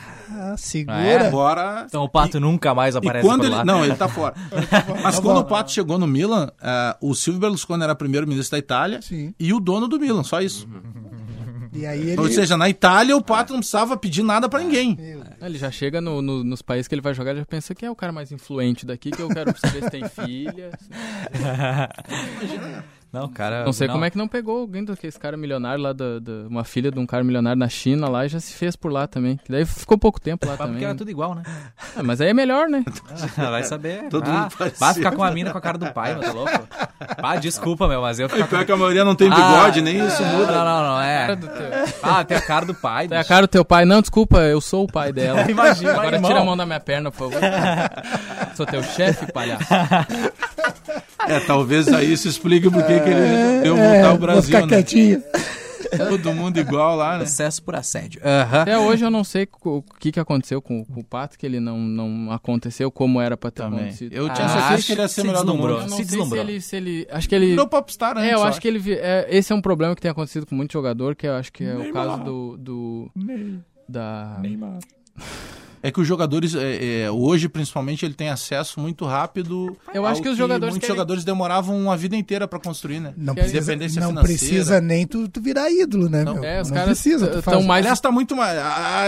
segura. 0.56 0.96
Ah, 0.96 1.04
é? 1.06 1.26
Agora. 1.26 1.84
Então 1.88 2.02
o 2.04 2.08
Pato 2.08 2.38
nunca 2.40 2.74
mais 2.74 2.94
E 2.94 2.98
aparece 2.98 3.26
quando 3.26 3.40
por 3.40 3.46
ele. 3.46 3.54
lá. 3.56 3.64
Não, 3.64 3.84
ele 3.84 3.94
tá 3.94 4.08
fora. 4.08 4.34
Mas 5.02 5.18
quando 5.18 5.38
o 5.38 5.44
Pato 5.44 5.70
chegou 5.72 5.98
no 5.98 6.06
Milan, 6.06 6.50
ah, 6.60 6.96
o 7.00 7.14
Silvio 7.14 7.40
Berlusconi 7.40 7.82
era 7.82 7.94
primeiro-ministro 7.94 8.52
da 8.52 8.58
Itália 8.58 9.00
Sim. 9.02 9.34
e 9.38 9.52
o 9.52 9.60
dono 9.60 9.88
do 9.88 9.98
Milan, 9.98 10.22
só 10.22 10.40
isso. 10.40 10.68
E 11.70 11.84
aí 11.86 12.10
ele... 12.10 12.20
Ou 12.20 12.28
seja, 12.30 12.56
na 12.56 12.68
Itália 12.68 13.14
o 13.16 13.22
Pato 13.22 13.52
não 13.52 13.60
precisava 13.60 13.94
pedir 13.96 14.22
nada 14.22 14.48
pra 14.48 14.60
ninguém. 14.60 14.96
Ele 15.40 15.58
já 15.58 15.70
chega 15.70 16.00
no- 16.00 16.22
no- 16.22 16.42
nos 16.42 16.62
países 16.62 16.88
que 16.88 16.94
ele 16.94 17.02
vai 17.02 17.12
jogar, 17.12 17.32
ele 17.32 17.40
já 17.40 17.46
pensa 17.46 17.74
que 17.74 17.84
é 17.84 17.90
o 17.90 17.94
cara 17.94 18.10
mais 18.10 18.32
influente 18.32 18.86
daqui, 18.86 19.10
que 19.10 19.20
eu 19.20 19.28
quero 19.28 19.54
saber 19.58 19.84
se 19.84 19.90
tem 19.90 20.08
filha. 20.08 20.70
Não, 23.12 23.26
cara... 23.28 23.64
Não 23.64 23.72
sei 23.72 23.88
como 23.88 24.04
é 24.04 24.10
que 24.10 24.18
não 24.18 24.28
pegou 24.28 24.60
alguém 24.60 24.84
daquele 24.84 25.12
cara 25.14 25.36
milionário 25.36 25.82
lá, 25.82 25.92
da, 25.94 26.18
da- 26.18 26.46
uma 26.48 26.62
filha 26.62 26.90
de 26.90 26.98
um 26.98 27.06
cara 27.06 27.24
milionário 27.24 27.58
na 27.58 27.68
China 27.68 28.06
lá 28.08 28.26
e 28.26 28.28
já 28.28 28.38
se 28.38 28.52
fez 28.52 28.76
por 28.76 28.92
lá 28.92 29.06
também. 29.06 29.38
Que 29.44 29.50
daí 29.50 29.64
ficou 29.64 29.96
pouco 29.96 30.20
tempo 30.20 30.46
lá 30.46 30.56
Porque 30.56 30.70
também. 30.72 30.84
era 30.84 30.94
tudo 30.94 31.10
igual, 31.10 31.34
né? 31.34 31.42
Ah, 31.96 32.02
mas 32.02 32.20
aí 32.20 32.28
é 32.28 32.34
melhor, 32.34 32.68
né? 32.68 32.84
Vai 33.36 33.64
saber. 33.64 34.08
Todo 34.10 34.28
ah, 34.28 34.32
mundo 34.42 34.72
vai 34.78 34.94
ficar 34.94 35.12
com 35.12 35.22
a 35.22 35.30
mina 35.30 35.50
com 35.52 35.58
a 35.58 35.60
cara 35.60 35.78
do 35.78 35.90
pai, 35.92 36.12
meu, 36.14 36.22
tá 36.22 36.32
louco? 36.32 36.68
Ah, 37.16 37.36
desculpa, 37.36 37.88
meu, 37.88 38.02
mas 38.02 38.18
eu 38.18 38.26
E 38.26 38.44
pior 38.44 38.64
que 38.66 38.72
a 38.72 38.76
maioria 38.76 39.04
não 39.04 39.14
tem 39.14 39.30
bigode, 39.30 39.80
nem 39.80 40.06
isso 40.06 40.22
Não, 40.22 40.38
muda. 40.38 40.52
não, 40.52 40.64
não, 40.64 40.82
não, 40.94 41.00
é. 41.00 41.38
Ah, 42.02 42.24
tem 42.24 42.36
a 42.36 42.42
cara 42.42 42.66
do 42.66 42.74
pai. 42.74 43.08
Tem 43.08 43.16
a 43.18 43.24
cara 43.24 43.46
do 43.46 43.50
teu 43.50 43.64
pai. 43.64 43.84
Não, 43.84 44.00
desculpa, 44.00 44.38
eu 44.40 44.60
sou 44.60 44.84
o 44.84 44.86
pai 44.86 45.12
dela. 45.12 45.42
Imagina, 45.50 45.92
Agora 45.92 46.16
irmão. 46.16 46.28
tira 46.30 46.40
a 46.42 46.44
mão 46.44 46.56
da 46.56 46.66
minha 46.66 46.80
perna, 46.80 47.10
por 47.10 47.30
favor. 47.32 47.48
Sou 48.54 48.66
teu 48.66 48.82
chefe, 48.82 49.32
palhaço. 49.32 49.64
É, 51.26 51.40
talvez 51.40 51.88
aí 51.88 52.12
isso 52.12 52.28
explique 52.28 52.70
por 52.70 52.82
que 52.84 53.00
que 53.00 53.08
ele 53.08 53.20
resolveu 53.26 53.76
É, 53.76 53.92
voltar 53.92 54.04
ao 54.04 54.10
vou 54.10 54.18
Brasil, 54.20 54.42
ficar 54.42 54.60
né? 54.62 54.68
quietinho. 54.68 55.22
Todo 55.96 56.34
mundo 56.34 56.58
igual 56.58 56.96
lá, 56.96 57.12
né? 57.12 57.18
Processo 57.20 57.62
por 57.62 57.74
assédio. 57.74 58.20
Aham. 58.22 58.62
Até 58.62 58.78
hoje 58.78 59.04
eu 59.04 59.10
não 59.10 59.24
sei 59.24 59.48
o 59.64 59.82
que, 59.98 60.12
que 60.12 60.20
aconteceu 60.20 60.60
com, 60.60 60.84
com 60.84 61.00
o 61.00 61.04
Pato, 61.04 61.38
que 61.38 61.46
ele 61.46 61.60
não, 61.60 61.78
não 61.78 62.30
aconteceu 62.30 62.90
como 62.90 63.20
era 63.20 63.36
pra 63.38 63.50
ter 63.50 63.62
Também. 63.62 63.80
acontecido. 63.80 64.12
Eu 64.12 64.28
tinha 64.28 64.44
Ah, 64.46 64.48
certeza 64.48 64.74
acho 64.74 64.86
que 64.86 64.92
ele 64.92 65.00
ia 65.00 65.08
ser 65.08 65.20
se 65.22 65.26
melhor 65.26 65.44
do 65.44 65.54
mundo. 65.54 65.68
Eu 65.68 65.80
não 65.80 65.88
Se 65.88 66.04
sei 66.04 66.24
se 66.24 66.36
ele, 66.36 66.60
se 66.60 66.76
ele... 66.76 67.08
Acho 67.10 67.28
que 67.28 67.34
ele... 67.34 67.46
Virou 67.50 67.66
popstar 67.68 68.18
antes, 68.18 68.28
É, 68.30 68.34
eu 68.34 68.38
só. 68.38 68.48
acho 68.48 68.60
que 68.60 68.68
ele. 68.68 68.92
é, 68.92 69.26
esse 69.30 69.50
é 69.52 69.56
um 69.56 69.62
problema 69.62 69.94
que 69.94 70.02
tem 70.02 70.10
acontecido 70.10 70.44
com 70.46 70.54
muito 70.54 70.72
jogador, 70.72 71.16
que 71.16 71.26
eu 71.26 71.34
acho 71.34 71.50
que 71.52 71.64
é 71.64 71.74
o 71.74 71.92
caso 71.92 72.22
do. 72.22 72.56
do 72.58 73.10
da. 73.88 74.38
É 75.82 75.90
que 75.90 76.00
os 76.00 76.06
jogadores, 76.06 76.54
é, 76.54 77.02
é, 77.04 77.10
hoje 77.10 77.48
principalmente, 77.48 78.04
ele 78.04 78.14
tem 78.14 78.28
acesso 78.30 78.80
muito 78.80 79.04
rápido. 79.04 79.76
Eu 79.94 80.04
acho 80.06 80.20
que 80.22 80.28
os 80.28 80.36
jogadores 80.36 80.74
Muitos 80.74 80.86
querem- 80.86 80.96
jogadores 80.96 81.24
demoravam 81.24 81.76
uma 81.78 81.96
vida 81.96 82.16
inteira 82.16 82.46
pra 82.48 82.58
construir, 82.58 83.00
né? 83.00 83.12
Não 83.16 83.34
precisa, 83.34 83.58
independência 83.58 84.00
não 84.00 84.08
financeira. 84.08 84.38
precisa 84.38 84.80
nem 84.80 85.06
tu, 85.06 85.28
tu 85.28 85.40
virar 85.40 85.70
ídolo, 85.70 86.08
né, 86.08 86.24
Não. 86.24 86.34
meu? 86.34 86.44
É, 86.44 86.60
os 86.60 86.68
não 86.68 86.74
caras 86.76 87.00
precisa. 87.00 87.42
Faz- 87.42 87.64
mais. 87.64 87.84
Aliás, 87.84 88.00
tá 88.00 88.10
muito 88.10 88.34
mais. 88.36 88.56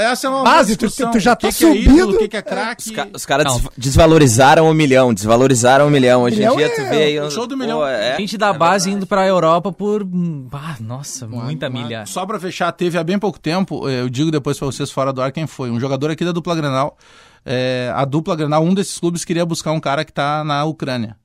Essa 0.03 0.27
é 0.27 0.31
uma 0.31 0.45
Base, 0.45 0.77
tu- 0.77 0.89
tu 0.91 1.19
já 1.19 1.33
O 1.33 1.37
que 1.37 1.47
tá 1.49 1.53
que 1.53 1.65
é 1.65 1.77
ídolo, 1.77 2.01
subindo. 2.13 2.25
O 2.25 2.29
que 2.29 2.37
é 2.37 2.43
craque? 2.43 2.83
Os, 2.89 2.91
ca- 2.91 3.09
os 3.15 3.27
caras 3.27 3.53
des- 3.55 3.69
desvalorizaram 3.77 4.71
o 4.71 4.75
milhão, 4.75 5.13
desvalorizaram 5.13 5.87
o 5.87 5.91
milhão. 5.91 6.23
Hoje 6.23 6.37
Milhão 6.37 6.55
em 6.55 6.57
dia 6.59 6.67
é 6.67 6.69
tu 6.71 6.83
vê 6.89 7.03
aí... 7.05 7.21
o 7.21 7.31
show 7.31 7.47
do 7.47 7.57
milhão. 7.57 7.79
Pô, 7.79 7.87
é, 7.87 8.17
Gente 8.17 8.37
da 8.39 8.53
base 8.53 8.91
indo 8.91 9.07
pra 9.07 9.27
Europa 9.27 9.73
por. 9.73 10.07
Ah, 10.53 10.77
nossa, 10.81 11.27
muita 11.27 11.69
milha. 11.69 12.05
Só 12.07 12.25
pra 12.27 12.39
fechar, 12.39 12.71
teve 12.73 12.97
há 12.99 13.05
bem 13.05 13.19
pouco 13.19 13.39
tempo, 13.39 13.89
eu 13.89 14.09
digo 14.09 14.31
depois 14.31 14.59
pra 14.59 14.67
vocês 14.67 14.91
fora 14.91 15.13
do 15.13 15.21
ar 15.23 15.33
quem 15.33 15.47
foi. 15.47 15.71
Um 15.71 15.81
jogador 15.81 16.11
aqui 16.11 16.25
da 16.25 16.33
dupla 16.33 16.55
Grenal. 16.61 16.97
eh, 17.45 17.91
a 17.95 18.05
dupla 18.05 18.37
Grenal, 18.37 18.63
um 18.63 18.75
desses 18.75 18.99
clubes 18.99 19.25
queria 19.25 19.47
buscar 19.47 19.73
um 19.73 19.81
cara 19.81 20.05
que 20.05 20.13
tá 20.13 20.45
na 20.45 20.65
Ucrânia. 20.65 21.17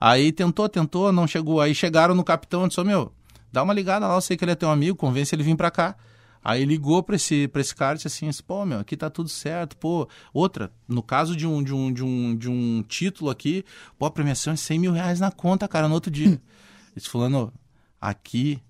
Aí 0.00 0.32
tentou, 0.32 0.68
tentou, 0.68 1.12
não 1.12 1.26
chegou. 1.26 1.60
Aí 1.60 1.74
chegaram 1.74 2.14
no 2.14 2.24
capitão 2.24 2.64
e 2.64 2.68
disse: 2.68 2.80
"Ô, 2.80 2.84
meu, 2.84 3.12
dá 3.52 3.62
uma 3.62 3.72
ligada 3.72 4.06
lá, 4.06 4.14
eu 4.14 4.20
sei 4.20 4.36
que 4.36 4.44
ele 4.44 4.52
é 4.52 4.56
teu 4.56 4.70
amigo, 4.70 4.96
convence 4.96 5.34
ele 5.34 5.42
vir 5.44 5.56
pra 5.56 5.70
cá. 5.70 5.96
Aí 6.44 6.64
ligou 6.64 7.02
pra 7.04 7.14
esse, 7.14 7.46
pra 7.46 7.60
esse 7.60 7.74
cara 7.74 7.94
e 7.94 8.02
disse 8.02 8.08
assim: 8.08 8.42
pô, 8.42 8.64
meu, 8.66 8.80
aqui 8.80 8.96
tá 8.96 9.08
tudo 9.08 9.28
certo, 9.28 9.76
pô. 9.76 10.08
Outra, 10.34 10.72
no 10.88 11.02
caso 11.02 11.36
de 11.36 11.46
um, 11.46 11.62
de 11.62 11.72
um, 11.72 11.92
de 11.92 12.02
um, 12.02 12.36
de 12.36 12.48
um 12.50 12.82
título 12.82 13.30
aqui, 13.30 13.64
pô, 13.96 14.06
a 14.06 14.10
premiação 14.10 14.52
é 14.52 14.56
100 14.56 14.78
mil 14.80 14.92
reais 14.92 15.20
na 15.20 15.30
conta, 15.30 15.68
cara, 15.68 15.86
no 15.86 15.94
outro 15.94 16.10
dia. 16.10 16.40
Esse 16.96 17.08
fulano, 17.08 17.52
aqui 18.00 18.60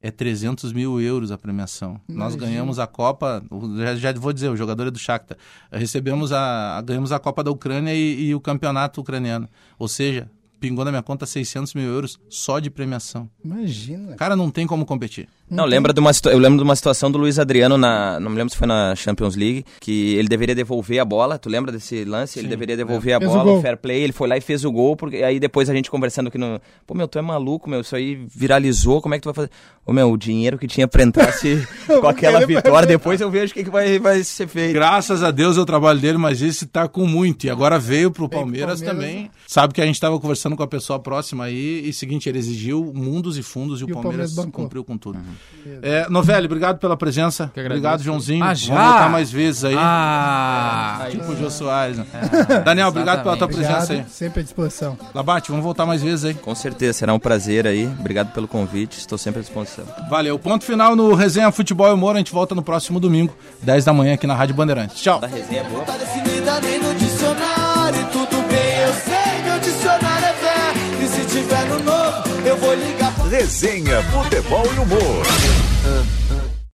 é 0.00 0.10
300 0.10 0.72
mil 0.72 1.00
euros 1.00 1.32
a 1.32 1.38
premiação. 1.38 2.00
Nós 2.08 2.34
ganhamos 2.34 2.78
a 2.78 2.86
Copa, 2.86 3.42
já, 3.78 3.96
já 3.96 4.12
vou 4.12 4.32
dizer, 4.32 4.48
o 4.48 4.56
jogador 4.56 4.86
é 4.86 4.90
do 4.90 4.98
Shakhtar. 4.98 5.36
Recebemos 5.70 6.32
a, 6.32 6.80
ganhamos 6.82 7.10
a 7.10 7.18
Copa 7.18 7.42
da 7.42 7.50
Ucrânia 7.50 7.94
e, 7.94 8.28
e 8.28 8.34
o 8.34 8.40
campeonato 8.40 9.00
ucraniano. 9.00 9.48
Ou 9.78 9.88
seja, 9.88 10.30
pingou 10.60 10.84
na 10.84 10.90
minha 10.90 11.02
conta 11.02 11.26
600 11.26 11.74
mil 11.74 11.86
euros 11.86 12.18
só 12.28 12.58
de 12.58 12.70
premiação. 12.70 13.28
Imagina. 13.44 14.14
Cara, 14.16 14.36
não 14.36 14.50
tem 14.50 14.66
como 14.66 14.86
competir. 14.86 15.28
Não, 15.50 15.64
lembra 15.64 15.92
de 15.92 16.00
uma, 16.00 16.10
eu 16.26 16.38
lembro 16.38 16.58
de 16.58 16.64
uma 16.64 16.76
situação 16.76 17.10
do 17.10 17.18
Luiz 17.18 17.38
Adriano 17.38 17.78
na, 17.78 18.20
não 18.20 18.30
me 18.30 18.36
lembro 18.36 18.50
se 18.52 18.56
foi 18.56 18.66
na 18.66 18.94
Champions 18.94 19.34
League, 19.34 19.64
que 19.80 20.14
ele 20.16 20.28
deveria 20.28 20.54
devolver 20.54 20.98
a 20.98 21.04
bola, 21.04 21.38
tu 21.38 21.48
lembra 21.48 21.72
desse 21.72 22.04
lance? 22.04 22.38
ele 22.38 22.48
deveria 22.48 22.76
devolver 22.76 23.14
a 23.14 23.18
Fez 23.18 23.30
o 23.30 23.34
bola, 23.34 23.52
o 23.52 23.62
fair 23.62 23.76
play, 23.76 24.02
ele 24.02 24.12
foi 24.12 24.28
lá 24.28 24.36
e 24.36 24.40
fez 24.40 24.64
o 24.64 24.70
gol, 24.70 24.96
porque 24.96 25.16
aí 25.16 25.40
depois 25.40 25.70
a 25.70 25.74
gente 25.74 25.90
conversando 25.90 26.28
aqui 26.28 26.38
no, 26.38 26.60
pô, 26.86 26.94
meu, 26.94 27.08
tu 27.08 27.18
é 27.18 27.22
maluco, 27.22 27.68
meu, 27.68 27.80
isso 27.80 27.96
aí 27.96 28.14
viralizou, 28.34 29.00
como 29.00 29.14
é 29.14 29.18
que 29.18 29.22
tu 29.22 29.26
vai 29.26 29.34
fazer? 29.34 29.50
Ô, 29.86 29.92
meu, 29.92 30.10
o 30.12 30.18
dinheiro 30.18 30.58
que 30.58 30.66
tinha 30.66 30.86
pra 30.86 31.02
entrar 31.02 31.32
se, 31.32 31.66
com 32.00 32.06
aquela 32.06 32.44
vitória, 32.46 32.86
depois 32.86 33.20
eu 33.20 33.30
vejo 33.30 33.52
o 33.52 33.54
que, 33.54 33.64
que 33.64 33.70
vai, 33.70 33.98
vai 33.98 34.22
ser 34.22 34.46
feito. 34.46 34.74
Graças 34.74 35.22
a 35.22 35.30
Deus 35.30 35.56
é 35.56 35.60
o 35.60 35.64
trabalho 35.64 35.98
dele, 35.98 36.18
mas 36.18 36.42
esse 36.42 36.66
tá 36.66 36.86
com 36.86 37.06
muito. 37.06 37.46
E 37.46 37.50
agora 37.50 37.78
veio 37.78 38.10
pro 38.10 38.28
Palmeiras, 38.28 38.80
Palmeiras, 38.80 38.80
também. 38.80 39.30
Sabe 39.46 39.72
que 39.72 39.80
a 39.80 39.86
gente 39.86 39.98
tava 39.98 40.20
conversando 40.20 40.56
com 40.56 40.62
a 40.62 40.66
pessoa 40.66 40.98
próxima 40.98 41.44
aí, 41.44 41.88
e 41.88 41.92
seguinte, 41.94 42.28
ele 42.28 42.38
exigiu 42.38 42.92
mundos 42.94 43.38
e 43.38 43.42
fundos 43.42 43.80
e, 43.80 43.84
o 43.84 43.86
o 43.86 43.90
Palmeiras, 43.92 44.02
Palmeiras 44.02 44.34
bancou. 44.34 44.64
cumpriu 44.64 44.84
com 44.84 44.98
tudo. 44.98 45.18
É, 45.82 46.06
Novelli, 46.08 46.46
obrigado 46.46 46.78
pela 46.78 46.96
presença. 46.96 47.50
Obrigado, 47.54 48.02
Joãozinho. 48.02 48.42
Ah, 48.42 48.46
Vamos 48.48 48.60
já? 48.60 48.74
voltar 48.90 49.08
mais 49.10 49.30
vezes 49.30 49.64
aí. 49.64 49.74
Ah! 49.76 51.06
Tipo 51.10 51.32
o 51.32 51.36
Jô 51.36 51.50
Soares, 51.50 51.98
né? 51.98 52.06
Daniel, 52.64 52.88
obrigado 52.88 53.22
pela 53.22 53.36
tua 53.36 53.44
Obrigado, 53.46 53.70
presença 53.86 53.92
aí. 53.92 54.04
sempre 54.08 54.40
à 54.40 54.42
disposição. 54.42 54.96
Labate, 55.14 55.50
vamos 55.50 55.64
voltar 55.64 55.84
mais 55.84 56.02
vezes 56.02 56.24
aí. 56.24 56.34
Com 56.34 56.54
certeza, 56.54 56.94
será 56.98 57.12
um 57.12 57.18
prazer 57.18 57.66
aí, 57.66 57.86
obrigado 57.98 58.32
pelo 58.32 58.48
convite, 58.48 58.98
estou 58.98 59.18
sempre 59.18 59.40
à 59.40 59.42
disposição. 59.42 59.84
Valeu. 60.08 60.38
Ponto 60.38 60.64
final 60.64 60.96
no 60.96 61.14
Resenha 61.14 61.50
Futebol 61.52 61.88
e 61.88 61.92
Humor. 61.92 62.14
A 62.14 62.18
gente 62.18 62.32
volta 62.32 62.54
no 62.54 62.62
próximo 62.62 62.98
domingo, 62.98 63.36
10 63.62 63.84
da 63.84 63.92
manhã, 63.92 64.14
aqui 64.14 64.26
na 64.26 64.34
Rádio 64.34 64.54
Bandeirantes. 64.54 65.00
Tchau. 65.02 65.20
Da 65.20 65.26
resenha 65.26 65.60
é 65.60 65.64
boa. 65.64 65.84
Tá 65.84 65.96
definida 65.98 66.60
nem 66.60 66.78
no 66.80 66.94
dicionário. 66.94 68.06
Tudo 68.12 68.36
bem, 68.48 68.80
eu 68.86 68.92
sei, 68.94 69.42
meu 69.44 69.58
dicionário 69.58 70.26
é 70.26 70.32
fé. 70.32 71.04
E 71.04 71.08
se 71.08 71.24
tiver 71.26 71.64
no 71.68 71.78
novo, 71.80 71.97
Resenha, 73.28 74.02
futebol 74.04 74.64
e 74.74 74.78
humor. 74.78 75.26